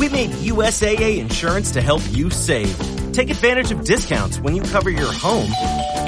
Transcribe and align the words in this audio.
We 0.00 0.08
made 0.08 0.30
USAA 0.30 1.18
insurance 1.18 1.72
to 1.72 1.82
help 1.82 2.00
you 2.10 2.30
save. 2.30 2.74
Take 3.12 3.28
advantage 3.28 3.70
of 3.70 3.84
discounts 3.84 4.40
when 4.40 4.56
you 4.56 4.62
cover 4.62 4.88
your 4.88 5.12
home 5.12 5.50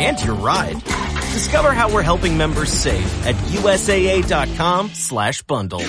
and 0.00 0.18
your 0.24 0.34
ride. 0.34 0.82
Discover 1.34 1.72
how 1.72 1.92
we're 1.92 2.00
helping 2.00 2.38
members 2.38 2.72
save 2.72 3.26
at 3.26 3.34
USAA.com 3.34 4.88
slash 4.94 5.42
bundle. 5.42 5.82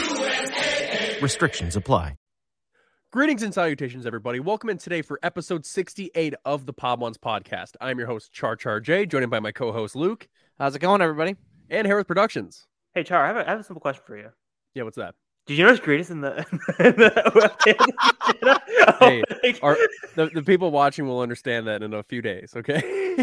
Restrictions 1.21 1.77
apply. 1.77 2.15
Greetings 3.13 3.41
and 3.41 3.53
salutations, 3.53 4.05
everybody. 4.05 4.41
Welcome 4.41 4.69
in 4.69 4.79
today 4.79 5.01
for 5.01 5.17
episode 5.23 5.65
68 5.65 6.33
of 6.43 6.65
the 6.65 6.73
Podwans 6.73 7.15
podcast. 7.15 7.77
I'm 7.79 7.99
your 7.99 8.07
host, 8.07 8.33
Char 8.33 8.57
Char 8.57 8.81
J, 8.81 9.05
joined 9.05 9.31
by 9.31 9.39
my 9.39 9.53
co 9.53 9.71
host, 9.71 9.95
Luke, 9.95 10.27
How's 10.59 10.75
it 10.75 10.79
going, 10.79 11.01
everybody? 11.01 11.37
and 11.69 11.87
Hereth 11.87 12.07
Productions. 12.07 12.67
Hey 12.93 13.03
Char, 13.03 13.23
I 13.23 13.27
have, 13.27 13.37
a, 13.37 13.47
I 13.47 13.51
have 13.51 13.59
a 13.61 13.63
simple 13.63 13.79
question 13.79 14.03
for 14.05 14.17
you. 14.17 14.27
Yeah, 14.73 14.83
what's 14.83 14.97
that? 14.97 15.15
Did 15.45 15.57
you 15.57 15.65
notice 15.65 15.81
Gretus 15.81 16.09
in 16.09 16.21
the, 16.21 16.37
in 16.79 16.95
the 16.95 18.57
Hey, 18.99 19.23
Our, 19.61 19.77
the, 20.15 20.27
the 20.33 20.41
people 20.43 20.71
watching 20.71 21.05
will 21.05 21.19
understand 21.19 21.67
that 21.67 21.83
in 21.83 21.93
a 21.93 22.01
few 22.03 22.21
days, 22.21 22.53
okay? 22.55 23.15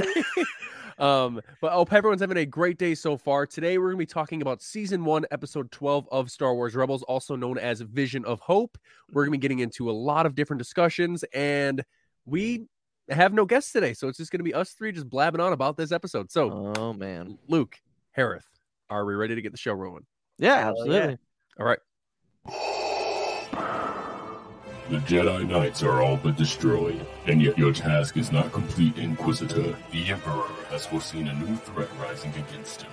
um, 0.99 1.41
but 1.63 1.69
I 1.73 1.75
hope 1.75 1.93
everyone's 1.93 2.21
having 2.21 2.37
a 2.37 2.45
great 2.45 2.77
day 2.77 2.95
so 2.95 3.17
far. 3.17 3.47
Today, 3.47 3.79
we're 3.79 3.87
going 3.87 3.97
to 3.97 4.03
be 4.03 4.07
talking 4.07 4.43
about 4.43 4.61
season 4.61 5.05
one, 5.05 5.25
episode 5.31 5.71
12 5.73 6.09
of 6.13 6.31
Star 6.31 6.55
Wars 6.55 6.77
Rebels, 6.77 7.03
also 7.05 7.37
known 7.37 7.57
as 7.57 7.81
Vision 7.81 8.25
of 8.27 8.39
Hope. 8.41 8.77
We're 9.11 9.23
going 9.25 9.33
to 9.33 9.39
be 9.39 9.43
getting 9.43 9.61
into 9.61 9.91
a 9.91 9.93
lot 9.93 10.27
of 10.27 10.35
different 10.35 10.59
discussions, 10.59 11.25
and 11.33 11.83
we 12.27 12.67
have 13.09 13.33
no 13.33 13.47
guests 13.47 13.73
today. 13.73 13.95
So 13.95 14.09
it's 14.09 14.19
just 14.19 14.31
going 14.31 14.41
to 14.41 14.45
be 14.45 14.53
us 14.55 14.73
three 14.73 14.93
just 14.93 15.09
blabbing 15.09 15.41
on 15.41 15.55
about 15.55 15.79
this 15.79 15.91
episode. 15.91 16.31
So, 16.31 16.75
Oh 16.77 16.93
man, 16.93 17.39
Luke, 17.49 17.77
Harith, 18.13 18.47
are 18.91 19.07
we 19.07 19.15
ready 19.15 19.35
to 19.37 19.41
get 19.43 19.53
the 19.53 19.59
show 19.59 19.73
rolling? 19.73 20.05
yeah, 20.39 20.57
Hell 20.65 20.75
yeah. 20.87 20.93
absolutely. 20.97 21.19
All 21.59 21.67
right. 21.67 21.79
The 24.91 24.97
Jedi 25.07 25.49
Knights 25.49 25.83
are 25.85 26.03
all 26.03 26.17
but 26.17 26.37
destroyed, 26.37 27.07
and 27.27 27.41
yet 27.41 27.57
your 27.57 27.73
task 27.73 28.17
is 28.17 28.33
not 28.33 28.51
complete, 28.53 28.99
Inquisitor. 28.99 29.77
The 29.93 30.07
Emperor 30.09 30.49
has 30.71 30.85
foreseen 30.87 31.29
a 31.29 31.35
new 31.35 31.55
threat 31.57 31.89
rising 32.01 32.33
against 32.35 32.83
him. 32.83 32.91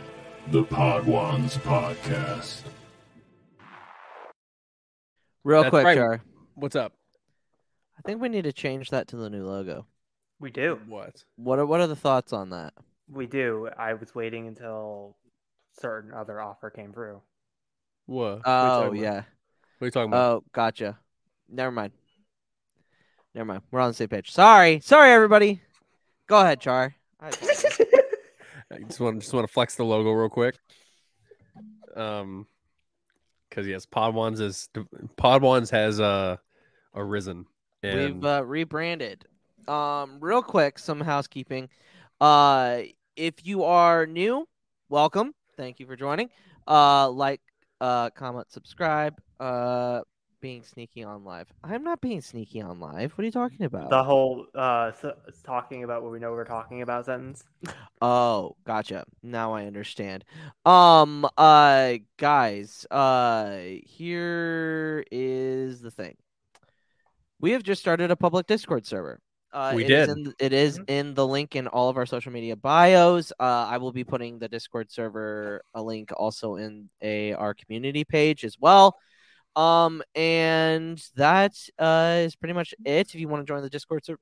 The 0.52 0.64
Podwans 0.64 1.58
Podcast. 1.60 2.62
Real 5.44 5.64
That's 5.64 5.72
quick, 5.72 5.86
right. 5.86 5.98
Char. 5.98 6.22
What's 6.54 6.76
up? 6.76 6.94
I 7.98 8.02
think 8.06 8.22
we 8.22 8.30
need 8.30 8.44
to 8.44 8.54
change 8.54 8.92
that 8.92 9.08
to 9.10 9.16
the 9.16 9.30
new 9.30 9.46
logo. 9.48 9.88
we 10.40 10.52
do, 10.52 10.80
What? 10.88 11.24
What 11.36 11.58
are 11.58 11.66
what 11.66 11.80
are 11.82 11.88
the 11.88 11.96
thoughts 11.96 12.32
on 12.32 12.52
that? 12.52 12.74
we 13.10 13.26
do. 13.26 13.70
I 13.78 13.94
was 13.94 14.14
waiting 14.14 14.48
until 14.48 15.16
certain 15.80 16.14
other 16.14 16.40
offer 16.42 16.70
came 16.70 16.92
through. 16.94 17.22
What? 18.06 18.42
Oh 18.46 18.84
talking 18.84 19.00
about? 19.00 19.14
yeah. 19.16 19.24
What 19.78 19.86
are 19.86 19.88
you 19.88 19.92
talking 19.92 20.10
about? 20.10 20.32
Oh, 20.32 20.44
gotcha. 20.54 20.98
Never 21.50 21.72
mind. 21.72 21.92
Never 23.36 23.46
mind. 23.46 23.62
We're 23.72 23.82
on 23.82 23.90
the 23.92 23.94
same 23.94 24.08
page. 24.08 24.32
Sorry, 24.32 24.80
sorry, 24.80 25.12
everybody. 25.12 25.62
Go 26.28 26.40
ahead, 26.42 26.60
Char. 26.60 26.96
I- 27.22 27.28
I 28.70 28.80
just 28.80 29.00
want 29.00 29.22
just 29.22 29.34
want 29.34 29.48
to 29.48 29.54
flex 29.54 29.76
the 29.76 29.86
logo 29.86 30.12
real 30.12 30.30
quick. 30.30 30.58
Um, 31.96 32.48
because 33.50 33.66
yes, 33.66 33.86
Podwans 33.86 34.42
is 34.42 34.68
Podwans 35.18 35.72
has 35.72 36.00
uh 36.02 36.36
arisen. 36.94 37.46
And 37.84 38.16
We've 38.16 38.26
uh, 38.26 38.44
rebranded. 38.46 39.26
Um, 39.68 40.18
real 40.20 40.42
quick, 40.42 40.80
some 40.80 41.00
housekeeping. 41.00 41.70
Uh, 42.20 42.82
if 43.16 43.46
you 43.46 43.64
are 43.64 44.06
new, 44.06 44.48
welcome. 44.90 45.34
Thank 45.56 45.80
you 45.80 45.86
for 45.86 45.96
joining. 45.96 46.30
Uh, 46.68 47.10
like, 47.10 47.40
uh, 47.82 48.10
comment, 48.12 48.52
subscribe. 48.52 49.20
Uh, 49.40 50.02
being 50.40 50.64
sneaky 50.64 51.04
on 51.04 51.24
live. 51.24 51.48
I'm 51.64 51.84
not 51.84 52.00
being 52.02 52.22
sneaky 52.22 52.62
on 52.62 52.80
live. 52.80 53.12
What 53.14 53.24
are 53.24 53.26
you 53.26 53.32
talking 53.32 53.66
about? 53.66 53.90
The 53.90 54.04
whole 54.04 54.46
uh, 54.54 54.92
talking 55.44 55.84
about 55.84 56.04
what 56.04 56.12
we 56.12 56.20
know 56.20 56.32
we're 56.32 56.46
talking 56.46 56.82
about 56.82 57.06
sentence. 57.06 57.44
Oh, 58.02 58.56
gotcha. 58.66 59.06
Now 59.24 59.54
I 59.54 59.66
understand. 59.66 60.24
Um, 60.66 61.28
uh, 61.38 61.94
guys, 62.18 62.86
uh, 62.92 63.58
here 63.84 65.04
is 65.12 65.82
the 65.82 65.90
thing. 65.90 66.16
We 67.40 67.52
have 67.52 67.64
just 67.64 67.82
started 67.82 68.12
a 68.12 68.16
public 68.16 68.48
Discord 68.48 68.86
server. 68.86 69.20
Uh, 69.58 69.72
We 69.76 69.86
it 69.86 69.90
is 69.90 70.08
did. 70.08 70.18
in- 70.18 70.34
it 70.38 70.54
is 70.54 70.80
in 70.88 71.16
the 71.16 71.26
link 71.26 71.56
in 71.56 71.66
all 71.68 71.90
of 71.90 71.98
our 71.98 72.06
social 72.06 72.32
media 72.32 72.56
bios. 72.56 73.32
Uh, 73.40 73.66
I 73.74 73.78
will 73.78 73.92
be 73.92 74.04
putting 74.04 74.38
the 74.38 74.48
Discord 74.48 74.92
server 74.92 75.62
a 75.74 75.82
link 75.82 76.12
also 76.16 76.58
in 76.58 76.90
a 77.02 77.34
our 77.34 77.54
community 77.56 78.04
page 78.04 78.46
as 78.46 78.56
well. 78.60 78.96
Um, 79.56 80.04
and 80.14 81.02
that 81.16 81.54
uh 81.80 82.22
is 82.28 82.36
pretty 82.36 82.54
much 82.54 82.76
it. 82.86 83.08
If 83.14 83.16
you 83.16 83.28
want 83.28 83.42
to 83.42 83.52
join 83.52 83.64
the 83.64 83.70
Discord 83.78 84.06
ser- 84.06 84.20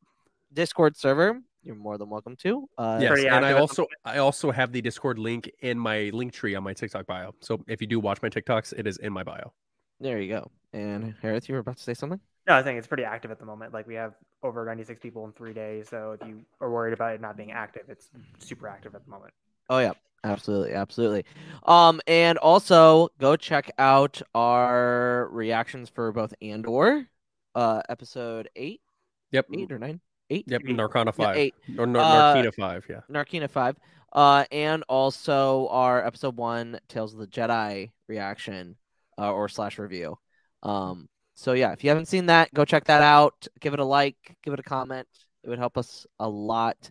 Discord 0.54 0.96
server, 0.96 1.42
you're 1.64 1.76
more 1.76 1.98
than 1.98 2.10
welcome 2.10 2.38
to. 2.38 2.70
Uh, 2.78 3.00
yes, 3.02 3.20
and 3.20 3.28
I 3.28 3.36
active 3.36 3.44
at 3.50 3.56
the 3.56 3.60
also 3.60 3.86
I 4.06 4.18
also 4.20 4.52
have 4.52 4.72
the 4.72 4.82
Discord 4.82 5.20
link 5.20 5.52
in 5.60 5.78
my 5.78 6.12
link 6.14 6.32
tree 6.32 6.56
on 6.56 6.64
my 6.64 6.74
TikTok 6.74 7.06
bio. 7.08 7.36
So 7.42 7.62
if 7.68 7.82
you 7.82 7.88
do 7.88 8.00
watch 8.00 8.22
my 8.22 8.30
TikToks, 8.30 8.72
it 8.80 8.88
is 8.88 8.98
in 9.00 9.12
my 9.12 9.24
bio. 9.24 9.52
There 10.00 10.22
you 10.22 10.30
go. 10.30 10.52
And 10.72 11.16
Harith, 11.22 11.50
you 11.50 11.56
were 11.56 11.60
about 11.60 11.78
to 11.78 11.84
say 11.84 11.94
something? 11.94 12.22
No, 12.48 12.54
I 12.56 12.62
think 12.64 12.78
it's 12.78 12.88
pretty 12.88 13.04
active 13.04 13.32
at 13.32 13.40
the 13.40 13.46
moment. 13.46 13.74
Like 13.74 13.88
we 13.88 13.96
have 13.96 14.14
over 14.44 14.66
96 14.66 15.00
people 15.00 15.26
in 15.26 15.32
three 15.32 15.54
days. 15.54 15.90
So 15.90 16.16
if 16.20 16.28
you 16.28 16.42
are 16.62 16.70
worried 16.70 16.94
about 16.94 17.16
it 17.16 17.22
not 17.22 17.36
being 17.38 17.52
active, 17.52 17.84
it's 17.90 18.10
super 18.40 18.68
active 18.68 18.94
at 18.94 19.04
the 19.04 19.10
moment. 19.10 19.34
Oh 19.70 19.80
yeah, 19.80 19.94
absolutely, 20.24 20.74
absolutely. 20.74 21.26
Um, 21.64 22.02
and 22.06 22.38
also 22.38 23.10
go 23.20 23.36
check 23.36 23.72
out 23.80 24.22
our 24.36 25.28
reactions 25.32 25.90
for 25.90 26.12
both 26.12 26.34
Andor, 26.42 27.08
uh, 27.56 27.82
episode 27.90 28.48
eight, 28.56 28.82
Yep. 29.32 29.48
eight 29.54 29.72
or 29.72 29.80
nine, 29.80 30.00
eight, 30.30 30.46
Yep. 30.48 30.62
Eight. 30.68 30.78
Narkina 30.78 31.06
Yeah, 31.08 31.12
five. 31.12 31.38
eight. 31.38 31.56
Or 31.80 31.88
Nar- 31.88 32.02
Uh, 32.04 32.36
Narkina 32.36 32.54
five. 32.54 32.86
Yeah. 32.88 33.02
Narkina 33.10 33.50
five, 33.50 33.76
uh, 34.14 34.46
and 34.52 34.84
also 34.88 35.68
our 35.70 36.06
episode 36.06 36.38
one 36.38 36.80
Tales 36.90 37.14
of 37.14 37.20
the 37.20 37.28
Jedi 37.28 37.92
reaction, 38.08 38.76
uh, 39.18 39.34
or 39.34 39.50
slash 39.50 39.80
review. 39.80 40.20
Um, 40.62 41.10
so 41.36 41.54
yeah, 41.54 41.72
if 41.74 41.84
you 41.84 41.90
haven't 41.90 42.08
seen 42.08 42.26
that, 42.28 42.54
go 42.54 42.66
check 42.66 42.86
that 42.86 43.02
out. 43.02 43.48
Give 43.60 43.74
it 43.74 43.80
a 43.80 43.86
like, 43.86 44.16
give 44.44 44.54
it 44.54 44.60
a 44.60 44.64
comment. 44.64 45.08
It 45.44 45.50
would 45.50 45.60
help 45.60 45.78
us 45.78 46.08
a 46.20 46.28
lot. 46.28 46.90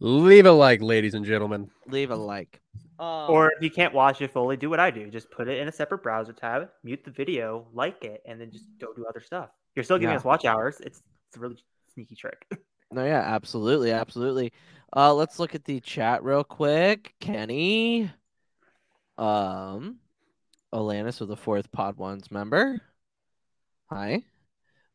Leave 0.00 0.46
a 0.46 0.52
like, 0.52 0.82
ladies 0.82 1.14
and 1.14 1.24
gentlemen. 1.24 1.70
Leave 1.86 2.10
a 2.10 2.16
like. 2.16 2.60
Um, 2.98 3.30
Or 3.30 3.52
if 3.52 3.62
you 3.62 3.70
can't 3.70 3.94
watch 3.94 4.20
it 4.20 4.32
fully, 4.32 4.56
do 4.56 4.68
what 4.70 4.80
I 4.80 4.90
do. 4.90 5.08
Just 5.10 5.30
put 5.30 5.48
it 5.48 5.58
in 5.58 5.68
a 5.68 5.72
separate 5.72 6.02
browser 6.02 6.32
tab, 6.32 6.70
mute 6.82 7.04
the 7.04 7.10
video, 7.10 7.66
like 7.72 8.04
it, 8.04 8.22
and 8.26 8.40
then 8.40 8.50
just 8.50 8.66
go 8.80 8.92
do 8.94 9.06
other 9.06 9.20
stuff. 9.20 9.50
You're 9.76 9.84
still 9.84 9.98
giving 9.98 10.12
Yeah. 10.12 10.18
us 10.18 10.24
watch 10.24 10.44
hours. 10.44 10.80
It's 10.80 11.02
it's 11.28 11.36
a 11.36 11.40
really 11.40 11.56
sneaky 11.92 12.16
trick. 12.16 12.46
No, 12.90 13.04
yeah, 13.04 13.20
absolutely, 13.20 13.90
absolutely. 13.90 14.52
Uh, 14.94 15.12
let's 15.14 15.40
look 15.40 15.56
at 15.56 15.64
the 15.64 15.80
chat 15.80 16.22
real 16.22 16.44
quick. 16.44 17.14
Kenny, 17.18 18.08
um, 19.18 19.98
Alanis 20.72 21.18
with 21.20 21.28
the 21.28 21.36
fourth 21.36 21.70
Podwans 21.72 22.30
member. 22.30 22.80
Hi. 23.90 24.22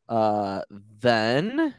Uh, 0.08 0.62
then 1.00 1.76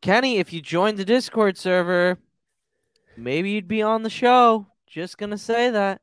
Kenny, 0.00 0.38
if 0.38 0.52
you 0.52 0.60
joined 0.60 0.98
the 0.98 1.04
Discord 1.04 1.56
server, 1.56 2.18
maybe 3.16 3.50
you'd 3.50 3.68
be 3.68 3.82
on 3.82 4.02
the 4.02 4.10
show. 4.10 4.66
Just 4.86 5.18
gonna 5.18 5.38
say 5.38 5.70
that. 5.70 6.00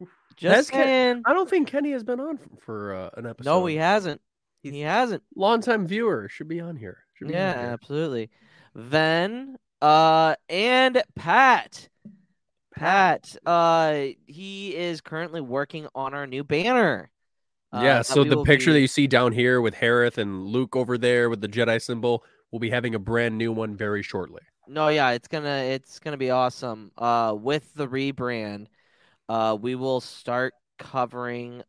Just 0.36 0.70
Ken- 0.70 1.22
I 1.24 1.32
don't 1.32 1.48
think 1.48 1.68
Kenny 1.68 1.92
has 1.92 2.02
been 2.04 2.20
on 2.20 2.38
for, 2.38 2.48
for 2.64 2.94
uh, 2.94 3.10
an 3.16 3.26
episode. 3.26 3.50
No, 3.50 3.66
he 3.66 3.76
hasn't. 3.76 4.20
He 4.62 4.80
hasn't. 4.80 5.22
Longtime 5.36 5.86
viewer 5.86 6.28
should 6.28 6.48
be 6.48 6.60
on 6.60 6.76
here. 6.76 6.98
Be 7.20 7.26
on 7.26 7.32
Yeah, 7.32 7.60
here. 7.60 7.70
absolutely. 7.70 8.30
Then 8.74 9.56
uh 9.80 10.34
and 10.48 11.02
Pat. 11.14 11.88
Pat, 12.74 13.36
uh 13.46 14.06
he 14.26 14.74
is 14.74 15.00
currently 15.00 15.40
working 15.40 15.86
on 15.94 16.14
our 16.14 16.26
new 16.26 16.42
banner. 16.44 17.10
Uh, 17.72 17.82
yeah, 17.82 17.98
that 17.98 18.04
so 18.06 18.22
the 18.24 18.36
picture 18.36 18.72
that 18.72 18.80
you 18.80 18.86
see 18.88 19.06
down 19.06 19.32
here 19.32 19.60
with 19.60 19.74
Harith 19.74 20.18
and 20.18 20.46
Luke 20.46 20.76
over 20.76 20.98
there 20.98 21.30
with 21.30 21.40
the 21.40 21.48
Jedi 21.48 21.80
symbol, 21.80 22.24
we'll 22.50 22.60
be 22.60 22.70
having 22.70 22.94
a 22.94 22.98
brand 22.98 23.38
new 23.38 23.50
one 23.52 23.76
very 23.76 24.02
shortly. 24.02 24.42
No, 24.68 24.88
yeah, 24.88 25.10
it's 25.10 25.28
to 25.28 25.44
it's 25.46 25.98
to 26.00 26.16
be 26.16 26.30
awesome. 26.30 26.92
Uh 26.96 27.34
with 27.38 27.72
the 27.74 27.86
rebrand, 27.88 28.66
uh 29.28 29.56
we 29.60 29.74
will 29.76 30.00
start 30.00 30.54
covering 30.78 31.62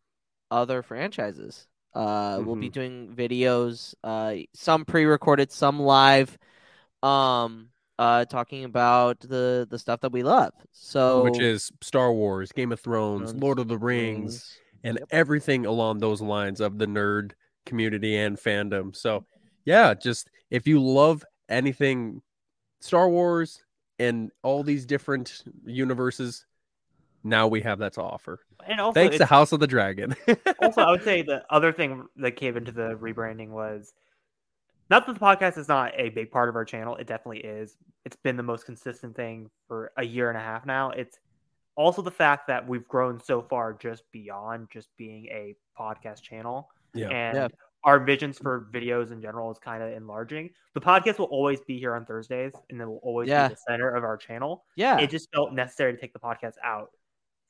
other 0.52 0.84
franchises. 0.84 1.68
Uh 1.94 2.42
we'll 2.44 2.56
be 2.58 2.70
Mhm. 2.70 2.74
doing 2.74 3.16
videos, 3.16 3.96
uh 4.04 4.36
some 4.54 4.86
pre-recorded, 4.86 5.52
some 5.52 5.80
live 5.82 6.38
um 7.04 7.70
uh 8.00 8.26
talking 8.26 8.66
about 8.66 9.20
the 9.22 9.68
the 9.70 9.80
stuff 9.80 10.02
that 10.02 10.12
we 10.12 10.24
love. 10.24 10.54
So 10.74 11.24
Which 11.24 11.40
is 11.40 11.72
Star 11.82 12.12
Wars, 12.14 12.52
Game 12.52 12.72
of 12.72 12.80
Thrones, 12.80 13.34
Thrones, 13.34 13.42
Lord 13.42 13.60
of 13.60 13.68
the 13.68 13.78
Rings, 13.78 14.62
and 14.84 14.98
Yep. 15.00 15.08
everything 15.12 15.66
along 15.66 16.00
those 16.00 16.22
lines 16.22 16.60
of 16.60 16.78
the 16.78 16.86
nerd 16.86 17.32
community 17.66 18.18
and 18.18 18.38
fandom. 18.38 18.96
So, 18.96 19.22
mm-hmm. 19.22 19.48
yeah, 19.66 19.94
just 19.94 20.30
if 20.50 20.68
you 20.68 20.82
love 20.84 21.24
anything 21.50 22.22
Star 22.82 23.10
Wars 23.10 23.64
and 24.00 24.32
all 24.42 24.64
these 24.64 24.86
different 24.86 25.44
universes, 25.66 26.46
now 27.24 27.48
we 27.48 27.62
have 27.62 27.80
that 27.80 27.94
to 27.94 28.02
offer. 28.02 28.42
And 28.68 28.80
also, 28.80 28.94
Thanks 28.94 29.18
to 29.18 29.26
House 29.26 29.52
of 29.54 29.60
the 29.60 29.68
Dragon. 29.68 30.16
also, 30.62 30.82
I 30.82 30.92
would 30.92 31.04
say 31.06 31.22
the 31.22 31.44
other 31.50 31.72
thing 31.72 32.06
that 32.18 32.36
came 32.36 32.58
into 32.58 32.72
the 32.72 32.96
rebranding 32.96 33.50
was 33.50 33.94
not 34.90 35.08
that 35.08 35.14
the 35.14 35.20
podcast 35.20 35.58
is 35.58 35.70
not 35.70 35.94
a 35.96 36.10
big 36.10 36.32
part 36.32 36.50
of 36.50 36.56
our 36.56 36.66
channel. 36.66 36.98
It 36.98 37.08
definitely 37.08 37.40
is. 37.40 37.78
It's 38.06 38.18
been 38.18 38.36
the 38.36 38.44
most 38.44 38.66
consistent 38.66 39.16
thing 39.16 39.50
for 39.68 39.94
a 39.98 40.04
year 40.04 40.30
and 40.30 40.38
a 40.38 40.42
half 40.42 40.66
now. 40.66 40.90
It's 40.90 41.20
also 41.76 42.02
the 42.02 42.12
fact 42.12 42.48
that 42.48 42.68
we've 42.68 42.88
grown 42.88 43.20
so 43.20 43.42
far 43.42 43.74
just 43.74 44.04
beyond 44.12 44.68
just 44.72 44.90
being 44.98 45.26
a 45.28 45.56
podcast 45.80 46.22
channel. 46.22 46.70
Yeah. 46.94 47.10
And 47.10 47.36
Yeah. 47.38 47.48
our 47.84 48.00
visions 48.00 48.38
for 48.38 48.68
videos 48.72 49.12
in 49.12 49.22
general 49.22 49.52
is 49.52 49.58
kind 49.60 49.82
of 49.84 49.92
enlarging. 49.92 50.50
The 50.74 50.82
podcast 50.82 51.18
will 51.20 51.26
always 51.28 51.60
be 51.62 51.78
here 51.80 51.96
on 51.96 52.06
Thursdays 52.06 52.54
and 52.70 52.80
it 52.80 52.86
will 52.86 53.02
always 53.04 53.28
Yeah. 53.28 53.48
be 53.48 53.56
the 53.56 53.60
center 53.68 53.90
of 53.96 54.04
our 54.04 54.18
channel 54.18 54.66
Yeah. 54.76 55.00
it 55.00 55.10
just 55.10 55.30
felt 55.34 55.54
necessary 55.54 55.94
to 55.94 56.00
take 56.00 56.14
the 56.14 56.20
podcast 56.20 56.54
out 56.64 56.92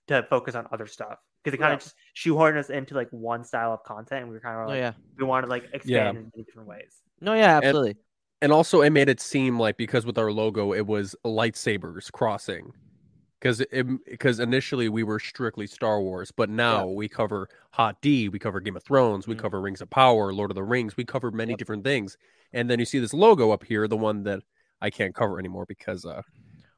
to 0.08 0.24
focus 0.30 0.56
on 0.56 0.68
other 0.72 0.88
stuff 0.88 1.19
because 1.44 1.54
it 1.54 1.58
kind 1.60 1.72
Yeah. 1.72 1.76
of 1.76 1.80
just 1.81 1.96
shoehorned 2.16 2.58
us 2.58 2.69
into 2.69 2.96
like 2.96 3.10
one 3.12 3.44
style 3.44 3.74
of 3.74 3.84
content 3.84 4.22
and 4.22 4.30
we 4.30 4.36
were 4.36 4.42
kind 4.42 4.58
of 4.60 4.66
oh 4.66 4.69
like 4.69 4.80
yeah. 4.80 4.94
we 5.18 5.24
wanted 5.26 5.48
to 5.48 5.50
like 5.52 5.64
expand 5.74 5.86
Yeah. 5.88 6.10
in 6.10 6.16
many 6.34 6.44
different 6.46 6.68
ways 6.68 7.02
No, 7.22 7.34
yeah, 7.34 7.58
absolutely. 7.58 7.98
and 8.42 8.52
also 8.52 8.81
it 8.81 8.90
made 8.90 9.08
it 9.10 9.19
seem 9.22 9.60
like 9.60 9.78
because 9.78 10.06
with 10.06 10.18
our 10.18 10.31
logo 10.31 10.74
it 10.74 10.86
was 10.88 11.16
lightsabers 11.26 12.12
crossing 12.12 12.74
because 13.44 13.62
because 14.06 14.40
initially 14.40 14.88
we 14.88 15.04
were 15.04 15.19
strictly 15.19 15.68
star 15.68 16.01
wars 16.01 16.31
but 16.31 16.50
now 16.50 16.86
we 16.88 17.10
cover 17.10 17.50
hot 17.72 18.01
d 18.01 18.30
we 18.30 18.40
cover 18.40 18.62
game 18.62 18.78
of 18.78 18.84
thrones 18.84 19.28
we 19.28 19.36
Mhm. 19.36 19.40
cover 19.40 19.60
rings 19.60 19.81
of 19.81 19.90
power 19.90 20.31
lord 20.34 20.50
of 20.50 20.56
the 20.56 20.63
rings 20.63 20.95
we 20.95 21.04
cover 21.04 21.30
many 21.30 21.51
Yep. 21.51 21.57
different 21.60 21.84
things 21.84 22.18
and 22.54 22.69
then 22.69 22.80
you 22.80 22.86
see 22.86 23.00
this 23.00 23.13
logo 23.13 23.51
up 23.51 23.66
here 23.66 23.86
the 23.88 23.98
one 23.98 24.24
that 24.24 24.42
i 24.81 24.90
can't 24.90 25.13
cover 25.13 25.40
anymore 25.40 25.66
because 25.68 26.06
uh 26.06 26.22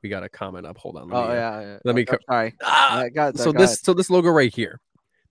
we 0.01 0.09
got 0.09 0.23
a 0.23 0.29
comment 0.29 0.65
up 0.65 0.77
hold 0.79 0.97
on 0.97 1.07
let 1.09 1.17
oh 1.17 1.27
me, 1.27 1.33
uh, 1.33 1.35
yeah, 1.35 1.61
yeah. 1.61 1.77
let 1.85 1.95
me 1.95 2.01
Oh, 2.09 2.11
co- 2.13 2.17
sorry. 2.29 2.53
ah! 2.63 3.01
Yeah, 3.03 3.09
go- 3.09 3.31
so 3.35 3.51
this 3.51 3.79
so 3.81 3.93
this 3.93 4.09
logo 4.09 4.29
right 4.29 4.53
here 4.53 4.79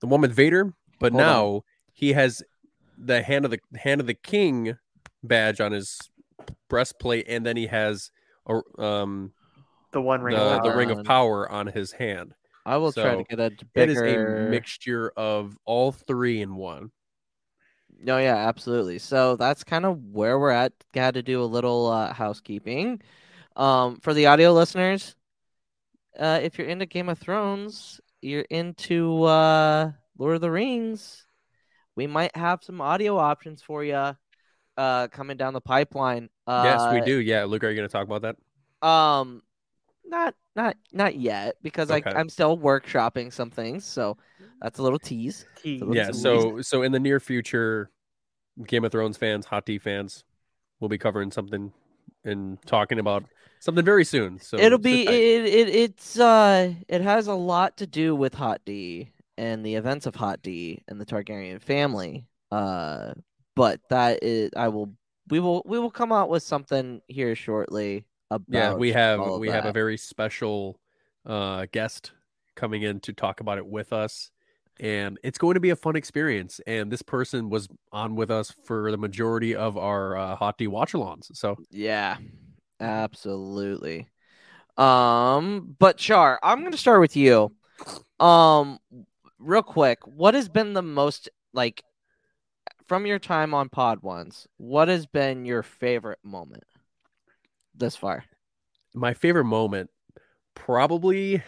the 0.01 0.07
one 0.07 0.21
with 0.21 0.33
vader 0.33 0.73
but 1.01 1.13
Hold 1.13 1.23
on. 1.23 1.27
now 1.27 1.63
he 1.93 2.13
has 2.13 2.43
the 2.97 3.23
hand 3.23 3.45
of 3.45 3.51
the 3.51 3.59
hand 3.77 4.01
of 4.01 4.07
the 4.07 4.15
king 4.15 4.77
badge 5.25 5.61
on 5.61 5.73
his 5.73 5.99
breastplate 6.71 7.27
and 7.29 7.45
then 7.45 7.57
he 7.57 7.67
has 7.67 8.11
a, 8.47 8.61
um 8.81 9.33
the 9.95 10.03
one 10.03 10.23
ring 10.23 10.37
the, 10.37 10.43
of 10.43 10.63
the 10.63 10.73
ring 10.73 10.91
of 10.91 11.03
power 11.05 11.51
on 11.51 11.67
his 11.69 11.93
hand 11.93 12.35
I 12.67 12.77
will 12.79 12.93
try 12.93 13.17
to 13.17 13.23
so 13.23 13.27
get 13.29 13.41
a 13.41 13.53
it 13.75 13.89
is 13.89 14.03
bigger. 14.03 14.37
a 14.37 14.51
mixture 14.51 15.11
of 15.17 15.59
all 15.65 15.93
three 15.93 16.43
in 16.43 16.57
one 16.57 16.93
No, 18.01 18.19
yeah, 18.19 18.37
absolutely. 18.37 18.99
So 18.99 19.37
that's 19.37 19.65
kind 19.65 19.87
of 19.87 19.99
where 20.13 20.39
we're 20.39 20.51
at. 20.51 20.73
Got 20.93 21.15
to 21.15 21.23
do 21.23 21.43
a 21.43 21.47
little 21.47 21.87
uh, 21.87 22.13
housekeeping. 22.13 23.01
Um, 23.57 23.99
for 24.01 24.15
the 24.15 24.27
audio 24.27 24.53
listeners, 24.53 25.17
uh, 26.19 26.41
if 26.43 26.59
you're 26.59 26.69
into 26.69 26.87
Game 26.87 27.09
of 27.09 27.19
Thrones, 27.19 28.01
you're 28.21 28.47
into 28.51 29.25
uh, 29.25 29.93
Lord 30.19 30.37
of 30.37 30.41
the 30.41 30.51
Rings, 30.51 31.27
we 31.97 32.07
might 32.07 32.37
have 32.37 32.65
some 32.65 32.81
audio 32.81 33.19
options 33.19 33.63
for 33.63 33.85
you 33.85 34.17
uh, 34.77 35.09
coming 35.09 35.37
down 35.37 35.55
the 35.55 35.61
pipeline. 35.61 36.29
Uh, 36.47 36.63
yes 36.65 36.93
we 36.93 37.01
do 37.01 37.19
yeah 37.21 37.45
luke 37.45 37.65
are 37.65 37.71
you 37.71 37.77
going 37.77 37.89
to 37.89 37.93
talk 37.93 38.07
about 38.07 38.23
that 38.23 38.37
Um, 38.87 39.43
not 40.07 40.35
not 40.57 40.77
not 40.93 41.17
yet 41.17 41.57
because 41.63 41.91
Okay. 41.91 42.11
I 42.11 42.19
I'm 42.19 42.29
still 42.29 42.57
workshopping 42.59 43.33
some 43.33 43.51
things. 43.51 43.85
So 43.85 44.17
that's 44.61 44.79
a 44.79 44.83
little 44.83 44.99
tease. 44.99 45.47
T. 45.63 45.79
So 45.79 45.87
let's 45.87 45.97
yeah 45.97 46.09
at 46.09 46.15
so 46.15 46.61
so 46.63 46.83
in 46.83 46.93
the 46.93 47.01
near 47.01 47.21
future 47.21 47.91
game 48.67 48.85
of 48.85 48.93
thrones 48.93 49.17
fans 49.17 49.47
Hot 49.47 49.67
D 49.67 49.79
fans 49.79 50.25
will 50.81 50.89
be 50.89 50.99
covering 50.99 51.31
something 51.31 51.73
and 52.25 52.59
talking 52.67 52.99
about 52.99 53.25
something 53.61 53.85
very 53.85 54.05
soon 54.05 54.39
so 54.39 54.59
It'll 54.59 54.79
be 54.79 55.03
it, 55.03 55.45
it 55.45 55.69
it's 55.69 56.19
uh 56.19 56.73
it 56.89 57.01
has 57.01 57.27
a 57.27 57.35
lot 57.35 57.77
to 57.79 57.87
do 57.87 58.15
with 58.15 58.35
Hot 58.35 58.61
D 58.65 59.11
and 59.37 59.65
the 59.65 59.75
events 59.75 60.07
of 60.07 60.15
Hot 60.17 60.43
D 60.43 60.83
and 60.89 61.01
the 61.01 61.07
Targaryen 61.07 61.61
family. 61.61 62.27
Uh 62.51 63.15
but 63.57 63.81
that 63.91 64.23
is 64.23 64.51
I 64.57 64.69
will 64.69 64.93
we 65.29 65.41
will 65.41 65.63
we 65.65 65.79
will 65.79 65.91
come 65.91 66.13
out 66.13 66.29
with 66.29 66.43
something 66.43 67.01
here 67.09 67.35
shortly 67.35 67.97
about 67.97 68.05
yeah 68.49 68.75
we 68.75 68.93
have 68.93 69.21
we 69.21 69.49
have 69.49 69.65
a 69.65 69.73
very 69.73 69.97
special 69.97 70.79
uh 71.27 71.67
guest 71.73 72.13
coming 72.55 72.83
in 72.83 73.01
to 73.01 73.13
talk 73.13 73.41
about 73.41 73.59
it 73.59 73.67
with 73.67 73.93
us 73.93 74.31
and 74.81 75.19
it's 75.23 75.39
going 75.39 75.55
to 75.55 75.61
be 75.61 75.71
a 75.71 75.77
fun 75.77 75.97
experience 75.97 76.61
and 76.67 76.91
this 76.91 77.03
person 77.03 77.49
was 77.49 77.69
on 77.93 78.17
with 78.17 78.31
us 78.31 78.53
for 78.65 78.91
the 78.91 78.97
majority 78.97 79.55
of 79.55 79.77
our 79.77 80.17
uh, 80.17 80.37
hot 80.37 80.59
D 80.59 80.67
watch-alongs 80.67 81.35
so 81.37 81.57
Yeah. 81.71 82.17
Absolutely. 82.81 84.09
Um 84.77 85.77
but 85.79 85.97
Char, 85.97 86.41
I'm 86.43 86.61
going 86.61 86.73
to 86.73 86.79
start 86.79 87.01
with 87.01 87.17
you. 87.17 87.55
Um 88.19 88.79
real 89.39 89.63
quick, 89.63 90.01
what 90.07 90.35
has 90.35 90.49
been 90.49 90.73
the 90.73 90.83
most 90.83 91.29
like 91.53 91.85
from 92.89 93.07
your 93.07 93.19
time 93.19 93.55
on 93.55 93.69
Podwans, 93.69 94.47
what 94.57 94.89
has 94.89 95.07
been 95.07 95.45
your 95.45 95.63
favorite 95.63 96.19
moment 96.25 96.65
this 97.77 97.97
far? 97.97 98.25
my 98.97 99.13
favorite 99.13 99.45
moment 99.45 99.91
probably 100.55 101.43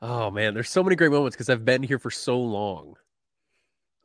oh 0.00 0.30
man 0.30 0.54
there's 0.54 0.68
so 0.70 0.82
many 0.84 0.94
great 0.94 1.10
moments 1.10 1.34
because 1.34 1.48
i've 1.50 1.64
been 1.64 1.82
here 1.82 1.98
for 1.98 2.12
so 2.12 2.38
long 2.40 2.94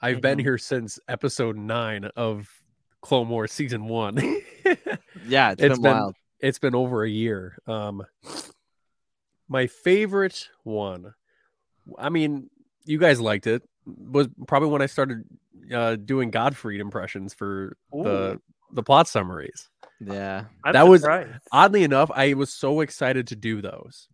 i've 0.01 0.19
been 0.21 0.39
Mhm. 0.39 0.41
here 0.41 0.57
since 0.57 0.99
episode 1.07 1.55
nine 1.57 2.05
of 2.15 2.49
clone 3.01 3.29
wars 3.29 3.51
season 3.51 3.85
one 3.85 4.15
Yeah, 5.27 5.51
it's 5.51 5.61
It's 5.61 5.75
been 5.75 5.81
been- 5.83 5.91
wild. 5.91 6.15
it's 6.39 6.57
been 6.59 6.73
over 6.73 7.03
a 7.03 7.09
year 7.09 7.55
um 7.67 8.03
my 9.47 9.67
favorite 9.67 10.49
one 10.63 11.13
i 11.99 12.09
mean 12.09 12.49
you 12.85 12.97
guys 12.97 13.19
liked 13.21 13.45
it 13.45 13.61
was 13.85 14.27
probably 14.47 14.69
when 14.69 14.81
i 14.81 14.87
started 14.87 15.23
uh 15.71 15.95
doing 15.97 16.31
Godfrey 16.31 16.79
impressions 16.79 17.33
for 17.35 17.77
the 17.91 18.39
the 18.71 18.81
plot 18.83 19.07
summaries 19.07 19.69
Yeah. 20.03 20.45
I'm 20.63 20.74
that 20.74 20.88
was- 20.88 21.06
oddly 21.51 21.83
enough, 21.83 22.12
I 22.13 22.33
was 22.33 22.51
so 22.51 22.81
excited 22.81 23.27
to 23.27 23.36
do 23.36 23.62
those 23.62 24.07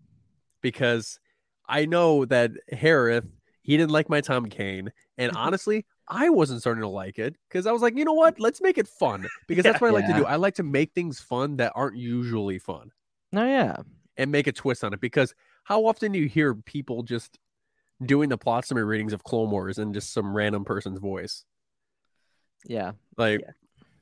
because 0.61 1.19
I 1.67 1.85
know 1.85 2.25
that 2.25 2.51
Harith 2.71 3.25
he 3.67 3.75
didn't 3.75 3.91
like 3.91 4.07
my 4.07 4.21
Tom 4.21 4.45
Kane, 4.45 4.93
and 5.17 5.33
mm-hmm. 5.33 5.37
honestly, 5.37 5.85
I 6.07 6.29
wasn't 6.29 6.61
starting 6.61 6.83
to 6.83 6.87
like 6.87 7.19
it 7.19 7.35
because 7.49 7.67
I 7.67 7.73
was 7.73 7.81
like, 7.81 7.97
you 7.97 8.05
know 8.05 8.13
what? 8.13 8.39
Let's 8.39 8.61
make 8.61 8.77
it 8.77 8.87
fun 8.87 9.27
because 9.45 9.63
that's 9.63 9.81
what 9.81 9.89
I 9.89 9.93
like 9.93 10.07
to 10.07 10.13
do. 10.13 10.25
I 10.25 10.37
like 10.37 10.55
to 10.55 10.63
make 10.63 10.93
things 10.93 11.19
fun 11.19 11.57
that 11.57 11.73
aren't 11.75 11.97
usually 11.97 12.59
fun 12.59 12.91
No, 13.33 13.43
yeah. 13.43 13.75
and 14.15 14.31
make 14.31 14.47
a 14.47 14.53
twist 14.53 14.85
on 14.85 14.93
it 14.93 15.01
because 15.01 15.35
how 15.65 15.85
often 15.85 16.13
do 16.13 16.19
you 16.19 16.29
hear 16.29 16.55
people 16.55 17.03
just 17.03 17.37
doing 18.05 18.29
the 18.29 18.37
plot 18.37 18.65
summary 18.65 18.85
readings 18.85 19.11
of 19.11 19.25
Clone 19.25 19.51
Wars 19.51 19.79
in 19.79 19.93
just 19.93 20.13
some 20.13 20.33
random 20.33 20.63
person's 20.63 20.99
voice? 20.99 21.43
Yeah. 22.65 22.93
Like, 23.17 23.41
Yeah. 23.41 23.51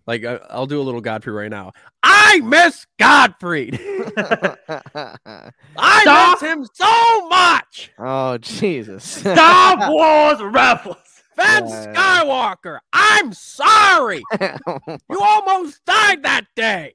Like 0.07 0.24
I, 0.25 0.39
I'll 0.50 0.65
do 0.67 0.79
a 0.79 0.83
little 0.83 1.01
Godfrey 1.01 1.33
right 1.33 1.50
now. 1.51 1.71
I 2.03 2.39
miss 2.41 2.85
Godfrey. 3.00 3.71
I 4.67 6.01
Stop! 6.01 6.41
miss 6.41 6.50
him 6.51 6.65
so 6.74 7.27
much. 7.27 7.91
oh, 7.97 8.38
Jesus. 8.39 9.03
Star 9.03 9.91
Wars 9.91 10.41
Rebels. 10.41 10.97
Ben 11.35 11.67
Yeah. 11.67 11.93
Skywalker, 11.93 12.79
I'm 12.93 13.33
sorry. 13.33 14.24
You 15.09 15.19
almost 15.21 15.83
died 15.85 16.24
that 16.24 16.45
day. 16.55 16.93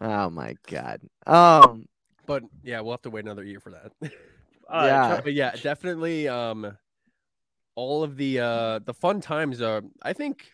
oh 0.00 0.30
my 0.30 0.54
god. 0.70 1.00
Um 1.26 1.86
But 2.26 2.44
yeah, 2.62 2.80
we'll 2.80 2.92
have 2.94 3.02
to 3.02 3.10
wait 3.10 3.24
another 3.24 3.44
year 3.44 3.60
for 3.60 3.70
that. 3.72 3.92
Uh, 4.68 4.84
Yeah. 4.86 5.20
but 5.22 5.34
yeah, 5.34 5.50
definitely 5.62 6.28
um 6.28 6.76
all 7.74 8.02
of 8.04 8.16
the 8.16 8.40
uh 8.40 8.78
the 8.78 8.94
fun 8.94 9.20
times 9.20 9.60
are 9.60 9.82
I 10.00 10.14
think 10.14 10.38
the, 10.38 10.53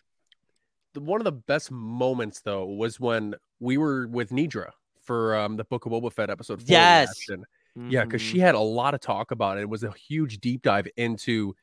one 0.95 1.19
of 1.21 1.25
the 1.25 1.31
best 1.31 1.71
moments 1.71 2.41
though 2.41 2.65
was 2.65 2.99
when 2.99 3.35
we 3.59 3.77
were 3.77 4.07
with 4.07 4.29
Nidra 4.29 4.69
for 5.01 5.35
um 5.35 5.57
the 5.57 5.63
Book 5.63 5.85
of 5.85 5.91
Boba 5.91 6.11
Fett 6.11 6.29
episode 6.29 6.61
4 6.61 6.65
Yes. 6.69 7.07
reaction. 7.29 7.45
Yeah, 7.89 8.03
because 8.03 8.21
she 8.21 8.37
had 8.39 8.53
a 8.55 8.59
lot 8.59 8.93
of 8.93 8.99
talk 8.99 9.31
about 9.31 9.57
it. 9.57 9.61
It 9.61 9.69
was 9.69 9.83
a 9.83 9.91
huge 9.93 10.39
deep 10.39 10.61
dive 10.61 10.87
into 10.97 11.55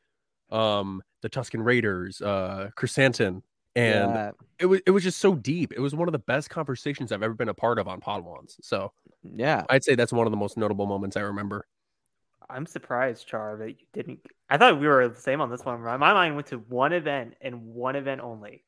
um 0.50 1.02
the 1.20 1.28
Tusken 1.28 1.62
Raiders, 1.64 2.23
uh 2.23 2.70
Chrysanthemum, 2.76 3.42
and 3.76 4.14
Yeah. 4.14 4.30
it 4.58 4.66
was 4.66 4.80
it 4.87 4.90
was 4.90 5.02
just 5.02 5.18
so 5.18 5.35
deep. 5.35 5.73
It 5.73 5.80
was 5.80 5.94
one 5.94 6.08
of 6.08 6.12
the 6.12 6.18
best 6.18 6.49
conversations 6.49 7.12
I've 7.12 7.23
ever 7.23 7.35
been 7.35 7.50
a 7.50 7.54
part 7.54 7.78
of 7.78 7.87
on 7.88 8.00
Podwans. 8.00 8.56
So 8.62 8.92
yeah. 9.23 9.64
I'd 9.68 9.85
say 9.85 9.94
that's 9.94 10.12
one 10.12 10.26
of 10.26 10.30
the 10.30 10.37
most 10.38 10.56
notable 10.56 10.87
moments 10.87 11.16
I 11.16 11.20
remember. 11.20 11.66
I'm 12.50 12.64
surprised, 12.64 13.26
Char, 13.26 13.58
that 13.58 13.73
you 13.73 13.87
didn't. 13.92 14.20
I 14.49 14.56
thought 14.56 14.80
we 14.80 14.87
were 14.88 15.06
the 15.08 15.20
same 15.20 15.42
on 15.42 15.50
this 15.50 15.66
one. 15.66 15.82
My 15.82 15.99
my 15.99 16.14
mind 16.14 16.35
went 16.35 16.47
to 16.49 16.56
one 16.58 16.94
event 16.94 17.35
and 17.42 17.66
one 17.66 17.94
event 17.97 18.23
only. 18.23 18.64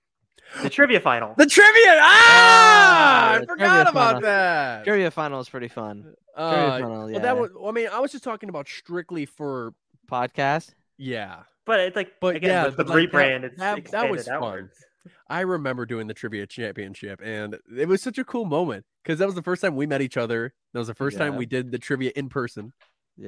The 0.63 0.71
trivia 0.71 0.99
final. 1.01 1.35
The 1.37 1.47
trivia! 1.47 1.99
Ah, 2.01 2.01
Ah, 2.03 3.35
I 3.37 3.45
forgot 3.47 3.89
about 3.89 4.05
final. 4.15 4.21
that. 4.23 4.85
Trivia 4.85 5.11
final 5.11 5.41
is 5.41 5.49
pretty 5.49 5.69
fun. 5.69 6.13
Uh, 6.37 6.51
Trivia 6.53 6.71
final, 6.89 7.07
yeah. 7.11 7.13
well, 7.17 7.23
that 7.23 7.39
was. 7.39 7.51
I 7.65 7.71
mean, 7.71 7.89
I 7.93 8.01
was 8.01 8.11
just 8.13 8.25
talking 8.25 8.49
about 8.49 8.67
strictly 8.69 9.27
for 9.27 9.73
Podcast. 10.11 10.75
yeah. 10.99 11.43
But 11.67 11.79
it's 11.81 11.95
like, 11.95 12.15
But 12.21 12.35
again, 12.37 12.51
yeah, 12.51 12.65
the, 12.65 12.71
the 12.71 12.85
but 12.85 12.89
like 12.89 13.13
that- 13.13 13.17
rebrand. 13.17 13.45
it's 13.45 13.59
that- 13.59 13.75
that 13.75 13.79
expanded 13.79 14.11
was 14.17 14.27
fun. 14.27 14.71
I 15.29 15.41
remember 15.43 15.87
doing 15.87 16.09
the 16.09 16.15
trivia 16.15 16.47
championship, 16.47 17.21
and 17.23 17.57
it 17.79 17.87
was 17.87 18.03
such 18.03 18.19
a 18.19 18.25
cool 18.25 18.45
moment 18.45 18.85
because 19.05 19.19
that 19.21 19.27
was 19.27 19.35
the 19.37 19.43
first 19.43 19.63
time 19.63 19.77
we 19.77 19.87
met 19.87 20.03
each 20.03 20.17
other. 20.17 20.53
That 20.73 20.79
was 20.81 20.89
the 20.89 20.95
first 20.95 21.17
time 21.17 21.37
we 21.37 21.47
did 21.47 21.71
the 21.71 21.79
trivia 21.79 22.11
in 22.17 22.29
person. 22.29 22.73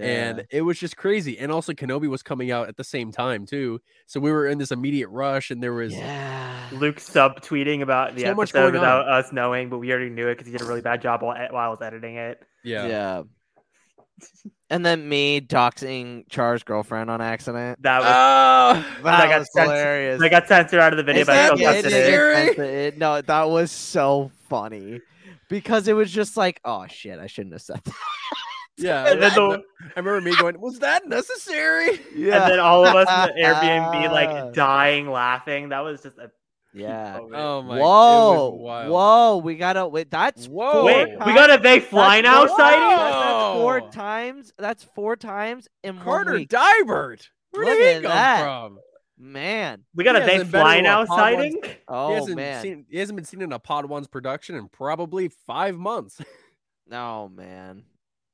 And 0.01 0.47
it 0.51 0.63
was 0.63 0.79
just 0.79 0.97
crazy. 0.97 1.39
And 1.39 1.51
also, 1.53 1.73
Kenobi 1.73 2.09
was 2.09 2.23
coming 2.23 2.51
out 2.51 2.69
at 2.69 2.77
the 2.77 2.85
same 2.85 3.13
time 3.13 3.47
too, 3.47 3.81
so 4.07 4.21
we 4.21 4.31
were 4.33 4.47
in 4.47 4.59
this 4.59 4.71
immediate 4.71 5.09
rush, 5.09 5.51
and 5.51 5.63
there 5.63 5.73
was 5.73 5.93
yeah. 5.95 6.69
Luke 6.73 6.97
subtweeting 6.97 7.83
about 7.83 8.15
the 8.15 8.23
So 8.23 8.35
much 8.35 8.51
episode 8.51 8.61
going 8.71 8.75
without 8.75 9.09
us 9.09 9.33
knowing, 9.33 9.69
but 9.69 9.79
we 9.79 9.91
already 9.91 10.11
knew 10.11 10.29
it 10.29 10.35
because 10.37 10.47
he 10.47 10.53
did 10.53 10.63
a 10.63 10.65
really 10.65 10.81
bad 10.81 11.03
job 11.03 11.21
while, 11.23 11.37
while 11.51 11.67
I 11.67 11.69
was 11.69 11.83
editing 11.83 12.17
it. 12.17 12.43
yeah, 12.65 12.87
Yeah. 12.87 13.23
And 14.71 14.87
then 14.87 15.07
me 15.09 15.41
doxing 15.41 16.25
Char's 16.31 16.63
girlfriend 16.63 17.11
on 17.11 17.21
accident. 17.21 17.83
That 17.83 17.99
was 18.01 18.09
Oh, 18.09 19.03
That 19.03 19.29
got 19.29 19.39
was 19.41 19.53
censored- 19.53 19.71
hilarious. 19.77 20.21
they 20.21 20.29
got 20.31 20.47
censored 20.49 20.81
out 20.81 20.93
of 20.93 20.97
the 20.97 21.03
video, 21.03 21.23
Is 21.23 21.27
but 21.27 21.33
I 21.33 21.37
that 21.37 21.47
still 21.49 21.57
the 21.59 21.65
posted 21.65 21.93
idea? 21.93 22.37
it. 22.37 22.49
It- 22.49 22.59
it- 22.95 22.99
no, 22.99 23.21
that 23.21 23.51
was 23.51 23.71
so 23.71 24.31
funny 24.49 25.01
because 25.51 25.89
it 25.89 25.93
was 25.95 26.11
just 26.11 26.37
like, 26.39 26.61
oh 26.65 26.87
shit, 26.89 27.19
I 27.19 27.27
shouldn't 27.27 27.53
have 27.55 27.63
said 27.63 27.81
that. 27.85 27.95
Yeah. 28.83 29.07
And 29.11 29.23
then 29.23 29.31
I, 29.33 29.35
the- 29.35 29.62
I 29.97 30.01
remember 30.01 30.21
me 30.21 30.37
going, 30.37 30.61
"Was 30.61 30.79
that 30.81 31.07
necessary?" 31.09 32.01
Yeah, 32.15 32.43
And 32.45 32.53
then 32.53 32.61
all 32.61 32.85
of 32.87 32.95
us 32.95 33.31
in 33.31 33.35
the 33.37 33.43
Airbnb 33.47 34.11
like 34.12 34.53
dying 34.55 35.11
laughing. 35.11 35.71
That 35.71 35.81
was 35.81 36.03
just 36.03 36.19
a 36.19 36.31
yeah. 36.75 37.19
moment. 37.19 37.35
Oh 37.37 37.62
my! 37.62 37.79
Whoa, 37.79 38.89
whoa, 38.91 39.37
we 39.39 39.57
gotta 39.57 39.87
wait. 39.87 40.11
That's 40.11 40.47
Whoa. 40.47 40.73
four 40.73 40.85
Wait, 40.85 41.09
we 41.27 41.35
got 41.35 41.51
a 41.53 41.62
they 41.62 41.81
fly 41.81 42.23
that's 42.23 42.25
now 42.33 42.47
four- 42.47 42.57
sighting? 42.59 42.89
That's 42.89 43.57
four 43.61 43.81
times. 43.91 44.53
That's 44.59 44.85
four 44.95 45.17
times 45.17 45.69
in 45.85 45.97
one 45.97 46.05
Carter 46.05 46.33
week. 46.35 46.49
Dybert. 46.51 47.29
Where 47.51 47.65
Look 47.67 47.79
did 47.79 47.97
he 47.97 48.03
come 48.03 48.11
that. 48.11 48.43
from? 48.43 48.79
Man, 49.19 49.85
We 49.95 50.03
got 50.03 50.17
He 50.17 50.23
a 50.23 50.27
big 50.39 50.49
fly 50.49 50.81
now 50.81 51.05
sighting? 51.05 51.61
Oh, 51.62 51.69
he 51.69 51.75
oh 51.89 52.15
hasn't 52.15 52.37
man, 52.37 52.62
seen. 52.62 52.87
He 52.91 52.99
hasn't 52.99 53.15
been 53.17 53.25
seen 53.25 53.41
in 53.43 53.53
a 53.53 53.59
Pod 53.59 53.85
One's 53.85 54.09
production 54.09 54.57
in 54.57 54.67
probably 54.69 55.29
five 55.47 55.77
months. 55.77 56.21
oh 56.91 57.29
man, 57.29 57.85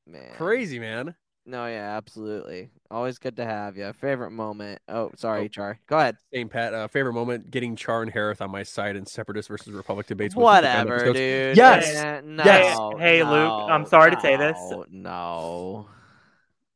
man, 0.09 0.33
Crazy 0.37 0.79
man. 0.79 1.15
No, 1.47 1.65
yeah, 1.67 1.97
absolutely. 1.97 2.69
Always 2.91 3.19
good 3.19 3.37
to 3.37 3.45
have 3.47 3.77
you. 3.79 3.91
Favorite 3.95 4.33
moment. 4.33 4.81
Oh, 4.87 5.11
sorry, 5.17 5.45
Oh. 5.45 5.49
Char. 5.49 5.79
Go 5.87 5.97
ahead. 5.97 6.17
Same 6.35 6.49
Pat. 6.50 6.75
Uh, 6.75 6.88
favorite 6.88 7.15
moment: 7.15 7.50
getting 7.50 7.75
Char 7.75 8.03
and 8.03 8.11
Harith 8.12 8.43
on 8.43 8.50
my 8.50 8.62
side 8.62 8.97
in 8.97 9.07
Separatist 9.07 9.49
versus 9.49 9.73
Republic 9.73 10.07
debates. 10.07 10.35
with 10.37 10.45
the 10.45 10.62
fan 10.62 10.87
Whatever, 10.87 11.12
dude. 11.15 11.57
Yes. 11.57 11.95
Eh, 11.95 12.21
No, 12.23 12.45
Yes. 12.45 12.79
Hey, 12.99 13.23
Luke, 13.25 13.71
I'm 13.71 13.87
sorry 13.87 14.11
to 14.15 14.21
say 14.21 14.37
this. 14.37 14.59
no, 14.71 14.85
No. 14.91 15.88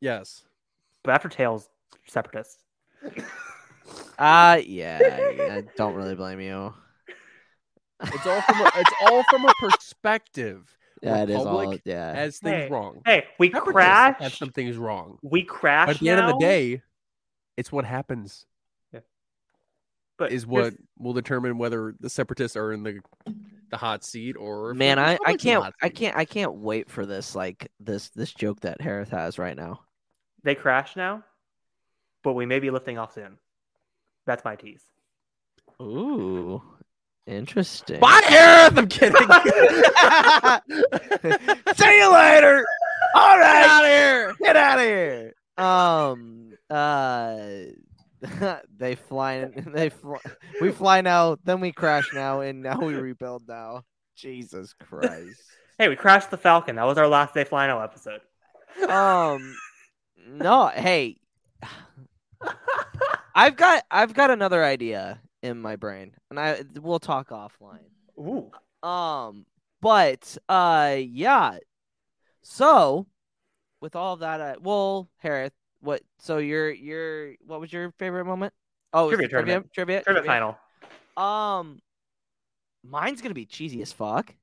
Yes. 0.00 0.42
But 1.02 1.14
after 1.14 1.28
Tails, 1.28 1.68
separatists. 2.06 2.58
Uh 4.18 4.60
yeah, 4.64 4.98
yeah, 5.36 5.54
I 5.56 5.64
don't 5.76 5.94
really 5.94 6.14
blame 6.14 6.40
you. 6.40 6.72
It's 8.04 8.26
all 8.26 8.40
from 8.42 8.60
a, 8.60 8.70
it's 8.76 8.92
all 9.02 9.22
from 9.30 9.44
a 9.44 9.52
perspective. 9.60 10.76
Yeah, 11.02 11.22
it 11.22 11.30
is 11.30 11.36
all 11.38 11.76
yeah. 11.84 12.14
Has 12.14 12.38
things 12.38 12.64
Hey, 12.64 12.68
wrong. 12.68 13.02
Hey, 13.04 13.24
we 13.38 13.48
Separatists 13.48 13.72
crash. 13.72 14.18
Have 14.20 14.34
some 14.34 14.50
things 14.52 14.76
wrong. 14.76 15.18
We 15.22 15.42
crash. 15.42 15.88
But 15.88 15.96
at 15.96 16.00
the 16.00 16.08
end 16.10 16.20
of 16.20 16.26
the 16.28 16.38
day, 16.38 16.82
it's 17.56 17.72
what 17.72 17.84
happens 17.84 18.46
Yeah. 18.92 19.00
but 20.16 20.30
is 20.32 20.46
what 20.46 20.74
will 20.98 21.12
determine 21.12 21.58
whether 21.58 21.94
the 22.00 22.08
separatists 22.08 22.56
are 22.56 22.72
in 22.72 22.82
the 22.84 23.00
the 23.70 23.76
hot 23.78 24.04
seat 24.04 24.36
or 24.36 24.74
Man, 24.74 24.98
I, 24.98 25.02
I 25.02 25.12
Republic's 25.12 25.44
in 25.44 25.48
the 25.54 25.60
can't 25.60 25.74
I 25.82 25.88
can't 25.88 26.16
I 26.16 26.24
can't 26.24 26.54
wait 26.54 26.88
for 26.90 27.04
this 27.04 27.34
like 27.34 27.70
this 27.80 28.10
this 28.10 28.32
joke 28.32 28.60
that 28.60 28.80
Harith 28.80 29.10
has 29.10 29.38
right 29.38 29.56
now. 29.56 29.80
they 30.44 30.54
crash 30.54 30.94
now, 30.94 31.24
but 32.22 32.34
we 32.34 32.46
may 32.46 32.60
be 32.60 32.70
lifting 32.70 32.98
off 32.98 33.14
soon. 33.14 33.38
That's 34.24 34.44
my 34.44 34.54
tease. 34.56 34.84
Ooh. 35.80 36.62
Interesting. 37.26 38.00
Bye, 38.00 38.20
Harith. 38.24 38.76
I'm 38.76 38.88
kidding. 38.88 39.14
See 41.76 41.98
you 41.98 42.12
later. 42.12 42.66
All 43.14 43.38
right. 43.38 43.62
Get 43.62 43.70
out 43.70 43.84
of 43.84 43.90
here. 43.90 44.34
Get 44.40 44.56
out 44.56 44.78
of 44.78 44.84
here. 44.84 45.34
Um. 45.56 46.52
Uh. 46.68 47.36
they 48.76 48.96
fly. 48.96 49.48
They 49.72 49.90
fly. 49.90 50.18
We 50.60 50.72
fly 50.72 51.00
now. 51.00 51.36
Then 51.44 51.60
we 51.60 51.70
crash 51.70 52.08
now, 52.12 52.40
and 52.40 52.60
now 52.62 52.80
we 52.80 52.94
rebuild 52.94 53.46
now. 53.46 53.84
Jesus 54.16 54.72
Christ. 54.72 55.40
Hey, 55.78 55.88
we 55.88 55.96
crashed 55.96 56.30
the 56.30 56.36
Falcon. 56.36 56.76
That 56.76 56.84
was 56.84 56.98
our 56.98 57.08
last 57.08 57.32
day 57.34 57.44
flying 57.44 57.70
out 57.70 57.82
episode. 57.82 58.20
Um. 58.88 59.56
No. 60.28 60.66
Hey. 60.74 61.18
I've 63.34 63.56
got. 63.56 63.84
I've 63.92 64.12
got 64.12 64.32
another 64.32 64.64
idea 64.64 65.20
in 65.42 65.60
my 65.60 65.76
brain, 65.76 66.14
and 66.30 66.38
I 66.38 66.62
we'll 66.80 67.00
talk 67.00 67.30
offline. 67.30 67.80
Ooh. 68.18 68.50
Um, 68.86 69.46
but 69.80 70.36
uh, 70.48 70.96
yeah. 70.98 71.58
So, 72.42 73.06
with 73.80 73.94
all 73.96 74.16
that, 74.16 74.40
uh, 74.40 74.54
well, 74.60 75.08
Harith, 75.18 75.52
what? 75.80 76.02
So 76.18 76.38
your 76.38 76.70
your 76.70 77.34
what 77.46 77.60
was 77.60 77.72
your 77.72 77.92
favorite 77.98 78.24
moment? 78.24 78.52
Oh, 78.92 79.08
Trivia 79.08 79.28
trivia, 79.28 79.46
tournament. 79.54 79.72
trivia, 79.74 80.02
Tournament 80.02 80.26
trivia. 80.26 80.56
final. 81.16 81.58
Um, 81.60 81.78
mine's 82.84 83.20
gonna 83.22 83.34
be 83.34 83.46
cheesy 83.46 83.80
as 83.82 83.92
fuck. 83.92 84.34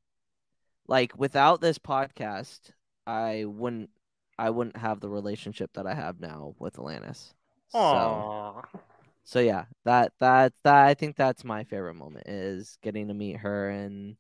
Like 0.88 1.18
without 1.18 1.62
this 1.62 1.78
podcast, 1.78 2.72
I 3.06 3.46
wouldn't. 3.46 3.90
I 4.38 4.50
wouldn't 4.52 4.78
have 4.78 5.02
the 5.02 5.10
relationship 5.10 5.72
that 5.74 5.86
I 5.86 5.94
have 5.94 6.22
now 6.22 6.56
with 6.60 6.78
Alanis. 6.78 7.34
Aww. 7.76 8.64
so 8.74 8.80
yeah, 9.38 9.66
that 9.86 10.12
that 10.20 10.54
that 10.64 10.86
I 10.88 10.96
think 10.96 11.16
that's 11.16 11.44
my 11.44 11.64
favorite 11.64 11.94
moment 11.94 12.28
is 12.28 12.80
getting 12.82 13.10
to 13.10 13.14
meet 13.14 13.38
her 13.38 13.70
and 13.70 14.16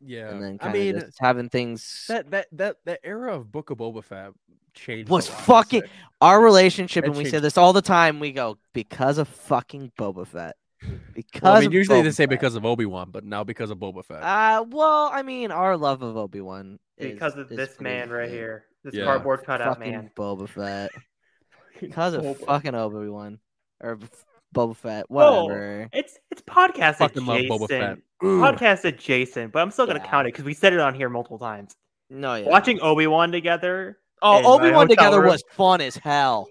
Yeah. 0.00 0.30
and 0.30 0.42
then 0.42 0.54
I 0.60 0.64
kind 0.64 0.72
mean, 0.72 0.96
of 0.96 1.04
just 1.04 1.18
having 1.20 1.50
things. 1.50 2.06
that 2.08 2.30
that 2.30 2.46
that 2.52 2.76
that 2.86 3.00
era 3.04 3.34
of 3.36 3.52
Book 3.52 3.68
of 3.68 3.76
Boba 3.76 4.02
Fett 4.02 4.32
changed. 4.72 5.10
Was 5.10 5.28
a 5.28 5.32
lot, 5.32 5.38
I'd 5.40 5.44
fucking- 5.44 5.82
say. 5.82 5.88
Our 6.22 6.40
relationship, 6.42 7.04
That 7.04 7.10
and 7.10 7.18
we 7.18 7.26
say 7.26 7.38
this 7.40 7.58
all 7.58 7.74
the 7.74 7.82
time. 7.82 8.18
We 8.20 8.32
go 8.32 8.56
because 8.72 9.18
of 9.18 9.28
fucking 9.28 9.92
Boba 9.98 10.26
Fett. 10.26 10.56
Because 11.12 11.40
Well, 11.42 11.52
I 11.56 11.60
mean, 11.60 11.66
of 11.68 11.74
usually 11.74 12.00
they 12.00 12.10
say 12.10 12.22
Fett. 12.22 12.30
because 12.30 12.54
of 12.54 12.64
Obi 12.64 12.86
Wan, 12.86 13.10
but 13.10 13.24
now 13.24 13.44
because 13.44 13.70
of 13.70 13.76
Boba 13.78 14.02
Fett. 14.04 14.22
Uh, 14.22 14.64
well, 14.70 15.10
I 15.12 15.22
mean, 15.22 15.50
our 15.50 15.76
love 15.76 16.00
of 16.00 16.16
Obi 16.16 16.40
Wan 16.40 16.78
Because 16.98 17.36
of 17.36 17.48
this 17.50 17.78
man 17.80 18.08
right 18.10 18.30
here. 18.30 18.64
This 18.84 18.94
Yeah. 18.94 19.04
cardboard 19.04 19.44
cutout 19.44 19.76
fucking 19.78 19.92
man. 19.92 20.10
Boba 20.16 20.48
Fett. 20.48 20.90
Because 21.80 22.14
of 22.14 22.22
Boba. 22.22 22.46
fucking 22.46 22.74
Obi 22.74 23.08
Wan 23.08 23.38
or 23.82 23.98
Boba 24.56 24.76
Fett, 24.76 25.10
Whoa. 25.10 25.44
whatever. 25.44 25.88
It's 25.92 26.18
it's 26.30 26.42
podcast 26.42 26.96
Fucking 26.96 27.26
love 27.26 27.38
adjacent. 27.38 27.60
Boba 27.60 27.68
Fett. 27.68 27.98
Podcast 28.22 28.84
adjacent, 28.84 29.52
but 29.52 29.60
I'm 29.60 29.70
still 29.70 29.86
gonna 29.86 29.98
Yeah. 30.02 30.10
count 30.10 30.26
it 30.26 30.32
because 30.32 30.44
we 30.44 30.54
said 30.54 30.72
it 30.72 30.80
on 30.80 30.94
here 30.94 31.08
multiple 31.08 31.38
times. 31.38 31.76
No, 32.08 32.34
yeah. 32.34 32.46
Watching 32.48 32.80
Obi 32.80 33.06
Wan 33.06 33.30
together. 33.32 33.98
Oh, 34.22 34.54
Obi 34.56 34.70
Wan 34.70 34.88
together 34.88 35.20
room. 35.20 35.30
was 35.30 35.44
fun 35.50 35.80
as 35.80 35.96
hell. 35.96 36.48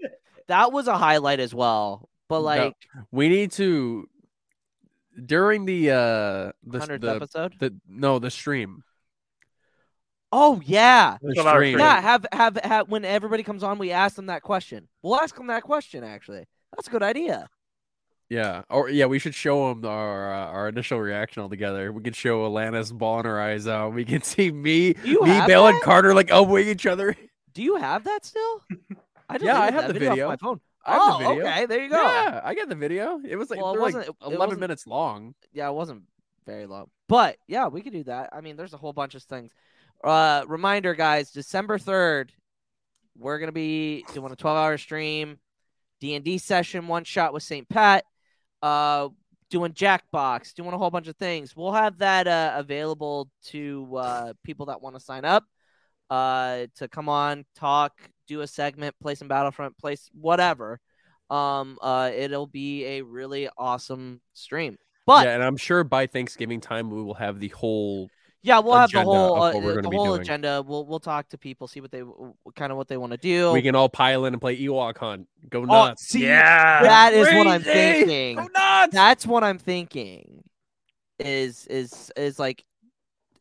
That 0.48 0.72
was 0.72 0.88
a 0.88 0.98
highlight 0.98 1.40
as 1.40 1.54
well. 1.56 2.08
But 2.30 2.40
No. 2.40 2.44
like 2.46 2.76
We 3.12 3.30
need 3.30 3.52
to 3.54 4.08
during 5.26 5.66
the 5.66 5.90
uh 5.92 6.52
the 6.64 6.80
hundredth 6.80 7.02
the, 7.02 7.16
episode. 7.16 7.56
the 7.60 7.74
no 7.88 8.20
the 8.20 8.30
stream. 8.30 8.84
Oh 10.32 10.62
yeah, 10.66 11.18
The 11.22 11.34
12 11.34 11.48
hour 11.48 11.56
stream. 11.60 11.72
stream. 11.76 11.80
yeah. 11.80 12.02
Have 12.02 12.26
have 12.34 12.58
have 12.64 12.90
when 12.90 13.06
everybody 13.06 13.42
comes 13.44 13.64
on, 13.64 13.78
we 13.80 13.92
ask 13.92 14.16
them 14.16 14.26
that 14.26 14.42
question. 14.42 14.88
We'll 15.02 15.16
ask 15.16 15.36
them 15.36 15.48
that 15.48 15.64
question. 15.64 16.04
Actually, 16.04 16.46
that's 16.76 16.88
a 16.88 16.92
good 16.92 17.04
idea. 17.04 17.50
Yeah, 18.30 18.64
or 18.70 18.90
yeah, 18.90 19.06
we 19.06 19.20
should 19.20 19.36
show 19.36 19.70
them 19.74 19.86
our 19.86 20.34
uh, 20.34 20.46
our 20.48 20.70
initial 20.70 21.00
reaction 21.00 21.44
all 21.44 21.50
together. 21.50 21.92
We 21.92 22.02
could 22.02 22.16
show 22.16 22.50
Alanis 22.50 22.92
bawling 22.92 23.26
her 23.26 23.40
eyes 23.40 23.68
out. 23.68 23.94
We 23.94 24.04
can 24.04 24.22
see 24.24 24.52
me, 24.52 24.96
me, 25.04 25.16
Bale, 25.48 25.68
and? 25.68 25.82
Carter 25.82 26.14
like 26.16 26.32
elbowing 26.32 26.68
each 26.68 26.86
other. 26.88 27.16
Do 27.54 27.62
you 27.62 27.76
have 27.76 28.04
that 28.06 28.26
still? 28.26 28.62
I 29.30 29.38
Yeah, 29.40 29.62
I 29.62 29.72
have 29.72 29.88
the 29.88 29.94
video, 29.94 30.10
video. 30.12 30.28
my 30.30 30.38
phone. 30.38 30.60
I 30.86 30.94
have 30.94 31.02
oh, 31.04 31.20
the 31.20 31.28
video. 31.30 31.46
okay. 31.46 31.66
There 31.68 31.84
you 31.84 31.90
go. 31.90 32.02
Yeah, 32.02 32.42
I 32.44 32.54
got 32.56 32.68
the 32.70 32.76
video. 32.76 33.20
It 33.28 33.36
was 33.38 33.50
like 33.50 33.62
Well, 33.62 33.74
it 33.76 33.80
like 33.80 33.94
wasn't- 33.96 34.08
it 34.08 34.16
eleven 34.34 34.60
minutes 34.60 34.86
long. 34.88 35.36
yeah, 35.54 35.70
it 35.70 35.74
wasn't 35.74 36.04
very 36.46 36.66
long. 36.66 36.90
But 37.08 37.38
yeah, 37.48 37.68
we 37.68 37.82
could 37.82 37.94
do 37.94 38.04
that. 38.06 38.32
I 38.34 38.42
mean, 38.42 38.56
there's 38.58 38.74
a 38.74 38.78
whole 38.78 38.94
bunch 38.94 39.14
of 39.16 39.22
things. 39.24 39.52
Uh 40.04 40.44
reminder 40.48 40.94
guys, 40.96 41.32
December 41.32 41.78
3rd, 41.78 42.30
we're 43.18 43.38
going 43.40 43.48
to 43.48 43.54
be 43.54 44.04
doing 44.14 44.32
a 44.32 44.36
12-hour 44.36 44.78
stream, 44.78 45.40
D&D 46.02 46.38
session, 46.40 46.88
one 46.88 47.04
shot 47.06 47.34
with 47.34 47.44
St. 47.44 47.68
Pat, 47.70 48.04
uh 48.62 49.10
doing 49.50 49.74
Jackbox, 49.74 50.54
doing 50.54 50.74
a 50.74 50.78
whole 50.78 50.90
bunch 50.90 51.08
of 51.08 51.16
things. 51.18 51.56
We'll 51.56 51.72
have 51.72 52.00
that 52.00 52.28
uh, 52.28 52.54
available 52.56 53.30
to 53.46 53.96
uh 53.98 54.34
people 54.44 54.68
that 54.68 54.82
want 54.82 54.96
to 54.96 55.00
sign 55.00 55.26
up 55.26 55.46
uh 56.10 56.68
to 56.76 56.88
come 56.88 57.10
on, 57.10 57.46
talk, 57.56 57.94
do 58.28 58.42
a 58.42 58.48
segment, 58.48 58.96
play 59.02 59.16
some 59.16 59.28
Battlefront, 59.28 59.78
play 59.78 59.94
s- 59.94 60.10
whatever. 60.14 60.80
Um 61.30 61.78
uh 61.82 62.12
it'll 62.16 62.48
be 62.48 62.86
a 62.86 63.02
really 63.02 63.50
awesome 63.58 64.22
stream. 64.34 64.78
But 65.06 65.26
yeah, 65.26 65.36
and 65.36 65.44
I'm 65.44 65.58
sure 65.58 65.84
by 65.84 66.08
Thanksgiving 66.08 66.62
time 66.62 66.90
we 66.90 67.02
will 67.02 67.14
have 67.16 67.40
the 67.40 67.50
whole. 67.50 68.10
Yeah, 68.46 68.60
we'll 68.60 68.76
have 68.76 68.92
the 68.92 69.02
whole 69.02 69.42
uh, 69.42 69.52
the 69.54 69.90
whole 69.92 70.06
doing. 70.10 70.22
agenda. 70.22 70.62
We'll 70.62 70.86
we'll 70.86 71.00
talk 71.00 71.28
to 71.30 71.38
people, 71.38 71.68
see 71.68 71.82
what 71.82 71.90
they 71.90 72.04
kind 72.56 72.72
of 72.72 72.78
what 72.78 72.88
they 72.88 72.96
want 72.98 73.12
to 73.14 73.18
do. 73.18 73.52
We 73.52 73.64
can 73.64 73.74
all 73.74 73.90
pile 73.90 74.26
in 74.26 74.36
and 74.36 74.40
play 74.42 74.56
Ewok 74.56 75.00
Hunt. 75.00 75.28
Go 75.50 75.62
Oh, 75.62 75.66
nuts! 75.66 76.04
see, 76.10 76.26
Yeah. 76.28 76.84
that 76.84 77.14
is 77.14 77.26
what 77.34 77.48
I'm 77.48 77.64
thinking. 77.64 78.36
Go 78.36 78.48
nuts! 78.54 78.94
That's 78.94 79.26
what 79.26 79.44
I'm 79.44 79.58
thinking. 79.58 80.44
Is 81.18 81.66
is 81.68 82.12
is 82.16 82.38
like 82.38 82.64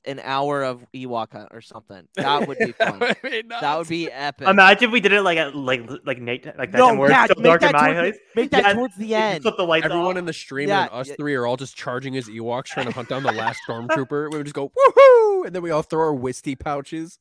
an 0.06 0.20
hour 0.22 0.62
of 0.62 0.84
Ewok 0.94 1.32
hunt 1.32 1.48
or 1.50 1.60
something. 1.60 2.06
That 2.16 2.46
would 2.46 2.58
be 2.58 2.72
fun. 2.72 2.98
That 2.98 3.18
would 3.22 3.30
be 3.30 3.42
that 3.60 3.78
would 3.78 3.88
be 3.88 4.10
epic. 4.10 4.46
Imagine 4.48 4.84
if 4.88 4.92
we 4.92 5.00
did 5.00 5.12
it 5.12 5.22
like 5.22 5.38
at 5.38 5.54
like 5.56 5.88
like 6.04 6.20
Nate 6.20 6.46
like 6.58 6.72
that 6.72 6.78
no, 6.78 6.88
time 6.88 6.98
where 6.98 7.10
yeah, 7.10 7.24
still 7.24 7.36
make 7.36 7.44
dark 7.44 7.62
in 7.62 7.72
that, 7.72 7.74
my 7.74 7.92
towards, 7.94 8.18
the- 8.18 8.22
make 8.40 8.50
that 8.50 8.62
Yeah, 8.64 8.72
towards 8.74 8.96
the 8.96 9.14
end. 9.14 9.42
Flip 9.42 9.56
the 9.56 9.64
lights 9.66 9.84
Everyone 9.86 10.12
off. 10.12 10.16
in 10.16 10.24
the 10.26 10.32
stream 10.32 10.68
Yeah, 10.68 10.82
and 10.82 10.90
us 10.92 11.08
yeah. 11.08 11.14
three 11.16 11.34
are 11.34 11.46
all 11.46 11.56
just 11.56 11.76
charging 11.76 12.12
his 12.12 12.28
Ewoks, 12.28 12.66
trying 12.66 12.86
to 12.86 12.92
hunt 12.92 13.08
down 13.08 13.22
the 13.22 13.32
last 13.32 13.60
stormtrooper. 13.68 14.30
We 14.30 14.38
would 14.38 14.46
just 14.46 14.54
go 14.54 14.70
woohoo, 14.70 15.46
and 15.46 15.54
then 15.54 15.62
we 15.62 15.70
all 15.70 15.82
throw 15.82 16.00
our 16.00 16.14
Wisty 16.14 16.54
pouches. 16.56 17.18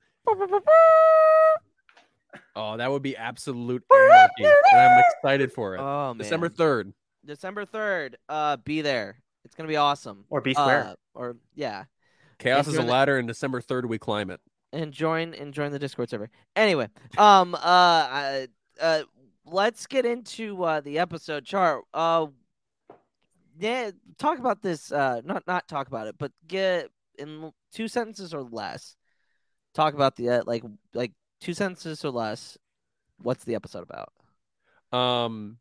Oh, 2.56 2.78
that 2.78 2.92
would 2.92 3.02
be 3.02 3.18
absolute 3.18 3.84
anarchy, 3.92 4.44
and 4.46 4.80
I'm 4.80 5.04
excited 5.18 5.52
for 5.52 5.76
it. 5.76 5.80
Oh 5.82 6.14
December 6.18 6.50
third. 6.50 6.94
December 7.26 7.66
third. 7.66 8.18
Uh, 8.30 8.58
be 8.58 8.82
there. 8.82 9.18
It's 9.46 9.56
gonna 9.56 9.68
be 9.70 9.76
awesome. 9.78 10.26
Or 10.30 10.40
be 10.42 10.54
square. 10.54 10.84
Uh, 10.86 10.96
or 11.16 11.38
yeah, 11.56 11.86
Chaos 12.44 12.68
is 12.68 12.74
a 12.74 12.78
Enjoy 12.78 12.86
the- 12.86 12.92
ladder, 12.92 13.18
and 13.18 13.28
December 13.28 13.62
third 13.62 13.86
we 13.88 13.98
climb 13.98 14.30
it. 14.30 14.40
and 14.72 14.92
join 14.92 15.34
and 15.34 15.54
join 15.54 15.72
the 15.72 15.80
Discord 15.80 16.10
server. 16.10 16.30
Anyway, 16.56 16.90
um, 17.18 17.54
uh, 17.56 17.58
uh, 17.58 18.46
uh 18.82 19.04
let's 19.46 19.86
get 19.88 20.06
into 20.06 20.64
uh 20.64 20.82
the 20.82 21.00
episode 21.00 21.46
chart. 21.46 21.84
Uh, 21.94 22.28
yeah, 23.60 23.92
talk 24.18 24.40
about 24.40 24.62
this. 24.62 24.92
Uh, 24.92 25.22
not 25.24 25.46
not 25.48 25.68
talk 25.68 25.88
about 25.88 26.08
it, 26.08 26.16
but 26.18 26.32
get 26.48 26.90
in 27.20 27.52
two 27.72 27.88
sentences 27.88 28.34
or 28.34 28.42
less. 28.42 28.96
Talk 29.74 29.94
about 29.94 30.16
the 30.16 30.30
uh, 30.30 30.44
like 30.46 30.64
like 30.94 31.12
two 31.40 31.54
sentences 31.54 32.04
or 32.04 32.10
less. 32.10 32.58
What's 33.22 33.44
the 33.44 33.56
episode 33.56 33.84
about? 33.84 34.12
Um, 34.98 35.58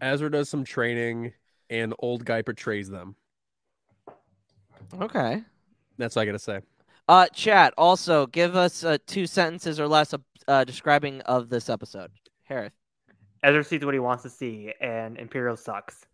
Ezra 0.00 0.30
does 0.30 0.48
some 0.48 0.64
training, 0.64 1.32
and 1.70 1.94
old 2.00 2.24
guy 2.24 2.42
portrays 2.42 2.90
them. 2.90 3.16
Okay. 5.00 5.42
That's 5.98 6.16
all 6.16 6.22
I 6.22 6.26
gotta 6.26 6.38
say. 6.38 6.60
Uh, 7.08 7.26
chat. 7.28 7.74
Also, 7.76 8.26
give 8.26 8.56
us 8.56 8.82
uh, 8.84 8.98
two 9.06 9.26
sentences 9.26 9.78
or 9.78 9.86
less 9.86 10.14
uh, 10.48 10.64
describing 10.64 11.20
of 11.22 11.48
this 11.48 11.68
episode. 11.68 12.10
Harith. 12.44 12.72
Ezra 13.42 13.62
sees 13.62 13.84
what 13.84 13.94
he 13.94 14.00
wants 14.00 14.22
to 14.22 14.30
see, 14.30 14.72
and 14.80 15.18
Imperial 15.18 15.56
sucks. 15.56 16.06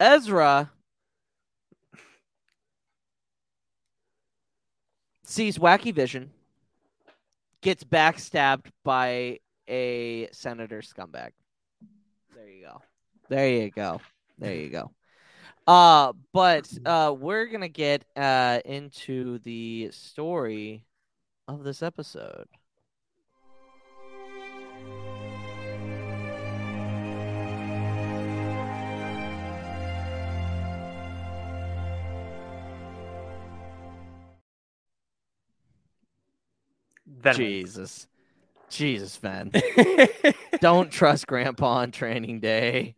Ezra 0.00 0.70
sees 5.22 5.58
wacky 5.58 5.94
vision, 5.94 6.30
gets 7.62 7.84
backstabbed 7.84 8.66
by 8.84 9.38
a 9.68 10.28
senator 10.32 10.82
scumbag. 10.82 11.30
There 12.34 12.48
you 12.48 12.66
go. 12.66 12.82
There 13.28 13.48
you 13.48 13.70
go. 13.70 14.00
There 14.38 14.54
you 14.54 14.70
go. 14.70 14.90
Uh, 15.66 16.12
but 16.32 16.70
uh, 16.84 17.14
we're 17.18 17.46
gonna 17.46 17.68
get 17.68 18.04
uh 18.16 18.60
into 18.64 19.38
the 19.40 19.90
story 19.92 20.84
of 21.48 21.64
this 21.64 21.82
episode. 21.82 22.46
Then 37.06 37.34
Jesus, 37.36 38.06
Jesus, 38.68 39.22
man, 39.22 39.50
don't 40.60 40.90
trust 40.90 41.26
Grandpa 41.26 41.76
on 41.78 41.90
training 41.90 42.40
day. 42.40 42.94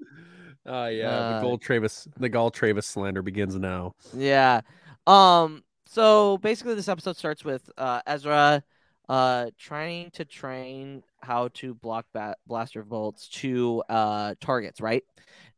Oh 0.67 0.87
yeah, 0.87 1.09
Uh, 1.09 1.41
the 1.41 1.47
Gall 1.47 1.59
Trayvis, 1.59 2.09
the 2.19 2.29
Gall 2.29 2.51
Trayvis 2.51 2.85
slander 2.85 3.23
begins 3.23 3.57
now. 3.57 3.95
Yeah. 4.15 4.63
Um. 5.07 5.63
So 5.87 6.39
basically, 6.39 6.75
this 6.75 6.89
episode 6.89 7.17
starts 7.17 7.45
with 7.45 7.71
uh, 7.79 8.01
Ezra 8.07 8.63
uh, 9.09 9.51
trying 9.59 10.11
to 10.13 10.25
train 10.25 11.03
how 11.21 11.49
to 11.55 11.75
block 11.75 12.07
ba- 12.13 12.37
blaster 12.47 12.83
bolts 12.83 13.29
to 13.29 13.83
uh, 13.89 14.35
targets, 14.41 14.81
right? 14.81 15.05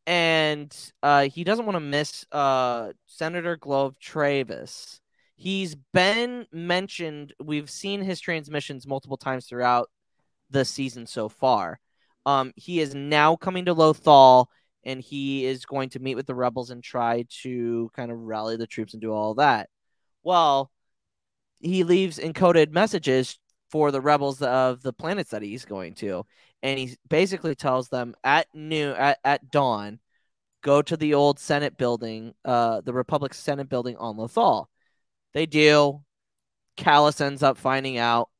And 0.07 0.75
uh, 1.03 1.29
he 1.29 1.45
doesn't 1.45 1.67
want 1.67 1.77
to 1.77 1.81
miss 1.81 2.25
uh, 2.33 2.92
Senator 3.07 3.57
Gall 3.57 3.92
Trayvis. 3.92 5.01
He's 5.37 5.75
been 5.92 6.47
mentioned. 6.53 7.33
We've 7.42 7.71
seen 7.71 8.03
his 8.03 8.21
transmissions 8.21 8.87
multiple 8.87 9.16
times 9.16 9.47
throughout 9.47 9.88
the 10.51 10.64
season 10.64 11.07
so 11.07 11.29
far. 11.29 11.79
Um, 12.27 12.53
he 12.57 12.81
is 12.81 12.94
now 12.94 13.37
coming 13.37 13.64
to 13.66 13.75
Lothal 13.75 14.47
and 14.85 15.01
he 15.01 15.45
is 15.45 15.67
going 15.67 15.91
to 15.91 16.01
meet 16.01 16.14
with 16.14 16.27
the 16.27 16.35
rebels 16.35 16.71
and 16.71 16.83
try 16.83 17.25
to 17.43 17.91
kind 17.95 18.11
of 18.11 18.19
rally 18.19 18.57
the 18.57 18.67
troops 18.67 18.95
and 18.95 19.03
do 19.03 19.12
all 19.12 19.35
that. 19.35 19.69
Well, 20.23 20.71
he 21.61 21.85
leaves 21.85 22.19
encoded 22.19 22.71
messages 22.73 23.38
for 23.71 23.91
the 23.91 24.01
rebels 24.01 24.41
of 24.43 24.83
the 24.83 24.93
planets 24.93 25.31
that 25.31 25.43
he's 25.43 25.64
going 25.64 25.95
to, 25.95 26.25
and 26.62 26.79
he 26.79 26.97
basically 27.09 27.55
tells 27.55 27.88
them 27.88 28.14
at 28.25 28.47
noon 28.55 28.97
at, 28.97 29.19
at 29.25 29.51
dawn, 29.51 30.01
go 30.62 30.83
to 30.83 30.97
the 30.97 31.14
old 31.14 31.38
Senate 31.38 31.77
building, 31.77 32.35
uh, 32.45 32.81
the 32.81 32.93
Republic 32.93 33.35
Senate 33.35 33.69
building 33.69 33.97
on 33.97 34.17
Lothal. 34.17 34.67
They 35.35 35.47
do. 35.47 36.03
Kallus 36.77 37.21
ends 37.21 37.43
up 37.43 37.59
finding 37.59 37.99
out. 37.99 38.31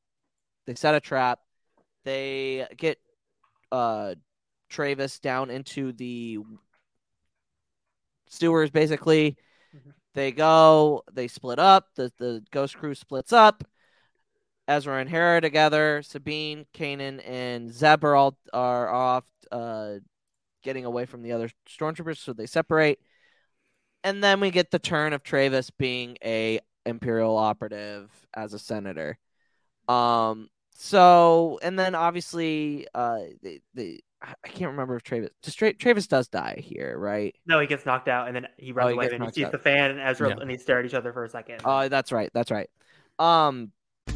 They 0.67 0.75
set 0.75 0.95
a 0.95 1.01
trap. 1.01 1.41
They 2.05 2.67
get 2.77 2.99
uh 3.71 4.15
Trayvis 4.71 5.21
down 5.21 5.51
into 5.51 5.93
the 5.93 6.39
sewers 8.29 8.71
basically. 8.71 9.37
Mhm. 9.75 9.95
They 10.15 10.33
go, 10.33 11.03
they 11.13 11.29
split 11.29 11.59
up, 11.59 11.89
the 11.95 12.13
the 12.19 12.45
ghost 12.51 12.77
crew 12.77 12.95
splits 12.95 13.33
up. 13.33 13.65
Ezra 14.67 15.01
and 15.01 15.09
Hera 15.09 15.41
together, 15.41 16.03
Sabine, 16.03 16.67
Kanan, 16.75 17.21
and 17.27 17.73
Zeb 17.73 18.05
are 18.05 18.15
all 18.15 18.37
are 18.53 18.89
off 18.89 19.25
uh 19.51 19.95
getting 20.63 20.85
away 20.85 21.07
from 21.07 21.23
the 21.23 21.33
other 21.33 21.51
stormtroopers, 21.69 22.19
so 22.19 22.33
they 22.33 22.47
separate. 22.47 23.01
And 24.05 24.23
then 24.23 24.41
we 24.41 24.51
get 24.51 24.71
the 24.71 24.79
turn 24.79 25.13
of 25.13 25.23
Trayvis 25.23 25.71
being 25.79 26.17
a 26.25 26.61
Imperial 26.87 27.37
operative 27.37 28.11
as 28.35 28.55
a 28.55 28.59
senator. 28.59 29.19
Um 29.89 30.49
so 30.75 31.59
and 31.63 31.79
then 31.79 31.95
obviously 31.95 32.87
uh 32.95 33.21
the, 33.43 33.61
the 33.75 34.01
I 34.23 34.35
I 34.45 34.49
can't 34.49 34.71
remember 34.73 34.97
if 34.97 35.05
Trayvis 35.05 35.29
just 35.43 35.59
Tra- 35.59 35.75
Trayvis 35.75 36.09
does 36.09 36.29
die 36.29 36.61
here, 36.65 36.97
right? 36.99 37.35
no, 37.47 37.61
he 37.61 37.67
gets 37.67 37.87
knocked 37.87 38.09
out, 38.09 38.27
and 38.27 38.35
then 38.37 38.49
he 38.57 38.73
runs 38.73 38.87
Oh, 38.87 38.89
he 38.89 38.95
away, 38.95 39.11
and 39.15 39.25
he 39.25 39.33
sees 39.33 39.45
out. 39.47 39.53
the 39.53 39.59
fan 39.59 39.91
and 39.93 40.01
Ezra, 40.01 40.31
Yeah. 40.31 40.37
and 40.41 40.51
they 40.51 40.57
stare 40.57 40.81
at 40.81 40.87
each 40.87 40.95
other 40.95 41.13
for 41.13 41.25
a 41.25 41.29
second. 41.29 41.61
Oh, 41.65 41.89
that's 41.89 42.11
right. 42.13 42.31
That's 42.35 42.51
right. 42.51 42.69
Um 43.19 43.73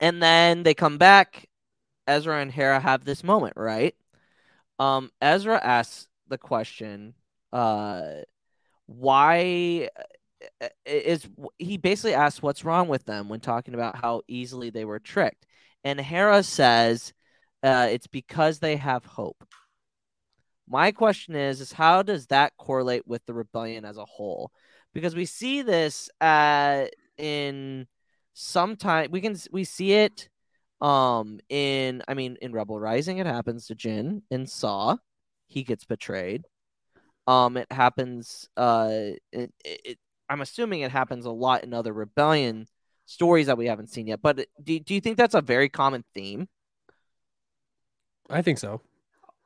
And 0.00 0.22
then 0.22 0.62
they 0.62 0.74
come 0.74 0.98
back. 0.98 1.48
Ezra 2.06 2.40
and 2.40 2.52
Hera 2.52 2.78
have 2.78 3.04
this 3.04 3.24
moment, 3.24 3.54
right? 3.56 3.94
Um, 4.78 5.10
Ezra 5.20 5.58
asks 5.62 6.06
the 6.28 6.38
question, 6.38 7.14
uh, 7.52 8.20
why 8.86 9.88
uh, 10.62 10.68
is 10.84 11.28
he 11.58 11.76
basically 11.78 12.14
asks 12.14 12.42
what's 12.42 12.64
wrong 12.64 12.88
with 12.88 13.04
them 13.04 13.28
when 13.28 13.40
talking 13.40 13.74
about 13.74 13.96
how 13.96 14.22
easily 14.28 14.70
they 14.70 14.84
were 14.84 15.00
tricked, 15.00 15.46
and 15.84 16.00
Hera 16.00 16.42
says, 16.42 17.12
uh, 17.62 17.88
it's 17.90 18.06
because 18.06 18.58
they 18.58 18.76
have 18.76 19.04
hope. 19.04 19.44
My 20.68 20.92
question 20.92 21.34
is, 21.36 21.60
is 21.60 21.72
how 21.72 22.02
does 22.02 22.26
that 22.26 22.52
correlate 22.56 23.06
with 23.06 23.24
the 23.26 23.34
rebellion 23.34 23.84
as 23.84 23.96
a 23.96 24.04
whole? 24.04 24.52
because 24.96 25.14
we 25.14 25.26
see 25.26 25.60
this 25.60 26.08
uh 26.22 26.86
in 27.18 27.86
sometime 28.38 29.10
we 29.10 29.20
can 29.22 29.34
we 29.50 29.64
see 29.64 29.92
it 29.94 30.28
um 30.82 31.40
in 31.48 32.02
I 32.06 32.12
mean 32.12 32.36
in 32.42 32.52
Rebel 32.52 32.78
Rising 32.78 33.16
it 33.16 33.26
happens 33.26 33.66
to 33.66 33.74
Jyn 33.74 34.20
in 34.30 34.46
Saw 34.46 34.96
he 35.46 35.62
gets 35.62 35.84
betrayed 35.86 36.44
um 37.26 37.56
it 37.56 37.66
happens 37.72 38.46
uh 38.58 38.90
it, 39.32 39.52
it, 39.64 39.98
I'm 40.28 40.42
assuming 40.42 40.80
it 40.82 40.90
happens 40.90 41.24
a 41.24 41.30
lot 41.30 41.64
in 41.64 41.72
other 41.72 41.94
rebellion 41.94 42.66
stories 43.06 43.46
that 43.46 43.56
we 43.56 43.66
haven't 43.66 43.88
seen 43.88 44.06
yet 44.06 44.20
but 44.20 44.46
do, 44.62 44.80
do 44.80 44.94
you 44.94 45.00
think 45.00 45.16
that's 45.16 45.34
a 45.34 45.40
very 45.40 45.70
common 45.70 46.04
theme 46.12 46.46
I 48.28 48.42
think 48.42 48.58
so. 48.58 48.80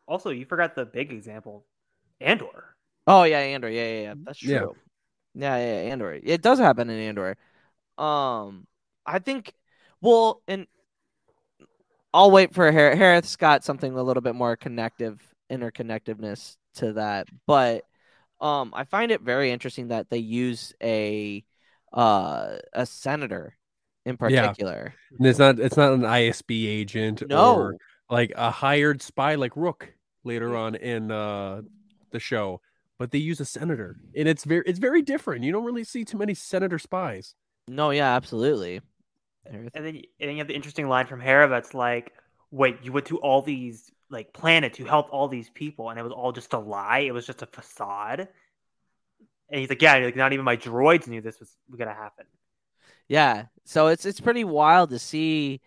Also, 0.06 0.30
you 0.30 0.44
forgot 0.44 0.74
the 0.74 0.84
big 0.84 1.12
example, 1.12 1.66
Andor. 2.20 2.74
Oh 3.06 3.24
yeah, 3.24 3.38
Andor. 3.38 3.68
Yeah, 3.68 3.86
yeah, 3.86 4.02
yeah. 4.02 4.14
That's 4.24 4.38
true. 4.38 4.74
Yeah. 5.34 5.56
Yeah, 5.56 5.56
yeah, 5.58 5.82
yeah, 5.82 5.92
Andor. 5.92 6.18
It 6.22 6.42
does 6.42 6.58
happen 6.58 6.90
in 6.90 6.98
Andor. 6.98 7.36
Um, 7.98 8.66
I 9.14 9.18
think. 9.18 9.54
Well, 10.00 10.42
and 10.48 10.66
I'll 12.12 12.30
wait 12.30 12.54
for 12.54 12.70
Har- 12.72 12.96
Harith 12.96 13.38
got 13.38 13.64
something 13.64 13.92
a 13.94 14.02
little 14.02 14.20
bit 14.20 14.34
more 14.34 14.56
connective, 14.56 15.20
interconnectiveness 15.50 16.56
to 16.76 16.94
that. 16.94 17.28
But 17.46 17.84
um, 18.40 18.72
I 18.74 18.84
find 18.84 19.12
it 19.12 19.20
very 19.20 19.50
interesting 19.50 19.88
that 19.88 20.10
they 20.10 20.18
use 20.18 20.72
a 20.82 21.44
uh 21.92 22.56
a 22.72 22.86
senator 22.86 23.56
in 24.06 24.16
Yeah. 24.26 24.42
particular. 24.42 24.94
And 25.18 25.26
it's 25.26 25.38
not 25.38 25.58
it's 25.58 25.76
not 25.76 25.92
an 25.92 26.04
ISB 26.04 26.66
agent 26.66 27.22
No. 27.28 27.54
or 27.56 27.76
like 28.08 28.32
a 28.36 28.50
hired 28.50 29.02
spy 29.02 29.34
like 29.36 29.56
Rukh 29.56 29.92
later 30.24 30.56
on 30.56 30.74
in 30.74 31.10
uh 31.10 31.62
the 32.12 32.20
show, 32.20 32.60
but 32.98 33.10
they 33.12 33.18
use 33.18 33.40
a 33.40 33.44
senator, 33.44 33.96
and 34.16 34.28
it's 34.28 34.44
very 34.44 34.62
it's 34.66 34.78
very 34.78 35.02
different. 35.02 35.44
You 35.44 35.52
don't 35.52 35.64
really 35.64 35.84
see 35.84 36.04
too 36.04 36.18
many 36.18 36.34
senator 36.34 36.78
spies. 36.78 37.34
No, 37.68 37.90
yeah, 37.90 38.14
absolutely. 38.16 38.80
Harith- 39.50 39.74
And 39.74 39.84
then, 39.84 39.96
and 39.96 40.04
then 40.18 40.30
you 40.30 40.38
have 40.38 40.48
the 40.48 40.54
interesting 40.54 40.88
line 40.88 41.06
from 41.06 41.20
Hera 41.20 41.48
that's 41.48 41.74
like, 41.74 42.12
"Wait, 42.50 42.78
you 42.82 42.92
went 42.92 43.06
to 43.06 43.18
all 43.18 43.42
these 43.42 43.90
like 44.08 44.32
planets 44.32 44.76
to 44.78 44.84
help 44.84 45.12
all 45.12 45.28
these 45.28 45.50
people, 45.50 45.90
and 45.90 45.98
it 45.98 46.02
was 46.02 46.12
all 46.12 46.32
just 46.32 46.52
a 46.52 46.58
lie. 46.58 47.00
It 47.00 47.12
was 47.12 47.26
just 47.26 47.42
a 47.42 47.46
facade." 47.46 48.28
And 49.50 49.60
he's 49.60 49.68
like, 49.68 49.82
"Yeah, 49.82 49.96
like 49.96 50.16
not 50.16 50.32
even 50.32 50.44
my 50.44 50.56
droids 50.56 51.06
knew 51.08 51.20
this 51.20 51.40
was 51.40 51.56
gonna 51.76 51.94
happen." 51.94 52.26
Yeah, 53.08 53.46
so 53.64 53.88
it's 53.88 54.04
it's 54.06 54.20
pretty 54.20 54.44
wild 54.44 54.90
to 54.90 54.98
see 54.98 55.60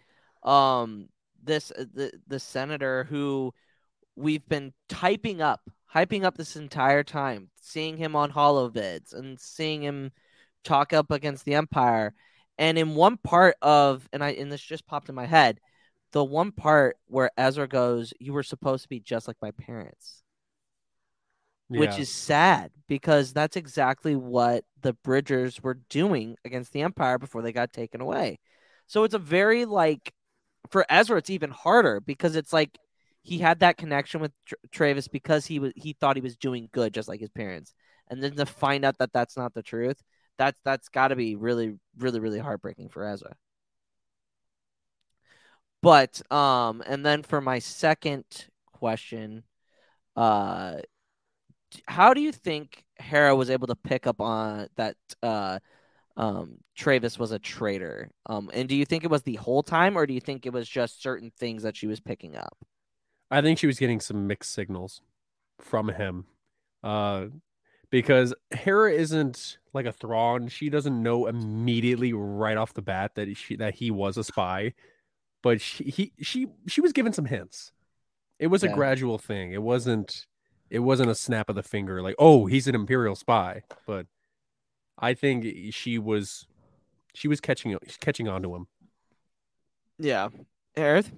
um 0.44 1.10
this 1.44 1.72
uh, 1.72 1.86
the 1.94 2.12
the 2.28 2.40
senator 2.40 3.06
who 3.06 3.54
we've 4.16 4.48
been 4.48 4.74
typing 4.90 5.42
up, 5.42 5.70
hyping 5.94 6.24
up 6.24 6.38
this 6.38 6.56
entire 6.56 7.04
time, 7.04 7.50
seeing 7.62 7.98
him 7.98 8.16
on 8.16 8.32
holovids 8.32 9.14
and 9.14 9.40
seeing 9.40 9.82
him 9.84 10.12
talk 10.64 10.94
up 10.94 11.12
against 11.12 11.46
the 11.46 11.56
empire. 11.56 12.14
And 12.58 12.78
in 12.78 12.96
one 12.96 13.18
part 13.18 13.56
of 13.62 14.08
and 14.14 14.24
I 14.24 14.32
and 14.32 14.52
this 14.52 14.62
just 14.62 14.86
popped 14.88 15.10
in 15.10 15.16
my 15.16 15.26
head, 15.26 15.60
the 16.12 16.24
one 16.24 16.52
part 16.52 16.98
where 17.08 17.32
Ezra 17.38 17.68
goes, 17.68 18.14
"You 18.20 18.34
were 18.34 18.44
supposed 18.44 18.84
to 18.84 18.90
be 18.90 19.00
just 19.00 19.28
like 19.28 19.38
my 19.42 19.52
parents." 19.52 20.24
which 21.68 21.98
is 21.98 22.10
sad 22.10 22.72
because 22.88 23.34
that's 23.34 23.56
exactly 23.56 24.16
what 24.16 24.64
the 24.82 24.94
Bridgers 24.94 25.62
were 25.64 25.80
doing 25.90 26.36
against 26.46 26.72
the 26.74 26.82
Empire 26.82 27.18
before 27.18 27.42
they 27.42 27.52
got 27.54 27.74
taken 27.74 28.02
away. 28.02 28.40
So 28.88 29.04
it's 29.04 29.14
a 29.16 29.20
very 29.20 29.66
like 29.66 30.14
for 30.70 30.86
Ezra, 30.90 31.18
it's 31.18 31.30
even 31.30 31.52
harder 31.52 32.00
because 32.02 32.36
it's 32.36 32.54
like 32.54 32.78
he 33.24 33.40
had 33.40 33.60
that 33.60 33.78
connection 33.78 34.22
with 34.22 34.32
Tra- 34.46 34.58
Trayvis 34.72 35.10
because 35.12 35.46
he 35.46 35.60
was 35.60 35.74
he 35.76 35.94
thought 35.94 36.16
he 36.18 36.22
was 36.22 36.38
doing 36.38 36.70
good 36.72 36.94
just 36.94 37.08
like 37.10 37.20
his 37.22 37.32
parents, 37.32 37.74
and 38.10 38.22
then 38.24 38.36
to 38.36 38.46
find 38.46 38.86
out 38.86 38.98
that 39.00 39.14
that's 39.14 39.38
not 39.38 39.54
the 39.54 39.64
truth, 39.64 40.02
that's 40.38 40.60
that's 40.64 40.90
got 40.90 41.10
to 41.10 41.16
be 41.16 41.36
really 41.36 41.78
really 41.98 42.20
really 42.20 42.40
heartbreaking 42.40 42.90
for 42.90 43.06
Ezra. 43.06 43.36
But 45.82 46.22
um, 46.32 46.82
and 46.86 47.06
then 47.06 47.24
for 47.24 47.42
my 47.42 47.60
second 47.60 48.24
question, 48.72 49.44
uh, 50.16 50.78
how 51.88 52.14
do 52.14 52.22
you 52.22 52.32
think 52.32 52.84
Hera 52.98 53.36
was 53.36 53.50
able 53.50 53.68
to 53.68 53.76
pick 53.76 54.08
up 54.08 54.22
on 54.22 54.68
that 54.76 54.96
uh 55.22 55.60
um 56.18 56.58
Trayvis 56.78 57.18
was 57.18 57.32
a 57.32 57.40
traitor? 57.40 58.10
Um 58.28 58.50
and 58.54 58.70
do 58.70 58.76
you 58.76 58.86
think 58.86 59.04
it 59.04 59.12
was 59.12 59.24
the 59.24 59.36
whole 59.36 59.64
time 59.64 59.98
or 59.98 60.06
do 60.06 60.14
you 60.14 60.20
think 60.20 60.46
it 60.46 60.54
was 60.54 60.68
just 60.68 61.02
certain 61.02 61.32
things 61.38 61.64
that 61.64 61.76
she 61.76 61.88
was 61.88 62.00
picking 62.00 62.36
up? 62.36 62.58
I 63.32 63.42
think 63.42 63.58
she 63.58 63.68
was 63.68 63.80
getting 63.80 64.00
some 64.00 64.28
mixed 64.28 64.52
signals 64.52 65.02
from 65.60 65.90
him. 65.90 66.26
Uh 66.84 67.26
because 67.90 68.34
Hera 68.52 68.92
isn't 68.94 69.58
like 69.74 69.86
a 69.86 69.92
Thrawn. 69.92 70.48
She 70.48 70.70
doesn't 70.70 71.02
know 71.02 71.28
immediately 71.28 72.14
right 72.14 72.58
off 72.58 72.74
the 72.74 72.82
bat 72.82 73.16
that 73.16 73.36
she 73.38 73.56
that 73.58 73.76
he 73.76 73.92
was 73.92 74.18
a 74.18 74.24
spy. 74.24 74.74
But 75.42 75.60
she 75.62 75.84
he 75.86 76.14
she 76.22 76.48
she 76.68 76.82
was 76.82 76.94
given 76.94 77.14
some 77.14 77.26
hints. 77.26 77.72
It 78.40 78.48
was 78.48 78.64
Yeah. 78.64 78.72
a 78.72 78.76
gradual 78.76 79.18
thing. 79.18 79.52
It 79.54 79.62
wasn't 79.62 80.26
it 80.70 80.80
wasn't 80.80 81.10
a 81.12 81.16
snap 81.16 81.50
of 81.50 81.56
the 81.56 81.64
finger 81.64 82.02
like, 82.02 82.16
"Oh, 82.20 82.46
he's 82.46 82.68
an 82.68 82.76
imperial 82.76 83.16
spy." 83.16 83.64
But 83.86 84.08
I 84.98 85.14
think 85.14 85.74
she 85.74 86.00
was 86.00 86.48
she 87.14 87.28
was 87.28 87.42
catching 87.42 87.78
catching 88.00 88.28
on 88.28 88.42
to 88.44 88.56
him. 88.56 88.68
Yeah. 90.00 90.30
Harith? 90.76 91.12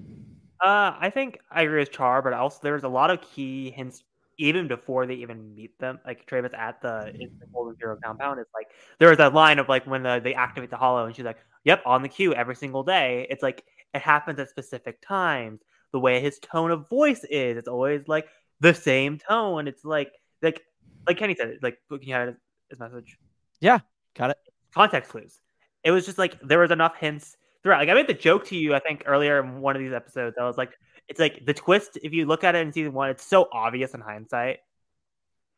Uh, 0.61 0.95
I 0.99 1.09
think 1.13 1.39
I 1.51 1.63
agree 1.63 1.79
with 1.79 1.91
Char, 1.91 2.21
but 2.21 2.33
also 2.33 2.59
there's 2.63 2.83
a 2.83 2.89
lot 2.89 3.11
of 3.11 3.21
key 3.21 3.71
hints 3.71 4.03
even 4.37 4.67
before 4.67 5.05
they 5.05 5.15
even 5.15 5.55
meet 5.55 5.77
them. 5.79 5.99
Like 6.05 6.27
Trayvis 6.27 6.53
at 6.57 6.81
the, 6.81 7.09
in 7.09 7.29
mm. 7.29 7.39
the 7.39 7.45
Golden 7.53 7.77
Zero 7.77 7.97
compound, 8.03 8.39
it's 8.39 8.53
like 8.53 8.67
there 8.99 9.09
was 9.09 9.17
that 9.17 9.33
line 9.33 9.59
of 9.59 9.69
like 9.69 9.85
when 9.85 10.03
the, 10.03 10.19
they 10.23 10.33
activate 10.33 10.69
the 10.69 10.77
hollow, 10.77 11.05
and 11.05 11.15
she's 11.15 11.25
like, 11.25 11.37
"Yep, 11.63 11.83
on 11.85 12.01
the 12.01 12.09
queue 12.09 12.33
every 12.33 12.55
single 12.55 12.83
day." 12.83 13.27
It's 13.29 13.43
like 13.43 13.63
it 13.93 14.01
happens 14.01 14.39
at 14.39 14.49
specific 14.49 15.01
times. 15.01 15.61
The 15.91 15.99
way 15.99 16.19
his 16.19 16.39
tone 16.39 16.71
of 16.71 16.89
voice 16.89 17.23
is, 17.29 17.57
it's 17.57 17.67
always 17.67 18.07
like 18.07 18.27
the 18.59 18.73
same 18.73 19.17
tone. 19.17 19.67
It's 19.67 19.85
like 19.85 20.11
like 20.41 20.61
like 21.07 21.17
Kenny 21.17 21.35
said, 21.35 21.57
like 21.61 21.77
can 21.89 21.99
you 22.01 22.13
have 22.13 22.35
his 22.69 22.79
message? 22.79 23.17
Yeah, 23.61 23.79
got 24.15 24.31
it. 24.31 24.37
context 24.73 25.11
clues. 25.11 25.39
It 25.83 25.91
was 25.91 26.05
just 26.05 26.17
like 26.17 26.39
there 26.41 26.59
was 26.59 26.71
enough 26.71 26.97
hints 26.97 27.37
throughout. 27.63 27.79
Like 27.79 27.89
I 27.89 27.93
made 27.93 28.07
the 28.07 28.13
joke 28.13 28.45
to 28.47 28.55
you, 28.55 28.75
I 28.75 28.79
think 28.79 29.03
earlier 29.05 29.39
in 29.39 29.61
one 29.61 29.75
of 29.75 29.81
these 29.81 29.93
episodes. 29.93 30.37
I 30.39 30.45
was 30.45 30.57
like, 30.57 30.71
it's 31.07 31.19
like 31.19 31.45
the 31.45 31.53
twist. 31.53 31.97
If 32.01 32.13
you 32.13 32.25
look 32.25 32.43
at 32.43 32.55
it 32.55 32.59
in 32.65 32.73
season 32.73 32.93
one, 32.93 33.09
it's 33.11 33.25
so 33.25 33.47
obvious 33.51 33.93
in 33.93 34.01
hindsight. 34.01 34.59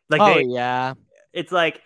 Like 0.09 0.21
oh 0.21 0.33
they, 0.35 0.43
yeah. 0.43 0.93
it's 1.33 1.51
like, 1.51 1.81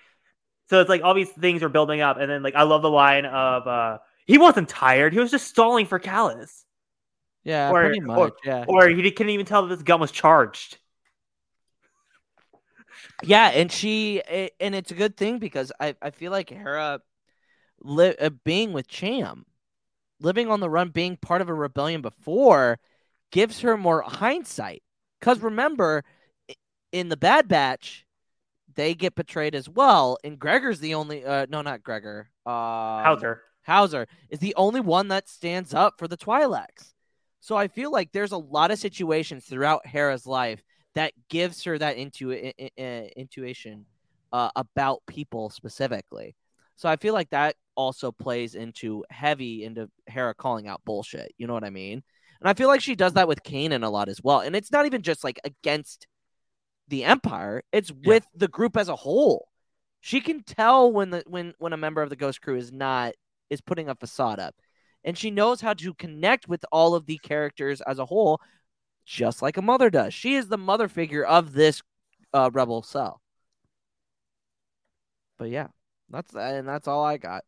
so 0.70 0.80
it's 0.82 0.90
like 0.90 1.02
all 1.04 1.14
these 1.14 1.30
things 1.30 1.64
are 1.64 1.70
building 1.70 2.02
up, 2.02 2.18
and 2.18 2.30
then 2.30 2.44
like 2.44 2.56
I 2.56 2.64
love 2.64 2.82
the 2.82 2.90
line 2.90 3.26
of, 3.26 3.68
uh 3.68 3.98
he 4.26 4.38
wasn't 4.38 4.70
tired. 4.70 5.14
He 5.14 5.20
was 5.20 5.32
just 5.32 5.48
stalling 5.48 5.86
for 5.88 6.00
Kallus, 6.00 6.64
Yeah, 7.44 7.72
or- 7.72 7.88
pretty 7.90 8.02
or- 8.08 8.32
yeah. 8.46 8.66
or 8.68 8.88
he 8.88 9.12
couldn't 9.12 9.32
even 9.32 9.46
tell 9.46 9.68
that 9.68 9.76
this 9.76 9.84
gun 9.84 10.00
was 10.00 10.12
charged. 10.12 10.78
Yeah, 13.24 13.48
and 13.48 13.72
she 13.72 14.22
and 14.60 14.76
it's 14.76 14.92
a 14.92 14.96
good 14.96 15.18
thing 15.18 15.40
because 15.40 15.72
I 15.80 15.96
I 16.02 16.12
feel 16.12 16.32
like 16.32 16.50
Hera 16.50 17.02
li- 17.82 18.16
uh, 18.20 18.30
being 18.44 18.74
with 18.74 18.88
Cham, 18.88 19.46
living 20.20 20.50
on 20.50 20.60
the 20.60 20.70
run, 20.70 20.90
being 20.90 21.18
part 21.18 21.42
of 21.42 21.50
a 21.50 21.54
rebellion 21.54 22.02
before 22.02 22.80
gives 23.32 23.62
her 23.62 23.78
more 23.78 24.02
hindsight. 24.02 24.84
Cuz 25.22 25.40
remember 25.40 26.04
in 26.92 27.10
the 27.10 27.18
Bad 27.18 27.48
Batch 27.48 28.06
they 28.74 28.94
get 28.94 29.16
betrayed 29.16 29.56
as 29.56 29.68
well 29.68 30.18
and 30.24 30.40
Gregor's 30.40 30.80
the 30.80 30.94
only 30.94 31.26
uh 31.26 31.46
no 31.50 31.62
not 31.62 31.84
Gregor. 31.84 32.30
Um, 32.46 32.54
Howzer. 32.54 33.42
Howzer 33.64 34.08
is 34.30 34.40
the 34.40 34.56
only 34.56 34.80
one 34.80 35.10
that 35.10 35.30
stands 35.30 35.74
up 35.74 35.96
for 35.98 36.08
the 36.08 36.18
Twi'leks. 36.18 36.94
So 37.40 37.56
I 37.56 37.68
feel 37.68 37.92
like 37.92 38.12
there's 38.12 38.32
a 38.32 38.38
lot 38.38 38.72
of 38.72 38.80
situations 38.80 39.46
throughout 39.46 39.86
Hera's 39.86 40.28
life 40.28 40.64
that 40.94 41.14
gives 41.30 41.64
her 41.64 41.78
that 41.78 41.98
intu- 41.98 42.52
intuition 43.16 43.86
uh, 44.32 44.50
about 44.56 45.02
people 45.08 45.50
specifically. 45.50 46.36
So 46.76 46.90
I 46.90 46.96
feel 46.96 47.14
like 47.14 47.30
that 47.32 47.56
also 47.76 48.12
plays 48.12 48.56
into 48.56 49.04
heavy 49.10 49.64
into 49.64 49.90
Hera 50.08 50.34
calling 50.34 50.68
out 50.68 50.82
bullshit. 50.86 51.34
You 51.38 51.48
know 51.48 51.54
what 51.54 51.64
I 51.64 51.70
mean? 51.70 52.04
And 52.42 52.50
I 52.50 52.54
feel 52.56 52.68
like 52.68 52.82
she 52.82 52.96
does 52.96 53.14
that 53.14 53.28
with 53.28 53.44
Kanan 53.44 53.86
a 53.86 53.90
lot 53.90 54.10
as 54.10 54.22
well. 54.24 54.40
And 54.40 54.56
it's 54.56 54.72
not 54.72 54.88
even 54.88 55.04
just 55.04 55.24
like 55.24 55.40
against 55.44 56.08
the 56.88 57.04
Empire; 57.04 57.64
it's 57.72 57.92
with 57.92 58.26
the 58.36 58.48
group 58.48 58.76
as 58.76 58.90
a 58.90 58.96
whole. 58.96 59.48
She 60.02 60.20
can 60.20 60.44
tell 60.44 60.92
when 60.92 61.12
the 61.12 61.24
when 61.28 61.54
when 61.60 61.72
a 61.72 61.78
member 61.78 62.02
of 62.02 62.10
the 62.10 62.16
Ghost 62.16 62.42
Crew 62.42 62.58
is 62.58 62.72
not 62.72 63.14
is 63.52 63.62
putting 63.62 63.90
a 63.90 63.96
facade 63.96 64.40
up, 64.40 64.56
and 65.04 65.16
she 65.16 65.30
knows 65.30 65.62
how 65.62 65.76
to 65.76 65.94
connect 65.94 66.48
with 66.48 66.66
all 66.72 66.96
of 66.96 67.06
the 67.06 67.20
characters 67.20 67.80
as 67.82 68.00
a 68.00 68.06
whole, 68.06 68.42
just 69.06 69.44
like 69.44 69.58
a 69.58 69.62
mother 69.62 69.92
does. 69.92 70.14
She 70.14 70.34
is 70.34 70.48
the 70.48 70.58
mother 70.58 70.88
figure 70.88 71.24
of 71.24 71.54
this 71.54 71.84
uh, 72.34 72.50
rebel 72.52 72.82
cell. 72.82 73.22
But 75.38 75.52
yeah, 75.52 75.68
that's 76.10 76.34
and 76.36 76.68
that's 76.68 76.88
all 76.88 77.06
I 77.06 77.18
got. 77.18 77.44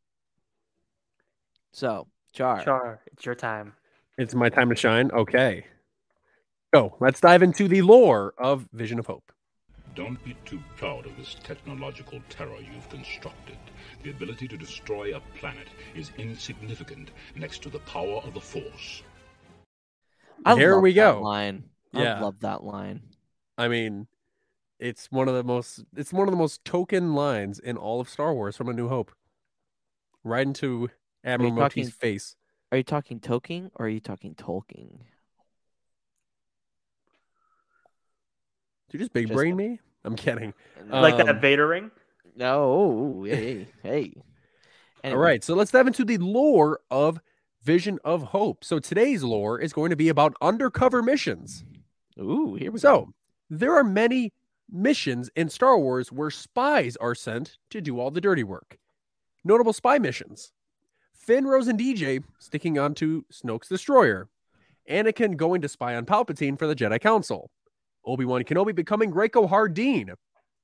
So, 1.71 2.07
Char. 2.33 2.63
Char, 2.63 3.01
it's 3.07 3.25
your 3.25 3.33
time. 3.33 3.73
It's 4.17 4.35
my 4.35 4.49
time 4.49 4.69
to 4.69 4.75
shine. 4.75 5.11
Okay. 5.11 5.65
So 6.73 6.95
let's 6.99 7.19
dive 7.19 7.43
into 7.43 7.67
the 7.67 7.81
lore 7.81 8.33
of 8.37 8.67
Vision 8.73 8.99
of 8.99 9.05
Hope. 9.07 9.31
Don't 9.95 10.23
be 10.25 10.35
too 10.45 10.59
proud 10.77 11.05
of 11.05 11.15
this 11.17 11.35
technological 11.43 12.19
terror 12.29 12.57
you've 12.57 12.89
constructed. 12.89 13.57
The 14.01 14.09
ability 14.09 14.47
to 14.47 14.57
destroy 14.57 15.15
a 15.15 15.21
planet 15.39 15.67
is 15.95 16.11
insignificant 16.17 17.11
next 17.35 17.61
to 17.63 17.69
the 17.69 17.79
power 17.79 18.21
of 18.25 18.33
the 18.33 18.41
Force. 18.41 19.03
I 20.45 20.55
There 20.55 20.73
love 20.73 20.81
we 20.83 20.93
that 20.93 21.13
go. 21.13 21.21
Line. 21.21 21.63
Yeah. 21.91 22.17
I 22.17 22.21
love 22.21 22.39
that 22.39 22.63
line. 22.63 23.01
I 23.57 23.67
mean, 23.67 24.07
it's 24.79 25.11
one 25.11 25.27
of 25.27 25.35
the 25.35 25.43
most 25.43 25.83
it's 25.95 26.11
one 26.11 26.27
of 26.27 26.31
the 26.31 26.37
most 26.39 26.65
token 26.65 27.13
lines 27.13 27.59
in 27.59 27.77
all 27.77 28.01
of 28.01 28.09
Star 28.09 28.33
Wars 28.33 28.57
from 28.57 28.69
A 28.69 28.73
New 28.73 28.89
Hope. 28.89 29.11
Right 30.23 30.45
into 30.47 30.89
Admiral 31.23 31.51
Motti's 31.51 31.87
talking- 31.87 31.91
face. 31.91 32.35
Are 32.73 32.77
you 32.77 32.81
talking 32.83 33.19
Tolkien 33.19 33.69
or 33.75 33.85
are 33.85 33.89
you 33.89 33.99
talking 33.99 34.33
Tolkien? 34.33 34.97
Did 38.89 38.93
you 38.93 38.99
just 38.99 39.13
big 39.13 39.27
Just- 39.27 39.35
brain 39.37 39.55
me? 39.55 39.79
I'm 40.03 40.15
kidding. 40.15 40.55
like 40.89 41.13
Um, 41.19 41.27
that 41.27 41.39
Vader 41.39 41.67
ring. 41.67 41.91
No, 42.35 43.21
hey, 43.27 43.67
hey. 43.83 44.13
All 44.17 44.23
Anyway, 45.03 45.21
right, 45.21 45.43
so 45.43 45.53
let's 45.53 45.69
dive 45.69 45.85
into 45.85 46.03
the 46.03 46.17
lore 46.17 46.79
of 46.89 47.19
Vision 47.61 47.99
of 48.03 48.23
Hope. 48.23 48.63
So 48.63 48.79
today's 48.79 49.21
lore 49.21 49.59
is 49.59 49.71
going 49.71 49.91
to 49.91 49.95
be 49.95 50.09
about 50.09 50.33
undercover 50.41 51.03
missions. 51.03 51.63
Ooh, 52.19 52.55
here 52.55 52.71
we 52.71 52.79
go. 52.79 52.79
So 52.79 53.13
there 53.51 53.75
are 53.75 53.83
many 53.83 54.33
missions 54.67 55.29
in 55.35 55.49
Star 55.49 55.77
Wars 55.77 56.11
where 56.11 56.31
spies 56.31 56.97
are 56.97 57.13
sent 57.13 57.59
to 57.69 57.81
do 57.81 57.99
all 57.99 58.09
the 58.09 58.19
dirty 58.19 58.43
work. 58.43 58.79
Notable 59.43 59.73
spy 59.73 59.99
missions 59.99 60.51
Finn, 61.23 61.47
Rose, 61.47 61.69
and 61.69 61.79
DJ 61.79 62.21
sticking 62.37 62.77
onto 62.77 63.23
Snoke's 63.31 63.69
destroyer, 63.69 64.27
Anakin 64.89 65.37
going 65.37 65.61
to 65.61 65.69
spy 65.69 65.95
on 65.95 66.05
Palpatine 66.05 66.59
for 66.59 66.67
the 66.67 66.75
Jedi 66.75 66.99
Council, 66.99 67.49
Obi 68.05 68.25
Wan 68.25 68.43
Kenobi 68.43 68.75
becoming 68.75 69.13
Rako 69.13 69.49
Hardeen, 69.49 70.13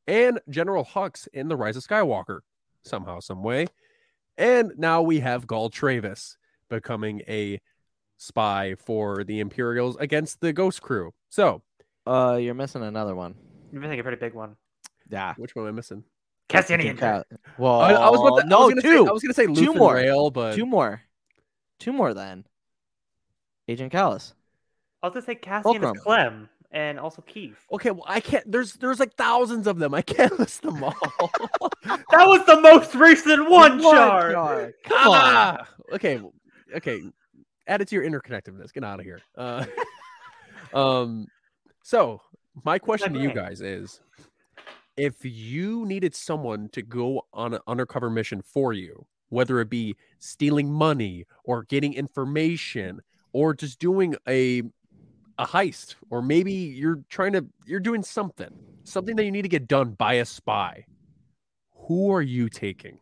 and 0.05 0.41
General 0.49 0.83
Hux 0.83 1.29
in 1.33 1.47
The 1.47 1.55
Rise 1.55 1.77
of 1.77 1.83
Skywalker, 1.87 2.39
somehow, 2.83 3.21
some 3.21 3.41
way. 3.41 3.67
And 4.37 4.73
now 4.77 5.01
we 5.01 5.21
have 5.21 5.47
Gall 5.47 5.69
Trayvis 5.69 6.35
becoming 6.69 7.21
a 7.29 7.61
spy 8.17 8.75
for 8.75 9.23
the 9.23 9.39
Imperials 9.39 9.95
against 9.97 10.41
the 10.41 10.51
Ghost 10.51 10.81
Crew. 10.81 11.13
So, 11.29 11.61
uh, 12.05 12.37
you're 12.41 12.53
missing 12.53 12.83
another 12.83 13.15
one. 13.15 13.35
You're 13.71 13.81
missing 13.81 13.99
a 13.99 14.03
pretty 14.03 14.19
big 14.19 14.33
one. 14.33 14.57
Yeah. 15.09 15.35
which 15.37 15.55
one 15.55 15.65
am 15.65 15.73
I 15.73 15.75
missing? 15.75 16.03
Cassian 16.49 16.81
Agent 16.81 17.01
Andor. 17.01 17.25
Cal- 17.29 17.39
Well, 17.57 17.79
I, 17.79 17.91
I 17.93 18.09
was 18.09 18.19
about 18.19 18.41
to, 18.41 18.47
no, 18.47 18.57
I 18.63 18.65
was 18.65 18.69
gonna 18.73 18.81
two, 18.81 19.05
Say, 19.05 19.09
I 19.09 19.11
was 19.13 19.23
gonna 19.23 19.33
say 19.33 19.47
Luthen 19.47 19.77
more. 19.77 19.93
Rael, 19.95 20.29
but 20.31 20.55
two 20.55 20.65
more, 20.65 21.01
two 21.79 21.93
more. 21.93 22.13
Then 22.13 22.45
Agent 23.67 23.93
Kallus. 23.93 24.33
I 25.01 25.07
was 25.07 25.13
gonna 25.13 25.25
say 25.25 25.35
Cassian 25.35 25.73
Fulcrum. 25.73 25.95
is 25.95 26.01
Clem 26.03 26.49
and 26.71 26.99
also 26.99 27.21
Keith. 27.21 27.57
okay, 27.71 27.91
well, 27.91 28.03
I 28.07 28.19
can't. 28.19 28.51
There's 28.51 28.73
there's 28.73 28.99
like 28.99 29.15
thousands 29.15 29.65
of 29.67 29.79
them. 29.79 29.93
I 29.93 30.01
can't 30.01 30.37
list 30.39 30.61
them 30.63 30.83
all. 30.83 30.95
That 32.11 32.27
was 32.27 32.45
the 32.45 32.59
most 32.59 32.93
recent 32.95 33.49
one, 33.49 33.81
Char. 33.81 34.31
Char. 34.33 34.71
Come 34.83 35.07
on. 35.07 35.15
Ah! 35.15 35.67
Okay, 35.93 36.19
okay. 36.75 37.01
Add 37.67 37.81
it 37.81 37.87
to 37.89 37.95
your 37.95 38.03
interconnectedness. 38.03 38.73
Get 38.73 38.83
out 38.83 38.99
of 38.99 39.05
here. 39.05 39.21
Uh, 39.37 39.65
um, 40.73 41.27
so 41.83 42.21
my 42.65 42.77
question 42.79 43.13
to 43.13 43.19
you 43.19 43.31
guys 43.33 43.61
is: 43.61 44.01
If 44.99 45.23
you 45.23 45.85
needed 45.85 46.13
someone 46.13 46.67
to 46.73 46.81
go 46.81 47.25
on 47.33 47.53
an 47.53 47.61
undercover 47.67 48.09
mission 48.09 48.41
for 48.41 48.73
you, 48.73 49.05
whether 49.29 49.59
it 49.61 49.69
be 49.69 49.95
stealing 50.19 50.69
money 50.71 51.25
or 51.45 51.63
getting 51.63 51.93
information 51.93 53.01
or 53.31 53.53
just 53.53 53.79
doing 53.79 54.15
a 54.27 54.63
a 55.37 55.45
heist, 55.45 55.95
or 56.09 56.21
maybe 56.21 56.51
you're 56.51 56.99
trying 57.07 57.31
to 57.31 57.45
you're 57.65 57.79
doing 57.79 58.03
something, 58.03 58.49
something 58.83 59.15
that 59.15 59.23
you 59.23 59.31
need 59.31 59.43
to 59.43 59.47
get 59.49 59.69
done 59.69 59.91
by 59.91 60.15
a 60.15 60.25
spy, 60.25 60.85
who 61.87 62.11
are 62.13 62.21
you 62.21 62.49
taking? 62.49 62.99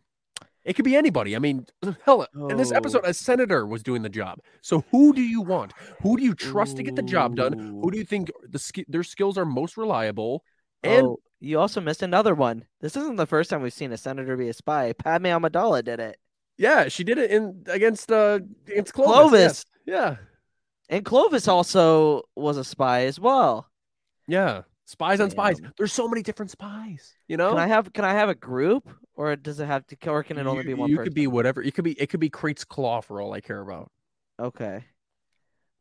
It 0.63 0.73
could 0.73 0.85
be 0.85 0.95
anybody. 0.97 1.35
I 1.35 1.39
mean, 1.39 1.65
hell, 2.05 2.27
in 2.49 2.57
this 2.57 2.71
episode, 2.73 3.01
Oh. 3.05 3.09
a 3.09 3.13
senator 3.13 3.65
was 3.65 3.81
doing 3.81 4.01
the 4.03 4.09
job. 4.09 4.39
So 4.61 4.83
who 4.91 5.13
do 5.13 5.21
you 5.21 5.41
want? 5.41 5.71
Who 6.03 6.17
do 6.17 6.23
you 6.23 6.35
trust 6.35 6.75
to 6.77 6.83
get 6.83 6.95
the 6.95 7.01
job 7.01 7.35
done? 7.37 7.53
Who 7.57 7.89
do 7.89 7.97
you 7.97 8.03
think 8.03 8.29
the 8.47 8.83
their 8.87 9.03
skills 9.03 9.37
are 9.37 9.45
most 9.45 9.77
reliable? 9.77 10.43
And 10.83 11.07
oh, 11.07 11.19
you 11.39 11.59
also 11.59 11.81
missed 11.81 12.01
another 12.01 12.35
one. 12.35 12.65
This 12.81 12.95
isn't 12.95 13.15
the 13.15 13.25
first 13.25 13.49
time 13.49 13.61
we've 13.61 13.73
seen 13.73 13.91
a 13.91 13.97
senator 13.97 14.37
be 14.37 14.49
a 14.49 14.53
spy. 14.53 14.93
Padme 14.93 15.25
Amidala 15.25 15.83
did 15.83 15.99
it, 15.99 16.17
yeah, 16.57 16.87
she 16.87 17.03
did 17.03 17.17
it 17.17 17.31
in 17.31 17.63
against 17.67 18.11
uh 18.11 18.39
against 18.67 18.93
Clovis. 18.93 19.13
Clovis. 19.13 19.41
yes. 19.41 19.65
Yeah, 19.85 20.15
and 20.89 21.05
Clovis 21.05 21.47
also 21.47 22.23
was 22.35 22.57
a 22.57 22.63
spy 22.63 23.05
as 23.05 23.19
well. 23.19 23.69
yeah. 24.27 24.63
Spies 24.85 25.19
on 25.19 25.29
spies. 25.29 25.59
There's 25.77 25.91
so 25.91 26.07
many 26.07 26.23
different 26.23 26.49
spies. 26.49 27.13
You 27.27 27.35
know. 27.35 27.49
Can 27.49 27.59
I 27.59 27.67
have 27.67 27.91
can 27.91 28.05
I 28.05 28.13
have 28.13 28.29
a 28.29 28.35
group 28.35 28.89
or 29.15 29.35
does 29.35 29.59
it 29.59 29.65
have 29.65 29.85
to 29.87 30.09
or 30.09 30.23
can 30.23 30.37
it 30.37 30.47
only 30.47 30.63
you, 30.63 30.69
be 30.69 30.73
one 30.75 30.89
you 30.89 30.95
person? 30.95 31.07
could 31.07 31.13
be 31.13 31.27
whatever. 31.27 31.61
It 31.61 31.73
could 31.73 31.83
be. 31.83 31.91
It 31.99 32.07
could 32.07 32.21
be 32.21 32.29
Crate's 32.29 32.63
claw 32.63 33.01
for 33.01 33.19
all 33.21 33.33
I 33.33 33.41
care 33.41 33.59
about. 33.59 33.91
Okay. 34.39 34.85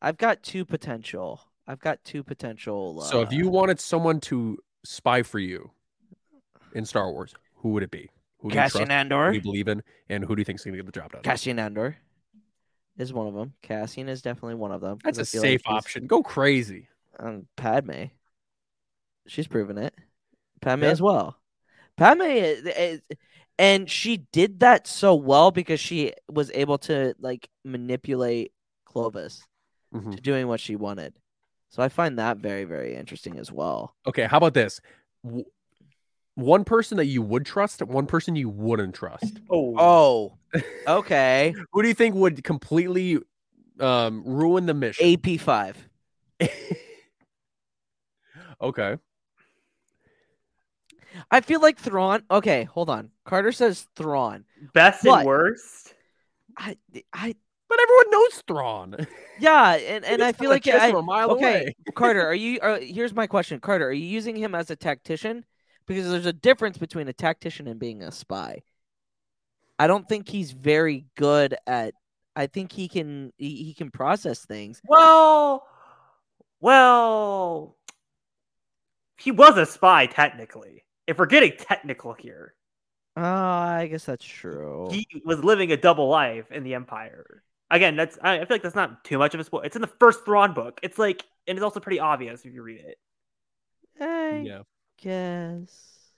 I've 0.02 0.16
got 0.16 0.42
two 0.42 0.64
potential. 0.64 1.40
I've 1.68 1.78
got 1.78 2.02
two 2.02 2.24
potential. 2.24 3.00
So 3.02 3.20
if 3.20 3.28
uh, 3.28 3.36
you 3.36 3.48
wanted 3.48 3.78
someone 3.78 4.18
to 4.22 4.58
spy 4.86 5.22
for 5.22 5.38
you 5.38 5.70
in 6.74 6.84
Star 6.84 7.10
Wars, 7.10 7.34
who 7.56 7.70
would 7.70 7.82
it 7.82 7.90
be? 7.90 8.10
Who 8.38 8.50
do 8.50 8.54
you 8.54 8.60
Cassian 8.60 8.86
trust? 8.86 8.90
Who 8.90 8.94
Andor, 8.94 9.30
do 9.30 9.36
you 9.36 9.42
believe 9.42 9.68
in? 9.68 9.82
And 10.08 10.24
who 10.24 10.36
do 10.36 10.40
you 10.40 10.44
think's 10.44 10.64
gonna 10.64 10.76
get 10.76 10.86
the 10.86 10.92
job 10.92 11.12
done? 11.12 11.22
Cassian 11.22 11.58
Andor 11.58 11.96
is 12.98 13.12
one 13.12 13.26
of 13.26 13.34
them. 13.34 13.54
Cassian 13.62 14.08
is 14.08 14.22
definitely 14.22 14.54
one 14.54 14.72
of 14.72 14.80
them. 14.80 14.98
That's 15.04 15.18
a 15.18 15.24
feel 15.24 15.42
like 15.42 15.48
safe 15.50 15.62
option. 15.66 16.06
Go 16.06 16.22
crazy. 16.22 16.88
Um, 17.18 17.46
Padme, 17.56 18.04
she's 19.26 19.46
proven 19.46 19.78
it. 19.78 19.94
Padme 20.60 20.84
Yeah. 20.84 20.90
as 20.90 21.02
well. 21.02 21.36
Padme, 21.96 22.22
is, 22.22 22.64
is- 22.64 23.02
and 23.58 23.90
she 23.90 24.18
did 24.18 24.60
that 24.60 24.86
so 24.86 25.14
well 25.14 25.50
because 25.50 25.80
she 25.80 26.12
was 26.30 26.50
able 26.52 26.76
to 26.78 27.14
like 27.18 27.48
manipulate 27.64 28.52
Clovis 28.84 29.42
Mhm. 29.94 30.14
to 30.14 30.20
doing 30.20 30.46
what 30.46 30.60
she 30.60 30.76
wanted. 30.76 31.14
So 31.68 31.82
I 31.82 31.88
find 31.88 32.18
that 32.18 32.38
very, 32.38 32.64
very 32.64 32.94
interesting 32.94 33.38
as 33.38 33.50
well. 33.52 33.94
Okay, 34.06 34.24
how 34.24 34.38
about 34.38 34.54
this? 34.54 34.80
W- 35.24 35.44
One 36.34 36.64
person 36.64 36.96
that 36.98 37.06
you 37.06 37.22
would 37.22 37.44
trust, 37.46 37.82
one 37.82 38.06
person 38.06 38.36
you 38.36 38.48
wouldn't 38.48 38.94
trust. 38.94 39.40
Oh, 39.50 39.74
Oh, 39.78 40.38
okay. 40.86 41.54
Who 41.72 41.82
do 41.82 41.88
you 41.88 41.94
think 41.94 42.14
would 42.14 42.44
completely 42.44 43.18
um, 43.80 44.22
ruin 44.24 44.66
the 44.66 44.74
mission? 44.74 45.18
AP 45.24 45.40
five. 45.40 45.76
okay. 48.60 48.96
I 51.30 51.40
feel 51.40 51.60
like 51.60 51.78
Thrawn. 51.78 52.22
Okay, 52.30 52.64
hold 52.64 52.90
on. 52.90 53.10
Carter 53.24 53.52
says 53.52 53.86
Thrawn. 53.96 54.44
best 54.74 55.04
What? 55.04 55.18
and 55.18 55.26
worst. 55.26 55.94
I, 56.56 56.76
I, 57.12 57.34
But 57.68 57.78
everyone 57.82 58.10
knows 58.10 58.42
Thrawn. 58.46 59.06
yeah, 59.40 59.74
and, 59.74 60.04
and 60.04 60.22
I 60.22 60.32
feel 60.32 60.50
like 60.50 60.62
kiss 60.62 60.80
I, 60.80 60.92
mile 60.92 61.32
okay, 61.32 61.60
away. 61.60 61.76
Carter, 61.94 62.24
are 62.24 62.34
you? 62.34 62.58
Are, 62.62 62.78
here's 62.78 63.14
my 63.14 63.26
question, 63.26 63.60
Carter. 63.60 63.88
Are 63.88 63.92
you 63.92 64.06
using 64.06 64.36
him 64.36 64.54
as 64.54 64.70
a 64.70 64.76
tactician? 64.76 65.44
Because 65.86 66.08
there's 66.10 66.26
a 66.26 66.32
difference 66.32 66.78
between 66.78 67.08
a 67.08 67.12
tactician 67.12 67.66
and 67.66 67.78
being 67.78 68.02
a 68.02 68.12
spy. 68.12 68.62
I 69.78 69.86
don't 69.86 70.08
think 70.08 70.28
he's 70.28 70.52
very 70.52 71.06
good 71.16 71.56
at. 71.66 71.94
I 72.34 72.46
think 72.46 72.72
he 72.72 72.88
can 72.88 73.32
he, 73.36 73.64
he 73.64 73.74
can 73.74 73.90
process 73.90 74.44
things. 74.44 74.80
Well, 74.86 75.66
well, 76.60 77.76
he 79.18 79.30
was 79.30 79.56
a 79.58 79.66
spy 79.66 80.06
technically. 80.06 80.84
If 81.06 81.18
we're 81.18 81.26
getting 81.26 81.52
technical 81.56 82.12
here, 82.14 82.54
Oh, 83.16 83.22
I 83.22 83.88
guess 83.90 84.04
that's 84.04 84.24
true. 84.24 84.90
he 84.90 85.06
was 85.24 85.42
living 85.42 85.72
a 85.72 85.76
double 85.76 86.08
life 86.08 86.50
in 86.52 86.64
the 86.64 86.74
Empire. 86.74 87.42
Again, 87.70 87.96
that's 87.96 88.18
I 88.22 88.34
I 88.36 88.38
feel 88.44 88.54
like 88.54 88.62
that's 88.62 88.74
not 88.76 89.04
too 89.04 89.18
much 89.18 89.34
of 89.34 89.40
a 89.40 89.44
spoil. 89.44 89.62
It's 89.62 89.76
in 89.76 89.82
the 89.82 89.88
first 89.88 90.24
Thrawn 90.24 90.54
book. 90.54 90.78
It's 90.82 90.98
like, 90.98 91.24
and 91.48 91.56
it's 91.58 91.64
also 91.64 91.80
pretty 91.80 91.98
obvious 92.00 92.44
if 92.44 92.54
you 92.54 92.62
read 92.62 92.80
it. 92.80 92.98
I 94.00 94.42
Yeah. 94.44 94.60
guess 95.02 96.10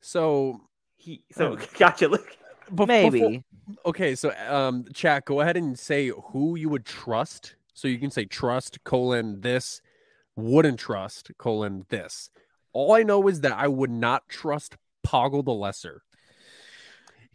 So 0.00 0.60
He 0.96 1.22
so 1.32 1.52
Oh. 1.52 1.58
gotcha. 1.78 2.08
Look, 2.08 2.36
bef- 2.70 2.86
maybe. 2.86 3.20
before- 3.20 3.42
okay, 3.86 4.14
so 4.14 4.32
um, 4.48 4.84
chat. 4.94 5.24
Go 5.24 5.40
ahead 5.40 5.56
and 5.56 5.78
say 5.78 6.08
who 6.32 6.54
you 6.56 6.68
would 6.68 6.84
trust. 6.84 7.56
So 7.72 7.88
you 7.88 7.98
can 7.98 8.10
say 8.12 8.24
trust 8.24 8.84
colon 8.84 9.40
this, 9.40 9.82
wouldn't 10.36 10.78
trust 10.78 11.32
colon 11.38 11.86
this. 11.88 12.30
All 12.72 12.92
I 12.92 13.02
know 13.02 13.26
is 13.26 13.40
that 13.40 13.50
I 13.52 13.66
would 13.66 13.90
not 13.90 14.28
trust 14.28 14.76
Poggle 15.04 15.44
the 15.44 15.52
Lesser. 15.52 16.02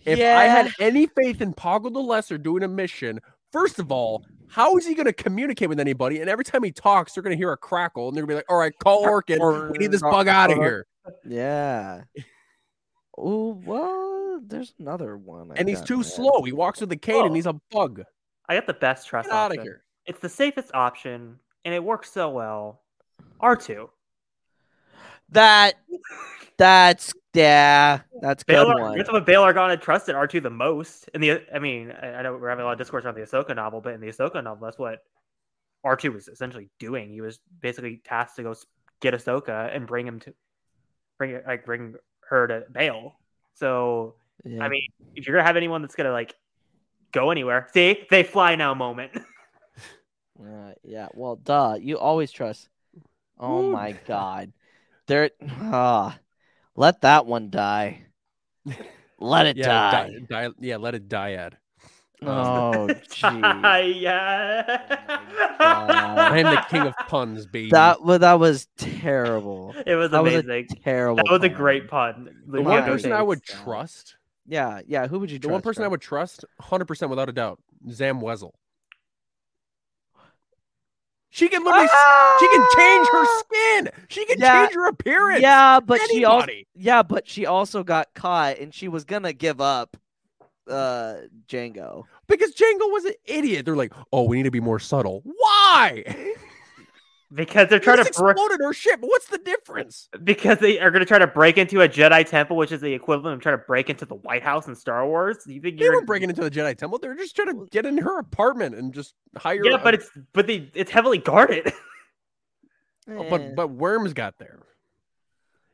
If 0.06 0.17
I 0.19 0.45
had 0.45 0.72
any 0.80 1.08
faith 1.08 1.41
in 1.41 1.54
Poggle 1.54 1.91
the 1.91 2.00
Lesser 2.00 2.38
doing 2.38 2.63
a 2.63 2.67
mission, 2.69 3.19
first 3.51 3.79
of 3.79 3.91
all, 3.91 4.25
how 4.47 4.77
is 4.77 4.85
he 4.85 4.95
going 4.95 5.05
to 5.05 5.13
communicate 5.13 5.69
with 5.69 5.79
anybody? 5.79 6.21
And 6.21 6.29
every 6.29 6.43
time 6.43 6.63
he 6.63 6.71
talks, 6.71 7.13
they're 7.13 7.23
going 7.23 7.35
to 7.35 7.38
hear 7.38 7.51
a 7.51 7.57
crackle 7.57 8.07
and 8.07 8.17
they're 8.17 8.25
going 8.25 8.29
to 8.29 8.33
be 8.33 8.35
like, 8.38 8.51
all 8.51 8.57
right, 8.57 8.73
call 8.79 8.99
Orchid. 8.99 9.39
We 9.41 9.77
need 9.77 9.91
this 9.91 10.03
uh, 10.03 10.09
bug 10.09 10.27
out 10.27 10.51
of 10.51 10.57
uh-huh. 10.57 10.65
here. 10.65 10.88
Yeah. 11.25 12.01
Oh 13.21 13.62
well, 13.65 14.39
there's 14.47 14.73
another 14.79 15.17
one. 15.17 15.51
I 15.51 15.55
And 15.55 15.67
he's 15.67 15.81
too 15.81 15.95
there. 15.97 16.03
slow. 16.05 16.41
He 16.43 16.53
walks 16.53 16.79
with 16.79 16.89
a 16.93 16.95
cane 16.95 17.23
and 17.23 17.31
Oh. 17.31 17.33
he's 17.33 17.47
a 17.47 17.59
bug. 17.69 18.03
I 18.47 18.55
got 18.55 18.65
the 18.65 18.73
best 18.73 19.09
trust 19.09 19.27
Get 19.27 19.35
out 19.35 19.57
of 19.57 19.62
here. 19.62 19.83
It's 20.05 20.21
the 20.21 20.29
safest 20.29 20.71
option, 20.73 21.38
and 21.65 21.73
it 21.73 21.83
works 21.83 22.12
so 22.12 22.29
well. 22.29 22.81
R 23.41 23.57
two. 23.57 23.89
That 25.29 25.75
That's 26.57 27.13
yeah, 27.33 28.01
that's 28.21 28.43
a 28.43 28.45
good 28.45 28.55
Bail, 28.55 28.67
one. 28.75 28.97
that's 28.97 29.11
what 29.11 29.25
Bail 29.25 29.43
Organa 29.43 29.79
trusted 29.79 30.15
R2 30.15 30.41
the 30.41 30.49
most. 30.49 31.09
In 31.13 31.21
the, 31.21 31.41
I 31.53 31.59
mean, 31.59 31.91
I, 31.91 32.15
I 32.15 32.21
know 32.23 32.35
we're 32.37 32.49
having 32.49 32.63
a 32.63 32.65
lot 32.65 32.73
of 32.73 32.77
discourse 32.77 33.05
on 33.05 33.13
the 33.15 33.21
Ahsoka 33.21 33.55
novel, 33.55 33.81
but 33.81 33.93
in 33.93 34.01
the 34.01 34.07
Ahsoka 34.07 34.43
novel, 34.43 34.65
that's 34.65 34.79
what 34.79 34.99
R2 35.85 36.13
was 36.13 36.27
essentially 36.27 36.69
doing. 36.79 37.11
He 37.11 37.21
was 37.21 37.39
basically 37.61 38.01
tasked 38.03 38.37
to 38.37 38.43
go 38.43 38.55
get 39.01 39.13
Ahsoka 39.13 39.73
and 39.75 39.87
bring 39.87 40.07
him 40.07 40.19
to 40.21 40.33
bring 41.17 41.39
like 41.45 41.65
bring 41.65 41.95
her 42.29 42.47
to 42.47 42.63
Bail. 42.71 43.15
So 43.55 44.15
Yeah. 44.43 44.63
I 44.63 44.69
mean, 44.69 44.87
if 45.15 45.27
you're 45.27 45.35
gonna 45.35 45.47
have 45.47 45.57
anyone 45.57 45.81
that's 45.81 45.95
gonna 45.95 46.11
like 46.11 46.33
go 47.11 47.31
anywhere, 47.31 47.67
see, 47.73 48.05
they 48.09 48.23
fly 48.23 48.55
now 48.55 48.73
moment. 48.73 49.11
Uh, 50.41 50.71
yeah, 50.83 51.07
well, 51.13 51.35
duh. 51.35 51.77
You 51.79 51.97
always 51.97 52.31
trust. 52.31 52.69
Oh 53.37 53.61
Woo. 53.61 53.71
my 53.71 53.91
god, 54.07 54.53
there. 55.07 55.31
Ah, 55.49 56.17
let 56.75 57.01
that 57.01 57.25
one 57.25 57.49
die. 57.49 58.03
Let 59.19 59.47
it 59.47 59.58
Yeah, 59.58 59.65
die. 59.91 60.10
di- 60.10 60.25
di- 60.29 60.53
yeah, 60.67 60.77
let 60.77 60.95
it 60.95 61.08
die. 61.10 61.32
dyad. 61.36 61.53
Um, 62.21 62.29
oh, 62.29 62.88
gee. 63.12 63.27
yeah. 64.01 64.82
I 65.60 66.38
am 66.39 66.53
the 66.55 66.62
king 66.69 66.82
of 66.82 66.93
puns, 67.08 67.45
baby. 67.47 67.69
That 67.71 68.03
wa- 68.03 68.17
that 68.17 68.39
was 68.39 68.67
terrible. 68.77 69.73
It 69.86 69.95
was 69.95 70.12
That 70.12 70.23
was 70.23 70.34
a 70.34 70.39
amazing. 70.39 70.77
terrible. 70.84 71.23
that 71.25 71.32
was 71.32 71.43
a 71.43 71.49
great 71.49 71.88
pun. 71.89 72.29
the 72.47 72.62
one 72.62 72.84
person 72.84 73.12
I 73.13 73.21
would 73.21 73.43
trust, 73.43 74.15
Yeah, 74.45 74.82
yeah. 74.86 75.08
Who 75.08 75.19
would 75.19 75.32
you? 75.32 75.39
the 75.39 75.47
one 75.47 75.62
trust, 75.62 75.63
person 75.77 75.84
I 75.86 75.88
would 75.88 76.01
trust, 76.01 76.43
hundred 76.60 76.86
percent 76.86 77.10
without 77.10 77.29
a 77.29 77.34
doubt, 77.34 77.60
Zam 77.89 78.19
Wesell. 78.19 78.51
She 81.31 81.47
can 81.47 81.63
literally, 81.63 81.87
she 82.39 82.47
can 82.47 82.65
change 82.75 83.07
her 83.09 83.25
skin. 83.25 83.89
She 84.07 84.25
can 84.25 84.39
Yeah, 84.39 84.63
change 84.63 84.73
her 84.75 84.87
appearance. 84.87 85.41
Yeah, 85.41 85.79
but 85.79 86.01
she 86.09 86.25
also 86.25 86.47
yeah, 86.75 87.03
but 87.03 87.27
she 87.27 87.45
also 87.45 87.83
got 87.83 88.13
caught, 88.15 88.57
and 88.57 88.73
she 88.73 88.87
was 88.87 89.05
gonna 89.05 89.33
give 89.33 89.61
up 89.61 89.95
uh 90.67 91.15
Jango. 91.47 92.05
because 92.27 92.53
Jango 92.53 92.91
was 92.91 93.05
an 93.05 93.13
idiot. 93.25 93.65
They're 93.65 93.75
like, 93.75 93.93
oh, 94.11 94.23
we 94.23 94.37
need 94.37 94.43
to 94.43 94.51
be 94.51 94.59
more 94.59 94.79
subtle. 94.79 95.21
Why? 95.23 96.03
because 97.33 97.67
they're 97.69 97.79
trying 97.79 97.97
to 97.97 98.03
break 98.03 98.31
exploded 98.35 98.59
her 98.61 98.73
ship. 98.73 98.99
What's 99.01 99.27
the 99.27 99.37
difference? 99.37 100.09
because 100.23 100.57
they 100.59 100.79
are 100.79 100.89
going 100.91 101.01
to 101.01 101.05
try 101.05 101.19
to 101.19 101.27
break 101.27 101.57
into 101.57 101.81
a 101.81 101.87
Jedi 101.89 102.25
temple, 102.25 102.57
which 102.57 102.71
is 102.71 102.81
the 102.81 102.93
equivalent 102.93 103.35
of 103.35 103.41
trying 103.41 103.57
to 103.57 103.63
break 103.67 103.89
into 103.89 104.05
the 104.05 104.15
White 104.15 104.41
House 104.43 104.67
in 104.67 104.75
Star 104.75 105.05
Wars. 105.07 105.37
You 105.45 105.61
think 105.61 105.77
They 105.77 105.85
you're 105.85 105.93
weren't 105.95 106.07
breaking 106.07 106.29
into 106.29 106.41
the 106.41 106.49
Jedi 106.51 106.75
Temple. 106.75 106.97
They're 106.99 107.15
just 107.15 107.35
trying 107.35 107.49
to 107.55 107.67
get 107.71 107.85
in 107.85 107.97
her 107.99 108.17
apartment 108.19 108.75
and 108.75 108.93
just 108.93 109.13
hire. 109.37 109.63
Yeah, 109.63 109.75
a- 109.75 109.83
but 109.83 109.93
it's 109.93 110.09
but 110.33 110.47
they 110.47 110.69
it's 110.73 110.91
heavily 110.91 111.17
guarded. 111.19 111.71
Oh, 113.11 113.23
Eh. 113.23 113.29
but 113.29 113.55
but 113.55 113.67
Worms 113.69 114.13
got 114.13 114.37
there. 114.37 114.59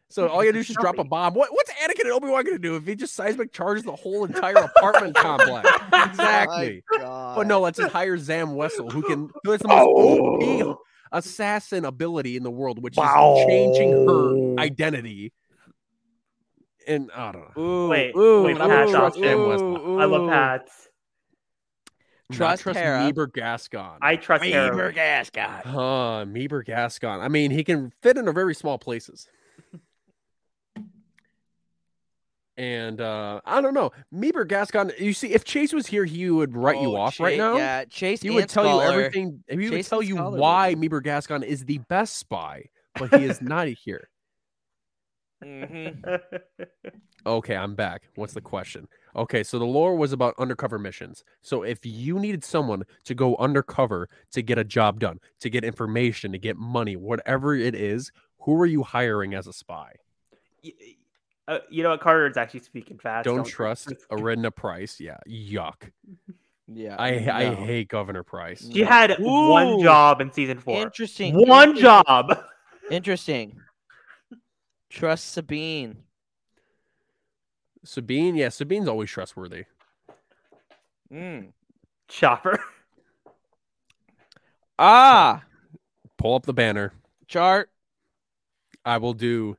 So 0.10 0.28
all 0.30 0.42
you 0.46 0.54
do 0.54 0.60
is 0.60 0.68
just 0.68 0.80
drop 0.80 0.98
a 1.00 1.04
bomb. 1.04 1.34
What 1.34 1.50
what's 1.52 1.70
Anakin 1.74 2.04
and 2.04 2.12
Obi 2.12 2.30
Wan 2.30 2.46
gonna 2.46 2.60
do 2.60 2.78
if 2.78 2.86
he 2.86 2.96
just 2.96 3.14
seismic 3.14 3.52
charges 3.52 3.84
the 3.84 3.96
whole 3.96 4.24
entire 4.24 4.56
apartment 4.56 5.16
complex? 5.18 5.70
Exactly. 5.94 6.82
Oh 6.94 7.34
But 7.36 7.48
no, 7.48 7.60
let's 7.60 7.78
just 7.78 7.92
hire 7.92 8.18
Zam 8.18 8.50
Wesell, 8.50 8.90
who 8.92 9.02
can 9.02 9.30
who 9.44 9.52
has 9.52 9.60
the 9.60 9.68
most 9.68 9.82
OP 9.86 10.80
assassin 11.18 11.86
ability 11.86 12.38
in 12.38 12.44
the 12.44 12.52
world, 12.52 12.82
which 12.82 12.98
is 12.98 13.04
changing 13.48 13.92
her 13.92 14.60
identity. 14.60 15.34
And 16.88 17.10
I 17.16 17.32
don't 17.32 17.58
know. 17.58 17.62
Ooh, 17.64 17.90
Wait, 17.90 18.16
ooh, 18.16 18.44
wait, 18.44 18.62
I'm 18.62 18.70
Pat's 18.70 18.92
trust 18.92 19.18
option. 19.18 19.24
Zam 19.24 19.38
Wesell. 19.40 20.02
I 20.02 20.06
love 20.06 20.22
ooh. 20.22 20.30
Pat. 20.30 20.70
Trust 22.32 22.64
trust 22.64 22.80
Hera. 22.80 23.00
Mieber 23.00 23.32
Gascon. 23.32 23.98
I 24.02 24.16
trust 24.16 24.44
Hera. 24.44 24.94
Gascon. 24.94 25.62
Huh, 25.64 26.26
Mieber 26.28 26.66
Gascon. 26.66 27.22
I 27.22 27.28
mean, 27.28 27.52
he 27.52 27.64
can 27.64 27.92
fit 28.02 28.18
into 28.18 28.32
very 28.32 28.56
small 28.56 28.78
places. 28.78 29.28
And 32.58 33.02
uh 33.02 33.42
I 33.46 33.60
don't 33.62 33.74
know. 33.74 33.92
Mieber 34.14 34.48
Gascon, 34.48 34.92
you 34.98 35.14
see, 35.14 35.34
if 35.34 35.44
Chase 35.44 35.74
was 35.74 35.88
here, 35.88 36.06
he 36.06 36.30
would 36.30 36.56
write 36.56 36.80
you 36.82 36.94
Oh, 36.96 36.96
off 37.02 37.20
right 37.20 37.38
now. 37.38 37.58
Yeah, 37.58 37.84
Chase. 37.86 38.22
He 38.22 38.30
would 38.30 38.44
and 38.44 38.50
tell 38.50 38.66
you 38.66 38.82
everything. 38.82 39.44
He 39.50 39.70
would 39.70 39.86
tell 39.86 40.02
you 40.02 40.16
Scholar 40.16 40.40
why 40.40 40.74
be- 40.74 40.88
Mieber 40.88 41.04
Gascon 41.04 41.44
is 41.44 41.66
the 41.66 41.78
best 41.90 42.16
spy, 42.18 42.70
but 42.98 43.14
he 43.14 43.26
is 43.26 43.42
not 43.42 43.68
here. 43.68 44.10
Mhm. 45.44 46.22
Okay, 47.28 47.56
I'm 47.56 47.74
back. 47.74 48.04
What's 48.14 48.34
the 48.36 48.42
question? 48.42 48.88
Okay, 49.16 49.42
so 49.44 49.58
the 49.58 49.66
lore 49.66 49.96
was 49.96 50.14
about 50.14 50.36
undercover 50.38 50.78
missions. 50.78 51.24
So 51.42 51.64
if 51.64 51.80
you 51.84 52.20
needed 52.20 52.44
someone 52.44 52.84
to 53.06 53.16
go 53.16 53.36
undercover 53.38 54.10
to 54.34 54.44
get 54.44 54.60
a 54.60 54.64
job 54.64 55.00
done, 55.00 55.20
to 55.40 55.50
get 55.50 55.64
information, 55.64 56.34
to 56.34 56.38
get 56.38 56.56
money, 56.56 56.96
whatever 56.96 57.56
it 57.56 57.74
is, 57.74 58.12
who 58.42 58.54
are 58.62 58.68
you 58.68 58.84
hiring 58.84 59.34
as 59.34 59.48
a 59.48 59.54
spy? 59.54 59.94
Y- 61.48 61.54
uh, 61.56 61.60
you 61.70 61.84
know 61.84 61.90
what? 61.90 62.02
Carter 62.02 62.28
is 62.28 62.38
actually 62.38 62.62
speaking 62.62 62.98
fast. 62.98 63.26
Don't 63.26 63.44
trust 63.46 63.94
Arihnda 64.12 64.54
Pryce. 64.56 65.00
Yeah, 65.00 65.18
yuck. 65.28 65.92
Yeah, 66.68 66.96
I 66.98 67.10
I 67.30 67.54
hate 67.54 67.90
Governor 67.90 68.24
Pryce. 68.24 68.68
She 68.74 68.82
had 68.82 69.16
one 69.20 69.80
job 69.80 70.22
in 70.22 70.32
season 70.32 70.58
four. 70.60 70.82
Interesting. 70.82 71.36
One 71.36 71.70
interesting, 71.70 71.82
job. 71.84 72.40
Interesting. 72.90 73.60
Trust 74.90 75.32
Sabine. 75.34 75.98
Sabine, 77.84 78.36
yeah, 78.36 78.50
Sabine's 78.50 78.88
always 78.88 79.12
trustworthy. 79.12 79.66
Mm. 81.14 81.52
Chopper. 82.08 82.60
Ah, 84.80 85.44
Pull 86.18 86.36
up 86.36 86.46
the 86.46 86.54
banner. 86.54 86.94
chart. 87.28 87.70
I 88.84 88.98
will 88.98 89.14
do. 89.14 89.58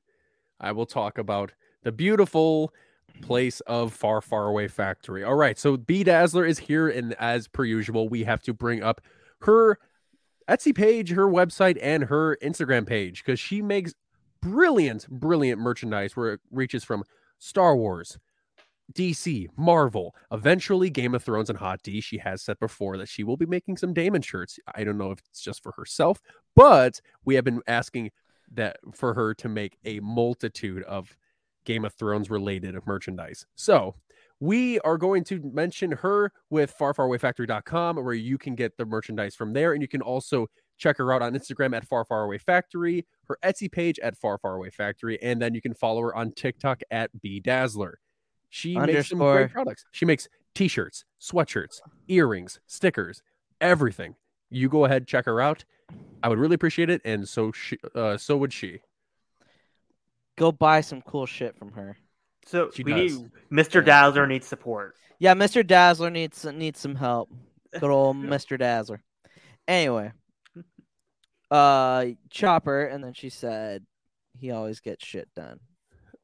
I 0.61 0.73
will 0.73 0.87
talk 0.87 1.19
about 1.19 1.53
the 1.87 1.93
beautiful 1.93 2.75
place 3.23 3.61
of 3.61 3.93
far, 3.93 4.21
far 4.21 4.49
away 4.49 4.67
factory. 4.67 5.23
All 5.23 5.37
right, 5.37 5.57
so 5.57 5.77
B 5.77 6.03
Dazzler 6.03 6.45
is 6.45 6.59
here, 6.59 6.89
and 6.89 7.15
as 7.15 7.47
per 7.47 7.65
usual, 7.65 8.09
we 8.09 8.25
have 8.25 8.43
to 8.43 8.53
bring 8.53 8.83
up 8.83 9.01
her 9.43 9.79
Etsy 10.49 10.75
page, 10.75 11.11
her 11.11 11.29
website, 11.29 11.79
and 11.81 12.05
her 12.05 12.37
Instagram 12.43 12.89
page 12.89 13.25
because 13.25 13.39
she 13.39 13.63
makes 13.63 13.95
brilliant, 14.43 15.09
brilliant 15.09 15.61
merchandise 15.61 16.17
where 16.17 16.33
it 16.33 16.41
reaches 16.51 16.83
from 16.83 17.05
Star 17.39 17.77
Wars, 17.77 18.19
DC, 18.93 19.47
Marvel, 19.57 20.13
eventually 20.33 20.91
Game 20.91 21.15
of 21.15 21.23
Thrones, 21.23 21.49
and 21.49 21.61
Hot 21.61 21.85
D. 21.85 22.01
She 22.01 22.19
has 22.19 22.43
said 22.43 22.59
before 22.59 22.99
that 22.99 23.09
she 23.09 23.23
will 23.23 23.37
be 23.37 23.47
making 23.47 23.77
some 23.77 23.95
Damon 23.95 24.23
shirts. 24.23 24.59
I 24.75 24.83
don't 24.83 24.99
know 24.99 25.13
if 25.13 25.21
it's 25.31 25.41
just 25.41 25.63
for 25.63 25.71
herself, 25.77 26.21
but 26.57 27.01
we 27.25 27.37
have 27.37 27.45
been 27.45 27.63
asking 27.69 28.11
that 28.55 28.79
for 28.93 29.15
her 29.15 29.35
to 29.35 29.49
make 29.49 29.79
a 29.85 30.01
multitude 30.01 30.83
of 30.83 31.17
Game 31.67 31.85
of 31.85 31.93
Thrones 31.93 32.31
related 32.31 32.75
merchandise. 32.87 33.45
So 33.55 33.95
we 34.41 34.81
are 34.81 34.97
going 34.97 35.25
to 35.25 35.41
mention 35.53 35.93
her 35.93 36.33
with 36.51 36.75
farfarawayfactory.com 36.79 37.97
where 37.97 38.15
you 38.15 38.39
can 38.39 38.55
get 38.55 38.77
the 38.77 38.87
merchandise 38.87 39.35
from 39.35 39.53
there. 39.53 39.73
And 39.73 39.83
you 39.83 39.89
can 39.89 40.03
also 40.03 40.47
check 40.79 40.99
her 40.99 41.13
out 41.13 41.23
on 41.23 41.35
Instagram 41.35 41.77
at 41.77 41.87
Far 41.87 42.05
Far 42.05 42.25
Away 42.25 42.39
Factory, 42.39 43.07
her 43.29 43.39
Etsy 43.43 43.71
page 43.71 43.99
at 44.01 44.17
Far 44.17 44.39
Far 44.39 44.57
Away 44.57 44.71
Factory, 44.71 45.21
and 45.23 45.41
then 45.41 45.55
you 45.55 45.61
can 45.61 45.75
follow 45.75 46.01
her 46.03 46.15
on 46.15 46.33
TikTok 46.33 46.83
at 46.91 47.11
B 47.21 47.41
Dazzler. 47.41 47.99
She 48.51 48.77
makes 48.77 49.09
some 49.09 49.21
Underscore. 49.21 49.37
great 49.37 49.53
products. 49.53 49.85
She 49.93 50.05
makes 50.05 50.29
t-shirts, 50.55 51.05
sweatshirts, 51.21 51.81
earrings, 52.09 52.61
stickers, 52.67 53.23
everything. 53.61 54.15
You 54.51 54.69
go 54.69 54.85
ahead, 54.85 55.07
check 55.07 55.25
her 55.25 55.41
out. 55.41 55.65
I 56.23 56.29
would 56.29 56.39
really 56.39 56.55
appreciate 56.55 56.91
it, 56.91 57.01
and 57.05 57.29
so 57.29 57.53
she, 57.53 57.79
uh, 57.95 58.17
so 58.17 58.37
would 58.37 58.53
she. 58.53 58.81
Go 60.37 60.53
buy 60.53 60.81
some 60.83 61.03
cool 61.03 61.27
shit 61.27 61.57
from 61.59 61.73
her. 61.73 61.97
So 62.47 62.71
She 62.75 62.85
we 62.85 62.93
does. 62.93 63.19
need 63.19 63.31
Mr. 63.51 63.85
Dazzler 63.85 64.27
needs 64.27 64.47
support. 64.47 64.95
Yeah, 65.19 65.35
Mr. 65.35 65.67
Dazzler 65.67 66.11
needs 66.11 66.45
needs 66.45 66.79
some 66.79 66.95
help. 66.95 67.31
Good 67.73 67.91
old 67.91 68.17
Mr. 68.19 68.59
Dazzler. 68.59 69.03
Anyway, 69.67 70.13
uh, 71.51 72.07
Chopper, 72.31 72.85
and 72.87 73.03
then 73.03 73.15
she 73.15 73.31
said 73.31 73.85
he 74.39 74.51
always 74.51 74.81
gets 74.81 75.05
shit 75.05 75.29
done. 75.35 75.59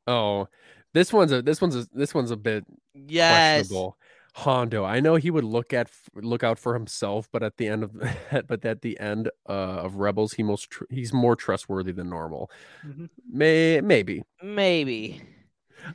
Oh, 0.06 0.48
this 0.94 1.12
one's 1.12 1.32
a 1.32 1.42
this 1.42 1.60
one's 1.60 1.76
a 1.76 1.86
this 1.92 2.14
one's 2.14 2.30
a 2.30 2.36
bit 2.36 2.64
Yes. 2.94 3.58
questionable. 3.66 3.96
Hondo, 4.34 4.82
I 4.84 5.00
know 5.00 5.16
he 5.16 5.30
would 5.30 5.44
look 5.44 5.72
at 5.74 5.90
look 6.14 6.42
out 6.42 6.58
for 6.58 6.72
himself, 6.74 7.28
but 7.30 7.42
at 7.42 7.58
the 7.58 7.68
end 7.68 7.82
of 7.84 7.92
but 8.48 8.64
at 8.64 8.80
the 8.82 8.98
end 8.98 9.28
uh, 9.48 9.52
of 9.52 9.96
Rebels, 9.96 10.32
he 10.32 10.42
most 10.42 10.70
tr- 10.70 10.84
he's 10.90 11.12
more 11.12 11.36
trustworthy 11.36 11.92
than 11.92 12.08
normal. 12.08 12.50
Mhm. 12.86 13.10
May 13.30 13.80
maybe 13.82 14.22
Maybe. 14.42 15.20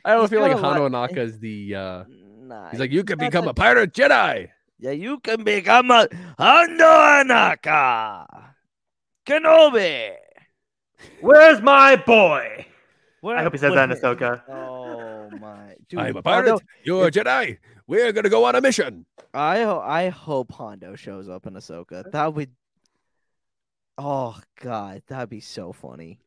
I 0.04 0.12
don't 0.12 0.22
He's 0.22 0.30
feel 0.30 0.40
like 0.40 0.52
got 0.52 0.60
a 0.60 0.62
lot- 0.62 0.76
Hondo 0.78 0.88
Ohnaka 0.96 1.18
is 1.18 1.38
the. 1.40 1.74
uh 1.74 2.04
Nah. 2.08 2.70
He's 2.70 2.80
like 2.80 2.92
you 2.92 3.02
could 3.04 3.18
become 3.18 3.46
a- 3.46 3.50
a 3.50 3.54
pirate 3.54 3.92
Jedi. 3.92 4.48
yeah, 4.78 4.92
you 4.92 5.18
can 5.20 5.42
become 5.44 5.90
a 5.90 6.06
Hondo 6.38 6.84
Ohnaka. 6.84 8.26
Kenobi. 9.26 10.10
Where's 11.20 11.60
my 11.60 11.96
boy? 11.96 12.66
Where- 13.20 13.36
I 13.36 13.42
hope 13.42 13.52
he 13.52 13.58
says 13.58 13.74
that 13.74 13.90
in 13.90 13.96
where- 13.98 14.14
Ahsoka. 14.16 14.42
Oh 15.30 15.36
my! 15.38 15.74
Dude, 15.90 16.00
I'm 16.00 16.16
a 16.16 16.22
Hondo- 16.22 16.22
pirate. 16.22 16.62
You're 16.84 17.08
a 17.08 17.10
Jedi. 17.10 17.58
We're 17.88 18.12
gonna 18.12 18.28
go 18.28 18.44
on 18.44 18.54
a 18.54 18.60
mission. 18.60 19.06
I 19.34 19.62
ho- 19.62 19.80
I 19.84 20.10
hope 20.10 20.52
Hondo 20.52 20.94
shows 20.94 21.28
up 21.28 21.46
in 21.46 21.54
Ahsoka. 21.54 22.08
That 22.12 22.34
would. 22.34 22.50
Oh 23.96 24.38
God, 24.60 25.02
that'd 25.08 25.28
be 25.28 25.40
so 25.40 25.72
funny. 25.72 26.20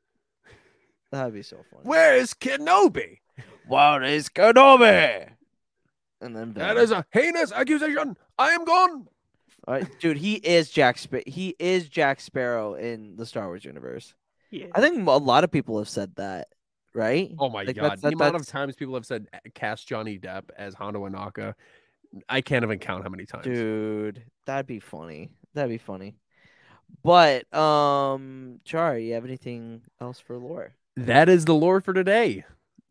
That'd 1.12 1.34
be 1.34 1.42
so 1.44 1.58
funny. 1.72 1.84
Where 1.84 2.18
is 2.18 2.34
Kenobi? 2.34 3.20
Where 3.68 4.02
is 4.04 4.28
Kenobi? 4.30 5.30
And 6.20 6.36
then 6.36 6.54
That 6.54 6.68
Venom. 6.76 6.84
is 6.84 6.92
a 6.92 7.06
heinous 7.12 7.52
accusation. 7.52 8.18
I 8.38 8.52
am 8.52 8.66
gone. 8.66 9.08
All 9.68 9.74
right, 9.76 9.88
dude, 10.00 10.18
he 10.18 10.36
is 10.36 10.70
Jack. 10.70 10.98
Sp- 10.98 11.28
he 11.28 11.56
is 11.60 11.88
Jack 11.90 12.20
Sparrow 12.22 12.74
in 12.74 13.16
the 13.18 13.26
Star 13.26 13.48
Wars 13.48 13.64
universe. 13.64 14.14
Yeah. 14.50 14.68
I 14.74 14.82
think 14.82 15.08
a 15.08 15.12
lot 15.12 15.44
of 15.44 15.52
people 15.52 15.78
have 15.78 15.88
said 15.90 16.16
that, 16.16 16.48
right? 16.94 17.32
Oh 17.40 17.50
my 17.50 17.64
Like, 17.64 17.76
god! 17.76 17.84
that's- 17.84 18.02
the 18.02 18.10
that- 18.10 18.16
amount 18.16 18.36
of 18.36 18.46
times 18.48 18.76
people 18.76 18.94
have 18.96 19.06
said 19.06 19.28
"Uh, 19.34 19.40
cast 19.54 19.88
Johnny 19.88 20.18
Depp 20.20 20.50
as 20.58 20.74
Hondo 20.74 21.08
Ohnaka, 21.08 21.54
I 22.30 22.42
can't 22.42 22.64
even 22.64 22.80
count 22.80 23.04
how 23.04 23.10
many 23.10 23.26
times. 23.26 23.46
Dude, 23.46 24.24
that'd 24.46 24.68
be 24.68 24.80
funny. 24.80 25.30
That'd 25.54 25.70
be 25.72 25.78
funny. 25.78 26.16
But 27.04 27.52
um, 27.54 28.60
Char, 28.66 28.98
you 28.98 29.14
have 29.14 29.26
anything 29.26 29.82
else 30.02 30.20
for 30.20 30.38
lore? 30.38 30.74
That 30.98 31.30
is 31.30 31.46
the 31.46 31.54
lore 31.56 31.80
for 31.82 31.94
today. 31.94 32.44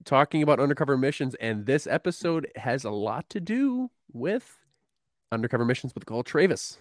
Talking 0.07 0.42
about 0.42 0.59
undercover 0.61 0.96
missions, 0.96 1.34
and 1.34 1.66
this 1.66 1.86
episode 1.86 2.51
has 2.57 2.84
a 2.84 2.90
lot 2.90 3.28
to 3.30 3.40
do 3.40 3.90
with 4.12 4.57
undercover 5.30 5.66
missions 5.66 5.94
with 5.94 6.07
Gall 6.07 6.24
Trayvis. 6.24 6.78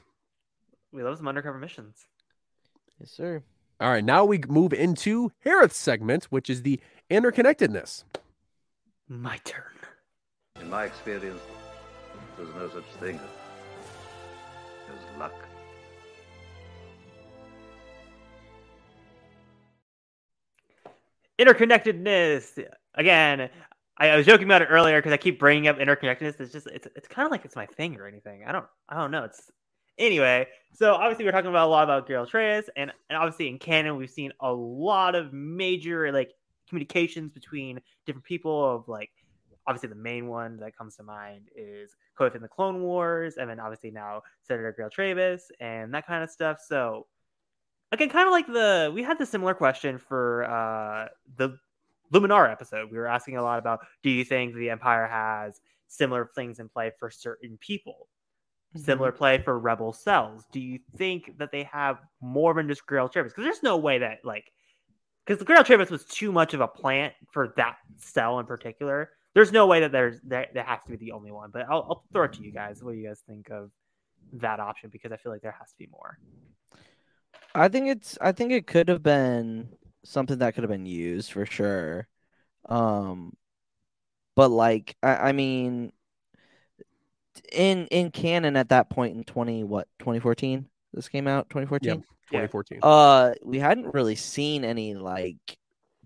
We 0.93 1.03
love 1.03 1.17
some 1.17 1.27
undercover 1.27 1.57
missions. 1.59 2.05
Yes, 2.99 3.11
sir. 3.11 3.43
All 3.81 3.89
right, 3.89 4.03
now 4.03 4.23
we 4.23 4.39
move 4.47 4.73
into 4.73 5.31
Harith's 5.43 5.77
segment, 5.77 6.25
which 6.25 6.49
is 6.49 6.63
the 6.63 6.79
interconnectedness. 7.09 8.03
My 9.07 9.37
turn. 9.43 9.63
In 10.61 10.69
my 10.69 10.85
experience, 10.85 11.41
there's 12.37 12.53
no 12.55 12.69
such 12.69 12.85
thing 12.99 13.19
as 14.89 15.17
luck. 15.19 15.33
interconnectedness 21.39 22.65
again 22.95 23.49
I, 23.97 24.09
I 24.09 24.17
was 24.17 24.25
joking 24.25 24.45
about 24.45 24.61
it 24.61 24.65
earlier 24.65 24.97
because 24.97 25.13
i 25.13 25.17
keep 25.17 25.39
bringing 25.39 25.69
up 25.69 25.77
interconnectedness 25.77 26.39
it's 26.41 26.51
just 26.51 26.67
it's, 26.67 26.85
it's 26.97 27.07
kind 27.07 27.25
of 27.25 27.31
like 27.31 27.45
it's 27.45 27.55
my 27.55 27.65
thing 27.65 27.95
or 27.97 28.07
anything 28.07 28.43
i 28.45 28.51
don't 28.51 28.65
i 28.89 28.95
don't 28.97 29.09
know 29.09 29.23
it's 29.23 29.49
anyway 29.97 30.47
so 30.73 30.93
obviously 30.95 31.23
we're 31.23 31.31
talking 31.31 31.49
about 31.49 31.67
a 31.67 31.71
lot 31.71 31.85
about 31.85 32.09
Gall 32.09 32.25
Trayvis 32.25 32.65
and, 32.75 32.91
and 33.09 33.17
obviously 33.17 33.47
in 33.47 33.57
canon 33.57 33.95
we've 33.95 34.09
seen 34.09 34.33
a 34.41 34.51
lot 34.51 35.15
of 35.15 35.31
major 35.31 36.11
like 36.11 36.33
communications 36.69 37.31
between 37.31 37.79
different 38.05 38.25
people 38.25 38.75
of 38.75 38.87
like 38.87 39.11
obviously 39.67 39.89
the 39.89 39.95
main 39.95 40.27
one 40.27 40.57
that 40.57 40.75
comes 40.75 40.95
to 40.95 41.03
mind 41.03 41.47
is 41.55 41.95
Koth 42.17 42.35
in 42.35 42.41
the 42.41 42.47
Clone 42.47 42.81
Wars, 42.81 43.37
and 43.37 43.49
then 43.49 43.59
obviously 43.59 43.91
now 43.91 44.21
Senator 44.41 44.75
Gall 44.77 44.89
Trayvis 44.89 45.41
and 45.59 45.93
that 45.93 46.07
kind 46.07 46.23
of 46.23 46.29
stuff. 46.29 46.57
So 46.65 47.05
again, 47.91 48.09
kind 48.09 48.27
of 48.27 48.31
like 48.31 48.47
the 48.47 48.91
we 48.93 49.03
had 49.03 49.19
the 49.19 49.25
similar 49.25 49.53
question 49.53 49.97
for 49.97 50.45
uh 50.45 51.07
the 51.37 51.57
Luminar 52.11 52.51
episode. 52.51 52.91
We 52.91 52.97
were 52.97 53.07
asking 53.07 53.37
a 53.37 53.43
lot 53.43 53.59
about 53.59 53.81
do 54.01 54.09
you 54.09 54.23
think 54.23 54.55
the 54.55 54.69
Empire 54.69 55.07
has 55.07 55.61
similar 55.87 56.29
things 56.35 56.59
in 56.59 56.69
play 56.69 56.91
for 56.99 57.09
certain 57.09 57.57
people? 57.59 58.07
Similar 58.75 59.11
play 59.11 59.39
for 59.39 59.57
rebel 59.57 59.93
cells. 59.93 60.45
Do 60.51 60.59
you 60.59 60.79
think 60.95 61.37
that 61.39 61.51
they 61.51 61.63
have 61.63 61.97
more 62.21 62.53
than 62.53 62.67
just 62.67 62.85
Gall 62.85 63.09
Trayvis? 63.09 63.25
Because 63.25 63.43
there's 63.43 63.63
no 63.63 63.77
way 63.77 63.97
that 63.99 64.19
like 64.23 64.51
because 65.29 65.37
the 65.37 65.45
Gall 65.45 65.63
Trayvis 65.63 65.91
was 65.91 66.05
too 66.05 66.31
much 66.31 66.55
of 66.55 66.61
a 66.61 66.67
plant 66.67 67.13
for 67.31 67.53
that 67.55 67.77
cell 67.97 68.39
in 68.39 68.47
particular. 68.47 69.11
There's 69.35 69.51
no 69.51 69.67
way 69.67 69.81
that 69.81 69.91
there's 69.91 70.19
that, 70.21 70.55
that 70.55 70.65
has 70.65 70.79
to 70.87 70.89
be 70.89 70.97
the 70.97 71.11
only 71.11 71.31
one. 71.31 71.51
But 71.53 71.67
I'll, 71.69 71.85
I'll 71.87 72.03
throw 72.11 72.23
it 72.23 72.33
to 72.33 72.41
you 72.41 72.51
guys. 72.51 72.83
What 72.83 72.93
do 72.93 72.97
you 72.97 73.07
guys 73.07 73.21
think 73.27 73.51
of 73.51 73.69
that 74.33 74.59
option? 74.59 74.89
Because 74.89 75.11
I 75.11 75.17
feel 75.17 75.31
like 75.31 75.43
there 75.43 75.55
has 75.59 75.69
to 75.69 75.77
be 75.77 75.87
more. 75.91 76.17
I 77.53 77.67
think 77.67 77.89
it's 77.89 78.17
I 78.19 78.31
think 78.31 78.51
it 78.51 78.65
could 78.65 78.89
have 78.89 79.03
been 79.03 79.69
something 80.03 80.39
that 80.39 80.55
could 80.55 80.63
have 80.63 80.71
been 80.71 80.87
used 80.87 81.31
for 81.31 81.45
sure. 81.45 82.07
Um 82.67 83.33
but 84.35 84.49
like 84.49 84.95
I, 85.03 85.15
I 85.15 85.31
mean 85.31 85.91
in 87.51 87.85
in 87.87 88.09
canon 88.09 88.55
at 88.55 88.69
that 88.69 88.89
point 88.89 89.15
in 89.15 89.23
20 89.23 89.63
what 89.63 89.87
2014 89.99 90.65
this 90.93 91.07
came 91.07 91.27
out 91.27 91.49
2014 91.49 91.89
Yeah. 91.89 91.95
2014. 92.29 92.79
uh 92.83 93.33
we 93.43 93.59
hadn't 93.59 93.93
really 93.93 94.15
seen 94.15 94.63
any 94.63 94.93
like 94.95 95.57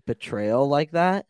betrayal 0.06 0.68
like 0.68 0.90
that 0.92 1.26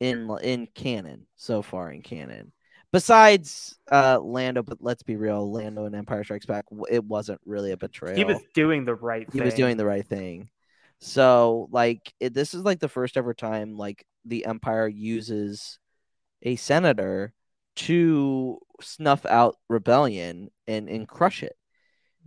in 0.00 0.30
in 0.42 0.66
canon 0.74 1.26
so 1.36 1.62
far 1.62 1.90
in 1.92 2.02
canon 2.02 2.52
besides 2.92 3.78
uh 3.90 4.18
lando 4.20 4.62
but 4.62 4.78
let's 4.80 5.02
be 5.02 5.16
real 5.16 5.50
lando 5.50 5.84
and 5.84 5.94
empire 5.94 6.24
strikes 6.24 6.46
back 6.46 6.64
it 6.90 7.04
wasn't 7.04 7.40
really 7.44 7.72
a 7.72 7.76
betrayal 7.76 8.16
He 8.16 8.24
was 8.24 8.38
doing 8.54 8.84
the 8.84 8.94
right 8.94 9.26
thing. 9.26 9.32
he 9.32 9.38
thing. 9.38 9.44
was 9.44 9.54
doing 9.54 9.76
the 9.76 9.86
right 9.86 10.06
thing. 10.06 10.48
So 11.00 11.68
like 11.70 12.12
it, 12.20 12.32
this 12.34 12.54
is 12.54 12.62
like 12.62 12.80
the 12.80 12.88
first 12.88 13.16
ever 13.16 13.34
time 13.34 13.76
like 13.76 14.06
the 14.24 14.46
empire 14.46 14.88
uses 14.88 15.78
a 16.42 16.56
senator 16.56 17.32
to 17.76 18.58
snuff 18.80 19.26
out 19.26 19.56
rebellion 19.68 20.50
and 20.66 20.88
and 20.88 21.06
crush 21.08 21.42
it. 21.42 21.56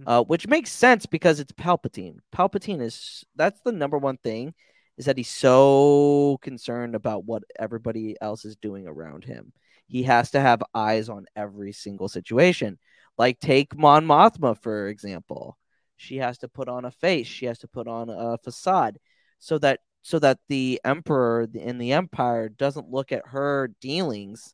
Uh, 0.05 0.23
which 0.23 0.47
makes 0.47 0.71
sense 0.71 1.05
because 1.05 1.39
it's 1.39 1.51
Palpatine. 1.53 2.17
Palpatine 2.33 2.81
is 2.81 3.23
that's 3.35 3.59
the 3.61 3.71
number 3.71 3.97
one 3.97 4.17
thing 4.17 4.53
is 4.97 5.05
that 5.05 5.17
he's 5.17 5.29
so 5.29 6.37
concerned 6.41 6.95
about 6.95 7.25
what 7.25 7.43
everybody 7.57 8.15
else 8.21 8.45
is 8.45 8.55
doing 8.55 8.87
around 8.87 9.23
him. 9.23 9.53
He 9.87 10.03
has 10.03 10.31
to 10.31 10.39
have 10.39 10.61
eyes 10.73 11.09
on 11.09 11.25
every 11.35 11.71
single 11.71 12.09
situation. 12.09 12.77
Like 13.17 13.39
take 13.39 13.77
Mon 13.77 14.05
Mothma 14.05 14.61
for 14.61 14.87
example 14.87 15.57
she 15.95 16.17
has 16.17 16.37
to 16.37 16.47
put 16.47 16.69
on 16.69 16.85
a 16.85 16.91
face 16.91 17.27
she 17.27 17.47
has 17.47 17.59
to 17.59 17.67
put 17.67 17.87
on 17.87 18.09
a 18.09 18.37
facade 18.37 18.99
so 19.39 19.57
that 19.57 19.79
so 20.03 20.19
that 20.19 20.39
the 20.47 20.79
emperor 20.85 21.47
in 21.53 21.77
the 21.79 21.91
empire 21.91 22.47
doesn't 22.47 22.91
look 22.91 23.11
at 23.11 23.27
her 23.27 23.71
dealings 23.81 24.53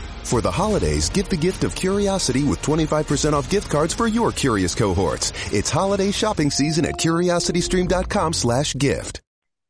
For 0.23 0.41
the 0.41 0.51
holidays, 0.51 1.09
give 1.09 1.29
the 1.29 1.37
gift 1.37 1.63
of 1.63 1.75
curiosity 1.75 2.43
with 2.43 2.61
25% 2.61 3.33
off 3.33 3.49
gift 3.49 3.69
cards 3.69 3.93
for 3.93 4.07
your 4.07 4.31
curious 4.31 4.73
cohorts. 4.75 5.33
It's 5.53 5.69
holiday 5.69 6.11
shopping 6.11 6.49
season 6.51 6.85
at 6.85 6.95
curiositystream.com 6.95 8.33
slash 8.33 8.73
gift. 8.75 9.21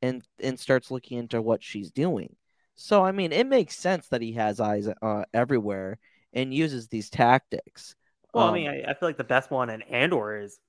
and 0.02 0.24
and 0.40 0.60
starts 0.60 0.92
looking 0.92 1.18
into 1.20 1.42
what 1.42 1.64
she's 1.64 1.92
doing 1.92 2.36
so 2.76 3.04
i 3.06 3.12
mean 3.12 3.32
it 3.32 3.46
makes 3.48 3.76
sense 3.76 4.08
that 4.08 4.22
he 4.22 4.34
has 4.34 4.60
eyes 4.60 4.88
uh, 5.02 5.24
everywhere 5.34 6.00
and 6.34 6.54
uses 6.54 6.88
these 6.88 7.10
tactics 7.10 7.96
Well, 8.34 8.46
I 8.46 8.50
Um, 8.50 8.54
mean, 8.54 8.68
I, 8.70 8.92
I 8.92 8.94
feel 8.96 9.10
like 9.10 9.18
the 9.18 9.24
best 9.24 9.52
one 9.52 9.70
in 9.70 9.82
Andor 9.84 10.38
is 10.42 10.60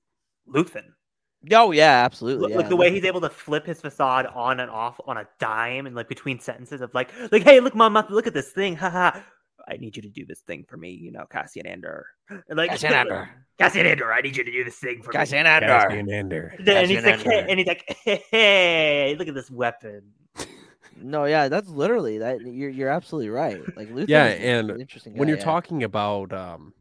Luthen. 0.47 0.93
oh 1.51 1.71
yeah 1.71 2.03
absolutely 2.05 2.41
Look, 2.41 2.51
yeah. 2.51 2.57
like 2.57 2.69
the 2.69 2.75
way 2.75 2.91
he's 2.91 3.05
able 3.05 3.21
to 3.21 3.29
flip 3.29 3.65
his 3.65 3.81
facade 3.81 4.25
on 4.27 4.59
and 4.59 4.71
off 4.71 4.99
on 5.05 5.17
a 5.17 5.27
dime 5.39 5.85
and 5.87 5.95
like 5.95 6.07
between 6.07 6.39
sentences 6.39 6.81
of 6.81 6.93
like, 6.93 7.09
like, 7.31 7.43
hey, 7.43 7.59
look, 7.59 7.75
mom, 7.75 7.93
look 8.09 8.27
at 8.27 8.33
this 8.33 8.51
thing, 8.51 8.75
haha. 8.75 9.19
I 9.67 9.77
need 9.77 9.95
you 9.95 10.01
to 10.01 10.09
do 10.09 10.25
this 10.25 10.41
thing 10.41 10.65
for 10.67 10.77
me, 10.77 10.91
you 10.91 11.11
know, 11.11 11.25
Cassian 11.29 11.65
Andor. 11.67 12.07
Like 12.49 12.71
Cassian 12.71 12.93
Andor. 12.93 13.29
Cassian 13.59 13.85
Andor, 13.85 14.11
I 14.11 14.21
need 14.21 14.35
you 14.35 14.43
to 14.43 14.51
do 14.51 14.63
this 14.63 14.77
thing 14.77 15.01
for 15.03 15.11
Cassian 15.11 15.43
me. 15.43 15.49
Andor. 15.49 15.67
Cassian 15.67 16.09
Andor. 16.11 16.53
And 16.59 16.91
he's 16.91 17.01
Cassian 17.01 17.03
like, 17.03 17.21
hey, 17.21 17.45
and 17.49 17.59
he's 17.59 17.67
like, 17.67 17.97
hey, 18.31 19.15
look 19.17 19.27
at 19.27 19.35
this 19.35 19.51
weapon. 19.51 20.11
no 21.01 21.25
yeah 21.25 21.47
that's 21.49 21.69
literally 21.69 22.19
that 22.19 22.39
you're 22.41 22.69
you're 22.69 22.89
absolutely 22.89 23.27
right 23.27 23.59
like 23.75 23.89
Luthen 23.89 24.05
Yeah, 24.07 24.27
is 24.27 24.39
an 24.39 24.69
and 24.69 24.81
interesting 24.81 25.17
when 25.17 25.27
you're 25.27 25.37
yeah. 25.39 25.43
talking 25.43 25.83
about 25.83 26.31
um, 26.31 26.71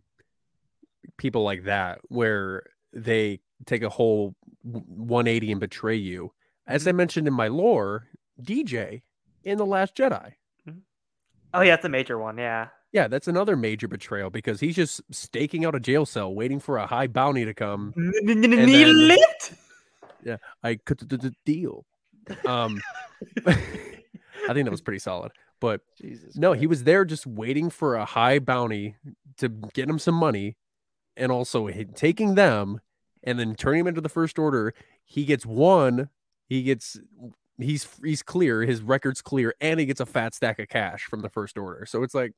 people 1.16 1.44
like 1.44 1.64
that, 1.64 2.00
where 2.08 2.64
they 2.92 3.40
take 3.66 3.82
a 3.82 3.88
whole 3.88 4.34
180 4.62 5.52
and 5.52 5.60
betray 5.60 5.96
you, 5.96 6.32
as 6.66 6.82
Mm-hmm. 6.82 6.88
I 6.88 6.92
mentioned 6.92 7.28
in 7.28 7.34
my 7.34 7.48
lore, 7.48 8.08
DJ 8.40 9.02
in 9.44 9.58
the 9.58 9.66
Last 9.66 9.94
Jedi. 9.96 10.32
Oh 11.54 11.60
yeah, 11.60 11.74
it's 11.74 11.84
a 11.84 11.88
major 11.88 12.18
one, 12.18 12.38
yeah. 12.38 12.68
Yeah, 12.92 13.08
that's 13.08 13.28
another 13.28 13.56
major 13.56 13.88
betrayal 13.88 14.28
because 14.28 14.60
he's 14.60 14.76
just 14.76 15.00
staking 15.10 15.64
out 15.64 15.74
a 15.74 15.80
jail 15.80 16.04
cell, 16.04 16.34
waiting 16.34 16.60
for 16.60 16.76
a 16.76 16.86
high 16.86 17.06
bounty 17.06 17.44
to 17.44 17.54
come. 17.54 17.94
Need 17.96 18.50
then- 18.50 19.08
lift? 19.08 19.54
Yeah, 20.24 20.36
I 20.62 20.76
cut 20.76 20.98
the, 20.98 21.16
the 21.16 21.34
deal. 21.44 21.84
Um, 22.46 22.80
I 23.46 24.52
think 24.52 24.64
that 24.64 24.70
was 24.70 24.82
pretty 24.82 25.00
solid. 25.00 25.32
But 25.58 25.80
Jesus. 26.00 26.36
no, 26.36 26.52
he 26.52 26.66
was 26.66 26.84
there 26.84 27.04
just 27.04 27.26
waiting 27.26 27.70
for 27.70 27.94
a 27.94 28.04
high 28.04 28.38
bounty 28.38 28.96
to 29.38 29.48
get 29.48 29.88
him 29.88 29.98
some 29.98 30.14
money, 30.14 30.56
and 31.16 31.32
also 31.32 31.68
taking 31.94 32.34
them 32.34 32.80
and 33.24 33.38
then 33.38 33.54
turning 33.54 33.80
him 33.80 33.86
into 33.86 34.00
the 34.00 34.08
first 34.08 34.38
order. 34.38 34.74
He 35.04 35.24
gets 35.24 35.46
one. 35.46 36.08
He 36.48 36.62
gets 36.62 36.98
he's 37.62 37.88
he's 38.04 38.22
clear. 38.22 38.62
His 38.62 38.82
record's 38.82 39.22
clear, 39.22 39.54
and 39.60 39.78
he 39.80 39.86
gets 39.86 40.00
a 40.00 40.06
fat 40.06 40.34
stack 40.34 40.58
of 40.58 40.68
cash 40.68 41.04
from 41.04 41.20
the 41.20 41.28
first 41.28 41.58
order. 41.58 41.86
So 41.86 42.02
it's 42.02 42.14
like 42.14 42.32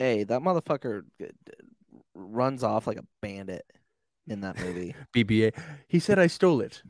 Hey, 0.00 0.24
that 0.24 0.40
motherfucker 0.40 1.02
runs 2.14 2.64
off 2.64 2.86
like 2.86 2.96
a 2.96 3.04
bandit 3.20 3.66
in 4.26 4.40
that 4.40 4.58
movie. 4.58 4.94
BBA. 5.14 5.52
He 5.88 5.98
said 5.98 6.18
I 6.18 6.26
stole 6.26 6.62
it. 6.62 6.82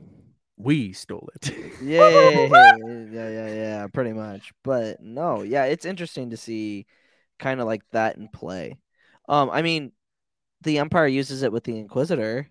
We 0.56 0.92
stole 0.92 1.28
it. 1.34 1.52
yeah, 1.82 2.08
yeah, 3.10 3.28
yeah, 3.28 3.52
yeah, 3.52 3.86
pretty 3.88 4.12
much. 4.12 4.52
But 4.62 5.02
no, 5.02 5.42
yeah, 5.42 5.64
it's 5.64 5.84
interesting 5.84 6.30
to 6.30 6.36
see 6.36 6.86
kind 7.40 7.60
of 7.60 7.66
like 7.66 7.82
that 7.90 8.16
in 8.16 8.28
play. 8.28 8.78
Um, 9.28 9.50
I 9.50 9.62
mean, 9.62 9.90
the 10.62 10.78
Empire 10.78 11.08
uses 11.08 11.42
it 11.42 11.50
with 11.50 11.64
the 11.64 11.78
Inquisitor 11.78 12.48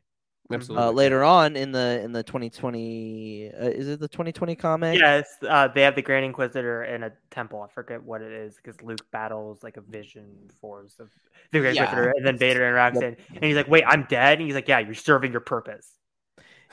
Absolutely. 0.51 0.87
uh, 0.87 0.91
later 0.91 1.23
on 1.23 1.55
in 1.55 1.71
the 1.71 2.01
in 2.03 2.11
the 2.11 2.23
2020. 2.23 3.51
Uh, 3.53 3.65
is 3.69 3.87
it 3.87 3.99
the 3.99 4.07
2020 4.07 4.55
comic? 4.55 4.99
Yes, 4.99 5.37
uh, 5.47 5.67
they 5.67 5.83
have 5.83 5.95
the 5.95 6.01
Grand 6.01 6.25
Inquisitor 6.25 6.83
in 6.83 7.03
a 7.03 7.11
temple. 7.29 7.61
I 7.61 7.67
forget 7.71 8.01
what 8.03 8.21
it 8.23 8.31
is 8.31 8.55
because 8.55 8.81
Luke 8.81 9.05
battles 9.11 9.61
like 9.63 9.77
a 9.77 9.81
vision 9.81 10.49
force 10.61 10.99
of 10.99 11.09
the 11.51 11.59
Grand 11.59 11.75
Yeah. 11.75 11.79
Inquisitor, 11.79 12.09
and 12.17 12.25
then 12.25 12.37
Vader 12.39 12.61
interacts 12.61 13.01
in, 13.01 13.15
and 13.41 13.47
he's 13.47 13.55
like, 13.55 13.67
"Wait, 13.67 13.83
I'm 13.85 14.05
dead," 14.09 14.39
and 14.39 14.47
he's 14.47 14.55
like, 14.55 14.67
"Yeah, 14.67 14.79
you're 14.79 14.95
serving 14.95 15.31
your 15.31 15.41
purpose." 15.41 15.93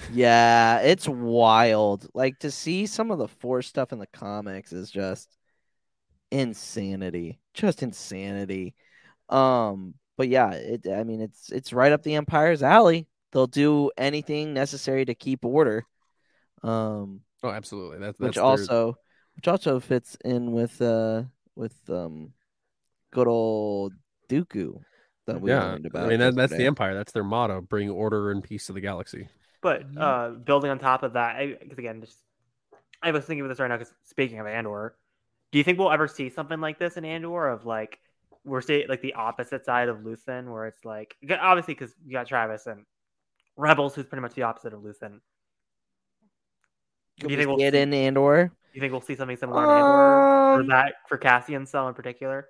Yeah, 0.09 0.81
it's 0.81 1.09
wild. 1.09 2.09
Like 2.15 2.39
to 2.41 2.51
see 2.51 2.87
some 2.87 3.11
of 3.11 3.19
the 3.19 3.29
Force 3.29 3.67
stuff 3.69 3.93
in 3.93 3.99
the 3.99 4.07
comics 4.07 4.73
is 4.73 4.91
just 4.91 5.37
insanity. 6.31 7.41
Just 7.55 7.83
insanity. 7.83 8.75
Um, 9.29 9.95
but 10.17 10.29
yeah, 10.29 10.53
it 10.53 10.89
I 10.89 11.05
mean 11.05 11.21
it's 11.23 11.51
it's 11.53 11.73
right 11.73 11.93
up 11.93 12.03
the 12.03 12.15
Empire's 12.17 12.63
alley. 12.63 13.09
They'll 13.33 13.47
do 13.47 13.91
anything 13.97 14.55
necessary 14.55 15.05
to 15.05 15.15
keep 15.15 15.45
order. 15.45 15.85
Um, 16.63 17.21
oh, 17.43 17.51
absolutely. 17.51 17.99
That's, 17.99 18.19
that's 18.19 18.29
which 18.29 18.35
their- 18.37 18.45
also 18.45 18.97
which 19.35 19.49
also 19.49 19.81
fits 19.81 20.17
in 20.25 20.53
with 20.53 20.81
uh 20.81 21.25
with 21.55 21.75
um 21.91 22.33
good 23.13 23.29
old 23.29 23.93
Dooku 24.29 24.81
that 25.27 25.41
we 25.41 25.51
yeah. 25.51 25.65
learned 25.65 25.87
about. 25.87 26.07
I 26.07 26.09
mean, 26.09 26.21
that, 26.21 26.35
that's 26.37 26.53
the. 26.57 26.67
Empire. 26.67 26.95
That's 26.95 27.13
their 27.13 27.25
motto: 27.25 27.61
bring 27.61 27.91
order 27.91 28.31
and 28.31 28.43
peace 28.43 28.67
to 28.67 28.73
the 28.73 28.81
galaxy. 28.81 29.29
But 29.63 29.83
Mm-hmm. 29.89 29.99
uh, 30.01 30.31
building 30.31 30.71
on 30.71 30.79
top 30.79 31.03
of 31.03 31.15
that, 31.15 31.39
because 31.61 31.79
again, 31.79 32.01
just 32.01 32.17
I 33.03 33.11
was 33.11 33.25
thinking 33.25 33.43
of 33.43 33.49
this 33.49 33.59
right 33.59 33.69
now. 33.69 33.77
Because 33.77 33.93
speaking 34.05 34.39
of 34.39 34.47
Andor, 34.47 34.95
do 35.53 35.59
you 35.59 35.65
think 35.65 35.79
we'll 35.79 35.91
ever 35.93 36.09
see 36.09 36.31
something 36.31 36.61
like 36.61 36.79
this 36.79 36.97
in 36.97 37.05
Andor? 37.05 37.49
Of 37.49 37.67
like 37.67 37.99
we're 38.45 38.61
seeing 38.61 38.89
like 38.89 39.03
the 39.03 39.15
opposite 39.15 39.65
side 39.65 39.89
of 39.89 39.99
Luthen, 39.99 40.51
where 40.51 40.67
it's 40.67 40.85
like 40.85 41.17
obviously 41.41 41.75
because 41.75 41.95
you 42.05 42.13
got 42.13 42.29
Trayvis 42.29 42.67
and 42.67 42.85
Rebels, 43.57 43.95
who's 43.95 44.07
pretty 44.07 44.23
much 44.23 44.35
the 44.35 44.43
opposite 44.43 44.73
of 44.73 44.81
Luthen. 44.81 45.21
Do 47.19 47.29
you 47.29 47.37
think 47.37 47.49
we'll 47.49 47.59
see 47.59 47.65
it 47.65 47.73
see- 47.75 47.81
in 47.81 47.95
Andor? 47.95 48.53
You 48.75 48.81
think 48.81 48.93
we'll 48.93 49.01
see 49.01 49.17
something 49.17 49.37
similar 49.39 49.65
in 49.65 49.71
Andor 49.71 50.53
Um, 50.61 50.61
for 50.61 50.69
that 50.69 50.95
for 51.09 51.17
Cassian 51.17 51.65
Cell 51.67 51.89
in 51.89 51.95
particular? 51.95 52.47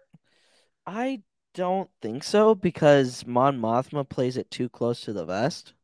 I 0.87 1.23
don't 1.55 1.89
think 2.03 2.25
so 2.25 2.55
because 2.55 3.25
Mon 3.27 3.59
Mothma 3.59 4.09
plays 4.09 4.37
it 4.37 4.51
too 4.51 4.69
close 4.69 5.03
to 5.03 5.13
the 5.13 5.25
vest. 5.25 5.75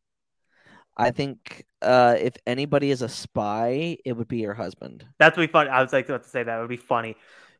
I 0.96 1.10
think 1.10 1.64
uh, 1.80 2.16
if 2.18 2.34
anybody 2.46 2.90
is 2.90 3.02
a 3.02 3.08
spy, 3.08 3.96
it 4.04 4.12
would 4.12 4.28
be 4.28 4.42
her 4.42 4.54
husband. 4.54 5.06
That's 5.18 5.36
what 5.36 5.46
be 5.46 5.52
fun. 5.52 5.68
I 5.68 5.80
was 5.80 5.92
like 5.92 6.08
about 6.08 6.24
to 6.24 6.28
say 6.28 6.42
that 6.42 6.58
would 6.60 6.68
be 6.68 6.76
funny. 6.76 7.16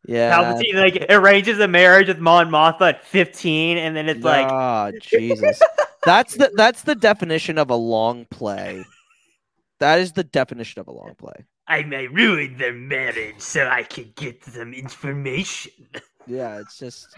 Yeah. 0.06 0.36
Palpatine 0.36 0.74
like 0.74 1.06
arranges 1.10 1.58
a 1.60 1.68
marriage 1.68 2.08
with 2.08 2.18
Mon 2.18 2.50
Mothma 2.50 2.90
at 2.90 3.04
15, 3.04 3.78
and 3.78 3.96
then 3.96 4.08
it's 4.08 4.24
like 4.24 4.46
Ah, 4.48 4.90
Jesus. 5.00 5.60
that's 6.04 6.36
the 6.36 6.50
that's 6.54 6.82
the 6.82 6.94
definition 6.94 7.58
of 7.58 7.70
a 7.70 7.76
long 7.76 8.24
play. 8.26 8.84
That 9.78 10.00
is 10.00 10.12
the 10.12 10.24
definition 10.24 10.80
of 10.80 10.88
a 10.88 10.92
long 10.92 11.14
play. 11.16 11.44
I 11.68 11.82
may 11.84 12.06
ruin 12.08 12.56
their 12.58 12.72
marriage 12.72 13.40
so 13.40 13.66
I 13.66 13.84
can 13.84 14.12
get 14.16 14.44
some 14.44 14.74
information. 14.74 15.72
Yeah, 16.26 16.60
it's 16.60 16.78
just 16.78 17.16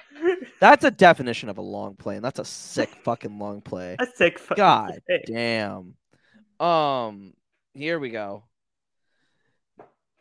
that's 0.61 0.85
a 0.85 0.91
definition 0.91 1.49
of 1.49 1.59
a 1.59 1.63
long 1.63 1.95
play, 1.95 2.17
and 2.17 2.25
that's 2.25 2.39
a 2.39 2.45
sick 2.45 2.91
fucking 3.03 3.39
long 3.39 3.61
play. 3.61 3.97
A 3.99 4.07
sick 4.07 4.39
fucking 4.39 4.63
God 4.63 5.03
play. 5.07 5.25
damn. 5.27 5.95
Um, 6.61 7.35
here 7.75 7.99
we 7.99 8.11
go. 8.11 8.45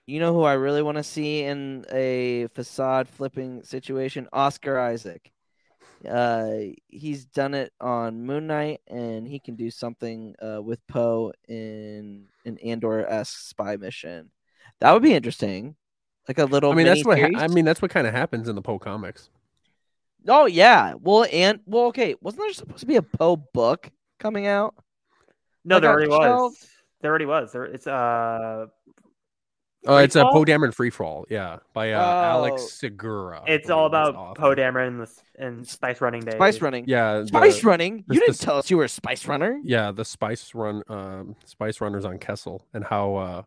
You 0.05 0.19
know 0.19 0.33
who 0.33 0.43
I 0.43 0.53
really 0.53 0.81
want 0.81 0.97
to 0.97 1.03
see 1.03 1.43
in 1.43 1.85
a 1.91 2.47
facade 2.53 3.07
flipping 3.07 3.63
situation? 3.63 4.27
Oscar 4.33 4.77
Isaac. 4.77 5.31
Uh, 6.07 6.55
he's 6.89 7.23
done 7.25 7.53
it 7.53 7.71
on 7.79 8.25
Moon 8.25 8.47
Knight, 8.47 8.81
and 8.87 9.25
he 9.25 9.39
can 9.39 9.55
do 9.55 9.71
something 9.71 10.35
uh, 10.41 10.61
with 10.61 10.85
Poe 10.87 11.31
in 11.47 12.25
an 12.45 12.57
Andor 12.57 13.05
esque 13.05 13.39
spy 13.39 13.77
mission. 13.77 14.29
That 14.79 14.91
would 14.91 15.03
be 15.03 15.13
interesting. 15.13 15.75
Like 16.27 16.39
a 16.39 16.45
little. 16.45 16.71
I 16.71 16.75
mean, 16.75 16.85
that's 16.85 17.05
what 17.05 17.19
ha- 17.19 17.29
I 17.37 17.47
mean. 17.47 17.63
That's 17.63 17.81
what 17.81 17.91
kind 17.91 18.07
of 18.07 18.13
happens 18.13 18.49
in 18.49 18.55
the 18.55 18.61
Poe 18.61 18.79
comics. 18.79 19.29
Oh 20.27 20.45
yeah. 20.45 20.93
Well, 20.99 21.25
and 21.31 21.59
well, 21.65 21.85
okay. 21.85 22.15
Wasn't 22.21 22.41
there 22.41 22.53
supposed 22.53 22.79
to 22.79 22.85
be 22.85 22.95
a 22.97 23.01
Poe 23.01 23.35
book 23.35 23.89
coming 24.19 24.47
out? 24.47 24.75
No, 25.65 25.75
Like 25.75 25.83
there 25.83 25.91
on 25.91 25.95
already 25.95 26.09
was. 26.09 26.67
There 27.01 27.09
already 27.11 27.25
was. 27.25 27.51
There, 27.51 27.65
it's 27.65 27.87
uh, 27.87 28.67
Oh, 29.85 29.97
it's 29.97 30.15
a 30.15 30.23
Freefall? 30.23 30.31
Poe 30.31 30.45
Dameron 30.45 30.73
Free 30.73 30.89
Fall. 30.89 31.25
Yeah, 31.29 31.59
by 31.73 31.91
uh, 31.93 31.99
Alex 32.01 32.61
Oh. 32.63 32.67
Segura. 32.67 33.43
It's 33.47 33.69
all 33.69 33.85
about 33.85 34.15
awesome. 34.15 34.41
Poe 34.41 34.55
Dameron 34.55 34.87
and, 34.87 35.01
the, 35.01 35.09
and 35.37 35.67
Spice 35.67 35.99
Running 36.01 36.21
Days. 36.21 36.35
Spice 36.35 36.61
running. 36.61 36.85
Yeah, 36.87 37.25
Spice 37.25 37.61
the- 37.61 37.67
running. 37.67 37.97
You 37.97 38.03
the 38.07 38.13
didn't 38.15 38.29
s- 38.29 38.37
tell 38.39 38.57
us 38.57 38.69
you 38.71 38.77
were 38.77 38.85
a 38.85 38.89
spice 38.89 39.27
runner. 39.27 39.59
Yeah, 39.63 39.91
the 39.91 40.05
Spice 40.05 40.53
Run, 40.55 40.83
um, 40.87 41.35
Spice 41.45 41.81
Runners 41.81 42.05
on 42.05 42.17
Kessel, 42.19 42.65
and 42.73 42.85
how. 42.85 43.15
uh 43.15 43.41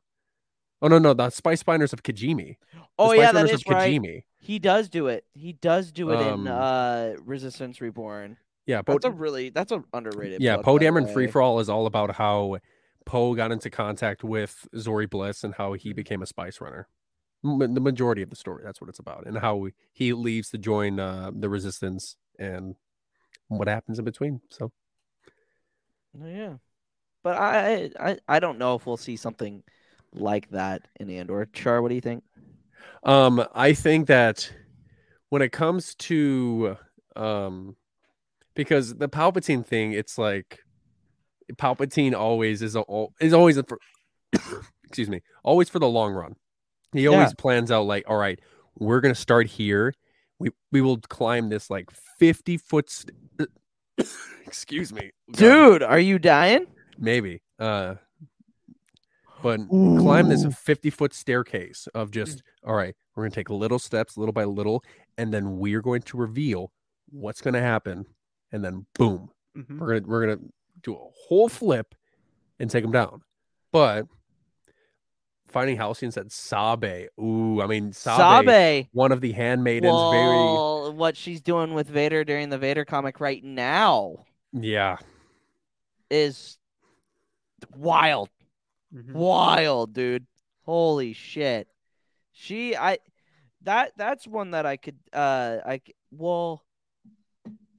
Oh 0.83 0.89
no, 0.89 0.99
no, 0.99 1.15
the 1.15 1.31
Spice 1.31 1.63
Binders 1.63 1.95
of 1.95 2.03
Kijimi. 2.03 2.57
Oh 2.99 3.09
Spice 3.09 3.19
yeah, 3.19 3.33
that 3.33 3.35
Runners 3.45 3.53
is 3.53 3.63
of 3.67 3.73
right. 3.73 3.91
Kijimi. 4.01 4.25
He 4.39 4.59
does 4.59 4.91
do 4.91 5.07
it. 5.09 5.25
He 5.33 5.55
does 5.55 5.91
do 5.91 6.11
it 6.11 6.17
Um, 6.21 6.43
in 6.43 6.49
uh 6.53 7.15
Resistance 7.25 7.81
Reborn. 7.81 8.37
Yeah, 8.67 8.83
Poe. 8.83 8.93
That's 8.95 9.07
a 9.07 9.11
really 9.11 9.49
that's 9.49 9.73
an 9.73 9.85
underrated. 9.95 10.43
Yeah, 10.43 10.57
book, 10.57 10.65
Poe 10.67 10.79
by 10.79 10.85
Dameron 10.85 11.11
Free 11.13 11.27
way. 11.27 11.33
for 11.33 11.41
All 11.41 11.61
is 11.61 11.71
all 11.71 11.87
about 11.87 12.15
how 12.15 12.59
Poe 13.07 13.35
got 13.35 13.53
into 13.53 13.71
contact 13.71 14.23
with 14.23 14.67
Zorii 14.75 15.09
Bliss 15.09 15.45
and 15.45 15.55
how 15.55 15.73
he 15.73 15.93
became 15.93 16.21
a 16.21 16.27
Spice 16.27 16.61
Runner. 16.61 16.89
M- 17.45 17.75
the 17.75 17.81
majority 17.81 18.21
of 18.21 18.31
the 18.31 18.37
story, 18.37 18.63
that's 18.65 18.81
what 18.81 18.91
it's 18.91 18.99
about, 18.99 19.27
and 19.27 19.39
how 19.39 19.69
he 19.93 20.13
leaves 20.13 20.51
to 20.51 20.59
join 20.59 21.01
uh, 21.01 21.31
the 21.33 21.49
Resistance 21.49 22.17
and 22.39 22.75
what 23.49 23.69
happens 23.69 23.99
in 23.99 24.05
between. 24.05 24.41
So. 24.51 24.73
Oh, 26.21 26.27
yeah, 26.27 26.55
but 27.23 27.37
I, 27.37 27.91
I 28.01 28.19
I 28.27 28.41
don't 28.41 28.59
know 28.59 28.75
if 28.75 28.87
we'll 28.87 28.97
see 28.97 29.17
something 29.17 29.63
like 30.13 30.51
that 30.51 30.83
in 30.99 31.09
Andor. 31.11 31.47
Char, 31.53 31.83
what 31.83 31.91
do 31.91 31.95
you 31.95 32.01
think? 32.01 32.25
Um, 33.05 33.47
I 33.55 33.73
think 33.73 34.09
that 34.09 34.51
when 35.29 35.43
it 35.43 35.53
comes 35.53 35.95
to 35.97 36.77
um, 37.15 37.77
because 38.55 38.97
the 38.97 39.09
Palpatine 39.09 39.65
thing, 39.65 39.93
it's 39.93 40.19
like 40.19 40.61
Palpatine 41.55 42.15
always 42.15 42.63
is 42.63 42.77
a, 42.77 42.83
is 43.21 43.33
always 43.33 43.57
a 43.57 43.63
for, 43.65 43.79
excuse 44.85 45.09
me, 45.09 45.21
always 45.45 45.69
for 45.69 45.79
the 45.79 45.89
long 45.89 46.13
run. 46.13 46.35
He 46.93 47.07
always 47.07 47.29
Yeah. 47.31 47.35
plans 47.39 47.71
out 47.71 47.87
like, 47.87 48.05
all 48.09 48.17
right, 48.17 48.39
we're 48.79 49.01
gonna 49.01 49.15
start 49.15 49.47
here. 49.47 49.93
We 50.39 50.51
we 50.73 50.81
will 50.81 50.99
climb 50.99 51.49
this 51.49 51.71
like 51.71 51.91
fifty 52.19 52.57
foot. 52.57 52.91
St- 52.91 53.17
excuse 54.47 54.93
me, 54.93 55.11
God, 55.33 55.39
Dude, 55.39 55.83
are 55.83 55.99
you 55.99 56.19
dying? 56.19 56.67
maybe. 56.99 57.43
Uh, 57.59 57.95
but 59.43 59.61
climb 59.69 60.29
this 60.29 60.45
Ooh. 60.45 60.51
50 60.51 60.91
foot 60.91 61.13
staircase 61.15 61.89
of 61.95 62.11
just 62.11 62.43
all 62.67 62.75
right 62.75 62.95
we're 63.15 63.23
going 63.23 63.31
to 63.31 63.35
take 63.35 63.51
little 63.51 63.79
steps 63.79 64.17
little 64.17 64.33
by 64.33 64.45
little 64.45 64.83
and 65.19 65.33
then 65.33 65.59
we're 65.59 65.83
going 65.83 66.01
to 66.03 66.17
reveal 66.17 66.73
what's 67.11 67.41
going 67.43 67.55
to 67.55 67.61
happen 67.61 68.07
and 68.51 68.65
then 68.65 68.87
boom 68.99 69.29
Mhm. 69.57 69.79
we're 69.79 69.87
going 69.89 70.03
to 70.03 70.09
we're 70.09 70.27
going 70.27 70.39
to 70.39 70.45
do 70.83 70.95
a 70.95 70.99
whole 71.27 71.49
flip 71.49 71.95
and 72.59 72.71
take 72.71 72.83
them 72.83 72.93
down 72.93 73.23
but 73.73 74.07
finding 75.49 75.77
halcyon 75.77 76.11
said 76.11 76.31
sabe 76.31 77.09
ooh 77.19 77.61
i 77.63 77.67
mean 77.67 77.93
sabe, 77.93 78.47
Sabe. 78.47 78.89
one 78.93 79.13
of 79.13 79.21
the 79.21 79.33
handmaidens 79.33 79.93
Well, 79.93 80.93
what 80.93 81.17
she's 81.17 81.41
doing 81.41 81.75
with 81.75 81.89
Vader 81.89 82.25
during 82.25 82.51
the 82.51 82.59
Vader 82.59 82.85
comic 82.85 83.21
right 83.21 83.43
now 83.43 84.25
yeah 84.53 84.99
is 86.11 86.59
wild. 87.77 88.29
Mhm. 88.95 89.13
Wild, 89.13 89.93
dude. 89.93 90.27
Holy 90.65 91.13
shit. 91.13 91.69
She 92.33 92.77
I 92.77 92.99
that 93.63 93.93
that's 93.97 94.27
one 94.27 94.53
that 94.53 94.67
I 94.67 94.77
could 94.77 94.99
uh 95.13 95.59
I 95.67 95.81
well 96.11 96.65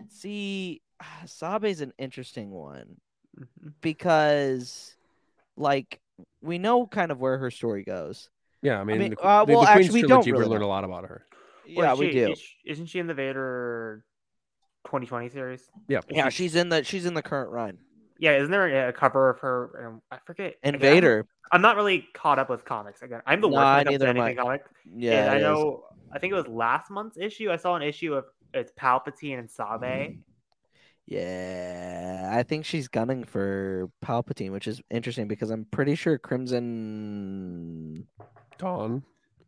see 0.10 0.82
Sabe's 1.26 1.82
an 1.82 1.94
interesting 1.98 2.50
one 2.52 2.98
Mhm. 3.40 3.74
because 3.82 4.96
like 5.56 6.00
we 6.42 6.58
know 6.58 6.88
kind 6.88 7.12
of 7.12 7.20
where 7.20 7.38
her 7.38 7.52
story 7.52 7.84
goes. 7.84 8.30
Yeah, 8.62 8.80
I 8.82 8.84
mean, 8.84 8.98
mean, 9.00 9.10
the, 9.12 9.20
uh, 9.20 9.46
the, 9.46 9.54
well, 9.54 9.62
the 9.62 9.68
Queen's 9.68 9.86
actually, 9.88 10.02
we 10.02 10.08
don't 10.08 10.24
trilogy, 10.24 10.32
we 10.32 10.38
really 10.40 10.50
learned 10.52 10.62
know. 10.62 10.68
a 10.68 10.70
lot 10.70 10.84
about 10.84 11.06
her. 11.06 11.26
Yeah, 11.66 11.94
Wait, 11.94 12.00
we 12.00 12.12
do. 12.12 12.32
is- 12.32 12.44
Isn't 12.66 12.86
she 12.88 13.00
in 13.00 13.08
the 13.08 13.14
Vader 13.14 14.04
2020 14.86 15.30
series? 15.30 15.70
Yeah, 15.88 16.00
Yeah, 16.10 16.30
she's 16.30 16.56
in 16.56 16.70
the 16.70 16.84
she's 16.84 17.06
in 17.06 17.14
the 17.14 17.22
current 17.22 17.52
run. 17.52 17.78
Yeah, 18.20 18.38
isn't 18.38 18.50
there 18.52 18.88
a 18.88 18.94
cover 18.94 19.30
of 19.30 19.40
her? 19.40 19.88
um, 19.88 20.02
I 20.12 20.18
forget. 20.26 20.56
again, 20.64 20.74
I'm- 20.74 20.74
Invader. 20.76 21.28
I'm 21.52 21.62
not 21.62 21.76
really 21.78 22.08
caught 22.14 22.40
up 22.40 22.50
with 22.50 22.66
comics. 22.66 23.02
Again, 23.04 23.22
I'm 23.26 23.40
the 23.42 23.48
worst 23.48 23.56
Nah, 23.58 23.76
when 23.78 23.82
it 23.82 23.86
comes 23.86 24.00
neither 24.00 24.08
anything 24.08 24.40
I. 24.40 24.42
comic. 24.44 24.62
Yeah, 24.86 25.22
and 25.22 25.30
I 25.32 25.34
it 25.36 25.38
is. 25.38 25.44
know. 25.44 25.84
I 26.12 26.20
think 26.20 26.32
it 26.34 26.36
was 26.36 26.48
last 26.48 26.90
month's 26.90 27.18
issue. 27.18 27.52
I 27.52 27.56
saw 27.58 27.76
an 27.76 27.84
issue 27.84 28.16
of 28.16 28.26
it's 28.54 28.72
Palpatine 28.74 29.40
and 29.40 29.48
Mm-hmm. 29.50 29.84
Sabe. 29.84 30.18
Yeah, 31.08 32.30
I 32.34 32.44
think 32.44 32.66
she's 32.66 32.90
gunning 32.90 33.24
for 33.24 33.90
Palpatine, 34.04 34.52
which 34.52 34.68
is 34.68 34.82
interesting 34.90 35.28
because 35.30 35.50
I'm 35.50 35.64
pretty 35.66 35.96
sure 35.96 36.18
Crimson 36.18 38.06
Dawn. 38.58 39.04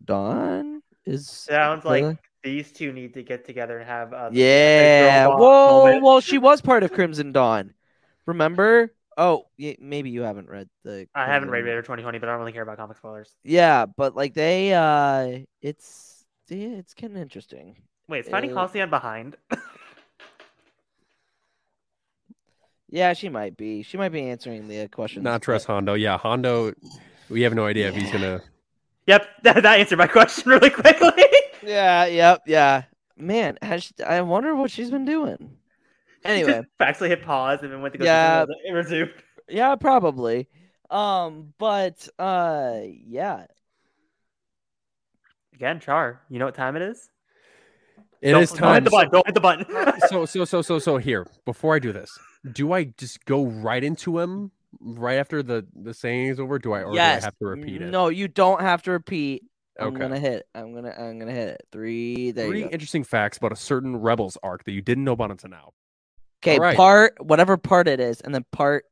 Dawn 0.06 0.82
is 1.06 1.28
Sounds 1.28 1.84
like 1.84 2.04
Really? 2.04 2.18
these 2.44 2.72
two 2.72 2.94
need 2.94 3.14
to 3.16 3.24
get 3.24 3.44
together 3.44 3.78
and 3.78 3.88
have. 3.88 4.14
Uh, 4.14 4.30
the 4.30 4.38
Yeah. 4.38 5.26
girl 5.26 5.38
Whoa. 5.38 5.68
moment. 5.86 6.04
Well, 6.04 6.22
she 6.22 6.38
was 6.38 6.62
part 6.62 6.84
of 6.84 6.94
Crimson 6.94 7.34
Dawn. 7.34 7.74
Remember? 8.26 8.94
Oh, 9.18 9.48
y- 9.60 9.76
maybe 9.82 10.12
you 10.12 10.22
haven't 10.22 10.48
read 10.48 10.70
the. 10.86 11.10
I 11.14 11.26
haven't 11.26 11.50
read 11.50 11.64
Crimson- 11.64 11.66
Vader 11.66 11.82
2020, 11.82 12.20
but 12.20 12.30
I 12.30 12.32
don't 12.32 12.40
really 12.40 12.54
care 12.54 12.64
about 12.64 12.78
comic 12.78 12.96
spoilers. 12.96 13.36
Yeah, 13.44 13.86
but 13.86 14.16
like 14.16 14.34
they, 14.34 14.74
uh, 14.74 15.40
it's 15.62 16.24
yeah, 16.48 16.78
it's 16.78 16.94
kind 16.94 17.18
of 17.18 17.22
interesting. 17.22 17.76
Wait, 18.08 18.20
is 18.26 18.30
Fighting 18.30 18.54
Uh, 18.54 18.56
Halcyon 18.56 18.90
behind? 18.90 19.36
Yeah, 22.90 23.14
she 23.14 23.30
might 23.30 23.56
be. 23.56 23.84
She 23.84 23.98
might 23.98 24.10
be 24.10 24.22
answering 24.30 24.68
the 24.68 24.88
questions. 24.88 25.24
Not 25.24 25.42
trust 25.42 25.68
Hondo. 25.68 25.94
Yeah, 25.94 26.18
Hondo. 26.18 26.74
We 27.30 27.42
have 27.44 27.54
no 27.54 27.66
idea 27.66 27.90
if 27.90 27.96
he's 27.96 28.12
gonna. 28.12 28.42
yep, 29.06 29.28
that, 29.44 29.62
that 29.64 29.80
answered 29.80 29.98
my 30.00 30.08
question 30.08 30.50
really 30.50 30.70
quickly. 30.72 31.24
Yeah. 31.64 32.06
Yep. 32.06 32.44
Yeah. 32.48 32.84
Man, 33.18 33.58
has 33.62 33.84
she- 33.84 34.04
I 34.04 34.22
wonder 34.22 34.56
what 34.56 34.72
she's 34.72 34.90
been 34.90 35.06
doing. 35.06 35.58
Anyway, 36.24 36.52
Just 36.54 36.68
actually 36.80 37.10
hit 37.10 37.22
pause 37.24 37.60
and 37.62 37.72
then 37.72 37.82
went 37.82 37.94
to 37.94 37.98
go. 38.00 38.06
Yeah. 38.06 38.46
Yeah, 38.66 38.72
it 38.72 38.74
resumed. 38.74 39.12
yeah, 39.48 39.76
probably. 39.76 40.48
Um, 40.90 41.54
but 41.60 42.08
uh, 42.18 42.80
yeah. 42.86 43.46
Again, 45.54 45.80
Char. 45.80 46.22
You 46.30 46.40
know 46.40 46.46
what 46.46 46.56
time 46.56 46.76
it 46.76 46.82
is? 46.82 47.10
It 48.22 48.32
Don't- 48.32 48.44
is 48.44 48.52
time. 48.52 48.76
hit 48.76 48.84
the 48.86 48.90
button. 48.90 49.12
Don't 49.12 49.26
hit 49.26 49.36
the 49.36 49.42
button. 49.42 49.66
so 50.10 50.26
so 50.26 50.46
so 50.46 50.62
so 50.62 50.80
so 50.80 50.98
here 50.98 51.26
before 51.46 51.76
I 51.76 51.80
do 51.80 51.92
this, 51.94 52.18
do 52.52 52.74
I 52.74 52.86
just 52.98 53.24
go 53.26 53.46
right 53.46 53.84
into 53.84 54.20
him 54.20 54.52
right 54.82 55.18
after 55.18 55.42
the 55.42 55.66
the 55.76 55.94
saying 55.94 56.28
is 56.28 56.40
over? 56.40 56.60
Do 56.60 56.74
I 56.74 56.84
or 56.84 56.94
yes. 56.94 57.22
do 57.22 57.24
I 57.24 57.28
have 57.28 57.38
to 57.40 57.46
repeat 57.46 57.82
it? 57.82 57.90
No, 57.92 58.10
you 58.10 58.28
don't 58.28 58.62
have 58.62 58.82
to 58.84 58.92
repeat. 58.92 59.44
I'm 59.80 59.88
Okay. 59.88 60.00
gonna 60.00 60.20
hit. 60.20 60.46
I'm 60.54 60.74
gonna. 60.76 60.94
I'm 60.98 61.20
gonna 61.20 61.32
hit 61.32 61.48
it. 61.50 61.62
Three. 61.72 62.32
There 62.32 62.48
Three 62.48 62.60
you 62.60 62.66
go. 62.66 62.72
interesting 62.72 63.06
facts 63.06 63.38
about 63.38 63.54
a 63.54 63.56
certain 63.56 63.96
Rebels 63.96 64.38
arc 64.44 64.66
that 64.66 64.72
you 64.74 64.82
didn't 64.82 65.06
know 65.06 65.14
about 65.14 65.32
until 65.32 65.50
now. 65.52 65.72
Okay, 66.44 66.56
Alright. 66.56 66.76
part 66.76 67.16
whatever 67.24 67.56
part 67.56 67.88
it 67.88 68.00
is, 68.02 68.20
and 68.22 68.36
then 68.36 68.46
part. 68.52 68.86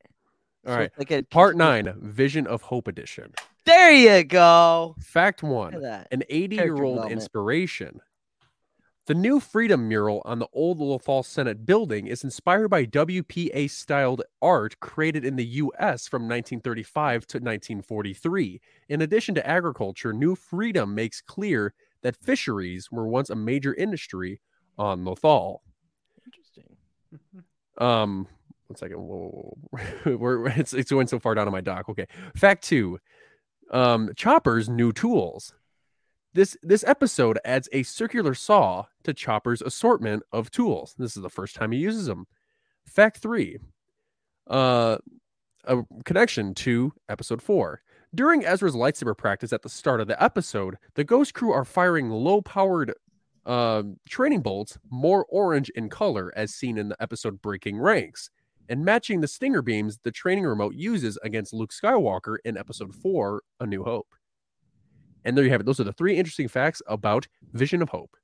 All 0.66 0.74
so 0.74 0.80
right. 0.80 0.92
like 0.98 1.12
a 1.12 1.24
Part 1.24 1.56
nine, 1.58 1.94
Vision 2.02 2.48
of 2.48 2.62
Hope 2.62 2.88
edition. 2.88 3.34
There 3.66 3.92
you 3.92 4.24
go. 4.24 4.96
Fact 5.02 5.44
one: 5.44 5.74
an 6.12 6.24
80 6.30 6.56
year 6.56 6.82
old 6.84 7.12
inspiration. 7.12 8.00
The 9.08 9.16
new 9.16 9.40
Freedom 9.40 9.88
mural 9.88 10.22
on 10.26 10.40
the 10.40 10.50
old 10.52 10.80
Lothal 10.80 11.24
Senate 11.24 11.66
building 11.66 12.08
is 12.08 12.26
inspired 12.26 12.68
by 12.68 12.86
WPA 12.86 13.70
styled 13.70 14.22
art 14.42 14.78
created 14.82 15.24
in 15.24 15.38
the 15.38 15.46
US 15.46 16.10
from 16.10 16.24
1935 16.24 17.26
to 17.28 17.38
1943. 17.38 18.60
In 18.90 19.02
addition 19.02 19.34
to 19.36 19.48
agriculture, 19.48 20.12
New 20.12 20.36
Freedom 20.36 20.94
makes 20.94 21.22
clear 21.22 21.74
that 22.02 22.18
fisheries 22.18 22.92
were 22.92 23.08
once 23.08 23.30
a 23.30 23.36
major 23.36 23.74
industry 23.76 24.42
on 24.78 25.06
Lothal. 25.06 25.60
Interesting. 26.26 26.76
Um, 27.80 28.26
one 28.66 28.76
second. 28.76 28.98
Whoa, 28.98 29.30
whoa, 29.30 29.58
whoa. 30.04 30.18
we're 30.18 30.48
it's 30.48 30.74
it's 30.74 30.90
going 30.90 31.06
so 31.06 31.20
far 31.20 31.36
down 31.36 31.46
on 31.46 31.54
my 31.54 31.62
dock. 31.62 31.88
Okay. 31.90 32.08
Fact 32.36 32.64
two. 32.64 32.98
Um, 33.70 34.10
Chopper's 34.16 34.68
new 34.68 34.92
tools. 34.92 35.54
This 36.38 36.56
this 36.62 36.84
episode 36.84 37.40
adds 37.46 37.68
a 37.72 37.82
circular 37.82 38.36
saw 38.36 38.86
to 39.02 39.12
Chopper's 39.12 39.64
assortment 39.64 40.22
of 40.32 40.52
tools. 40.52 40.94
This 40.96 41.18
is 41.18 41.24
the 41.24 41.32
first 41.32 41.56
time 41.56 41.72
he 41.72 41.80
uses 41.80 42.06
them. 42.06 42.28
Fact 42.86 43.18
three. 43.18 43.58
Uh, 44.46 44.98
a 45.64 45.82
connection 46.06 46.54
to 46.54 46.94
episode 47.10 47.42
four. 47.42 47.82
During 48.14 48.46
Ezra's 48.46 48.76
lightsaber 48.76 49.18
practice 49.18 49.52
at 49.52 49.64
the 49.64 49.70
start 49.70 50.00
of 50.00 50.08
the 50.08 50.24
episode, 50.24 50.76
the 50.94 51.04
Ghost 51.04 51.34
Crew 51.34 51.52
are 51.52 51.66
firing 51.66 52.12
low-powered 52.12 52.94
uh, 53.48 53.82
training 54.08 54.42
bolts, 54.44 54.78
more 54.92 55.26
orange 55.30 55.72
in 55.72 55.90
color, 55.90 56.32
as 56.36 56.54
seen 56.54 56.78
in 56.78 56.90
the 56.90 57.02
episode 57.02 57.42
Breaking 57.42 57.80
Ranks, 57.80 58.30
and 58.70 58.86
matching 58.86 59.22
the 59.22 59.28
stinger 59.28 59.64
beams 59.64 59.98
the 60.04 60.12
training 60.12 60.46
remote 60.46 60.76
uses 60.76 61.18
against 61.24 61.52
Luke 61.52 61.72
Skywalker 61.74 62.36
in 62.46 62.60
episode 62.60 62.94
4, 62.94 63.42
A 63.60 63.66
New 63.66 63.84
Hope. 63.84 64.14
And 65.28 65.36
there 65.36 65.44
you 65.44 65.52
have 65.52 65.60
it. 65.60 65.66
Those 65.66 65.82
are 65.82 65.84
the 65.84 65.92
three 65.92 66.16
interesting 66.16 66.48
facts 66.48 66.82
about 66.88 67.28
Vision 67.52 67.82
of 67.82 67.90
Hope. 67.90 68.16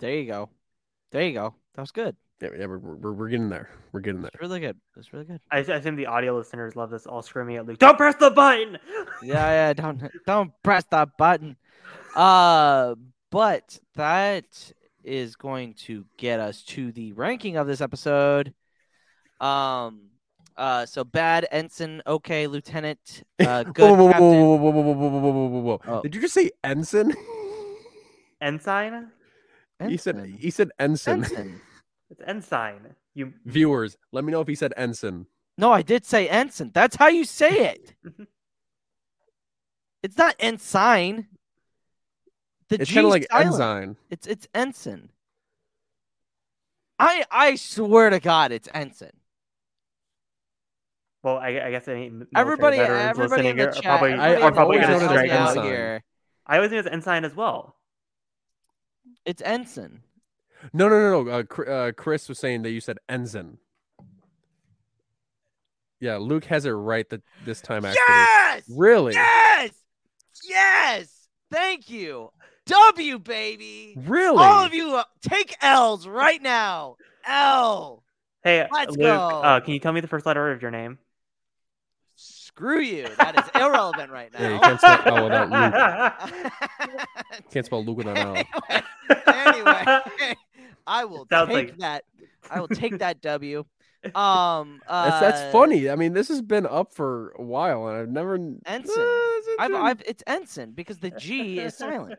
There 0.00 0.12
you 0.12 0.26
go. 0.26 0.50
There 1.12 1.22
you 1.22 1.34
go. 1.34 1.54
That 1.76 1.82
was 1.82 1.92
good. 1.92 2.16
Yeah, 2.42 2.48
yeah 2.58 2.66
we're, 2.66 2.78
we're, 2.78 3.12
we're 3.12 3.28
getting 3.28 3.48
there. 3.48 3.70
We're 3.92 4.00
getting 4.00 4.20
there. 4.20 4.30
It's 4.34 4.42
really 4.42 4.58
good. 4.58 4.76
It's 4.96 5.12
really 5.12 5.24
good. 5.24 5.40
I, 5.52 5.58
I 5.58 5.60
assume 5.60 5.94
the 5.94 6.06
audio 6.06 6.36
listeners 6.36 6.74
love 6.74 6.90
this 6.90 7.06
all 7.06 7.22
screaming 7.22 7.58
at 7.58 7.66
Luke. 7.66 7.78
Don't 7.78 7.96
press 7.96 8.16
the 8.16 8.30
button. 8.30 8.78
Yeah, 9.22 9.48
yeah. 9.48 9.72
Don't 9.72 10.02
don't 10.26 10.50
press 10.64 10.84
that 10.90 11.16
button. 11.16 11.56
Uh, 12.16 12.96
but 13.30 13.78
that 13.94 14.72
is 15.04 15.36
going 15.36 15.74
to 15.74 16.04
get 16.18 16.40
us 16.40 16.62
to 16.64 16.90
the 16.90 17.12
ranking 17.12 17.56
of 17.56 17.68
this 17.68 17.80
episode. 17.80 18.52
Um. 19.40 20.10
Uh. 20.56 20.86
So 20.86 21.04
bad 21.04 21.46
ensign. 21.50 22.02
Okay, 22.06 22.46
lieutenant. 22.46 23.22
Uh. 23.40 23.62
Good 23.64 23.78
whoa, 23.82 23.94
whoa, 23.94 24.04
whoa, 24.04 24.10
captain. 24.12 24.30
whoa, 24.30 24.56
whoa, 24.56 24.70
whoa, 24.70 24.82
whoa, 24.82 24.92
whoa, 24.94 25.08
whoa, 25.08 25.32
whoa, 25.32 25.48
whoa, 25.48 25.60
whoa. 25.60 25.80
Oh. 25.98 26.02
Did 26.02 26.14
you 26.14 26.20
just 26.20 26.34
say 26.34 26.50
ensign? 26.62 27.12
Ensign. 28.40 29.10
He 29.88 29.96
said 29.96 30.16
Ensign. 30.16 30.32
he 30.38 30.50
said 30.50 30.70
ensign. 30.78 31.24
Ensign. 31.24 31.60
It's 32.10 32.20
ensign. 32.26 32.94
You 33.14 33.32
Viewers, 33.46 33.96
let 34.12 34.22
me 34.24 34.30
know 34.32 34.40
if 34.42 34.48
he 34.48 34.54
said 34.54 34.72
ensign. 34.76 35.26
No, 35.56 35.72
I 35.72 35.80
did 35.82 36.04
say 36.04 36.28
ensign. 36.28 36.70
That's 36.74 36.96
how 36.96 37.08
you 37.08 37.24
say 37.24 37.50
it. 37.72 37.94
it's 40.02 40.16
not 40.18 40.36
ensign. 40.38 41.28
The 42.68 42.80
It's 42.82 42.88
G 42.90 42.94
kind 42.96 43.06
of 43.06 43.10
like 43.10 43.26
silent. 43.30 43.46
ensign. 43.54 43.96
It's 44.10 44.26
it's 44.26 44.48
ensign. 44.54 45.08
I 46.98 47.24
I 47.30 47.54
swear 47.56 48.10
to 48.10 48.20
God, 48.20 48.52
it's 48.52 48.68
ensign. 48.74 49.12
Well, 51.24 51.38
I, 51.38 51.48
I 51.58 51.70
guess 51.70 51.88
any 51.88 52.10
military 52.10 52.28
Everybody, 52.36 52.76
everybody 52.78 53.48
in 53.48 53.56
the 53.56 53.68
are 53.70 53.72
chat, 53.72 53.82
probably, 53.82 54.12
everybody 54.12 54.22
I- 54.22 54.34
are 54.34 54.36
in 54.36 54.40
the 54.44 54.52
probably 54.52 54.76
chat 54.78 54.86
going 54.88 55.00
to 55.00 55.06
known 55.06 55.24
it 55.24 55.30
help 55.30 55.40
out 55.40 55.48
ensign. 55.56 55.64
here. 55.64 56.04
I 56.46 56.56
always 56.56 56.70
think 56.70 56.84
it's 56.84 56.92
ensign 56.94 57.24
as 57.24 57.34
well. 57.34 57.76
It's 59.24 59.40
ensign. 59.42 60.00
No, 60.74 60.88
no, 60.90 61.00
no, 61.00 61.22
no. 61.22 61.30
Uh, 61.30 61.62
uh, 61.62 61.92
Chris 61.92 62.28
was 62.28 62.38
saying 62.38 62.60
that 62.62 62.70
you 62.72 62.80
said 62.82 62.98
ensign. 63.08 63.56
Yeah, 66.00 66.16
Luke 66.16 66.44
has 66.46 66.66
it 66.66 66.70
right 66.72 67.08
that 67.08 67.22
this 67.46 67.62
time. 67.62 67.86
Actually, 67.86 68.02
Yes. 68.06 68.62
really, 68.70 69.14
Yes. 69.14 69.70
Yes. 70.46 71.28
Thank 71.50 71.88
you. 71.88 72.30
W 72.66 73.18
baby. 73.18 73.94
really. 73.96 74.36
All 74.44 74.64
of 74.64 74.74
you 74.74 74.96
uh, 74.96 75.04
take 75.22 75.56
L's 75.62 76.06
right 76.06 76.42
now. 76.42 76.96
L. 77.26 78.02
Hey, 78.42 78.66
Let's 78.70 78.90
Luke, 78.90 79.00
go. 79.00 79.16
Uh, 79.16 79.60
can 79.60 79.72
you 79.72 79.80
tell 79.80 79.92
me 79.94 80.00
the 80.02 80.08
first 80.08 80.26
letter 80.26 80.52
of 80.52 80.60
your 80.60 80.70
name? 80.70 80.98
Screw 82.56 82.80
you. 82.80 83.08
That 83.18 83.36
is 83.38 83.60
irrelevant 83.60 84.12
right 84.12 84.32
now. 84.32 84.40
Yeah, 84.40 84.54
you 84.54 84.60
can't 84.60 84.78
spell 84.80 85.16
L 85.18 85.24
without 85.24 85.50
Luke. 85.50 87.00
Can't 87.50 87.66
spell 87.66 87.84
Luke 87.84 87.96
without 87.96 88.16
L. 88.16 88.36
anyway, 89.26 89.84
I 90.86 91.04
will 91.04 91.26
Sounds 91.28 91.48
take 91.50 91.68
like- 91.70 91.78
that. 91.78 92.04
I 92.50 92.60
will 92.60 92.68
take 92.68 92.98
that 92.98 93.20
W. 93.22 93.64
Um, 94.14 94.82
uh, 94.86 95.08
That's 95.08 95.20
that's 95.40 95.52
funny. 95.52 95.88
I 95.90 95.96
mean, 95.96 96.12
this 96.12 96.28
has 96.28 96.42
been 96.42 96.66
up 96.66 96.92
for 96.92 97.30
a 97.38 97.42
while, 97.42 97.88
and 97.88 97.98
I've 97.98 98.08
never. 98.10 98.34
Ensign. 98.36 98.68
Uh, 98.76 98.84
it's 98.98 99.48
I've. 99.58 99.74
I've, 99.74 100.02
it's 100.06 100.22
ensign 100.26 100.72
because 100.72 100.98
the 100.98 101.10
G 101.10 101.58
is 101.58 101.74
silent. 101.78 102.18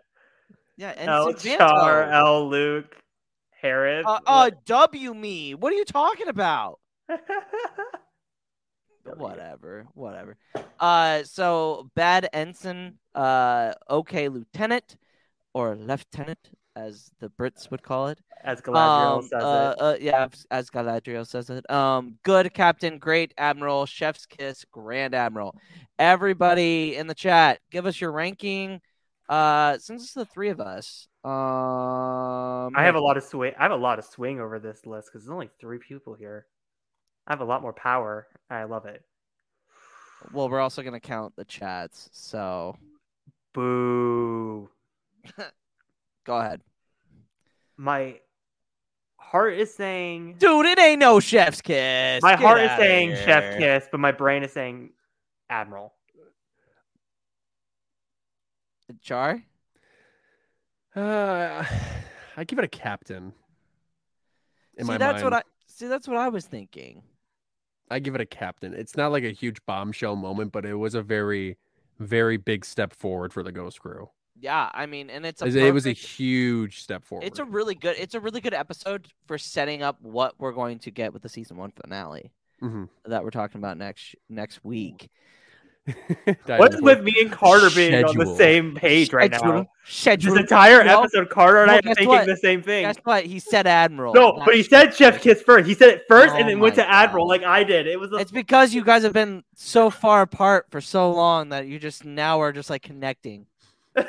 Yeah, 0.78 0.94
L 0.98 1.30
ensign. 1.30 1.60
Char, 1.60 2.04
Vanto. 2.08 2.12
L 2.14 2.50
Luke, 2.50 2.96
Harris. 3.62 4.04
Uh, 4.06 4.20
uh, 4.26 4.50
W 4.66 5.14
me. 5.14 5.54
What 5.56 5.72
are 5.72 5.76
you 5.76 5.86
talking 5.86 6.28
about? 6.28 6.80
Whatever, 9.16 9.86
whatever. 9.94 10.38
Uh, 10.80 11.24
so 11.24 11.90
bad 11.96 12.28
ensign. 12.34 12.98
Uh, 13.14 13.74
okay, 13.90 14.28
lieutenant. 14.30 14.98
or 15.54 15.74
lieutenant, 15.76 16.50
as 16.76 17.12
the 17.20 17.30
Brits 17.30 17.72
would 17.72 17.82
call 17.82 18.10
it. 18.10 18.20
As 18.44 18.62
Galadriel 18.62 19.18
Um, 19.20 19.24
says 19.24 19.44
uh, 19.44 19.74
it. 19.78 19.82
uh, 19.82 19.96
yeah, 20.02 20.28
as- 20.52 20.70
Galadriel 20.70 21.26
says 21.26 21.50
it. 21.50 21.70
Um, 21.72 22.18
good 22.24 22.54
captain, 22.54 22.98
great 23.00 23.34
admiral, 23.38 23.86
chef's 23.86 24.26
kiss, 24.26 24.66
grand 24.70 25.16
admiral. 25.16 25.56
Everybody 25.98 26.98
in 26.98 27.08
the 27.08 27.16
chat, 27.16 27.60
give 27.72 27.86
us 27.86 28.02
your 28.02 28.12
ranking. 28.12 28.82
Uh, 29.30 29.78
since 29.78 30.04
it's 30.04 30.14
the 30.14 30.26
three 30.26 30.50
of 30.50 30.60
us, 30.60 31.08
um, 31.24 32.76
I 32.76 32.84
have 32.84 32.96
a 32.96 33.00
lot 33.00 33.18
of 33.18 33.24
swing. 33.24 33.54
I 33.58 33.64
have 33.64 33.72
a 33.72 33.76
lot 33.76 33.98
of 33.98 34.06
swing 34.06 34.40
over 34.40 34.60
this 34.60 34.86
list 34.86 35.08
because 35.08 35.26
there's 35.26 35.34
only 35.34 35.50
three 35.60 35.80
people 35.80 36.14
here. 36.14 36.46
I 37.28 37.32
have 37.34 37.42
a 37.42 37.46
lot 37.46 37.62
more 37.62 37.74
power. 37.74 38.28
I 38.50 38.64
love 38.66 38.86
it. 38.86 39.04
Well, 40.32 40.50
we're 40.50 40.60
also 40.60 40.82
gonna 40.84 41.00
count 41.00 41.36
the 41.36 41.46
chats, 41.46 42.10
so 42.12 42.78
Boo. 43.54 44.70
go 46.26 46.38
ahead, 46.38 46.62
My 47.78 48.20
heart 49.18 49.54
is 49.54 49.74
saying. 49.74 50.36
dude. 50.40 50.66
It 50.66 50.80
ain't 50.80 51.00
no 51.00 51.20
chef's 51.20 51.62
kiss. 51.62 52.22
My 52.22 52.32
Get 52.32 52.40
heart 52.40 52.62
is 52.62 52.72
saying 52.78 53.10
here. 53.10 53.26
Chef 53.26 53.58
Kiss, 53.58 53.88
but 53.92 54.00
my 54.00 54.12
brain 54.12 54.44
is 54.44 54.52
saying 54.52 54.92
Admiral. 55.50 55.94
Char. 59.02 59.44
Uh, 60.96 61.66
I 62.38 62.44
give 62.46 62.60
it 62.60 62.66
a 62.66 62.70
captain. 62.70 63.34
In 64.78 64.86
see, 64.86 64.92
my 64.92 64.98
that's 64.98 65.22
mind, 65.22 65.24
what 65.24 65.34
I 65.34 65.42
see. 65.68 65.88
That's 65.88 66.08
what 66.08 66.18
I 66.18 66.30
was 66.30 66.46
thinking. 66.46 67.04
I 67.90 68.00
give 68.00 68.16
it 68.16 68.22
a 68.22 68.26
captain. 68.26 68.74
It's 68.74 68.98
not 68.98 69.12
like 69.12 69.24
a 69.24 69.32
huge 69.32 69.64
bombshell 69.66 70.16
moment, 70.16 70.52
but 70.52 70.66
it 70.66 70.76
was 70.76 70.96
a 70.96 71.02
very, 71.02 71.58
very 72.00 72.38
big 72.38 72.66
step 72.66 72.94
forward 72.94 73.32
for 73.34 73.44
the 73.44 73.52
Ghost 73.52 73.80
Crew. 73.80 74.10
Yeah, 74.40 74.70
I 74.74 74.86
mean, 74.86 75.10
and 75.10 75.26
it's 75.26 75.42
a 75.42 75.46
It 75.46 75.72
was 75.74 75.86
a 75.86 75.94
huge 75.94 76.82
step 76.82 77.04
forward. 77.06 77.26
It's 77.26 77.40
a 77.40 77.46
really 77.46 77.76
good. 77.76 77.96
It's 77.98 78.16
a 78.16 78.20
really 78.20 78.42
good 78.42 78.54
episode 78.54 79.08
for 79.28 79.38
setting 79.38 79.82
up 79.82 80.02
what 80.02 80.36
we're 80.40 80.52
going 80.52 80.80
to 80.80 80.92
get 80.92 81.14
with 81.14 81.22
the 81.22 81.30
season 81.30 81.58
one 81.58 81.72
finale 81.72 82.32
Mhm. 82.62 82.90
that 83.06 83.24
we're 83.24 83.30
talking 83.32 83.60
about 83.60 83.78
next 83.78 84.16
next 84.30 84.64
week. 84.66 85.10
Dive 86.48 86.60
What's 86.60 86.82
with 86.82 87.04
me 87.04 87.14
and 87.22 87.32
Carter 87.32 87.70
being 87.76 88.04
on 88.04 88.18
the 88.18 88.36
same 88.36 88.74
page 88.74 89.14
right 89.14 89.30
now? 89.30 89.38
Schedule. 89.38 89.66
Schedule. 89.86 90.34
This 90.34 90.42
entire 90.42 90.84
Well- 90.84 91.04
episode, 91.04 91.30
Carter 91.30 91.62
and 91.62 91.70
I 91.72 91.78
are 91.78 91.82
guess 91.84 91.96
thinking 91.96 92.08
what? 92.08 92.26
the 92.26 92.38
same 92.38 92.64
thing. 92.64 92.86
Guess 92.86 92.98
what? 93.04 93.26
He 93.26 93.38
said 93.40 93.68
admiral. 93.68 94.14
No, 94.14 94.32
not 94.32 94.46
but 94.46 94.56
he 94.56 94.64
said 94.64 94.96
Chef 94.96 95.22
Kiss 95.22 95.44
first. 95.44 95.68
He 95.68 95.76
said 95.76 95.90
it 95.90 96.04
first 96.08 96.34
oh 96.34 96.38
and 96.38 96.46
Oh 96.46 96.48
then 96.48 96.60
went 96.60 96.76
my 96.78 96.84
to 96.84 96.90
Admiral 96.90 97.28
like 97.28 97.44
I 97.44 97.64
did. 97.64 97.86
It 97.86 98.00
was 98.00 98.12
a, 98.12 98.16
It's 98.16 98.32
because 98.32 98.74
you 98.74 98.84
guys 98.84 99.04
have 99.04 99.14
been 99.14 99.44
so 99.56 99.92
far 99.92 100.24
apart 100.24 100.66
for 100.72 100.82
so 100.82 101.12
long 101.12 101.50
that 101.50 101.68
you 101.68 101.78
just 101.78 102.04
now 102.04 102.42
are 102.42 102.52
just 102.52 102.70
like 102.72 102.82
connecting. 102.82 103.46
I, 103.96 104.06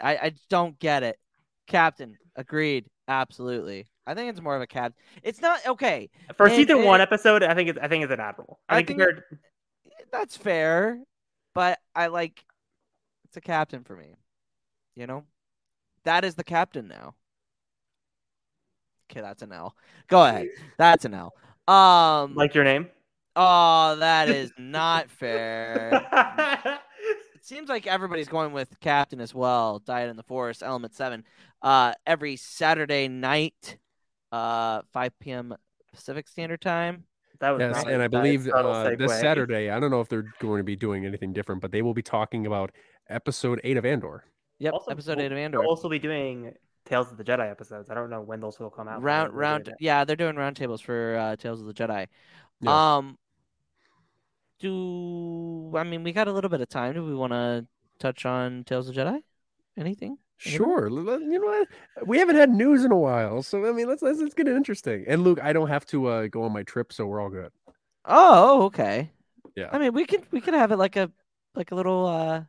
I 0.00 0.32
don't 0.48 0.78
get 0.78 1.02
it. 1.02 1.18
Captain, 1.66 2.16
agreed. 2.36 2.86
Absolutely. 3.06 3.86
I 4.06 4.14
think 4.14 4.30
it's 4.30 4.40
more 4.40 4.56
of 4.56 4.62
a 4.62 4.66
cap. 4.66 4.94
It's 5.22 5.40
not 5.40 5.60
okay. 5.66 6.08
for 6.36 6.46
and- 6.46 6.54
season 6.56 6.78
and- 6.78 6.86
one 6.86 7.00
episode. 7.02 7.42
I 7.42 7.54
think 7.54 7.68
it's 7.68 7.78
I 7.80 7.88
think 7.88 8.02
it's 8.04 8.12
an 8.12 8.20
Admiral. 8.20 8.58
I, 8.68 8.74
I 8.74 8.78
think 8.78 8.88
think- 8.88 8.98
compared. 9.00 9.24
That's 10.12 10.36
fair, 10.36 11.00
but 11.54 11.78
I 11.94 12.08
like 12.08 12.44
it's 13.24 13.36
a 13.36 13.40
captain 13.40 13.82
for 13.82 13.96
me. 13.96 14.16
You 14.94 15.06
know, 15.06 15.24
that 16.04 16.24
is 16.24 16.34
the 16.34 16.44
captain 16.44 16.86
now. 16.86 17.14
Okay, 19.10 19.22
that's 19.22 19.42
an 19.42 19.52
L. 19.52 19.74
Go 20.08 20.24
ahead. 20.24 20.48
That's 20.78 21.04
an 21.04 21.12
L. 21.14 21.34
Um. 21.68 22.34
Like 22.34 22.54
your 22.54 22.64
name. 22.64 22.88
oh, 23.36 23.96
that 23.96 24.28
is 24.30 24.52
not 24.58 25.10
fair. 25.10 26.06
it 27.34 27.44
seems 27.44 27.68
like 27.68 27.86
everybody's 27.86 28.28
going 28.28 28.52
with 28.52 28.80
captain 28.80 29.20
as 29.20 29.34
well. 29.34 29.80
Diet 29.80 30.08
in 30.08 30.16
the 30.16 30.22
Forest, 30.22 30.62
Element 30.62 30.94
Seven. 30.94 31.24
Uh, 31.60 31.92
every 32.06 32.36
Saturday 32.36 33.06
night, 33.06 33.78
uh, 34.32 34.82
5 34.92 35.18
p.m. 35.20 35.54
Pacific 35.92 36.26
Standard 36.26 36.60
Time. 36.62 37.04
That 37.42 37.50
was 37.50 37.60
Yes, 37.60 37.74
nice. 37.84 37.92
and 37.92 38.02
I 38.02 38.08
believe 38.08 38.48
uh, 38.48 38.94
this. 38.96 39.20
Saturday, 39.20 39.68
I 39.70 39.78
don't 39.78 39.90
know 39.90 40.00
if 40.00 40.08
they're 40.08 40.32
going 40.40 40.58
to 40.58 40.64
be 40.64 40.76
doing 40.76 41.04
anything 41.04 41.32
different, 41.34 41.60
but 41.60 41.70
they 41.70 41.82
will 41.82 41.92
be 41.94 42.02
talking 42.02 42.46
about 42.46 42.72
episode 43.10 43.60
eight 43.62 43.76
of 43.76 43.84
Andor. 43.84 44.24
Yep, 44.58 44.72
Also, 44.72 44.90
episode 44.90 45.16
we'll- 45.18 45.26
eight 45.26 45.32
of 45.32 45.38
Andor. 45.38 45.58
They'll 45.60 45.68
also 45.68 45.88
be 45.88 45.98
doing 45.98 46.54
Tales 46.84 47.10
of 47.12 47.16
the 47.18 47.24
Jedi 47.24 47.48
episodes. 47.50 47.90
I 47.90 47.94
don't 47.94 48.10
know 48.10 48.22
when 48.22 48.40
those 48.40 48.58
will 48.58 48.70
come 48.70 48.88
out. 48.88 49.00
but 49.00 49.04
round 49.04 49.26
they're- 49.26 49.30
they're 49.32 49.38
round 49.40 49.64
doing 49.64 49.76
yeah 49.80 50.04
they're 50.04 50.16
doing 50.16 50.34
roundtables 50.36 50.80
for 50.82 51.16
uh 51.16 51.36
tales 51.36 51.60
of 51.60 51.66
the 51.66 51.74
jedi 51.74 52.06
Yeah. 52.60 52.96
um 52.96 53.18
do 54.58 55.72
i 55.76 55.82
mean 55.84 56.02
we 56.04 56.12
got 56.12 56.28
a 56.28 56.32
little 56.32 56.50
bit 56.50 56.60
of 56.60 56.68
time 56.68 56.94
do 56.94 57.04
we 57.04 57.14
want 57.14 57.32
to 57.32 57.66
touch 57.98 58.24
on 58.26 58.64
tales 58.64 58.88
of 58.88 58.94
the 58.94 59.00
jedi 59.00 59.20
anything 59.76 60.16
Anything? 60.16 60.18
Sure, 60.42 60.86
l- 60.88 61.08
l- 61.08 61.20
you 61.20 61.38
know 61.38 61.46
what? 61.46 61.68
We 62.06 62.18
haven't 62.18 62.36
had 62.36 62.50
news 62.50 62.84
in 62.84 62.90
a 62.92 62.96
while, 62.96 63.42
so 63.42 63.64
I 63.68 63.72
mean, 63.72 63.86
let's 63.88 64.02
let's, 64.02 64.18
let's 64.20 64.34
get 64.34 64.48
it 64.48 64.56
interesting. 64.56 65.04
And 65.06 65.22
Luke, 65.22 65.38
I 65.42 65.52
don't 65.52 65.68
have 65.68 65.86
to 65.86 66.06
uh, 66.06 66.26
go 66.26 66.42
on 66.44 66.52
my 66.52 66.62
trip, 66.64 66.92
so 66.92 67.06
we're 67.06 67.20
all 67.20 67.30
good. 67.30 67.52
oh 68.04 68.62
okay 68.64 69.12
Yeah. 69.54 69.68
i 69.72 69.78
mean 69.78 69.92
we 69.92 70.04
could 70.06 70.24
we 70.32 70.40
could 70.40 70.54
have 70.54 70.72
it 70.72 70.76
like 70.76 70.96
a 70.96 71.08
like 71.54 71.70
a 71.70 71.74
little 71.76 72.06
uh 72.06 72.42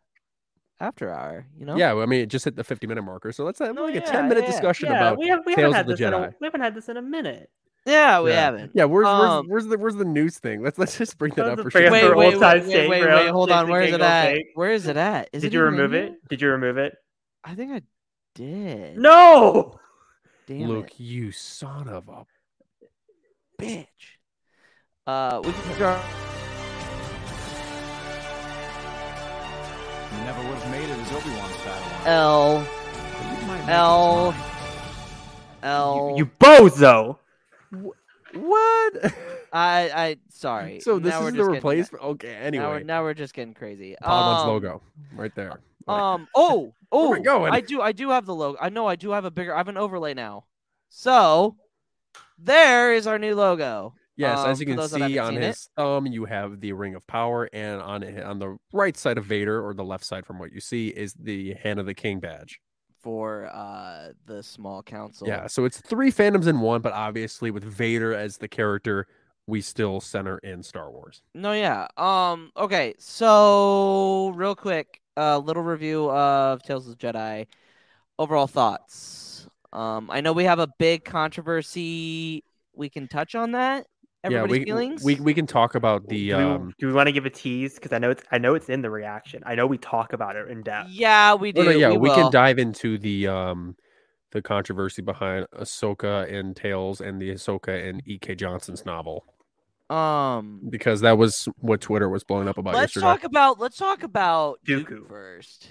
after 0.79 1.11
hour 1.13 1.45
you 1.57 1.65
know 1.65 1.77
Yeah, 1.77 1.93
well, 1.93 2.01
I 2.03 2.07
mean, 2.07 2.21
it 2.21 2.25
just 2.27 2.43
hit 2.45 2.55
the 2.55 2.63
50 2.63 2.87
minute 2.87 3.03
marker, 3.03 3.31
so 3.31 3.43
let's 3.45 3.59
have 3.59 3.75
No, 3.75 3.85
like 3.85 3.95
a 3.95 4.01
10 4.01 4.27
minute 4.27 4.43
yeah. 4.45 4.51
discussion 4.51 4.89
Yeah, 4.89 4.95
about 4.97 5.19
we, 5.19 5.27
have, 5.27 5.39
we 5.45 5.53
Tales 5.55 5.75
haven't 5.75 5.75
of 5.75 5.75
had 5.75 5.87
the 5.87 5.93
this 5.93 6.01
in 6.07 6.13
a, 6.13 6.33
we 6.41 6.47
haven't 6.47 6.61
had 6.61 6.73
this 6.75 6.89
in 6.89 6.97
a 6.97 7.01
minute. 7.03 7.49
yeah 7.85 8.19
we 8.21 8.31
yeah. 8.31 8.41
haven't 8.45 8.71
Yeah, 8.73 8.85
where's 8.85 9.07
Um, 9.07 9.45
where's, 9.47 9.65
where's 9.65 9.65
the 9.67 9.77
where's 9.77 9.95
the 9.95 10.05
news 10.05 10.39
thing? 10.39 10.63
Let's 10.63 10.79
let's 10.79 10.97
just 10.97 11.17
bring 11.19 11.33
that 11.35 11.47
up 11.47 11.59
for 11.59 11.69
sure. 11.69 11.85
up 11.85 11.91
wait 11.91 12.01
for 12.01 12.15
wait 12.15 12.39
wait 12.39 12.65
wait 12.65 12.89
wait, 12.89 13.01
wait 13.05 13.27
hold 13.29 13.51
on 13.51 13.69
where 13.69 13.81
is 13.83 13.93
it 13.93 14.01
at 14.01 14.37
where 14.55 14.71
is 14.71 14.87
it 14.87 14.97
at 14.97 15.29
is 15.33 15.43
Did 15.43 15.53
it 15.53 15.57
you 15.57 15.61
remove 15.63 15.93
it? 15.93 16.13
Did 16.29 16.41
you 16.41 16.49
remove 16.49 16.77
it? 16.79 16.95
I 17.43 17.55
think 17.55 17.71
i 17.71 17.81
did 18.35 18.97
No. 18.97 19.79
damn 20.47 20.67
Luke, 20.69 20.91
it 20.91 20.99
you 20.99 21.31
son 21.31 21.87
of 21.87 22.07
a 22.09 22.25
bitch 23.61 23.87
uh 25.07 25.41
we 25.43 25.51
can 25.51 25.77
go 25.79 25.99
You 30.11 30.19
never 30.25 30.41
would 30.47 30.57
have 30.57 30.71
made 30.71 30.83
it 30.89 30.99
as 30.99 31.11
Obi-Wan's 31.11 31.55
Padawan. 31.57 32.05
L 32.07 32.67
But 32.93 33.41
you 33.41 33.47
might 33.47 33.57
make 33.57 33.67
it 33.67 33.71
L 33.71 34.29
as 34.31 34.35
mine. 34.35 34.49
L. 35.63 36.13
You 36.17 36.25
bozo. 36.39 37.17
what? 38.33 39.13
I 39.53 39.91
I 39.93 40.17
sorry. 40.29 40.79
so 40.81 40.99
this 40.99 41.11
Now 41.11 41.21
we're 41.21 41.29
is 41.29 41.33
the 41.35 41.43
replacement. 41.45 42.03
Okay, 42.03 42.27
Now 42.33 42.39
we're, 42.39 42.45
anyway, 42.45 42.83
now 42.83 43.03
we're 43.03 43.13
just 43.13 43.33
getting 43.33 43.53
crazy. 43.53 43.95
Padawan's 44.01 44.43
Um, 44.43 44.47
logo 44.49 44.81
right 45.15 45.33
there. 45.35 45.59
Um. 45.87 46.27
Oh. 46.35 46.73
Oh. 46.91 47.09
Where 47.09 47.19
we 47.19 47.23
going? 47.25 47.53
I 47.53 47.61
do. 47.61 47.81
I 47.81 47.91
do 47.91 48.09
have 48.09 48.25
the 48.25 48.35
logo. 48.35 48.57
I 48.61 48.69
know. 48.69 48.87
I 48.87 48.95
do 48.95 49.11
have 49.11 49.25
a 49.25 49.31
bigger. 49.31 49.53
I 49.53 49.57
have 49.57 49.67
an 49.67 49.77
overlay 49.77 50.13
now. 50.13 50.45
So 50.89 51.55
there 52.37 52.93
is 52.93 53.07
our 53.07 53.17
new 53.19 53.35
logo. 53.35 53.93
Yes, 54.15 54.37
Um, 54.37 54.49
as 54.51 54.59
you 54.59 54.67
can 54.67 54.87
see 54.87 55.17
on 55.17 55.35
his 55.35 55.67
thumb, 55.75 56.05
you 56.05 56.25
have 56.25 56.59
the 56.61 56.73
Ring 56.73 56.93
of 56.93 57.05
Power, 57.07 57.49
and 57.51 57.81
on 57.81 58.03
on 58.21 58.37
the 58.37 58.57
right 58.71 58.95
side 58.95 59.17
of 59.17 59.25
Vader, 59.25 59.65
or 59.65 59.73
the 59.73 59.83
left 59.83 60.03
side 60.05 60.25
from 60.25 60.37
what 60.37 60.51
you 60.51 60.59
see, 60.59 60.89
is 60.89 61.15
the 61.15 61.55
Hand 61.55 61.79
of 61.79 61.87
the 61.87 61.95
King 61.95 62.19
badge. 62.19 62.59
for 63.01 63.47
uh 63.51 64.11
the 64.27 64.43
small 64.43 64.83
council. 64.83 65.27
Yeah, 65.27 65.47
so 65.47 65.65
it's 65.65 65.81
three 65.81 66.11
fandoms 66.11 66.45
in 66.47 66.59
one, 66.61 66.81
but 66.81 66.93
obviously 66.93 67.49
with 67.51 67.63
Vader 67.63 68.13
as 68.13 68.37
the 68.37 68.47
character, 68.47 69.07
we 69.47 69.61
still 69.61 69.99
center 69.99 70.37
in 70.37 70.61
Star 70.61 70.91
Wars. 70.91 71.23
No, 71.33 71.51
yeah. 71.53 71.87
Um. 71.97 72.51
Okay. 72.55 72.93
So 72.99 74.31
real 74.35 74.55
quick, 74.55 75.01
a 75.17 75.39
little 75.39 75.63
review 75.63 76.09
of 76.11 76.63
Tales 76.63 76.87
of 76.87 76.97
the 76.97 77.07
Jedi. 77.07 77.47
Overall 78.19 78.47
thoughts. 78.47 79.47
Um. 79.71 80.09
I 80.11 80.21
know 80.21 80.33
we 80.33 80.43
have 80.43 80.59
a 80.59 80.67
big 80.77 81.03
controversy. 81.03 82.43
We 82.75 82.89
can 82.89 83.07
touch 83.07 83.35
on 83.35 83.51
that. 83.53 83.87
Everybody's 84.23 84.51
yeah, 84.51 84.59
we, 84.59 84.65
feelings. 84.65 85.03
we 85.03 85.15
we 85.15 85.33
can 85.33 85.45
talk 85.45 85.75
about 85.75 86.07
the 86.07 86.29
Do 86.29 86.37
we, 86.37 86.43
um. 86.43 86.73
do 86.79 86.87
we 86.87 86.93
want 86.93 87.07
to 87.07 87.11
give 87.11 87.25
a 87.25 87.29
tease? 87.29 87.75
Because 87.75 87.91
I 87.91 87.97
know 87.97 88.11
it's 88.11 88.23
I 88.31 88.37
know 88.37 88.55
it's 88.55 88.69
in 88.69 88.81
the 88.81 88.89
reaction. 88.89 89.43
I 89.45 89.55
know 89.55 89.67
we 89.67 89.77
talk 89.77 90.13
about 90.13 90.35
it 90.35 90.49
in 90.49 90.61
depth. 90.61 90.89
Yeah, 90.91 91.33
we 91.33 91.51
do. 91.51 91.61
oh, 91.61 91.65
no, 91.65 91.71
yeah, 91.71 91.89
we, 91.89 91.97
will. 91.97 92.15
can 92.15 92.31
dive 92.31 92.59
into 92.59 92.97
the 92.97 93.27
um 93.27 93.75
the 94.31 94.41
controversy 94.41 95.01
behind 95.01 95.47
Ahsoka 95.53 96.31
and 96.31 96.55
Tales 96.55 97.01
and 97.01 97.21
the 97.21 97.31
Ahsoka 97.31 97.89
and 97.89 98.01
E.K. 98.05 98.35
Johnston's 98.35 98.85
novel 98.85 99.25
Um. 99.89 100.61
because 100.69 101.01
that 101.01 101.17
was 101.17 101.47
what 101.59 101.81
Twitter 101.81 102.09
was 102.09 102.23
blowing 102.23 102.47
up 102.47 102.57
about 102.57 102.73
Let's 102.73 102.95
yesterday. 102.95 103.05
talk 103.05 103.23
about. 103.23 103.59
Let's 103.59 103.77
talk 103.77 104.03
about 104.03 104.59
Dooku, 104.65 104.85
Dooku. 104.85 105.07
first. 105.07 105.67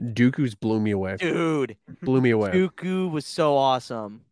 Dooku's 0.00 0.54
blew 0.54 0.80
me 0.80 0.90
away. 0.90 1.16
Dude, 1.16 1.76
Blew 2.02 2.20
me 2.20 2.30
away. 2.30 2.50
Dooku 2.50 3.10
was 3.10 3.24
so 3.26 3.56
awesome. 3.56 4.22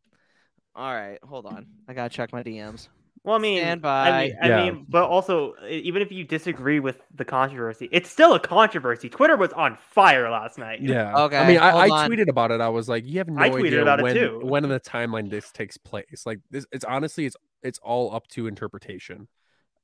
All 0.74 0.92
right, 0.92 1.18
hold 1.22 1.46
on. 1.46 1.66
I 1.88 1.94
gotta 1.94 2.10
check 2.10 2.32
my 2.32 2.42
DMs. 2.42 2.88
Well, 3.22 3.36
I 3.36 3.38
mean, 3.38 3.60
Stand 3.62 3.86
I 3.86 4.26
mean. 4.26 4.36
I 4.42 4.48
Yeah. 4.48 4.64
mean, 4.64 4.86
but 4.86 5.04
also, 5.04 5.54
even 5.66 6.02
if 6.02 6.12
you 6.12 6.24
disagree 6.24 6.78
with 6.80 7.00
the 7.14 7.24
controversy, 7.24 7.88
it's 7.90 8.10
still 8.10 8.34
a 8.34 8.40
controversy. 8.40 9.08
Twitter 9.08 9.36
was 9.38 9.50
on 9.54 9.78
fire 9.92 10.28
last 10.30 10.58
night. 10.58 10.82
Yeah. 10.82 11.16
Okay, 11.22 11.38
I 11.38 11.46
mean, 11.48 11.56
I, 11.58 11.70
I 11.78 12.08
tweeted 12.08 12.28
about 12.28 12.50
it. 12.50 12.60
I 12.60 12.68
was 12.68 12.86
like, 12.86 13.06
you 13.06 13.16
have 13.18 13.28
no 13.28 13.40
I 13.40 13.48
tweeted 13.48 13.66
idea 13.68 13.82
about 13.82 14.00
it 14.00 14.02
when 14.02 14.14
too. 14.14 14.40
when 14.42 14.64
in 14.64 14.70
the 14.70 14.80
timeline 14.80 15.30
this 15.30 15.50
takes 15.52 15.78
place. 15.78 16.24
Like 16.26 16.40
this, 16.50 16.66
it's 16.70 16.84
honestly, 16.84 17.24
it's 17.24 17.36
it's 17.64 17.78
all 17.80 18.14
up 18.14 18.28
to 18.28 18.46
interpretation. 18.46 19.28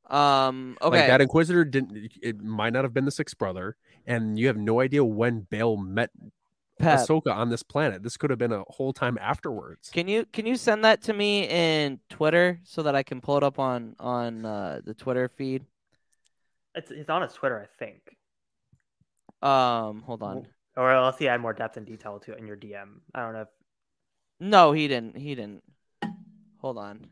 Um. 0.08 0.76
Okay. 0.82 0.98
Like 0.98 1.08
that 1.08 1.20
Inquisitor 1.20 1.64
didn't. 1.64 2.12
It 2.22 2.42
might 2.42 2.72
not 2.72 2.84
have 2.84 2.92
been 2.92 3.04
the 3.04 3.10
sixth 3.10 3.38
brother, 3.38 3.76
and 4.06 4.38
you 4.38 4.48
have 4.48 4.56
no 4.56 4.80
idea 4.80 5.04
when 5.04 5.40
Bail 5.50 5.76
met 5.76 6.10
Pep. 6.80 7.00
Ahsoka 7.00 7.34
on 7.34 7.50
this 7.50 7.62
planet. 7.62 8.02
This 8.02 8.16
could 8.16 8.30
have 8.30 8.38
been 8.38 8.52
a 8.52 8.64
whole 8.68 8.92
time 8.92 9.18
afterwards. 9.20 9.90
Can 9.90 10.08
you 10.08 10.26
can 10.32 10.46
you 10.46 10.56
send 10.56 10.84
that 10.84 11.02
to 11.02 11.12
me 11.12 11.46
in 11.48 12.00
Twitter 12.08 12.60
so 12.64 12.82
that 12.82 12.94
I 12.94 13.02
can 13.02 13.20
pull 13.20 13.36
it 13.36 13.42
up 13.42 13.58
on 13.58 13.94
on 14.00 14.44
uh, 14.44 14.80
the 14.84 14.94
Twitter 14.94 15.28
feed? 15.28 15.64
It's 16.74 16.90
it's 16.90 17.10
on 17.10 17.22
his 17.22 17.32
Twitter, 17.32 17.60
I 17.60 17.84
think. 17.84 18.16
Um, 19.42 20.02
hold 20.02 20.22
on. 20.22 20.46
Or 20.76 20.90
else 20.90 21.18
he 21.18 21.24
had 21.26 21.40
more 21.40 21.52
depth 21.52 21.76
and 21.76 21.86
detail 21.86 22.18
to 22.20 22.32
it 22.32 22.38
in 22.38 22.46
your 22.46 22.56
DM. 22.56 23.00
I 23.14 23.20
don't 23.20 23.32
know. 23.32 23.42
If... 23.42 23.48
No, 24.38 24.72
he 24.72 24.88
didn't. 24.88 25.16
He 25.16 25.34
didn't. 25.34 25.62
Hold 26.58 26.78
on. 26.78 27.06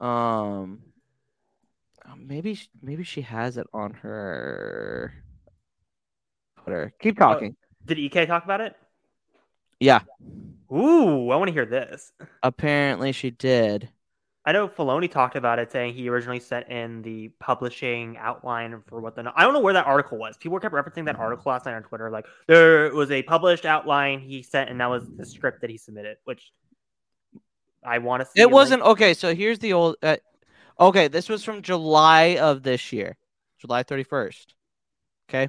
Um, 0.00 0.82
maybe 2.18 2.58
maybe 2.82 3.04
she 3.04 3.22
has 3.22 3.56
it 3.56 3.66
on 3.72 3.92
her 3.94 5.14
Twitter. 6.62 6.92
Keep 7.00 7.18
talking. 7.18 7.56
Did 7.84 7.98
EK 7.98 8.26
talk 8.26 8.44
about 8.44 8.60
it? 8.60 8.76
Yeah, 9.78 10.00
Ooh, 10.72 11.30
I 11.30 11.36
want 11.36 11.48
to 11.48 11.52
hear 11.52 11.66
this. 11.66 12.12
apparently 12.42 13.12
she 13.12 13.30
did. 13.30 13.90
I 14.44 14.52
know 14.52 14.68
Filoni 14.68 15.10
talked 15.10 15.34
about 15.34 15.58
it, 15.58 15.72
saying 15.72 15.94
he 15.94 16.08
originally 16.08 16.38
sent 16.38 16.68
in 16.68 17.02
the 17.02 17.28
publishing 17.40 18.16
outline 18.16 18.80
for 18.86 19.00
what 19.00 19.16
the. 19.16 19.32
I 19.34 19.42
don't 19.42 19.52
know 19.52 19.60
where 19.60 19.74
that 19.74 19.86
article 19.86 20.18
was. 20.18 20.36
People 20.36 20.60
kept 20.60 20.72
referencing 20.72 21.04
that 21.06 21.16
article 21.16 21.50
last 21.50 21.66
night 21.66 21.74
on 21.74 21.82
Twitter. 21.82 22.10
Like 22.10 22.26
there 22.46 22.94
was 22.94 23.10
a 23.10 23.22
published 23.24 23.66
outline 23.66 24.20
he 24.20 24.42
sent, 24.42 24.70
and 24.70 24.80
that 24.80 24.88
was 24.88 25.04
the 25.16 25.26
script 25.26 25.62
that 25.62 25.70
he 25.70 25.76
submitted, 25.76 26.18
which 26.24 26.52
I 27.86 27.98
want 27.98 28.22
to 28.22 28.26
see. 28.26 28.40
It 28.40 28.50
wasn't 28.50 28.82
okay. 28.82 29.14
So 29.14 29.34
here's 29.34 29.58
the 29.58 29.72
old. 29.72 29.96
Uh, 30.02 30.16
okay, 30.78 31.08
this 31.08 31.28
was 31.28 31.44
from 31.44 31.62
July 31.62 32.36
of 32.40 32.62
this 32.62 32.92
year, 32.92 33.16
July 33.58 33.82
31st. 33.82 34.46
Okay. 35.28 35.48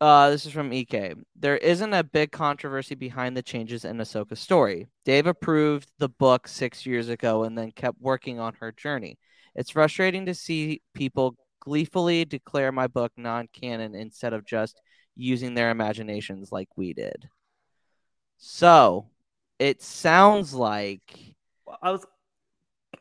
Uh, 0.00 0.30
this 0.30 0.46
is 0.46 0.52
from 0.52 0.72
EK. 0.72 1.14
There 1.34 1.56
isn't 1.56 1.92
a 1.92 2.04
big 2.04 2.30
controversy 2.30 2.94
behind 2.94 3.36
the 3.36 3.42
changes 3.42 3.84
in 3.84 3.96
Ahsoka's 3.96 4.38
story. 4.38 4.86
Dave 5.04 5.26
approved 5.26 5.90
the 5.98 6.08
book 6.08 6.46
six 6.46 6.86
years 6.86 7.08
ago 7.08 7.42
and 7.42 7.58
then 7.58 7.72
kept 7.72 8.00
working 8.00 8.38
on 8.38 8.54
her 8.60 8.70
journey. 8.70 9.18
It's 9.56 9.70
frustrating 9.70 10.26
to 10.26 10.34
see 10.34 10.82
people 10.94 11.34
gleefully 11.58 12.24
declare 12.24 12.70
my 12.70 12.86
book 12.86 13.12
non 13.16 13.48
canon 13.52 13.96
instead 13.96 14.32
of 14.32 14.46
just 14.46 14.80
using 15.16 15.54
their 15.54 15.70
imaginations 15.70 16.52
like 16.52 16.68
we 16.76 16.92
did. 16.92 17.28
So 18.36 19.06
it 19.58 19.82
sounds 19.82 20.54
like 20.54 21.34
I 21.82 21.90
was. 21.90 22.06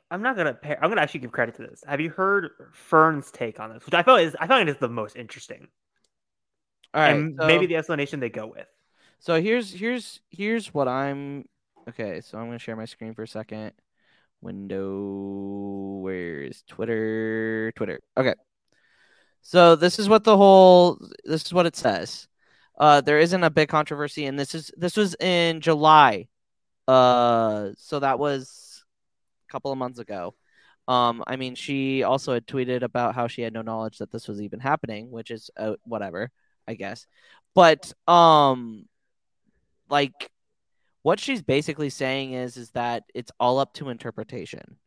I'm 0.09 0.21
not 0.21 0.35
gonna. 0.35 0.53
Pair, 0.53 0.83
I'm 0.83 0.89
gonna 0.89 1.01
actually 1.01 1.21
give 1.21 1.31
credit 1.31 1.55
to 1.55 1.63
this. 1.63 1.83
Have 1.87 2.01
you 2.01 2.09
heard 2.09 2.51
Fern's 2.73 3.31
take 3.31 3.59
on 3.59 3.73
this? 3.73 3.85
Which 3.85 3.93
I 3.93 4.03
felt 4.03 4.21
is. 4.21 4.35
I 4.39 4.47
find 4.47 4.67
it 4.67 4.71
is 4.71 4.79
the 4.79 4.89
most 4.89 5.15
interesting. 5.15 5.67
all 6.93 7.01
right. 7.01 7.15
and 7.15 7.37
so- 7.39 7.47
maybe 7.47 7.65
the 7.65 7.75
explanation 7.75 8.19
they 8.19 8.29
go 8.29 8.47
with. 8.47 8.67
So 9.19 9.41
here's 9.41 9.73
here's 9.73 10.19
here's 10.29 10.73
what 10.73 10.87
I'm 10.87 11.45
okay. 11.89 12.21
So 12.21 12.37
I'm 12.37 12.45
gonna 12.45 12.59
share 12.59 12.75
my 12.75 12.85
screen 12.85 13.13
for 13.13 13.23
a 13.23 13.27
second. 13.27 13.73
Window, 14.41 15.99
where's 16.01 16.63
Twitter? 16.67 17.71
Twitter. 17.75 17.99
Okay. 18.15 18.35
So 19.41 19.75
this 19.75 19.97
is 19.97 20.07
what 20.07 20.23
the 20.23 20.37
whole 20.37 20.99
this 21.23 21.45
is 21.45 21.53
what 21.53 21.65
it 21.65 21.75
says. 21.75 22.27
Uh, 22.77 23.01
there 23.01 23.19
isn't 23.19 23.43
a 23.43 23.49
big 23.49 23.69
controversy, 23.69 24.25
and 24.25 24.37
this 24.37 24.53
is 24.53 24.71
this 24.77 24.95
was 24.95 25.15
in 25.15 25.61
July. 25.61 26.27
Uh, 26.87 27.69
so 27.77 27.99
that 27.99 28.19
was 28.19 28.83
a 29.47 29.51
couple 29.51 29.71
of 29.71 29.77
months 29.77 29.99
ago. 29.99 30.35
Um, 30.87 31.23
I 31.27 31.35
mean, 31.35 31.55
she 31.55 32.03
also 32.03 32.33
had 32.33 32.47
tweeted 32.47 32.81
about 32.81 33.13
how 33.13 33.27
she 33.27 33.41
had 33.41 33.53
no 33.53 33.61
knowledge 33.61 33.97
that 33.97 34.11
this 34.11 34.27
was 34.27 34.41
even 34.41 34.59
happening, 34.59 35.11
which 35.11 35.31
is 35.31 35.49
uh, 35.57 35.73
whatever, 35.83 36.31
I 36.67 36.75
guess. 36.75 37.05
But 37.53 37.91
um, 38.07 38.85
like 39.89 40.31
what 41.01 41.19
she's 41.19 41.41
basically 41.41 41.89
saying 41.89 42.33
is 42.33 42.57
is 42.57 42.71
that 42.71 43.03
it's 43.13 43.31
all 43.39 43.59
up 43.59 43.73
to 43.75 43.89
interpretation. 43.89 44.77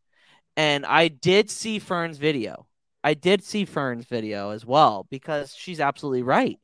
And 0.56 0.84
I 0.84 1.08
did 1.08 1.50
see 1.50 1.78
Fern's 1.78 2.18
video. 2.18 2.66
I 3.02 3.14
did 3.14 3.42
see 3.42 3.64
Fern's 3.64 4.04
video 4.04 4.50
as 4.50 4.66
well 4.66 5.06
because 5.10 5.54
she's 5.54 5.80
absolutely 5.80 6.22
right. 6.22 6.58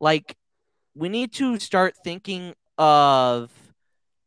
Like 0.00 0.36
we 0.94 1.08
need 1.08 1.32
to 1.34 1.58
start 1.58 1.94
thinking 2.02 2.54
of 2.78 3.50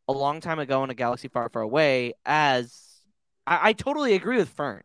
a 0.08 0.12
long 0.12 0.40
time 0.40 0.58
ago 0.58 0.84
in 0.84 0.90
a 0.90 0.94
galaxy 0.94 1.28
far, 1.28 1.48
far 1.48 1.62
away 1.62 2.14
as 2.24 3.02
I, 3.46 3.70
I 3.70 3.72
totally 3.72 4.14
agree 4.14 4.36
with 4.36 4.48
Fern. 4.50 4.82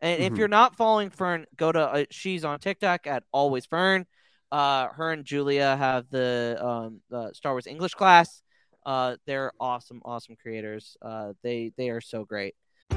And 0.00 0.20
if 0.22 0.36
Mhm. 0.36 0.38
you're 0.38 0.48
not 0.48 0.76
following 0.76 1.10
Fern, 1.10 1.46
go 1.56 1.70
to 1.72 1.80
uh, 1.80 2.04
she's 2.10 2.44
on 2.44 2.58
TikTok 2.58 3.06
at 3.06 3.24
always 3.32 3.66
Fern. 3.66 4.06
Uh, 4.50 4.88
her 4.88 5.12
and 5.12 5.24
Julia 5.24 5.76
have 5.76 6.08
the 6.10 6.58
um 6.62 7.00
the 7.10 7.32
Star 7.32 7.52
Wars 7.52 7.66
English 7.66 7.94
class. 7.94 8.42
Uh, 8.84 9.16
they're 9.26 9.52
awesome, 9.60 10.02
awesome 10.04 10.36
creators. 10.36 10.96
Uh, 11.02 11.32
they 11.42 11.72
they 11.76 11.90
are 11.90 12.00
so 12.00 12.24
great. 12.24 12.54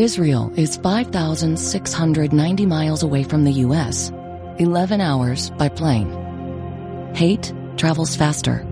Israel 0.00 0.50
is 0.56 0.78
5,690 0.78 2.64
miles 2.64 3.02
away 3.02 3.22
from 3.22 3.44
the 3.44 3.52
U.S., 3.52 4.10
11 4.56 4.98
hours 4.98 5.50
by 5.50 5.68
plane. 5.68 7.12
Hate 7.14 7.52
travels 7.76 8.16
faster. 8.16 8.66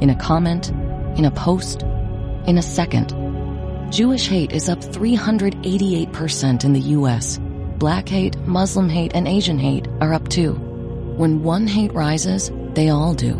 In 0.00 0.08
a 0.08 0.14
comment, 0.14 0.70
in 1.18 1.26
a 1.26 1.30
post, 1.32 1.82
in 2.46 2.56
a 2.56 2.62
second. 2.62 3.14
Jewish 3.92 4.26
hate 4.28 4.52
is 4.52 4.70
up 4.70 4.78
388% 4.78 6.64
in 6.64 6.72
the 6.72 6.80
U.S. 6.96 7.38
Black 7.76 8.08
hate, 8.08 8.38
Muslim 8.46 8.88
hate, 8.88 9.12
and 9.14 9.28
Asian 9.28 9.58
hate 9.58 9.86
are 10.00 10.14
up 10.14 10.30
too. 10.30 10.54
When 11.18 11.42
one 11.42 11.66
hate 11.66 11.92
rises, 11.92 12.50
they 12.72 12.88
all 12.88 13.12
do. 13.12 13.34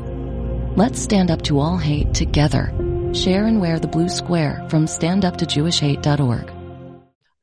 Let's 0.77 1.01
stand 1.01 1.31
up 1.31 1.41
to 1.45 1.59
all 1.59 1.79
hate 1.79 2.13
together. 2.13 2.71
Share 3.15 3.47
and 3.47 3.63
wear 3.63 3.79
the 3.79 3.89
blue 3.89 4.11
square 4.11 4.63
from 4.69 4.85
standuptojewishhate.org. 4.85 6.60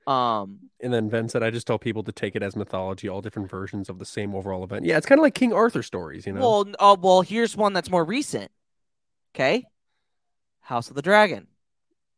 Um, 0.08 0.60
And 0.80 0.94
then 0.94 1.10
Ven 1.10 1.28
said, 1.28 1.44
I 1.44 1.50
just 1.52 1.68
tell 1.68 1.78
people 1.78 2.02
to 2.04 2.14
take 2.14 2.36
it 2.36 2.42
as 2.42 2.56
mythology, 2.56 3.10
all 3.10 3.22
different 3.22 3.50
versions 3.50 3.90
of 3.90 4.00
the 4.00 4.06
same 4.06 4.34
overall 4.34 4.64
event. 4.64 4.86
Yeah, 4.86 4.96
it's 4.98 5.06
kind 5.06 5.20
of 5.20 5.24
like 5.24 5.36
King 5.36 5.52
Arthur 5.52 5.84
stories, 5.84 6.26
you 6.26 6.32
know? 6.32 6.40
Well, 6.40 6.68
n- 6.68 6.76
oh 6.80 6.98
well, 7.00 7.22
here's 7.22 7.58
one 7.58 7.74
that's 7.74 7.92
more 7.92 8.06
recent. 8.06 8.50
Okay, 9.36 9.66
House 10.62 10.90
of 10.90 10.96
the 10.96 11.02
Dragon. 11.02 11.48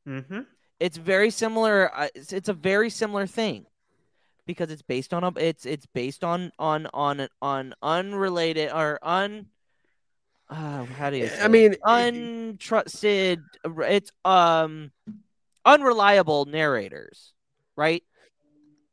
Mm-hmm. 0.07 0.41
It's 0.79 0.97
very 0.97 1.31
similar. 1.31 1.93
Uh, 1.93 2.07
it's, 2.15 2.31
it's 2.31 2.47
a 2.47 2.53
very 2.53 2.89
similar 2.89 3.25
thing 3.27 3.65
because 4.45 4.71
it's 4.71 4.83
based 4.83 5.13
on 5.13 5.23
a. 5.23 5.31
It's 5.37 5.65
it's 5.65 5.85
based 5.87 6.23
on 6.23 6.51
on 6.59 6.87
on 6.93 7.27
on 7.41 7.73
unrelated 7.81 8.71
or 8.71 8.99
un. 9.01 9.47
Uh, 10.49 10.85
how 10.85 11.09
do 11.09 11.17
you? 11.17 11.25
I 11.25 11.27
say 11.27 11.45
it? 11.45 11.51
mean, 11.51 11.75
untrusted. 11.85 13.41
It's 13.65 14.11
um 14.23 14.91
unreliable 15.65 16.45
narrators, 16.45 17.33
right? 17.79 18.03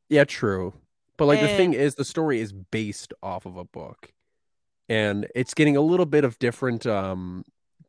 Yeah, 0.08 0.24
true. 0.24 0.72
But 1.18 1.26
like 1.26 1.40
the 1.40 1.48
thing 1.48 1.72
is, 1.74 1.94
the 1.94 2.04
story 2.04 2.40
is 2.40 2.52
based 2.52 3.12
off 3.22 3.46
of 3.46 3.56
a 3.56 3.64
book, 3.64 4.12
and 4.88 5.26
it's 5.34 5.54
getting 5.54 5.76
a 5.76 5.80
little 5.80 6.06
bit 6.06 6.24
of 6.24 6.38
different 6.38 6.86
um 6.86 7.44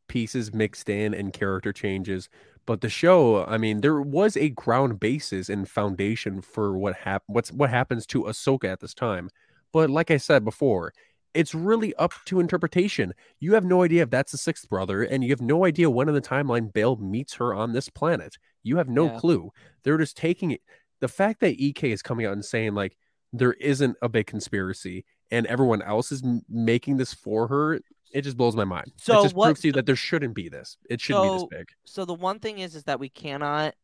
pieces 0.07 0.53
mixed 0.53 0.89
in 0.89 1.13
and 1.13 1.33
character 1.33 1.71
changes. 1.73 2.29
But 2.65 2.81
the 2.81 2.89
show, 2.89 3.45
I 3.45 3.57
mean, 3.57 3.81
there 3.81 4.01
was 4.01 4.35
a 4.35 4.49
ground 4.49 4.99
basis 4.99 5.49
and 5.49 5.69
foundation 5.69 6.41
for 6.41 6.77
what 6.77 6.95
hap- 6.95 7.23
what's 7.27 7.51
what 7.51 7.69
happens 7.69 8.05
to 8.07 8.23
Ahsoka 8.23 8.65
at 8.65 8.79
this 8.79 8.93
time. 8.93 9.29
But 9.73 9.89
like 9.89 10.09
I 10.09 10.17
said 10.17 10.43
before, 10.45 10.93
it's 11.33 11.53
really 11.53 11.93
up 11.95 12.13
to 12.25 12.39
interpretation. 12.39 13.13
You 13.39 13.53
have 13.53 13.65
no 13.65 13.83
idea 13.83 14.03
if 14.03 14.09
that's 14.09 14.31
the 14.31 14.37
sixth 14.37 14.69
brother, 14.69 15.03
and 15.03 15.23
you 15.23 15.29
have 15.29 15.41
no 15.41 15.65
idea 15.65 15.89
when 15.89 16.07
in 16.09 16.15
the 16.15 16.21
timeline 16.21 16.73
Bail 16.73 16.95
meets 16.95 17.35
her 17.35 17.53
on 17.53 17.73
this 17.73 17.89
planet. 17.89 18.37
You 18.63 18.77
have 18.77 18.89
no 18.89 19.05
Yeah. 19.05 19.19
clue. 19.19 19.51
They're 19.83 19.97
just 19.97 20.17
taking 20.17 20.51
it. 20.51 20.61
The 20.99 21.07
fact 21.07 21.39
that 21.41 21.59
EK 21.59 21.91
is 21.91 22.01
coming 22.01 22.25
out 22.25 22.33
and 22.33 22.43
saying 22.43 22.73
like 22.73 22.97
there 23.33 23.53
isn't 23.53 23.97
a 24.01 24.09
big 24.09 24.27
conspiracy 24.27 25.05
and 25.31 25.45
everyone 25.47 25.81
else 25.81 26.11
is 26.11 26.23
m- 26.23 26.41
making 26.49 26.97
this 26.97 27.13
for 27.13 27.47
her, 27.47 27.79
it 28.13 28.21
just 28.21 28.37
blows 28.37 28.55
my 28.55 28.63
mind. 28.63 28.91
So 28.97 29.19
it 29.19 29.23
just 29.23 29.35
what- 29.35 29.47
proves 29.47 29.61
to 29.61 29.67
you 29.67 29.73
that 29.73 29.85
there 29.85 29.95
shouldn't 29.95 30.33
be 30.33 30.49
this. 30.49 30.77
It 30.89 31.01
shouldn't 31.01 31.25
be 31.25 31.33
this 31.33 31.47
big. 31.49 31.69
So 31.85 32.05
the 32.05 32.13
one 32.13 32.39
thing 32.39 32.59
is, 32.59 32.75
is 32.75 32.85
that 32.85 32.99
we 32.99 33.09
cannot, 33.09 33.75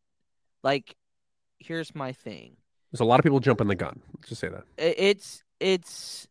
like, 0.63 0.95
here's 1.59 1.93
my 1.93 2.13
thing. 2.13 2.55
There's 2.91 3.01
a 3.01 3.05
lot 3.05 3.19
of 3.19 3.23
people 3.23 3.39
jumping 3.39 3.67
the 3.67 3.75
gun. 3.75 4.01
Let's 4.15 4.29
just 4.29 4.41
say 4.41 4.49
that. 4.49 4.63
It's 4.77 5.43
it's 5.59 6.27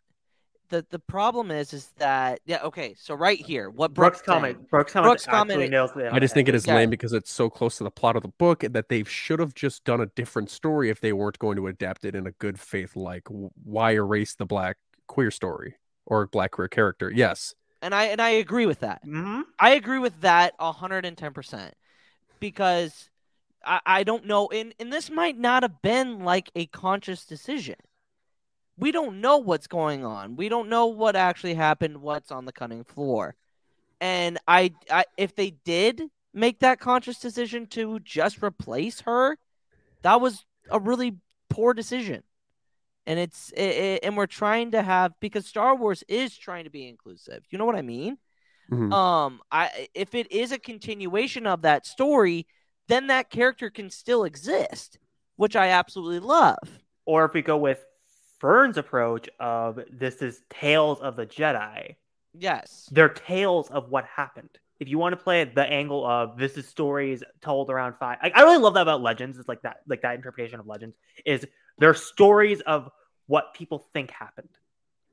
the 0.73 0.85
the 0.91 0.99
problem 0.99 1.51
is 1.51 1.73
is 1.75 1.89
that 1.99 2.41
yeah 2.47 2.63
okay 2.63 2.95
so 2.99 3.15
right 3.15 3.39
here 3.39 3.69
what 3.71 3.93
Brooks, 3.93 4.17
Brooks 4.19 4.23
comment. 4.27 4.57
saying- 4.57 4.67
Brooks 4.71 4.93
comment. 4.93 5.11
Brooks 5.11 5.29
actually 5.29 5.69
nails 5.69 5.91
it 5.97 6.11
I 6.13 6.19
just 6.19 6.33
the 6.33 6.39
think 6.39 6.49
it 6.49 6.55
is 6.55 6.67
Yeah. 6.67 6.77
lame 6.77 6.91
because 6.91 7.13
it's 7.13 7.31
so 7.31 7.51
close 7.51 7.77
to 7.79 7.85
the 7.85 7.91
plot 7.91 8.17
of 8.17 8.23
the 8.23 8.29
book 8.39 8.61
that 8.69 8.89
they 8.89 9.05
should 9.05 9.39
have 9.39 9.55
just 9.55 9.85
done 9.85 10.01
a 10.01 10.07
different 10.07 10.51
story 10.51 10.89
if 10.89 11.01
they 11.01 11.13
weren't 11.13 11.39
going 11.39 11.57
to 11.57 11.67
adapt 11.69 12.05
it 12.07 12.15
in 12.15 12.27
a 12.27 12.31
good 12.33 12.59
faith. 12.59 12.97
Like, 12.97 13.29
why 13.29 13.93
erase 13.93 14.35
the 14.35 14.47
black 14.47 14.79
queer 15.07 15.31
story 15.31 15.77
or 16.07 16.27
black 16.27 16.53
queer 16.53 16.69
character? 16.69 17.13
Yes, 17.15 17.55
and 17.83 17.95
I 17.95 18.05
and 18.07 18.21
I 18.23 18.31
agree 18.31 18.65
with 18.67 18.81
that. 18.81 19.05
Mhm. 19.07 19.43
I 19.59 19.71
agree 19.75 19.99
with 19.99 20.21
that 20.23 20.55
hundred 20.59 21.05
and 21.05 21.19
ten 21.19 21.35
percent 21.35 21.75
because 22.41 23.11
I, 23.65 23.81
I 23.85 24.03
don't 24.05 24.25
know, 24.27 24.49
and 24.49 24.73
and 24.81 24.91
this 24.93 25.11
might 25.11 25.37
not 25.39 25.63
have 25.65 25.83
been 25.83 26.21
like 26.25 26.51
a 26.57 26.65
conscious 26.67 27.25
decision. 27.27 27.77
We 28.77 28.91
don't 28.93 29.21
know 29.21 29.39
what's 29.39 29.67
going 29.67 30.05
on. 30.05 30.37
We 30.37 30.49
don't 30.49 30.69
know 30.69 30.87
what 30.87 31.17
actually 31.17 31.55
happened. 31.55 31.99
What's 32.03 32.33
on 32.33 32.45
the 32.47 32.53
cutting 32.53 32.85
floor, 32.85 33.35
and 34.01 34.39
I, 34.49 34.73
I 34.91 35.05
if 35.17 35.35
they 35.35 35.51
did 35.51 36.03
make 36.35 36.61
that 36.61 36.81
conscious 36.81 37.19
decision 37.19 37.67
to 37.69 38.01
just 38.01 38.43
replace 38.43 39.03
her, 39.03 39.39
that 40.03 40.21
was 40.21 40.45
a 40.71 40.81
really 40.81 41.17
poor 41.51 41.75
decision. 41.75 42.23
And 43.07 43.19
it's 43.19 43.51
it, 43.53 43.63
it- 43.63 44.01
and 44.05 44.17
we're 44.17 44.27
trying 44.27 44.73
to 44.73 44.83
have 44.83 45.13
because 45.21 45.47
Star 45.47 45.75
Wars 45.77 46.05
is 46.09 46.37
trying 46.37 46.65
to 46.65 46.71
be 46.71 46.89
inclusive. 46.89 47.45
You 47.51 47.59
know 47.59 47.65
what 47.67 47.77
I 47.77 47.83
mean? 47.83 48.19
Mhm. 48.71 48.93
um 48.93 49.41
i 49.51 49.89
if 49.95 50.15
it 50.15 50.31
is 50.33 50.53
a 50.53 50.59
continuation 50.59 51.47
of 51.47 51.63
that 51.63 51.85
story 51.87 52.47
then 52.89 53.09
that 53.09 53.29
character 53.29 53.71
can 53.71 53.91
still 53.91 54.25
exist 54.25 54.99
which 55.37 55.57
i 55.57 55.69
absolutely 55.69 56.21
love 56.21 56.59
Or 57.05 57.25
if 57.25 57.35
we 57.35 57.43
go 57.43 57.57
with 57.57 57.85
Fern's 58.43 58.77
approach 58.77 59.29
of 59.39 59.79
this 59.89 60.17
is 60.17 60.43
tales 60.51 61.01
of 61.01 61.15
the 61.15 61.25
Jedi, 61.25 61.95
yes 62.37 62.89
they're 62.91 63.09
tales 63.09 63.71
of 63.71 63.89
what 63.89 64.05
happened. 64.05 64.51
If 64.81 64.89
you 64.89 64.99
want 64.99 65.13
to 65.13 65.17
play 65.17 65.43
it 65.43 65.55
the 65.55 65.63
angle 65.63 66.05
of 66.05 66.37
this 66.37 66.57
is 66.57 66.67
stories 66.67 67.23
told 67.41 67.71
around 67.71 67.95
five, 68.01 68.19
I, 68.21 68.33
I 68.35 68.43
really 68.43 68.59
love 68.59 68.75
that 68.75 68.83
about 68.83 69.01
Legends. 69.01 69.39
It's 69.39 69.49
like 69.49 69.63
that, 69.63 69.77
like 69.87 70.03
that 70.03 70.17
interpretation 70.17 70.59
of 70.59 70.67
Legends 70.67 70.97
is 71.25 71.47
they're 71.79 71.95
stories 71.95 72.61
of 72.63 72.91
what 73.29 73.55
people 73.55 73.79
think 73.93 74.11
happened. 74.11 74.49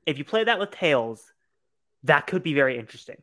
If 0.06 0.18
you 0.18 0.24
play 0.24 0.42
that 0.42 0.58
with 0.58 0.72
tales, 0.72 1.32
that 2.02 2.26
could 2.26 2.42
be 2.42 2.54
very 2.54 2.76
interesting. 2.80 3.22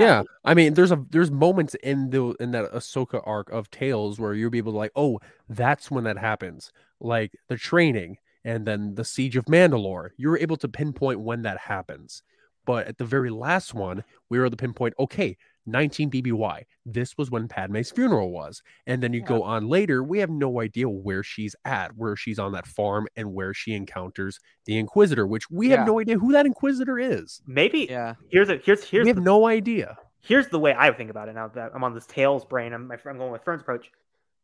yeah. 0.00 0.22
I 0.42 0.54
mean, 0.54 0.72
there's 0.72 0.90
a 0.90 1.04
there's 1.10 1.30
moments 1.30 1.74
in 1.74 2.08
the 2.08 2.34
in 2.40 2.52
that 2.52 2.72
Ahsoka 2.72 3.22
arc 3.26 3.50
of 3.50 3.70
Tales 3.70 4.18
where 4.18 4.32
you'll 4.32 4.48
be 4.48 4.56
able 4.56 4.72
to 4.72 4.78
like, 4.78 4.92
oh, 4.96 5.20
that's 5.50 5.90
when 5.90 6.04
that 6.04 6.16
happens, 6.16 6.72
like 6.98 7.32
the 7.48 7.58
training 7.58 8.16
and 8.44 8.66
then 8.66 8.94
the 8.94 9.04
siege 9.04 9.36
of 9.36 9.44
Mandalore. 9.46 10.10
You're 10.16 10.38
able 10.38 10.56
to 10.58 10.68
pinpoint 10.68 11.20
when 11.20 11.42
that 11.42 11.58
happens. 11.58 12.22
But 12.66 12.86
at 12.86 12.98
the 12.98 13.04
very 13.04 13.30
last 13.30 13.72
one, 13.74 14.04
we 14.28 14.38
were 14.38 14.44
able 14.44 14.50
to 14.56 14.56
pinpoint, 14.58 14.94
okay, 14.98 15.36
19 15.64 16.10
BBY. 16.10 16.62
This 16.86 17.16
was 17.16 17.30
when 17.30 17.48
Padme's 17.48 17.90
funeral 17.90 18.30
was. 18.30 18.62
And 18.86 19.02
then 19.02 19.12
you 19.14 19.22
go 19.22 19.42
on 19.42 19.68
later, 19.68 20.02
we 20.02 20.18
have 20.18 20.28
no 20.30 20.60
idea 20.60 20.88
where 20.88 21.22
she's 21.22 21.54
at, 21.64 21.96
where 21.96 22.14
she's 22.16 22.38
on 22.38 22.52
that 22.52 22.66
farm 22.66 23.06
and 23.16 23.32
where 23.34 23.52
she 23.54 23.74
encounters 23.74 24.38
the 24.66 24.78
Inquisitor, 24.78 25.26
which 25.26 25.50
we 25.50 25.70
Yeah. 25.70 25.78
have 25.78 25.86
no 25.86 25.98
idea 26.00 26.18
who 26.18 26.32
that 26.32 26.46
Inquisitor 26.46 26.98
is. 26.98 27.40
Maybe 27.46 27.86
yeah 27.88 28.14
here's 28.30 28.48
a 28.50 28.56
here's 28.56 28.84
here's 28.84 29.04
we 29.04 29.08
have 29.08 29.16
the, 29.16 29.22
no 29.22 29.46
idea. 29.46 29.96
here's 30.20 30.48
the 30.48 30.58
way 30.58 30.74
I 30.78 30.90
think 30.92 31.10
about 31.10 31.28
it 31.28 31.34
now 31.34 31.48
that 31.48 31.72
I'm 31.74 31.84
on 31.84 31.94
this 31.94 32.06
Tales 32.06 32.44
brain. 32.44 32.72
I'm, 32.74 32.90
I'm 32.90 33.18
going 33.18 33.32
with 33.32 33.44
Fern's 33.44 33.62
approach. 33.62 33.90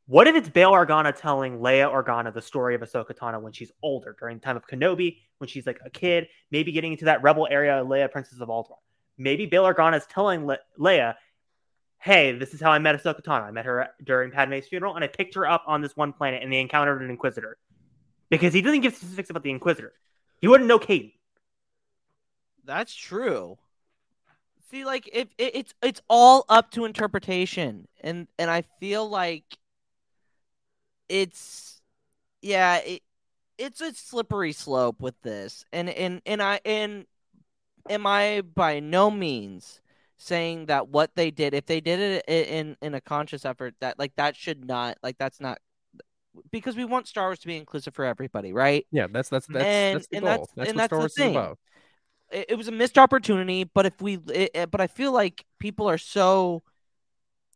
What 0.07 0.27
if 0.27 0.37
it's 0.37 0.51
Bail 0.51 0.73
Organa 0.73 1.17
telling 1.17 1.61
Leia 1.61 1.91
Organa 1.91 2.33
the 2.33 2.43
story 2.43 2.75
of 2.75 2.83
Ahsoka 2.83 3.17
Tano 3.17 3.41
when 3.41 3.55
she's 3.55 3.73
older, 3.83 4.15
during 4.19 4.37
the 4.37 4.45
time 4.45 4.57
of 4.57 4.67
Kenobi, 4.67 5.19
when 5.39 5.49
she's 5.49 5.67
like 5.67 5.81
a 5.83 5.89
kid, 5.89 6.29
maybe 6.51 6.73
getting 6.73 6.93
into 6.93 7.07
that 7.07 7.23
rebel 7.23 7.49
area, 7.51 7.83
Leia, 7.83 8.11
Princess 8.11 8.41
of 8.41 8.49
Alderaan. 8.49 8.77
Maybe 9.17 9.47
Bail 9.47 9.65
Organa 9.65 9.97
is 9.97 10.05
telling 10.07 10.45
Le- 10.47 10.59
Leia, 10.79 11.15
"Hey, 11.99 12.33
this 12.33 12.53
is 12.53 12.61
how 12.61 12.71
I 12.71 12.79
met 12.79 13.01
Ahsoka 13.01 13.23
Tano. 13.23 13.45
I 13.45 13.51
met 13.51 13.65
her 13.65 13.89
during 14.03 14.31
Padme's 14.31 14.69
funeral, 14.69 14.95
and 14.95 15.03
I 15.03 15.09
picked 15.09 15.35
her 15.37 15.47
up 15.47 15.65
on 15.67 15.81
this 15.81 15.97
one 15.97 16.13
planet, 16.13 16.43
and 16.43 16.53
they 16.53 16.61
encountered 16.61 17.01
an 17.01 17.09
Inquisitor." 17.09 17.57
Because 18.29 18.53
he 18.53 18.61
doesn't 18.61 18.81
give 18.81 18.95
specifics 18.95 19.31
about 19.31 19.43
the 19.43 19.51
Inquisitor, 19.51 19.95
he 20.41 20.49
wouldn't 20.49 20.69
know 20.69 20.79
Caden. 20.79 21.13
that's 22.65 22.95
true 22.95 23.59
see 24.71 24.85
like 24.85 25.09
if 25.13 25.29
it, 25.39 25.55
it's 25.55 25.75
it's 25.83 26.01
all 26.09 26.45
up 26.49 26.71
to 26.71 26.87
interpretation 26.87 27.87
and 28.01 28.27
and 28.39 28.51
i 28.51 28.63
feel 28.81 29.07
like 29.07 29.59
it's 31.09 31.81
yeah 32.43 32.77
it, 32.79 33.03
it's 33.59 33.81
a 33.81 33.93
slippery 33.95 34.53
slope 34.53 35.01
with 35.01 35.15
this 35.23 35.65
and 35.73 35.89
and 35.89 36.21
and 36.27 36.43
i 36.43 36.61
and 36.65 37.07
am 37.89 38.07
i 38.07 38.43
by 38.55 38.81
no 38.81 39.11
means 39.11 39.81
saying 40.17 40.67
that 40.67 40.89
what 40.89 41.15
they 41.15 41.31
did 41.31 41.55
if 41.55 41.67
they 41.67 41.81
did 41.81 42.01
it 42.01 42.25
in 42.29 42.77
in 42.83 42.95
a 42.95 43.01
conscious 43.01 43.45
effort 43.45 43.75
that 43.81 43.99
like 43.99 44.13
that 44.17 44.35
should 44.37 44.65
not 44.65 44.97
like 45.03 45.17
that's 45.19 45.41
not 45.41 45.59
because 46.51 46.75
we 46.77 46.85
want 46.85 47.07
Star 47.07 47.29
Wars 47.29 47.39
to 47.41 47.47
be 47.47 47.57
inclusive 47.57 47.95
for 47.95 48.05
everybody, 48.05 48.53
right? 48.53 48.85
Yeah, 48.91 49.07
that's 49.09 49.29
that's 49.29 49.47
that's 49.47 49.65
And- 49.65 49.97
that's 49.99 50.07
the 50.09 50.17
and 50.17 50.25
goal. 50.25 50.31
that's- 50.31 50.49
That's, 50.57 50.69
and 50.71 50.77
what 50.77 50.83
that's 50.83 50.89
Star 50.89 50.99
the 50.99 51.03
Wars 51.03 51.13
is 51.13 51.17
thing. 51.17 51.37
about. 51.37 51.59
it, 52.33 52.47
it 52.49 52.55
was 52.57 52.67
a 52.67 52.73
missed 52.73 52.99
opportunity 52.99 53.63
but 53.65 53.87
if 53.87 54.01
we 54.03 54.15
it, 54.33 54.51
it- 54.55 54.71
but 54.73 54.81
i 54.81 54.89
feel 54.89 55.13
like 55.13 55.45
people 55.61 55.89
are 55.89 55.99
so 55.99 56.63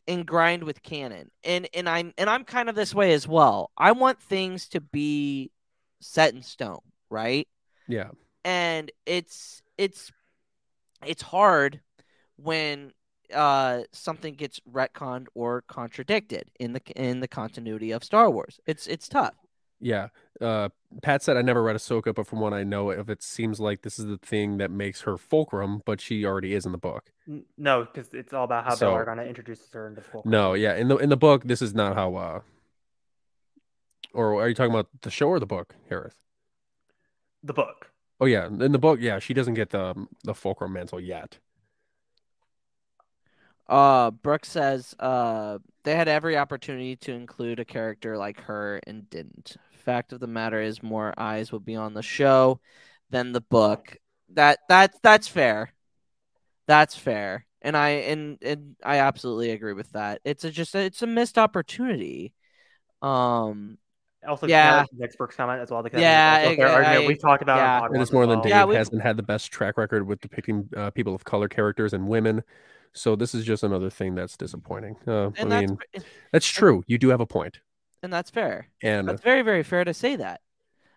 ingrained 0.09 0.64
with 0.64 0.82
canon 0.82 1.30
and 1.44 1.68
and 1.74 1.88
i'm 1.88 2.12
and 2.18 2.28
i'm 2.30 2.42
kind 2.42 2.68
of 2.68 2.74
this 2.74 2.94
way 2.94 3.12
as 3.12 3.28
well 3.28 3.70
i 3.76 3.92
want 3.92 4.18
things 4.20 4.66
to 4.68 4.80
be 4.80 5.50
set 6.00 6.32
in 6.34 6.42
stone 6.42 6.80
right 7.11 7.46
Yeah. 7.86 8.09
and 8.44 8.90
it's 9.06 9.62
it's 9.76 10.11
it's 11.06 11.22
hard 11.22 11.80
when 12.36 12.92
uh 13.34 13.82
something 13.92 14.32
gets 14.34 14.61
retconned 14.72 15.26
or 15.34 15.62
contradicted 15.68 16.48
in 16.59 16.72
the 16.72 16.80
in 16.96 17.20
the 17.20 17.28
continuity 17.28 17.90
of 17.90 18.02
Star 18.02 18.30
Wars. 18.30 18.59
It's 18.66 18.86
it's 18.86 19.06
tough. 19.09 19.34
Yeah. 19.81 20.09
Uh, 20.41 20.68
Pat 21.03 21.22
said 21.22 21.37
I 21.37 21.43
never 21.43 21.62
read 21.62 21.76
Ahsoka, 21.76 22.14
but 22.14 22.26
from 22.26 22.41
what 22.41 22.53
I 22.53 22.62
know 22.64 22.91
of 22.91 23.09
it, 23.11 23.22
seems 23.22 23.61
like 23.61 23.83
this 23.83 23.99
is 23.99 24.07
the 24.07 24.18
thing 24.18 24.59
that 24.59 24.70
makes 24.70 25.03
her 25.03 25.16
fulcrum, 25.16 25.83
but 25.85 26.01
she 26.01 26.24
already 26.24 26.55
is 26.55 26.64
in 26.66 26.72
the 26.72 26.79
book. 26.79 27.12
No, 27.57 27.85
because 27.85 28.12
it's 28.14 28.33
all 28.33 28.45
about 28.45 28.64
how 28.64 28.74
So- 28.74 28.91
Bail 28.95 29.05
Organa 29.05 29.29
introduces 29.29 29.68
her 29.72 29.87
into 29.89 30.01
full. 30.01 30.22
No, 30.24 30.55
yeah. 30.55 30.74
In 30.76 30.89
the 30.89 30.97
in 30.97 31.09
the 31.11 31.16
book, 31.16 31.45
this 31.45 31.61
is 31.62 31.74
not 31.74 31.95
how. 31.95 32.14
uh 32.16 32.41
Or 34.14 34.41
are 34.43 34.49
you 34.49 34.55
talking 34.55 34.72
about 34.72 34.89
the 35.03 35.11
show 35.11 35.29
or 35.29 35.39
the 35.39 35.47
book, 35.47 35.74
Harris? 35.89 36.14
The 37.43 37.53
book. 37.53 37.91
Oh 38.20 38.26
yeah, 38.26 38.47
in 38.47 38.72
the 38.72 38.79
book, 38.79 38.99
yeah, 39.01 39.18
she 39.20 39.35
doesn't 39.35 39.55
get 39.55 39.70
the 39.70 40.07
the 40.24 40.35
fulcrum 40.35 40.72
mantle 40.72 40.99
yet. 41.01 41.39
Uh 43.68 44.11
Brooks 44.11 44.49
says 44.51 44.95
uh 44.99 45.59
they 45.85 45.95
had 45.95 46.09
every 46.09 46.37
opportunity 46.37 46.97
to 46.97 47.12
include 47.12 47.61
a 47.61 47.64
character 47.64 48.16
like 48.16 48.41
her 48.43 48.81
and 48.87 49.09
didn't. 49.11 49.57
Fact 49.89 50.12
of 50.12 50.20
the 50.20 50.26
matter 50.26 50.61
is 50.61 50.82
more 50.82 51.14
eyes 51.16 51.51
will 51.51 51.61
be 51.61 51.74
on 51.74 51.95
the 51.95 52.03
show 52.03 52.61
than 53.09 53.32
the 53.32 53.41
book. 53.41 53.97
That 54.34 54.59
that's 54.68 54.99
that's 55.03 55.26
fair. 55.26 55.72
That's 56.66 56.95
fair. 56.95 57.47
And 57.62 57.74
I 57.74 57.89
and, 57.89 58.36
and 58.43 58.76
I 58.84 58.99
absolutely 58.99 59.51
agree 59.53 59.72
with 59.72 59.91
that. 59.93 60.20
It's 60.26 60.45
a 60.45 60.51
just 60.51 60.74
it's 60.74 61.01
a 61.01 61.07
missed 61.07 61.39
opportunity. 61.39 62.34
Um 63.01 63.78
Also, 64.26 64.47
Yeah. 64.47 64.80
yeah, 64.80 64.84
Nick's 64.93 65.16
comment 65.34 65.62
as 65.62 65.70
well. 65.70 65.82
because 65.82 66.03
Yeah, 66.03 66.34
that's 66.36 66.47
also 66.49 66.57
their 66.59 66.68
I- 66.68 66.72
argument. 66.74 67.05
I- 67.05 67.07
we've 67.09 67.22
talked 67.22 67.43
about. 67.43 67.57
yeah. 67.57 67.80
on 67.80 67.97
it's 67.99 68.12
more 68.12 68.26
than 68.26 68.41
well. 68.41 68.43
Dave 68.43 68.51
Yeah, 68.51 68.78
hasn't 68.78 69.01
had 69.01 69.16
the 69.16 69.22
best 69.22 69.51
track 69.51 69.78
record 69.78 70.07
with 70.07 70.20
depicting 70.20 70.68
uh, 70.76 70.91
people 70.91 71.14
of 71.14 71.24
color 71.24 71.49
characters 71.49 71.95
and 71.95 72.09
women. 72.09 72.43
So 72.93 73.16
this 73.16 73.34
is 73.34 73.47
just 73.47 73.62
another 73.62 73.89
thing 73.89 74.14
that's 74.14 74.36
disappointing. 74.36 74.97
Uh, 75.07 75.28
I 75.28 75.32
and 75.39 75.51
that's 75.53 75.70
mean, 75.70 75.78
that's 76.30 76.47
true. 76.47 76.84
You 76.86 76.99
do 76.99 77.09
have 77.09 77.20
a 77.20 77.26
point. 77.26 77.61
And 78.03 78.12
that's 78.12 78.30
fair. 78.30 78.68
And 78.82 79.09
That's 79.09 79.22
very, 79.22 79.42
very 79.42 79.62
fair 79.62 79.84
to 79.84 79.94
say 79.94 80.16
that. 80.16 80.40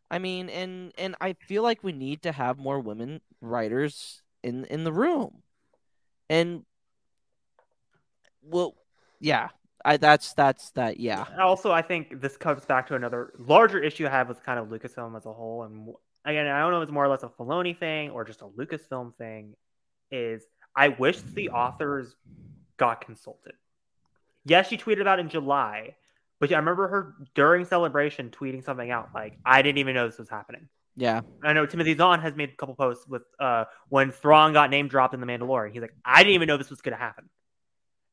I 0.09 0.19
mean, 0.19 0.49
and 0.49 0.91
and 0.97 1.15
I 1.21 1.33
feel 1.33 1.63
like 1.63 1.83
we 1.83 1.93
need 1.93 2.23
to 2.23 2.31
have 2.31 2.57
more 2.57 2.79
women 2.79 3.21
writers 3.39 4.21
in 4.43 4.65
in 4.65 4.83
the 4.83 4.91
room. 4.91 5.41
And 6.29 6.65
well, 8.43 8.75
yeah, 9.19 9.49
I 9.85 9.97
that's 9.97 10.33
that's 10.33 10.71
that. 10.71 10.99
Yeah, 10.99 11.25
Also, 11.39 11.71
I 11.71 11.81
think 11.81 12.21
this 12.21 12.37
comes 12.37 12.65
back 12.65 12.87
to 12.87 12.95
another 12.95 13.33
larger 13.37 13.79
issue 13.81 14.05
I 14.05 14.09
have 14.09 14.27
with 14.27 14.43
kind 14.43 14.59
of 14.59 14.67
Lucasfilm 14.67 15.15
as 15.15 15.25
a 15.25 15.33
whole. 15.33 15.63
And 15.63 15.93
again, 16.25 16.47
I 16.47 16.59
don't 16.59 16.71
know 16.71 16.81
if 16.81 16.83
it's 16.83 16.91
more 16.91 17.05
or 17.05 17.09
less 17.09 17.23
a 17.23 17.29
Filoni 17.29 17.77
thing 17.77 18.09
or 18.09 18.25
just 18.25 18.41
a 18.41 18.45
Lucasfilm 18.45 19.15
thing. 19.15 19.55
Is 20.11 20.43
I 20.75 20.89
wish 20.89 21.21
the 21.21 21.49
authors 21.51 22.15
got 22.77 23.01
consulted. 23.01 23.53
Yes, 24.43 24.67
she 24.67 24.77
tweeted 24.77 25.01
about 25.01 25.19
it 25.19 25.23
in 25.23 25.29
July, 25.29 25.95
but 26.41 26.51
I 26.51 26.57
remember 26.57 26.87
her 26.89 27.13
during 27.35 27.63
celebration 27.65 28.31
tweeting 28.31 28.63
something 28.65 28.91
out 28.91 29.09
like, 29.15 29.37
"I 29.45 29.61
didn't 29.61 29.77
even 29.77 29.93
know 29.93 30.07
this 30.07 30.17
was 30.17 30.29
happening." 30.29 30.67
yeah, 30.97 31.21
I 31.41 31.53
know 31.53 31.65
Timothy 31.65 31.95
Zahn 31.95 32.19
has 32.19 32.35
made 32.35 32.49
a 32.49 32.55
couple 32.55 32.75
posts 32.75 33.07
with 33.07 33.21
uh 33.39 33.65
when 33.87 34.11
Thrawn 34.11 34.51
got 34.51 34.69
name 34.69 34.89
dropped 34.89 35.13
in 35.13 35.21
the 35.21 35.27
Mandalorian. 35.27 35.71
He's 35.71 35.81
like, 35.81 35.95
I 36.03 36.23
didn't 36.23 36.35
even 36.35 36.47
know 36.47 36.57
this 36.57 36.69
was 36.69 36.81
gonna 36.81 36.97
happen. 36.97 37.29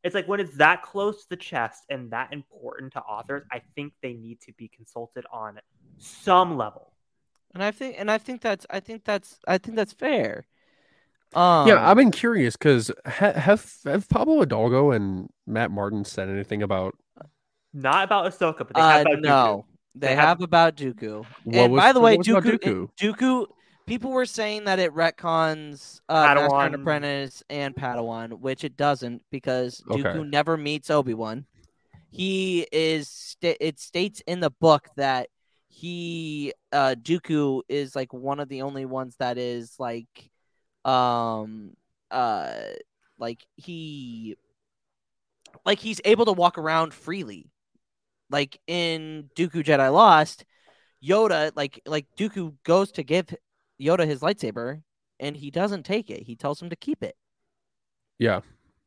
It's 0.05 0.15
like 0.15 0.29
when 0.29 0.39
it's 0.39 0.57
that 0.59 0.83
close 0.83 1.23
to 1.23 1.31
the 1.31 1.37
chest 1.37 1.83
and 1.89 2.13
that 2.13 2.33
important 2.33 2.93
to 2.93 3.01
authors, 3.01 3.43
I 3.51 3.63
think 3.75 3.95
they 4.01 4.13
need 4.13 4.41
to 4.43 4.53
be 4.53 4.69
consulted 4.69 5.25
on 5.33 5.59
some 5.99 6.57
level. 6.57 6.93
and 7.55 7.65
I 7.65 7.73
think 7.73 7.97
and 7.99 8.11
I 8.11 8.19
think 8.19 8.43
that's 8.43 8.67
I 8.71 8.81
think 8.81 9.05
that's 9.05 9.41
I 9.49 9.59
think 9.59 9.75
that's 9.75 9.93
fair. 9.93 10.47
Um, 11.35 11.69
yeah, 11.69 11.89
I've 11.89 11.97
been 11.97 12.11
curious 12.11 12.57
because 12.57 12.91
ha- 13.05 13.33
have 13.33 13.71
have 13.85 14.09
Pablo 14.09 14.41
Hidalgo 14.41 14.93
and 14.93 15.29
Matt 15.47 15.71
Martin 15.71 16.05
said 16.05 16.29
anything 16.29 16.63
about 16.63 16.95
Not 17.73 18.05
about 18.05 18.33
Ahsoka, 18.33 18.59
but 18.59 18.75
they 18.75 18.81
uh, 18.81 18.89
have 18.91 19.01
about 19.03 19.21
no, 19.21 19.31
Dooku. 19.33 19.65
they, 19.95 20.07
They 20.09 20.15
have, 20.15 20.29
have- 20.29 20.41
about 20.43 20.77
Dooku. 20.77 21.25
What 21.45 21.55
and 21.55 21.73
was- 21.73 21.81
by 21.81 21.93
the 21.93 22.01
way, 22.01 22.17
what 22.17 22.27
was 22.27 22.27
Dooku, 22.27 22.59
Dooku? 22.59 22.89
Dooku, 23.01 23.47
people 23.87 24.11
were 24.11 24.27
saying 24.27 24.65
that 24.65 24.79
it 24.79 24.95
retcons 24.95 26.01
uh, 26.09 26.35
Master 26.35 26.61
and 26.61 26.75
Padawan. 26.75 26.81
Apprentice 26.81 27.43
and 27.51 27.75
Padawan, 27.75 28.41
which 28.41 28.65
it 28.65 28.77
doesn't 28.77 29.23
because 29.31 29.83
Okay. 29.91 30.03
Dooku 30.03 30.29
never 30.29 30.57
meets 30.57 30.91
Obi 30.91 31.15
Wan. 31.15 31.47
He 32.11 32.67
is. 32.73 33.09
Sta- 33.09 33.57
it 33.61 33.79
states 33.79 34.23
in 34.27 34.41
the 34.41 34.51
book 34.51 34.89
that 34.97 35.29
he 35.69 36.55
uh 36.73 36.95
Dooku 37.01 37.61
is 37.69 37.95
like 37.95 38.13
one 38.15 38.41
of 38.41 38.49
the 38.49 38.63
only 38.63 38.87
ones 38.87 39.15
that 39.19 39.37
is 39.37 39.75
like, 39.79 40.31
um, 40.87 41.75
uh, 42.11 42.55
like 43.19 43.45
he, 43.57 44.37
like 45.67 45.79
he's 45.79 46.01
able 46.07 46.25
to 46.25 46.33
walk 46.33 46.57
around 46.57 46.95
freely 46.95 47.51
like 48.31 48.61
in 48.67 49.31
Dooku 49.37 49.65
Jedi 49.65 49.93
Lost, 49.93 50.45
Yoda 51.05 51.53
like 51.57 51.81
like 51.87 52.07
Dooku 52.17 52.55
goes 52.65 52.93
to 52.93 53.03
give 53.03 53.35
Yoda 53.81 54.07
his 54.07 54.21
lightsaber 54.21 54.83
and 55.21 55.37
he 55.37 55.51
doesn't 55.51 55.85
take 55.85 56.11
it. 56.11 56.23
He 56.23 56.37
tells 56.37 56.61
him 56.63 56.71
to 56.71 56.77
keep 56.77 57.03
it. 57.03 57.17
yeah. 58.19 58.41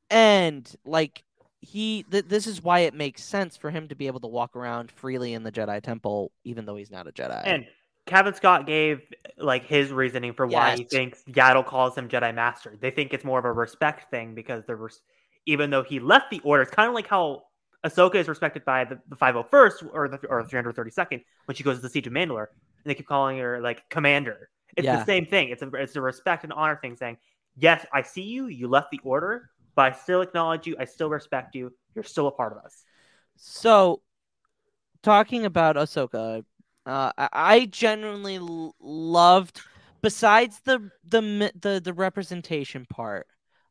And 0.09 0.73
like 0.85 1.23
he 1.61 2.03
th- 2.11 2.25
this 2.27 2.47
is 2.47 2.61
why 2.63 2.79
it 2.81 2.93
makes 2.93 3.23
sense 3.23 3.55
for 3.55 3.71
him 3.71 3.87
to 3.89 3.95
be 3.95 4.07
able 4.07 4.19
to 4.21 4.27
walk 4.27 4.55
around 4.55 4.91
freely 4.91 5.33
in 5.33 5.43
the 5.43 5.51
Jedi 5.51 5.81
temple 5.81 6.31
even 6.43 6.65
though 6.65 6.75
he's 6.75 6.91
not 6.91 7.07
a 7.07 7.11
Jedi. 7.11 7.41
And 7.45 7.65
Kevin 8.05 8.33
Scott 8.33 8.65
gave 8.67 9.01
like 9.37 9.63
his 9.65 9.91
reasoning 9.91 10.33
for 10.33 10.47
why 10.47 10.71
he 10.71 10.83
thinks 10.83 11.23
Yaddle 11.29 11.65
calls 11.65 11.95
him 11.97 12.09
Jedi 12.09 12.33
Master. 12.33 12.77
They 12.79 12.91
think 12.91 13.13
it's 13.13 13.23
more 13.23 13.39
of 13.39 13.45
a 13.45 13.51
respect 13.53 14.09
thing 14.11 14.33
because 14.35 14.65
the 14.65 14.75
res- 14.75 15.01
even 15.45 15.69
though 15.69 15.83
he 15.83 15.99
left 15.99 16.29
the 16.31 16.39
order, 16.41 16.63
it's 16.63 16.71
kind 16.71 16.89
of 16.89 16.95
like 16.95 17.07
how 17.07 17.43
Ahsoka 17.85 18.15
is 18.15 18.27
respected 18.27 18.63
by 18.65 18.85
the, 18.85 18.99
the 19.09 19.15
501st 19.15 19.89
or 19.93 20.07
the 20.07 20.17
or 20.27 20.43
332nd 20.43 21.23
when 21.45 21.55
she 21.55 21.63
goes 21.63 21.77
to 21.77 21.81
the 21.81 21.89
Siege 21.89 22.07
of 22.07 22.13
Mandalore, 22.13 22.47
and 22.83 22.89
they 22.91 22.95
keep 22.95 23.07
calling 23.07 23.37
her 23.39 23.59
like 23.61 23.89
Commander. 23.89 24.49
It's 24.77 24.85
Yeah. 24.85 24.97
the 24.97 25.05
same 25.05 25.25
thing. 25.25 25.49
It's 25.49 25.61
a 25.61 25.67
it's 25.73 25.95
a 25.95 26.01
respect 26.01 26.43
and 26.43 26.53
honor 26.53 26.77
thing, 26.81 26.95
saying 26.95 27.17
yes, 27.57 27.85
I 27.93 28.03
see 28.03 28.21
you. 28.23 28.47
You 28.47 28.67
left 28.67 28.91
the 28.91 28.99
order, 29.03 29.49
but 29.75 29.93
I 29.93 29.95
still 29.95 30.21
acknowledge 30.21 30.67
you. 30.67 30.75
I 30.79 30.85
still 30.85 31.09
respect 31.09 31.55
you. 31.55 31.73
You're 31.95 32.03
still 32.03 32.27
a 32.27 32.31
part 32.31 32.53
of 32.53 32.63
us. 32.63 32.83
So, 33.35 34.01
talking 35.03 35.45
about 35.45 35.75
Ahsoka, 35.75 36.43
uh, 36.85 37.11
I, 37.17 37.29
I 37.33 37.65
genuinely 37.65 38.39
loved. 38.79 39.61
Besides 40.01 40.61
the 40.65 40.89
the 41.07 41.51
the 41.59 41.81
the 41.83 41.93
representation 41.93 42.85
part, 42.85 43.27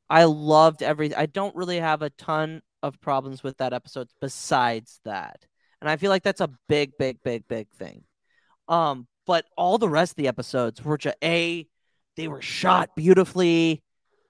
I 0.08 0.24
loved 0.24 0.82
every. 0.82 1.14
I 1.14 1.26
don't 1.26 1.54
really 1.56 1.80
have 1.80 2.02
a 2.02 2.10
ton 2.10 2.62
of 2.82 3.00
problems 3.00 3.42
with 3.42 3.56
that 3.58 3.72
episode. 3.72 4.08
Besides 4.20 5.00
that, 5.04 5.46
and 5.80 5.88
I 5.90 5.96
feel 5.96 6.10
like 6.10 6.22
that's 6.22 6.40
a 6.40 6.50
big, 6.68 6.92
big, 6.98 7.22
big, 7.22 7.46
big 7.48 7.68
thing. 7.70 8.04
Um, 8.68 9.06
but 9.26 9.44
all 9.56 9.78
the 9.78 9.88
rest 9.88 10.12
of 10.12 10.16
the 10.16 10.28
episodes 10.28 10.84
were 10.84 10.98
just 10.98 11.16
a. 11.22 11.66
They 12.16 12.28
were 12.28 12.42
shot 12.42 12.90
beautifully. 12.96 13.82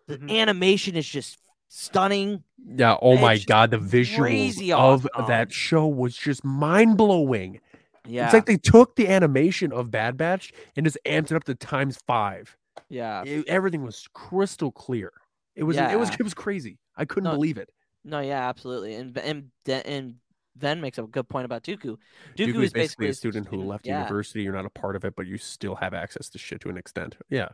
The 0.06 0.18
Mhm. 0.18 0.30
animation 0.40 0.96
is 0.96 1.08
just 1.08 1.38
stunning. 1.68 2.42
Yeah. 2.64 2.96
Oh 3.00 3.16
my 3.16 3.38
god, 3.38 3.70
the 3.70 3.78
visuals 3.78 4.60
of 4.72 5.06
awesome. 5.14 5.26
that 5.28 5.52
show 5.52 5.86
was 5.86 6.16
just 6.16 6.44
mind 6.44 6.96
blowing. 6.96 7.60
Yeah, 8.06 8.24
It's 8.24 8.34
like 8.34 8.46
they 8.46 8.56
took 8.56 8.96
the 8.96 9.08
animation 9.08 9.72
of 9.72 9.90
Bad 9.90 10.16
Batch 10.16 10.52
and 10.74 10.84
just 10.84 10.98
amped 11.06 11.30
it 11.30 11.32
up 11.32 11.44
to 11.44 11.54
times 11.54 11.98
five. 12.06 12.56
yeah. 12.88 13.22
It- 13.24 13.46
everything 13.46 13.82
was 13.84 14.08
crystal 14.14 14.72
clear. 14.72 15.12
It 15.54 15.62
was 15.64 15.76
it 15.76 15.98
was 15.98 16.10
it 16.10 16.22
was 16.22 16.34
crazy. 16.34 16.78
I 16.96 17.04
couldn't 17.04 17.24
No, 17.30 17.34
believe 17.36 17.56
it. 17.58 17.70
No, 18.04 18.20
yeah, 18.20 18.48
absolutely. 18.48 18.94
And 18.94 19.16
and 19.18 19.50
and 19.66 20.14
Ven 20.56 20.80
makes 20.80 20.98
a 20.98 21.02
good 21.02 21.28
point 21.28 21.44
about 21.44 21.62
Dooku. 21.62 21.96
Dooku, 22.36 22.54
Dooku 22.54 22.62
is 22.62 22.72
basically 22.72 23.08
a 23.08 23.14
student 23.14 23.48
who 23.48 23.62
left 23.62 23.86
yeah. 23.86 24.02
university. 24.02 24.42
You're 24.42 24.52
not 24.52 24.66
a 24.66 24.70
part 24.70 24.96
of 24.96 25.04
it, 25.04 25.14
but 25.16 25.26
you 25.26 25.38
still 25.38 25.74
have 25.76 25.94
access 25.94 26.28
to 26.30 26.38
shit 26.38 26.60
to 26.62 26.68
an 26.68 26.76
extent. 26.76 27.16
Yeah. 27.28 27.48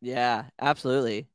Yeah, 0.00 0.44
absolutely. 0.60 1.28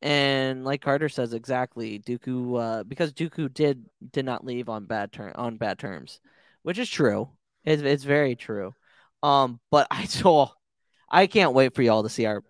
And 0.00 0.64
like 0.64 0.80
Carter 0.80 1.10
says, 1.10 1.34
exactly. 1.34 1.98
Dooku, 1.98 2.60
uh, 2.60 2.84
because 2.84 3.12
Dooku 3.12 3.52
did 3.52 3.84
did 4.10 4.24
not 4.24 4.44
leave 4.44 4.68
on 4.68 4.86
bad 4.86 5.12
term 5.12 5.32
on 5.36 5.58
bad 5.58 5.78
terms, 5.78 6.20
which 6.62 6.78
is 6.78 6.88
true. 6.88 7.28
It's 7.64 7.82
it's 7.82 8.04
very 8.04 8.34
true. 8.34 8.74
Um, 9.22 9.60
but 9.70 9.86
I 9.90 10.04
saw, 10.04 10.48
I 11.10 11.26
can't 11.26 11.52
wait 11.52 11.74
for 11.74 11.82
y'all 11.82 12.02
to 12.04 12.08
see 12.08 12.24
our 12.24 12.42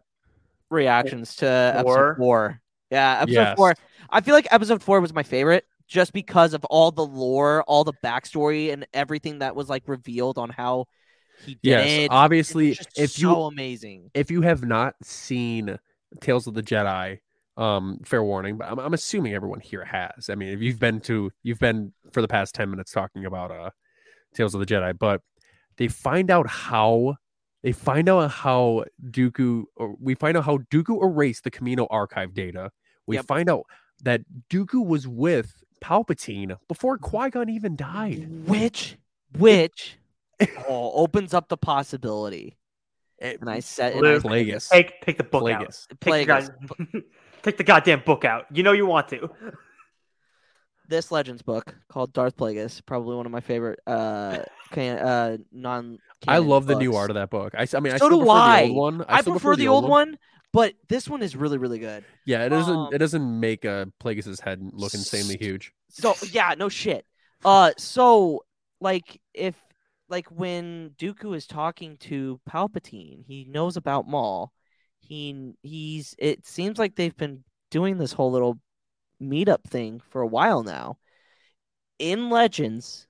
reactions 0.70 1.36
to 1.36 1.82
Four? 1.82 2.10
episode 2.10 2.16
four. 2.18 2.62
Yeah, 2.90 3.20
episode 3.22 3.32
Yes. 3.32 3.56
four. 3.56 3.74
I 4.10 4.20
feel 4.20 4.34
like 4.34 4.46
episode 4.50 4.82
four 4.82 5.00
was 5.00 5.12
my 5.12 5.22
favorite 5.22 5.66
just 5.88 6.12
because 6.12 6.54
of 6.54 6.64
all 6.66 6.90
the 6.90 7.04
lore, 7.06 7.62
all 7.64 7.84
the 7.84 7.92
backstory, 7.94 8.72
and 8.72 8.86
everything 8.94 9.40
that 9.40 9.54
was 9.56 9.68
like 9.68 9.84
revealed 9.88 10.38
on 10.38 10.50
how 10.50 10.86
he 11.34 11.54
did 11.54 11.60
Yes. 11.62 11.90
it. 11.90 12.10
Obviously, 12.10 12.78
if 12.96 13.10
so 13.10 13.20
you 13.20 13.42
amazing. 13.46 14.10
if 14.14 14.30
you 14.30 14.42
have 14.42 14.64
not 14.64 14.94
seen 15.02 15.78
Tales 16.20 16.46
of 16.46 16.54
the 16.54 16.62
Jedi, 16.62 17.18
um, 17.56 18.00
fair 18.04 18.22
warning, 18.22 18.56
but 18.58 18.70
I'm, 18.70 18.78
I'm 18.78 18.94
assuming 18.94 19.34
everyone 19.34 19.60
here 19.60 19.84
has. 19.84 20.30
I 20.30 20.34
mean, 20.34 20.50
if 20.50 20.60
you've 20.60 20.78
been 20.78 21.00
to, 21.02 21.30
you've 21.42 21.58
been 21.58 21.92
for 22.12 22.20
the 22.22 22.28
past 22.28 22.54
10 22.54 22.70
minutes 22.70 22.92
talking 22.92 23.24
about 23.24 23.50
uh 23.50 23.70
Tales 24.34 24.54
of 24.54 24.60
the 24.60 24.66
Jedi, 24.66 24.96
but 24.98 25.22
they 25.76 25.88
find 25.88 26.30
out 26.30 26.48
how 26.48 27.16
they 27.66 27.72
find 27.72 28.08
out 28.08 28.30
how 28.30 28.84
Dooku, 29.10 29.64
or 29.74 29.96
we 30.00 30.14
find 30.14 30.36
out 30.36 30.44
how 30.44 30.58
Dooku 30.70 31.02
erased 31.02 31.42
the 31.42 31.50
Camino 31.50 31.88
archive 31.90 32.32
data. 32.32 32.70
We 33.08 33.16
Yep. 33.16 33.24
find 33.26 33.50
out 33.50 33.64
that 34.04 34.20
Dooku 34.48 34.86
was 34.86 35.08
with 35.08 35.64
Palpatine 35.82 36.56
before 36.68 36.96
Qui 36.96 37.28
Gon 37.30 37.48
even 37.48 37.74
died. 37.74 38.28
which 38.46 38.96
which 39.36 39.98
oh, 40.68 40.92
opens 40.94 41.34
up 41.34 41.48
the 41.48 41.56
possibility. 41.56 42.56
It- 43.18 43.40
And 43.40 43.50
I 43.50 43.58
said, 43.58 43.94
and 43.96 44.06
I, 44.06 44.18
Plagueis. 44.20 44.68
Take 44.68 45.00
take 45.00 45.18
the 45.18 45.24
book 45.24 45.50
out. 45.50 45.66
Plagueis. 45.66 45.88
Take 46.00 46.20
the, 46.20 46.24
god- 46.94 47.02
take 47.42 47.56
the 47.56 47.64
goddamn 47.64 48.02
book 48.06 48.24
out. 48.24 48.46
You 48.52 48.62
know 48.62 48.70
you 48.72 48.86
want 48.86 49.08
to. 49.08 49.28
This 50.88 51.10
Legends 51.12 51.42
book 51.42 51.74
called 51.88 52.12
Darth 52.12 52.36
Plagueis, 52.36 52.84
probably 52.84 53.16
one 53.16 53.26
of 53.26 53.32
my 53.32 53.40
favorite 53.40 53.80
uh 53.86 54.38
can 54.70 54.98
uh 54.98 55.36
non. 55.52 55.98
I 56.26 56.38
love 56.38 56.66
the 56.66 56.74
new 56.74 56.94
art 56.94 57.10
of 57.10 57.14
that 57.14 57.30
book. 57.30 57.54
I 57.56 57.66
mean, 57.80 57.92
I 57.92 57.98
So 57.98 58.06
still 58.06 58.18
do 58.18 58.18
prefer 58.18 58.32
I. 58.32 58.62
the 58.62 58.70
old 58.70 58.76
one. 58.76 59.04
I, 59.08 59.20
still 59.20 59.32
prefer, 59.32 59.56
the 59.56 59.68
old 59.68 59.88
one, 59.88 60.18
but 60.52 60.74
this 60.88 61.08
one 61.08 61.22
is 61.22 61.36
really 61.36 61.58
really 61.58 61.78
good. 61.78 62.04
Yeah, 62.24 62.44
it 62.44 62.48
doesn't. 62.50 62.74
Um, 62.74 62.88
it 62.92 62.98
doesn't 62.98 63.40
make 63.40 63.64
uh, 63.64 63.86
Plagueis' 64.00 64.40
head 64.40 64.60
look 64.72 64.94
insanely 64.94 65.36
huge. 65.40 65.72
So 65.88 66.14
yeah, 66.30 66.54
no 66.56 66.68
shit. 66.68 67.04
Uh, 67.44 67.72
so 67.78 68.44
like 68.80 69.20
if 69.34 69.54
like 70.08 70.26
when 70.28 70.90
Dooku 70.98 71.36
is 71.36 71.46
talking 71.46 71.96
to 71.98 72.40
Palpatine, 72.48 73.24
he 73.26 73.44
knows 73.48 73.76
about 73.76 74.08
Maul. 74.08 74.52
He 75.00 75.52
he's. 75.62 76.14
It 76.18 76.46
seems 76.46 76.78
like 76.78 76.96
they've 76.96 77.16
been 77.16 77.44
doing 77.70 77.98
this 77.98 78.12
whole 78.12 78.30
little 78.32 78.58
meetup 79.22 79.64
thing 79.64 80.00
for 80.10 80.20
a 80.20 80.26
while 80.26 80.62
now. 80.62 80.98
In 81.98 82.30
Legends, 82.30 83.06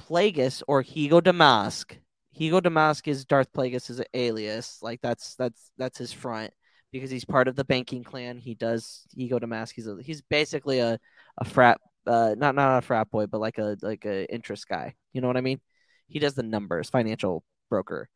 Plagueis 0.00 0.62
or 0.66 0.82
Hego 0.82 1.22
Damask. 1.22 1.96
Hego 2.38 2.62
Damask 2.62 3.06
is 3.06 3.24
Darth 3.24 3.52
Plagueis' 3.52 3.90
is 3.90 4.00
an 4.00 4.06
alias. 4.14 4.78
Like 4.82 5.00
that's 5.00 5.34
that's 5.36 5.70
that's 5.78 5.98
his 5.98 6.12
front 6.12 6.52
because 6.90 7.10
he's 7.10 7.24
part 7.24 7.48
of 7.48 7.56
the 7.56 7.64
banking 7.64 8.02
clan. 8.02 8.38
He 8.38 8.54
does 8.54 9.06
Hego 9.16 9.40
Damask. 9.40 9.74
He's 9.74 9.86
a, 9.86 9.96
he's 10.02 10.22
basically 10.22 10.80
a 10.80 10.98
a 11.38 11.44
frat 11.44 11.78
uh 12.06 12.34
not 12.36 12.54
not 12.54 12.78
a 12.78 12.82
frat 12.82 13.10
boy 13.10 13.26
but 13.26 13.40
like 13.40 13.58
a 13.58 13.76
like 13.80 14.04
a 14.04 14.32
interest 14.32 14.68
guy 14.68 14.94
you 15.12 15.20
know 15.20 15.28
what 15.28 15.36
i 15.36 15.40
mean 15.40 15.60
he 16.08 16.18
does 16.18 16.34
the 16.34 16.42
numbers 16.42 16.90
financial 16.90 17.44
broker 17.70 18.08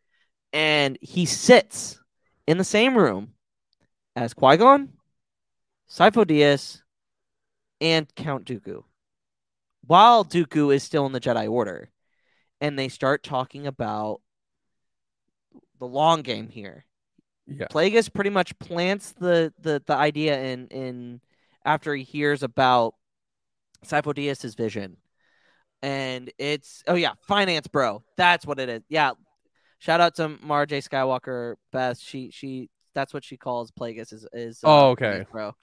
and 0.52 0.98
he 1.00 1.24
sits 1.24 2.00
in 2.46 2.58
the 2.58 2.64
same 2.64 2.96
room 2.96 3.32
as 4.16 4.34
qui-gon 4.34 4.92
Sifo 5.88 6.24
Dyas, 6.24 6.82
and 7.80 8.12
count 8.14 8.44
dooku 8.44 8.82
while 9.86 10.24
dooku 10.24 10.74
is 10.74 10.82
still 10.82 11.06
in 11.06 11.12
the 11.12 11.20
jedi 11.20 11.50
order 11.50 11.90
and 12.60 12.78
they 12.78 12.88
start 12.88 13.22
talking 13.22 13.66
about 13.66 14.20
the 15.78 15.86
long 15.86 16.22
game 16.22 16.48
here 16.48 16.84
Yeah. 17.46 17.66
Plagueis 17.70 18.12
pretty 18.12 18.30
much 18.30 18.58
plants 18.58 19.12
the 19.12 19.52
the 19.60 19.82
the 19.86 19.94
idea 19.94 20.40
in 20.42 20.68
in 20.68 21.20
after 21.64 21.94
he 21.94 22.04
hears 22.04 22.42
about 22.42 22.94
Sifo 23.84 24.56
vision. 24.56 24.96
And 25.82 26.32
it's 26.38 26.82
oh 26.88 26.94
yeah, 26.94 27.12
finance 27.28 27.66
bro. 27.68 28.02
That's 28.16 28.46
what 28.46 28.58
it 28.58 28.68
is. 28.68 28.82
Yeah. 28.88 29.12
Shout 29.78 30.00
out 30.00 30.14
to 30.16 30.28
Mara 30.28 30.66
J. 30.66 30.80
Skywalker 30.80 31.56
Beth. 31.72 31.98
She 31.98 32.30
she 32.30 32.70
that's 32.94 33.12
what 33.12 33.24
she 33.24 33.36
calls 33.36 33.70
Plagueis 33.70 34.12
is 34.12 34.26
is 34.32 34.60
Oh, 34.64 34.88
uh, 34.88 34.90
okay. 34.92 35.26
bro. 35.30 35.54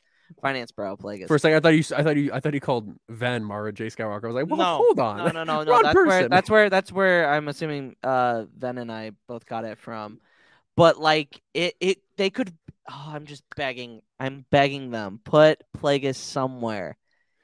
Finance 0.42 0.72
bro, 0.72 0.98
Plagueis. 0.98 1.28
For 1.28 1.36
a 1.36 1.40
second, 1.40 1.58
I 1.58 1.60
thought 1.60 1.70
you, 1.70 1.84
I 1.96 2.04
thought 2.04 2.18
you, 2.18 2.34
I 2.34 2.40
thought 2.40 2.54
you 2.54 2.60
called 2.60 2.94
Ven 3.10 3.44
Mara 3.44 3.72
J 3.72 3.88
Skywalker. 3.88 4.26
I 4.26 4.28
was 4.28 4.36
like, 4.36 4.48
well, 4.48 4.58
no, 4.58 4.78
hold 4.78 5.00
on, 5.00 5.18
No, 5.18 5.28
no, 5.28 5.44
no, 5.44 5.64
no. 5.64 5.72
Wrong 5.72 5.84
That's 5.84 5.96
where 5.96 6.30
that's 6.30 6.50
where 6.50 6.70
that's 6.70 6.92
where 6.92 7.30
I'm 7.32 7.48
assuming 7.48 7.96
uh 8.04 8.46
Ven 8.58 8.78
and 8.78 8.92
I 8.92 9.12
both 9.28 9.46
got 9.46 9.66
it 9.66 9.78
from. 9.78 10.20
But 10.76 11.00
like 11.00 11.42
it 11.54 11.76
it 11.80 12.00
they 12.18 12.30
could 12.30 12.54
oh, 12.90 13.12
I'm 13.14 13.26
just 13.26 13.44
begging. 13.56 14.02
I'm 14.20 14.46
begging 14.50 14.92
them. 14.92 15.20
Put 15.24 15.64
Plagueis 15.78 16.16
somewhere. 16.16 16.98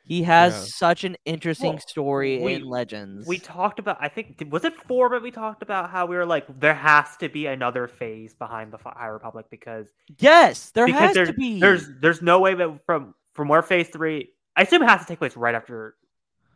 He 0.09 0.23
has 0.23 0.53
Yeah. 0.53 0.59
such 0.75 1.03
an 1.03 1.15
interesting 1.23 1.73
Well, 1.73 1.79
story 1.87 2.39
we- 2.39 2.53
in 2.55 2.63
Legends. 2.65 3.27
We 3.27 3.37
talked 3.37 3.77
about. 3.77 3.97
I 4.01 4.07
think 4.09 4.43
was 4.49 4.65
it 4.65 4.73
four, 4.75 5.07
but 5.07 5.21
we 5.21 5.29
talked 5.29 5.61
about 5.61 5.91
how 5.91 6.07
we 6.07 6.15
were 6.15 6.25
like, 6.25 6.45
there 6.59 6.73
has 6.73 7.15
to 7.17 7.29
be 7.29 7.45
another 7.45 7.87
phase 7.87 8.33
behind 8.33 8.73
the 8.73 8.79
Fi- 8.79 8.95
High 8.97 9.05
Republic 9.07 9.45
because 9.51 9.87
yes, 10.17 10.71
there 10.71 10.87
because 10.87 10.99
has 11.01 11.13
there's 11.13 11.29
to 11.29 11.33
be. 11.35 11.59
there's 11.59 11.87
there's 12.01 12.21
no 12.23 12.39
way 12.39 12.55
that 12.55 12.79
from 12.87 13.13
from 13.35 13.47
where 13.49 13.61
phase 13.61 13.87
three. 13.89 14.31
I 14.55 14.63
assume 14.63 14.81
it 14.81 14.89
has 14.89 15.01
to 15.01 15.05
take 15.07 15.19
place 15.19 15.37
right 15.37 15.53
after 15.53 15.95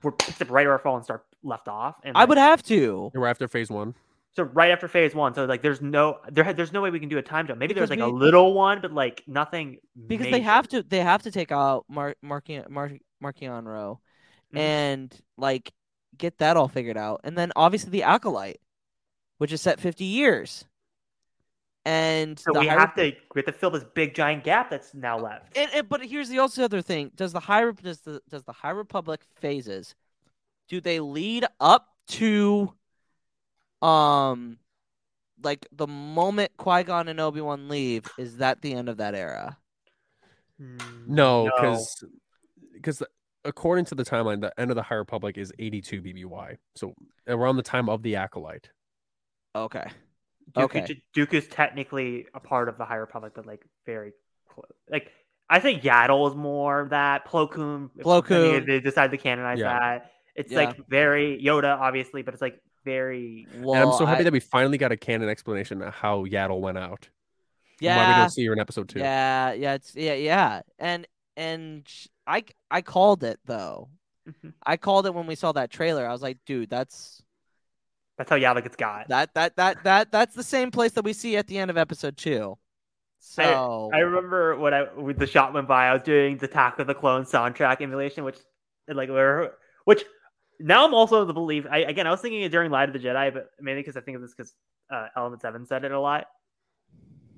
we're 0.01 0.11
picks 0.13 0.41
up 0.41 0.49
right 0.49 0.65
where 0.67 0.79
Fallen 0.79 1.03
Star 1.03 1.23
left 1.43 1.67
off. 1.67 1.95
And 2.03 2.17
I 2.17 2.21
like, 2.21 2.29
would 2.29 2.37
have 2.39 2.63
to. 2.63 3.11
We're 3.13 3.27
after 3.27 3.47
phase 3.47 3.69
one. 3.69 3.93
so 4.35 4.43
right 4.43 4.71
after 4.71 4.87
phase 4.87 5.13
one. 5.13 5.35
So 5.35 5.45
like, 5.45 5.61
there's 5.61 5.79
no 5.79 6.17
there. 6.27 6.51
There's 6.53 6.73
no 6.73 6.81
way 6.81 6.89
we 6.89 6.99
can 6.99 7.07
do 7.07 7.19
a 7.19 7.21
time 7.21 7.45
jump. 7.45 7.59
Maybe 7.59 7.75
there's 7.75 7.89
Because 7.91 8.01
like 8.01 8.11
a 8.11 8.15
little 8.15 8.55
one, 8.55 8.81
but 8.81 8.91
like 8.91 9.21
nothing. 9.27 9.77
because 10.07 10.25
they 10.31 10.41
have 10.41 10.67
to 10.69 10.81
they 10.81 11.01
have 11.01 11.21
to 11.21 11.29
take 11.31 11.51
out 11.51 11.85
Mar- 11.87 12.15
Marki- 12.25 12.67
Mar- 13.23 13.33
Marciano 13.33 13.99
Mhm. 14.53 14.57
and 14.59 15.21
like 15.37 15.71
get 16.17 16.37
that 16.37 16.57
all 16.57 16.67
figured 16.67 16.97
out. 16.97 17.21
And 17.23 17.35
then 17.37 17.51
obviously 17.55 17.89
the 17.89 18.03
acolyte 18.03 18.59
which 19.39 19.51
is 19.51 19.61
set 19.61 19.79
50 19.79 20.05
years. 20.05 20.65
And 21.85 22.39
So 22.39 22.57
we 22.57 22.67
High 22.67 22.73
have 22.75 22.79
Rep- 22.79 22.95
to 22.95 23.03
we 23.35 23.39
have 23.39 23.45
to 23.47 23.51
fill 23.51 23.71
this 23.71 23.83
big 23.83 24.13
giant 24.15 24.43
gap 24.45 24.69
that's 24.69 24.93
now 24.93 25.17
left. 25.17 25.57
and, 25.57 25.69
and- 25.73 25.89
but 25.89 26.05
here's 26.05 26.29
the 26.29 26.39
also 26.39 26.63
other 26.63 26.81
thing. 26.81 27.11
Does 27.15 27.33
the 27.33 27.41
high 27.41 27.63
Rep- 27.63 27.81
does 27.81 28.01
the 28.01 28.21
does 28.29 28.43
the 28.43 28.53
high 28.53 28.69
republic 28.69 29.21
phases 29.35 29.95
do 30.69 30.79
they 30.79 30.99
lead 31.01 31.45
up 31.59 31.89
to 32.07 32.73
um 33.81 34.59
like 35.41 35.67
the 35.73 35.87
moment 35.87 36.55
Qui-Gon 36.55 37.09
and 37.09 37.19
Obi-Wan 37.19 37.67
leave 37.67 38.05
is 38.17 38.37
that 38.37 38.61
the 38.61 38.73
end 38.73 38.87
of 38.87 38.97
that 38.97 39.13
era? 39.13 39.57
No, 41.05 41.45
because 41.45 42.01
because 42.73 43.01
according 43.45 43.85
to 43.85 43.95
the 43.95 44.03
timeline, 44.03 44.41
the 44.41 44.57
end 44.59 44.71
of 44.71 44.75
the 44.75 44.83
High 44.83 44.95
Republic 44.95 45.37
is 45.37 45.51
82 45.59 46.01
BBY. 46.01 46.57
So 46.75 46.93
around 47.27 47.57
the 47.57 47.63
time 47.63 47.89
of 47.89 48.01
the 48.03 48.15
Acolyte. 48.17 48.69
okay 49.55 49.85
Dooku, 50.51 50.63
Okay. 50.63 51.01
Dooku's 51.15 51.47
technically 51.47 52.25
a 52.33 52.39
part 52.39 52.67
of 52.67 52.77
the 52.77 52.83
High 52.85 52.97
Republic, 52.97 53.31
but 53.35 53.45
like 53.45 53.65
very 53.85 54.11
close. 54.49 54.65
Like 54.89 55.09
I 55.49 55.59
think 55.59 55.83
Yaddle 55.83 56.29
is 56.29 56.35
more 56.35 56.87
that 56.89 57.27
Plo 57.27 57.49
Koon. 57.49 57.89
Plo 57.99 58.23
Koon. 58.23 58.65
They 58.65 58.79
decide 58.79 59.11
to 59.11 59.17
canonize 59.17 59.59
Yeah. 59.59 59.79
that. 59.79 60.11
It's 60.35 60.51
Yeah. 60.51 60.57
like 60.65 60.87
very 60.89 61.41
Yoda, 61.43 61.77
obviously, 61.79 62.23
but 62.23 62.33
it's 62.33 62.41
like 62.41 62.59
very. 62.83 63.47
well 63.57 63.75
and 63.75 63.89
I'm 63.91 63.97
so 63.97 64.05
happy 64.05 64.21
I- 64.21 64.23
that 64.23 64.33
we 64.33 64.39
finally 64.41 64.77
got 64.77 64.91
a 64.91 64.97
canon 64.97 65.29
explanation 65.29 65.81
of 65.81 65.93
how 65.93 66.25
Yaddle 66.25 66.59
went 66.59 66.77
out. 66.77 67.09
yeah 67.79 67.95
Why 67.97 68.07
we 68.09 68.21
don't 68.21 68.29
see 68.29 68.45
her 68.45 68.53
in 68.53 68.59
episode 68.59 68.89
two. 68.89 68.99
Yeah, 68.99 69.53
yeah, 69.53 69.73
it's 69.75 69.95
yeah, 69.95 70.13
yeah. 70.15 70.61
And 70.79 71.07
and 71.37 71.87
I 72.27 72.43
I 72.71 72.81
called 72.81 73.23
it 73.23 73.39
though. 73.45 73.89
Mhm. 74.27 74.53
I 74.65 74.77
called 74.77 75.05
it 75.05 75.13
when 75.13 75.27
we 75.27 75.35
saw 75.35 75.51
that 75.53 75.69
trailer. 75.69 76.07
I 76.07 76.11
was 76.11 76.21
like, 76.21 76.37
dude, 76.45 76.69
that's 76.69 77.21
That's 78.17 78.29
how 78.29 78.37
Yaddle 78.37 78.63
gets 78.63 78.75
got. 78.75 79.09
that 79.09 79.33
that 79.33 79.55
that 79.57 79.83
that 79.83 80.11
that's 80.11 80.35
the 80.35 80.43
same 80.43 80.71
place 80.71 80.93
that 80.93 81.03
we 81.03 81.13
see 81.13 81.35
at 81.37 81.47
the 81.47 81.57
end 81.57 81.69
of 81.71 81.77
episode 81.77 82.15
two. 82.17 82.57
So 83.19 83.89
I 83.93 83.99
remember 83.99 84.57
when 84.57 84.73
I 84.73 84.93
with 84.93 85.17
the 85.17 85.27
shot 85.27 85.53
went 85.53 85.67
by, 85.67 85.87
I 85.87 85.93
was 85.93 86.03
doing 86.03 86.37
the 86.37 86.45
Attack 86.45 86.79
of 86.79 86.87
the 86.87 86.93
Clones 86.93 87.31
soundtrack 87.31 87.81
emulation, 87.81 88.23
which 88.23 88.37
like 88.87 89.09
where 89.09 89.53
which 89.85 90.03
now 90.59 90.85
I'm 90.85 90.93
also 90.93 91.21
of 91.21 91.27
the 91.27 91.33
belief. 91.33 91.65
I 91.69 91.79
again 91.79 92.05
I 92.05 92.11
was 92.11 92.21
thinking 92.21 92.41
it 92.41 92.49
during 92.49 92.69
Light 92.69 92.89
of 92.89 92.93
the 92.93 92.99
Jedi, 92.99 93.33
but 93.33 93.49
mainly 93.59 93.81
because 93.81 93.97
I 93.97 94.01
think 94.01 94.15
of 94.15 94.21
this 94.21 94.33
because 94.35 94.53
uh, 94.91 95.07
Element 95.17 95.41
Seven 95.41 95.65
said 95.65 95.83
it 95.85 95.91
a 95.91 95.99
lot. 95.99 96.27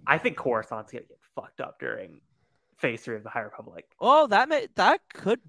I 0.07 0.17
think 0.17 0.38
Coruscant's 0.38 0.91
gonna 0.91 1.03
get 1.03 1.17
fucked 1.35 1.61
up 1.61 1.80
during 1.80 2.22
Phase 2.85 3.01
Three 3.01 3.15
of 3.15 3.23
the 3.23 3.29
High 3.29 3.41
Republic. 3.41 3.85
oh 3.99 4.27
that 4.27 4.47
may 4.47 4.67
that 4.75 5.01
could 5.11 5.39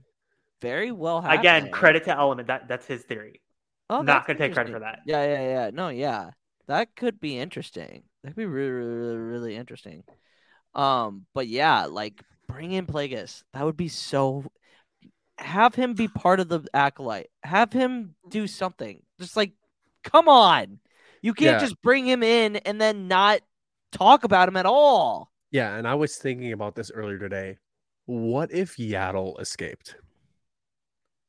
very 0.62 0.90
well 0.90 1.20
happen. 1.20 1.38
Again, 1.38 1.70
credit 1.70 2.04
to 2.04 2.16
Element. 2.16 2.48
That 2.48 2.66
that's 2.66 2.86
his 2.86 3.02
theory. 3.02 3.42
Oh, 3.90 4.00
not 4.00 4.26
gonna 4.26 4.38
take 4.38 4.54
credit 4.54 4.72
for 4.72 4.80
that. 4.80 5.00
Yeah, 5.04 5.22
yeah, 5.24 5.42
yeah. 5.42 5.70
No, 5.72 5.88
yeah. 5.90 6.30
That 6.66 6.96
could 6.96 7.20
be 7.20 7.38
interesting. 7.38 8.04
That 8.22 8.30
could 8.30 8.36
be 8.36 8.46
really, 8.46 8.70
really, 8.70 8.94
really, 8.96 9.16
really 9.18 9.56
interesting. 9.56 10.02
Um, 10.74 11.26
but 11.34 11.46
yeah, 11.46 11.84
like 11.84 12.22
bring 12.48 12.72
in 12.72 12.86
Plagueis. 12.86 13.42
That 13.52 13.64
would 13.64 13.76
be 13.76 13.88
so 13.88 14.44
have 15.38 15.74
him 15.74 15.92
be 15.92 16.08
part 16.08 16.40
of 16.40 16.48
the 16.48 16.66
acolyte. 16.72 17.28
Have 17.42 17.72
him 17.72 18.14
do 18.30 18.46
something. 18.46 19.02
Just 19.20 19.36
like 19.36 19.52
come 20.04 20.28
on. 20.28 20.78
You 21.22 21.34
can't 21.34 21.56
Yeah. 21.56 21.58
just 21.60 21.80
bring 21.82 22.06
him 22.06 22.22
in 22.22 22.56
and 22.56 22.80
then 22.80 23.08
not 23.08 23.40
talk 23.92 24.24
about 24.24 24.48
him 24.48 24.56
at 24.56 24.66
all. 24.66 25.30
Yeah, 25.50 25.76
and 25.76 25.86
I 25.86 25.94
was 25.94 26.16
thinking 26.16 26.52
about 26.52 26.74
this 26.74 26.90
earlier 26.90 27.18
today. 27.18 27.58
What 28.06 28.52
if 28.52 28.76
Yaddle 28.76 29.40
escaped? 29.40 29.96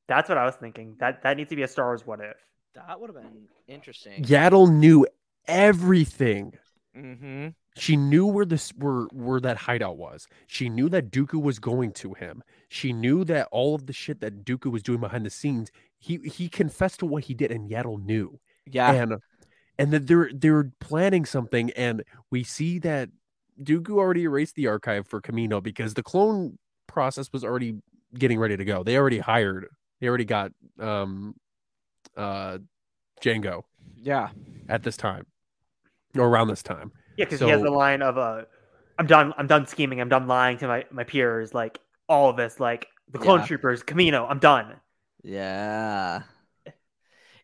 That's 0.08 0.30
what 0.30 0.38
I 0.38 0.46
was 0.46 0.56
thinking. 0.56 0.96
That 1.00 1.24
that 1.24 1.38
needs 1.38 1.50
to 1.50 1.56
be 1.56 1.64
a 1.64 1.68
Star 1.68 1.88
Wars 1.88 2.06
what 2.06 2.20
if. 2.22 2.38
That 2.76 3.00
would 3.00 3.10
have 3.10 3.16
been 3.16 3.48
interesting. 3.68 4.24
Yaddle 4.24 4.72
knew 4.72 5.06
everything. 5.48 6.54
Mm-hmm. 6.96 7.50
She 7.76 7.96
knew 7.96 8.26
where 8.26 8.46
this 8.46 8.72
where 8.72 9.04
where 9.12 9.40
that 9.40 9.58
hideout 9.58 9.98
was. 9.98 10.28
She 10.48 10.70
knew 10.70 10.90
that 10.90 11.12
Dooku 11.12 11.42
was 11.42 11.60
going 11.60 11.92
to 11.94 12.14
him. 12.14 12.44
She 12.70 12.94
knew 12.94 13.24
that 13.26 13.48
all 13.52 13.76
of 13.76 13.86
the 13.86 13.94
shit 13.94 14.22
that 14.22 14.46
Dooku 14.46 14.72
was 14.72 14.84
doing 14.84 15.00
behind 15.00 15.26
the 15.26 15.30
scenes. 15.30 15.72
He 16.00 16.18
he 16.18 16.50
confessed 16.50 17.00
to 17.00 17.06
what 17.06 17.26
he 17.26 17.34
did, 17.34 17.52
and 17.52 17.70
Yaddle 17.70 18.04
knew. 18.04 18.40
Yeah. 18.66 18.92
And 18.92 19.16
and 19.78 19.92
that 19.92 20.08
they're 20.08 20.32
they're 20.34 20.72
planning 20.80 21.26
something, 21.26 21.72
and 21.72 22.04
we 22.32 22.44
see 22.44 22.80
that 22.80 23.10
Dooku 23.62 23.92
already 23.98 24.24
erased 24.24 24.56
the 24.56 24.68
archive 24.68 25.08
for 25.08 25.22
Camino 25.22 25.62
because 25.62 25.94
the 25.94 26.04
clone 26.04 26.58
process 26.88 27.32
was 27.34 27.44
already 27.44 27.76
getting 28.18 28.40
ready 28.40 28.56
to 28.58 28.66
go. 28.66 28.84
They 28.84 28.98
already 28.98 29.20
hired. 29.20 29.68
They 30.00 30.08
already 30.08 30.26
got 30.26 30.52
um 30.80 31.36
uh 32.16 32.60
Jango 33.22 33.64
yeah. 33.96 34.30
at 34.70 34.84
this 34.84 34.98
time 34.98 35.26
or 36.16 36.28
around 36.28 36.48
this 36.50 36.64
time. 36.64 36.92
Yeah, 37.18 37.26
because 37.26 37.40
he 37.40 37.50
has 37.50 37.62
the 37.62 37.72
line 37.72 38.02
of 38.04 38.18
uh, 38.18 38.44
"I'm 39.00 39.08
done. 39.08 39.34
I'm 39.38 39.48
done 39.48 39.66
scheming. 39.66 40.00
I'm 40.02 40.10
done 40.10 40.28
lying 40.28 40.58
to 40.60 40.68
my 40.68 40.86
my 40.92 41.04
peers. 41.04 41.54
Like 41.54 41.80
all 42.08 42.30
of 42.30 42.38
this. 42.38 42.60
Like 42.60 42.88
the 43.12 43.18
clone 43.18 43.40
Yeah. 43.40 43.48
troopers, 43.48 43.82
Camino. 43.84 44.26
I'm 44.28 44.40
done." 44.40 44.76
Yeah. 45.24 46.22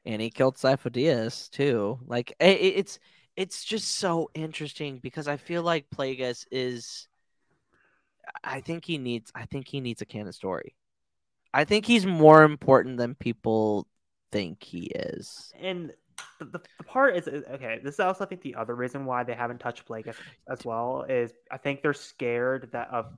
And 0.05 0.21
he 0.21 0.29
killed 0.29 0.57
Sifo 0.57 0.91
Dyas 0.91 1.49
too. 1.49 1.99
Like 2.05 2.33
i- 2.39 2.45
i- 2.45 2.75
it's 2.75 2.99
it's 3.35 3.63
just 3.63 3.97
so 3.97 4.29
interesting 4.33 4.99
because 4.99 5.27
I 5.27 5.37
feel 5.37 5.63
like 5.63 5.89
Plagueis 5.89 6.45
is 6.51 7.07
I 8.43 8.61
think 8.61 8.85
he 8.85 8.97
needs 8.97 9.31
I 9.35 9.45
think 9.45 9.67
he 9.67 9.81
needs 9.81 10.01
a 10.01 10.05
canon 10.05 10.33
story. 10.33 10.75
I 11.53 11.65
think 11.65 11.85
he's 11.85 12.05
more 12.05 12.43
important 12.43 12.97
than 12.97 13.15
people 13.15 13.87
think 14.31 14.63
he 14.63 14.85
is. 14.85 15.51
And 15.59 15.93
the, 16.39 16.45
the, 16.45 16.61
the 16.77 16.83
part 16.83 17.15
is 17.15 17.27
okay. 17.27 17.79
This 17.83 17.95
is 17.95 17.99
also 17.99 18.23
I 18.23 18.27
think 18.27 18.41
the 18.41 18.55
other 18.55 18.75
reason 18.75 19.05
why 19.05 19.23
they 19.23 19.33
haven't 19.33 19.59
touched 19.59 19.85
Blake 19.85 20.07
as, 20.47 20.65
well 20.65 21.05
is 21.09 21.31
I 21.51 21.57
think 21.57 21.81
they're 21.81 21.93
scared 21.93 22.69
that 22.71 22.89
of 22.89 23.17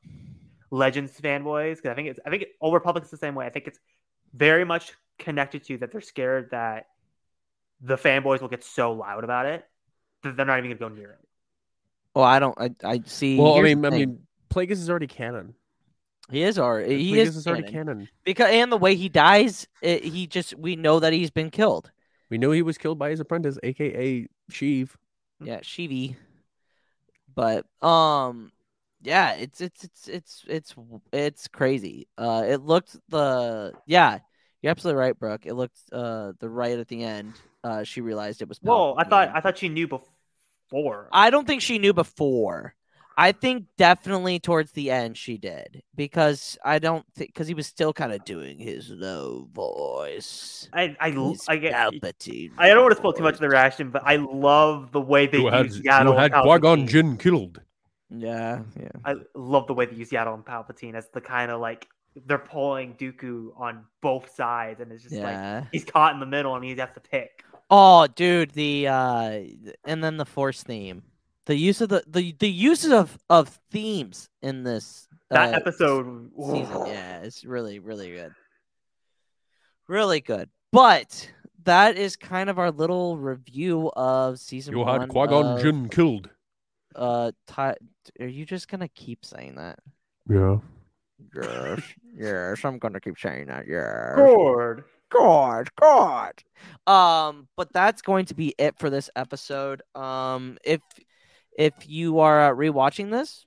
Legends 0.72 1.20
fanboys 1.20 1.78
because 1.78 1.92
I 1.92 1.96
think 1.96 2.10
it's 2.10 2.20
I 2.26 2.30
think 2.30 2.46
Old 2.62 3.04
is 3.04 3.10
the 3.10 3.18
same 3.18 3.36
way. 3.36 3.46
I 3.46 3.50
think 3.50 3.68
it's 3.68 3.80
very 4.34 4.66
much 4.66 4.94
connected 5.20 5.64
to 5.66 5.78
that 5.78 5.92
they're 5.92 6.02
scared 6.02 6.52
that 6.52 6.88
the 7.82 7.98
fanboys 7.98 8.42
will 8.42 8.48
get 8.48 8.64
so 8.64 8.94
loud 8.94 9.24
about 9.24 9.46
it 9.46 9.66
they're 10.34 10.46
not 10.46 10.58
even 10.60 10.72
gonna 10.72 10.90
go 10.90 10.96
near 10.96 11.12
it. 11.12 11.20
Well, 12.16 12.24
I 12.26 12.40
don't 12.40 12.58
I, 12.60 12.72
I 12.84 13.02
see 13.06 13.38
Well, 13.38 13.58
I 13.58 13.62
mean, 13.62 13.82
the 13.82 13.88
I 13.88 13.90
mean, 13.92 14.20
Plagueis 14.50 14.72
is 14.72 14.90
already 14.90 15.08
canon. 15.08 15.56
he 16.32 16.44
is 16.44 16.58
already 16.58 17.04
he 17.04 17.12
Plagueis 17.14 17.26
is, 17.28 17.36
is 17.38 17.48
already 17.48 17.64
canon. 17.64 17.88
canon. 17.88 18.10
because 18.24 18.50
and 18.52 18.72
the 18.72 18.78
way 18.78 18.96
he 18.96 19.10
dies, 19.10 19.68
it, 19.82 20.04
he 20.04 20.28
just 20.28 20.56
we 20.56 20.76
know 20.76 21.00
that 21.00 21.14
he's 21.14 21.32
been 21.32 21.52
killed. 21.52 21.92
We 22.30 22.38
know 22.38 22.52
he 22.52 22.62
was 22.62 22.78
killed 22.78 22.98
by 22.98 23.10
his 23.12 23.20
apprentice, 23.20 23.60
aka 23.64 24.28
Sheev. 24.52 24.90
Yeah, 25.40 25.60
Shivi. 25.60 26.16
But 27.34 27.66
um 27.82 28.52
yeah, 29.02 29.34
it's 29.34 29.62
it's 29.62 29.84
it's 29.84 30.08
it's 30.08 30.44
it's 30.48 30.76
it's 31.12 31.48
crazy. 31.48 32.08
Uh 32.18 32.44
it 32.48 32.62
looked 32.62 32.96
the 33.10 33.74
yeah, 33.86 34.20
you're 34.62 34.72
absolutely 34.72 35.00
right, 35.02 35.18
Brooke. 35.18 35.46
It 35.46 35.54
looked 35.54 35.80
uh 35.92 36.32
the 36.40 36.50
right 36.50 36.80
at 36.80 36.88
the 36.88 37.04
end. 37.04 37.34
Uh 37.64 37.84
she 37.84 38.02
realized 38.02 38.42
it 38.42 38.48
was 38.50 38.60
Whoa, 38.62 38.96
I 38.98 39.04
thought 39.04 39.32
I 39.34 39.42
thought 39.42 39.58
she 39.58 39.70
knew 39.70 39.88
before. 39.88 40.08
I 41.12 41.30
don't 41.30 41.48
think 41.48 41.62
she 41.62 41.80
knew 41.80 41.94
before. 41.94 42.76
I 43.18 43.32
think 43.32 43.66
definitely 43.78 44.40
towards 44.40 44.74
the 44.74 44.92
end 44.92 45.18
she 45.18 45.38
did 45.38 45.84
because 45.96 46.58
I 46.66 46.80
don't 46.80 47.06
think 47.16 47.30
because 47.30 47.48
he 47.48 47.54
was 47.54 47.66
still 47.66 47.94
kind 47.94 48.12
of 48.12 48.26
doing 48.26 48.60
his 48.60 48.90
low 48.90 49.48
voice. 49.54 50.68
I 50.74 50.96
His 51.12 51.46
I 51.48 51.56
get. 51.58 51.74
Palpatine 51.74 52.52
I 52.58 52.70
don't 52.70 52.82
want 52.82 52.92
to 52.92 52.98
spoil 52.98 53.14
too 53.14 53.24
much 53.24 53.36
of 53.36 53.40
the 53.40 53.48
reaction, 53.48 53.90
but 53.90 54.04
I 54.06 54.18
love 54.18 54.92
the 54.92 55.00
way 55.00 55.28
they 55.28 55.40
You 55.40 55.48
had, 55.48 55.66
use 55.66 55.78
you 55.78 55.84
Yaddle 55.84 56.18
had 56.18 56.34
Qui 56.34 56.60
Gon 56.60 56.88
Jinn 56.88 57.18
killed. 57.18 57.62
Yeah, 58.10 58.62
yeah. 58.80 58.90
I 59.06 59.16
love 59.34 59.68
the 59.68 59.74
way 59.74 59.86
they 59.86 59.96
use 59.96 60.10
Yaddle 60.10 60.34
and 60.34 60.46
Palpatine 60.46 60.96
as 60.96 61.08
the 61.10 61.22
kind 61.22 61.52
of 61.52 61.62
like 61.62 61.88
they're 62.26 62.38
pulling 62.38 62.96
Dooku 62.96 63.50
on 63.60 63.86
both 64.02 64.36
sides, 64.36 64.82
and 64.82 64.92
it's 64.92 65.04
just 65.04 65.16
Yeah. 65.16 65.60
like 65.62 65.72
he's 65.72 65.86
caught 65.86 66.14
in 66.14 66.20
the 66.20 66.26
middle 66.26 66.54
and 66.56 66.64
he 66.66 66.76
has 66.76 66.90
to 66.94 67.00
pick. 67.00 67.46
Oh, 67.70 68.08
dude, 68.08 68.52
the 68.52 68.88
uh, 68.88 69.40
and 69.86 70.04
then 70.04 70.18
the 70.18 70.26
Force 70.26 70.62
theme, 70.64 71.04
the 71.46 71.56
use 71.56 71.82
of 71.82 71.90
the 71.90 72.04
the 72.08 72.36
the 72.40 72.50
use 72.50 72.86
of 72.86 73.18
of 73.30 73.60
themes 73.72 74.30
in 74.42 74.64
this 74.64 75.08
That 75.32 75.54
uh, 75.54 75.58
episode, 75.58 76.30
season, 76.40 76.86
yeah, 76.88 77.22
it's 77.22 77.44
really 77.44 77.80
really 77.80 78.12
good, 78.12 78.34
really 79.88 80.22
good. 80.22 80.50
But 80.72 81.32
that 81.64 81.98
is 81.98 82.16
kind 82.16 82.50
of 82.50 82.60
our 82.60 82.70
little 82.72 83.18
review 83.18 83.92
of 83.96 84.38
season 84.40 84.74
You 84.78 84.84
one. 84.84 85.02
had 85.02 85.10
Qui 85.10 85.28
Gon 85.28 85.60
Jinn 85.60 85.90
killed. 85.90 86.30
Uh, 86.96 87.32
Ty, 87.48 87.76
are 88.20 88.28
you 88.28 88.46
just 88.46 88.68
gonna 88.68 88.88
keep 88.90 89.26
saying 89.26 89.56
that? 89.56 89.80
Yeah. 90.30 90.58
Yes, 91.34 91.82
yes, 92.16 92.64
I'm 92.66 92.78
gonna 92.78 93.00
keep 93.00 93.18
saying 93.18 93.48
that. 93.48 93.68
Yeah. 93.68 94.14
Good. 94.16 94.84
God, 95.18 95.70
God. 95.80 96.44
Um, 96.88 97.48
but 97.56 97.72
that's 97.74 98.02
going 98.02 98.26
to 98.26 98.36
be 98.36 98.54
it 98.58 98.78
for 98.78 98.90
this 98.90 99.10
episode. 99.16 99.82
Um, 99.96 100.58
if 100.64 100.82
if 101.58 101.74
you 101.88 102.20
are 102.20 102.52
uh, 102.52 102.54
rewatching 102.54 103.12
this, 103.12 103.46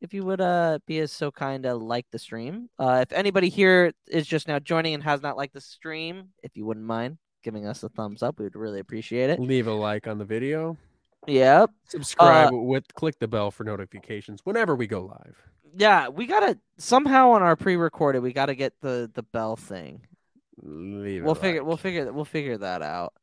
if 0.00 0.14
you 0.14 0.24
would 0.24 0.40
uh 0.40 0.78
be 0.86 0.98
as 1.00 1.12
so 1.12 1.30
kind 1.30 1.64
to 1.64 1.74
like 1.74 2.06
the 2.10 2.18
stream. 2.18 2.68
Uh, 2.78 3.04
if 3.06 3.12
anybody 3.12 3.48
here 3.48 3.92
is 4.08 4.26
just 4.26 4.48
now 4.48 4.58
joining 4.58 4.94
and 4.94 5.02
has 5.02 5.22
not 5.22 5.36
liked 5.36 5.54
the 5.54 5.60
stream, 5.60 6.28
if 6.42 6.56
you 6.56 6.64
wouldn't 6.64 6.86
mind 6.86 7.18
giving 7.42 7.66
us 7.66 7.82
a 7.82 7.88
thumbs 7.88 8.22
up, 8.22 8.38
we 8.38 8.44
would 8.44 8.56
really 8.56 8.80
appreciate 8.80 9.30
it. 9.30 9.40
Leave 9.40 9.66
a 9.66 9.72
like 9.72 10.06
on 10.06 10.18
the 10.18 10.24
video. 10.24 10.76
Yep. 11.26 11.70
Subscribe 11.88 12.52
Uh, 12.52 12.56
with 12.56 12.84
click 12.94 13.18
the 13.18 13.28
bell 13.28 13.50
for 13.50 13.64
notifications 13.64 14.40
whenever 14.44 14.74
we 14.74 14.86
go 14.86 15.02
live. 15.02 15.36
Yeah, 15.76 16.08
we 16.08 16.26
gotta 16.26 16.58
somehow 16.78 17.30
on 17.30 17.42
our 17.42 17.54
pre-recorded, 17.54 18.20
we 18.20 18.32
gotta 18.32 18.54
get 18.54 18.72
the 18.80 19.10
the 19.14 19.22
bell 19.22 19.56
thing. 19.56 20.06
Leave 20.62 21.22
we'll 21.22 21.32
a 21.32 21.36
figure 21.36 21.60
like. 21.60 21.68
we'll 21.68 21.76
figure 21.76 22.12
we'll 22.12 22.24
figure 22.24 22.58
that 22.58 22.82
out. 22.82 23.14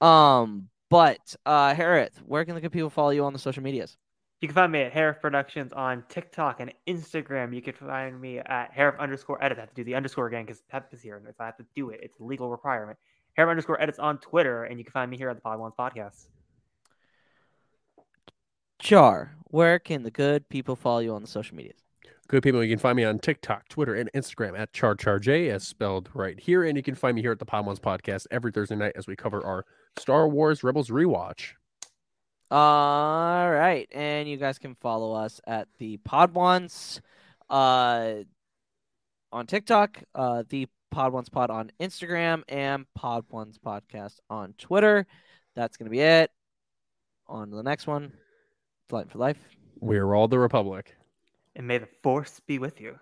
Um, 0.00 0.68
but 0.90 1.34
uh, 1.46 1.74
Harith, 1.74 2.20
where 2.26 2.44
can 2.44 2.54
the 2.54 2.60
good 2.60 2.72
people 2.72 2.90
follow 2.90 3.10
you 3.10 3.24
on 3.24 3.32
the 3.32 3.38
social 3.38 3.62
medias? 3.62 3.96
You 4.40 4.48
can 4.48 4.54
find 4.54 4.72
me 4.72 4.82
at 4.82 4.92
Hereth 4.92 5.20
Productions 5.20 5.72
on 5.72 6.04
TikTok 6.08 6.60
and 6.60 6.72
Instagram. 6.86 7.54
You 7.54 7.62
can 7.62 7.72
find 7.72 8.20
me 8.20 8.38
at 8.38 8.74
Hereth 8.74 8.98
underscore 8.98 9.42
edit. 9.42 9.56
I 9.58 9.62
have 9.62 9.70
to 9.70 9.74
do 9.74 9.84
the 9.84 9.94
underscore 9.94 10.26
again 10.26 10.44
because 10.44 10.60
Pep 10.68 10.92
is 10.92 11.00
here, 11.00 11.16
and 11.16 11.26
if 11.26 11.40
I 11.40 11.46
have 11.46 11.56
to 11.56 11.66
do 11.74 11.90
it, 11.90 12.00
it's 12.02 12.18
a 12.18 12.22
legal 12.22 12.50
requirement. 12.50 12.98
Hereth 13.38 13.50
underscore 13.50 13.80
edits 13.80 13.98
on 13.98 14.18
Twitter, 14.18 14.64
and 14.64 14.78
you 14.78 14.84
can 14.84 14.92
find 14.92 15.10
me 15.10 15.16
here 15.16 15.30
at 15.30 15.36
the 15.36 15.42
Podwans 15.42 15.74
Podcast. 15.76 16.26
Char, 18.78 19.34
where 19.44 19.78
can 19.78 20.02
the 20.02 20.10
good 20.10 20.46
people 20.50 20.76
follow 20.76 20.98
you 20.98 21.14
on 21.14 21.22
the 21.22 21.28
social 21.28 21.56
medias? 21.56 21.83
Good 22.26 22.42
people, 22.42 22.64
you 22.64 22.70
can 22.70 22.78
find 22.78 22.96
me 22.96 23.04
on 23.04 23.18
TikTok, 23.18 23.68
Twitter, 23.68 23.94
and 23.94 24.10
Instagram 24.14 24.58
at 24.58 24.72
CharCharJ, 24.72 25.50
as 25.50 25.66
spelled 25.66 26.08
right 26.14 26.40
here. 26.40 26.64
And 26.64 26.74
you 26.74 26.82
can 26.82 26.94
find 26.94 27.14
me 27.14 27.20
here 27.20 27.32
at 27.32 27.38
the 27.38 27.44
Podwans 27.44 27.78
Podcast 27.78 28.26
every 28.30 28.50
Thursday 28.50 28.76
night 28.76 28.92
as 28.96 29.06
we 29.06 29.14
cover 29.14 29.44
our 29.44 29.66
Star 29.98 30.26
Wars 30.26 30.64
Rebels 30.64 30.88
rewatch. 30.88 31.52
All 32.50 33.50
right, 33.50 33.86
and 33.92 34.28
you 34.28 34.38
guys 34.38 34.58
can 34.58 34.74
follow 34.76 35.12
us 35.12 35.40
at 35.46 35.68
the 35.78 35.98
Podwans, 35.98 37.00
uh, 37.50 38.14
on 39.32 39.46
TikTok, 39.46 40.02
uh, 40.14 40.44
the 40.48 40.66
Podwans 40.94 41.30
Pod 41.30 41.50
on 41.50 41.72
Instagram, 41.80 42.42
and 42.48 42.86
Podwans 42.98 43.58
Podcast 43.58 44.20
on 44.30 44.54
Twitter. 44.56 45.06
That's 45.56 45.76
gonna 45.76 45.90
be 45.90 46.00
it. 46.00 46.30
On 47.26 47.50
to 47.50 47.56
the 47.56 47.62
next 47.62 47.86
one. 47.86 48.12
Flight 48.88 49.10
for 49.10 49.18
life. 49.18 49.38
We're 49.80 50.14
all 50.14 50.28
the 50.28 50.38
Republic. 50.38 50.94
And 51.56 51.68
may 51.68 51.78
the 51.78 51.88
Force 52.02 52.40
be 52.46 52.58
with 52.58 52.80
you. 52.80 52.98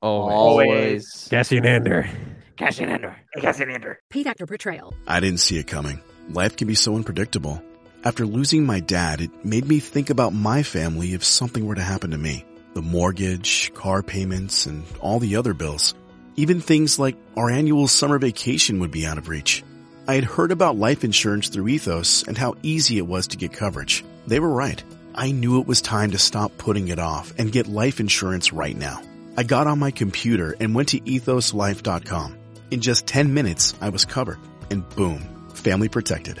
Always. 0.00 0.34
Always. 0.34 1.28
Cassian 1.30 1.64
Andor. 1.64 2.08
Cassian 2.56 2.90
Andor. 2.90 3.16
Hey, 3.32 3.40
Cassian 3.40 3.70
Andor. 3.70 4.00
Paid 4.10 4.26
actor 4.26 4.46
portrayal. 4.46 4.92
I 5.06 5.20
didn't 5.20 5.38
see 5.38 5.58
it 5.58 5.68
coming. 5.68 6.00
Life 6.28 6.56
can 6.56 6.66
be 6.66 6.74
so 6.74 6.96
unpredictable. 6.96 7.62
After 8.04 8.26
losing 8.26 8.66
my 8.66 8.80
dad, 8.80 9.20
it 9.20 9.44
made 9.44 9.66
me 9.66 9.78
think 9.78 10.10
about 10.10 10.32
my 10.32 10.64
family 10.64 11.14
if 11.14 11.22
something 11.22 11.64
were 11.64 11.76
to 11.76 11.82
happen 11.82 12.10
to 12.10 12.18
me. 12.18 12.44
The 12.74 12.82
mortgage, 12.82 13.72
car 13.74 14.02
payments, 14.02 14.66
and 14.66 14.84
all 15.00 15.20
the 15.20 15.36
other 15.36 15.54
bills. 15.54 15.94
Even 16.34 16.60
things 16.60 16.98
like 16.98 17.16
our 17.36 17.50
annual 17.50 17.86
summer 17.86 18.18
vacation 18.18 18.80
would 18.80 18.90
be 18.90 19.06
out 19.06 19.18
of 19.18 19.28
reach. 19.28 19.62
I 20.08 20.16
had 20.16 20.24
heard 20.24 20.50
about 20.50 20.76
life 20.76 21.04
insurance 21.04 21.48
through 21.48 21.68
Ethos 21.68 22.24
and 22.26 22.36
how 22.36 22.56
easy 22.62 22.98
it 22.98 23.06
was 23.06 23.28
to 23.28 23.36
get 23.36 23.52
coverage. 23.52 24.04
They 24.26 24.40
were 24.40 24.48
right. 24.48 24.82
I 25.14 25.32
knew 25.32 25.60
it 25.60 25.66
was 25.66 25.82
time 25.82 26.12
to 26.12 26.18
stop 26.18 26.56
putting 26.58 26.88
it 26.88 26.98
off 26.98 27.32
and 27.38 27.52
get 27.52 27.66
life 27.66 28.00
insurance 28.00 28.52
right 28.52 28.76
now. 28.76 29.02
I 29.36 29.42
got 29.42 29.66
on 29.66 29.78
my 29.78 29.90
computer 29.90 30.54
and 30.60 30.74
went 30.74 30.90
to 30.90 31.00
ethoslife.com. 31.00 32.38
In 32.70 32.80
just 32.80 33.06
10 33.06 33.34
minutes, 33.34 33.74
I 33.80 33.88
was 33.88 34.04
covered. 34.04 34.38
And 34.70 34.88
boom, 34.96 35.50
family 35.54 35.88
protected. 35.88 36.40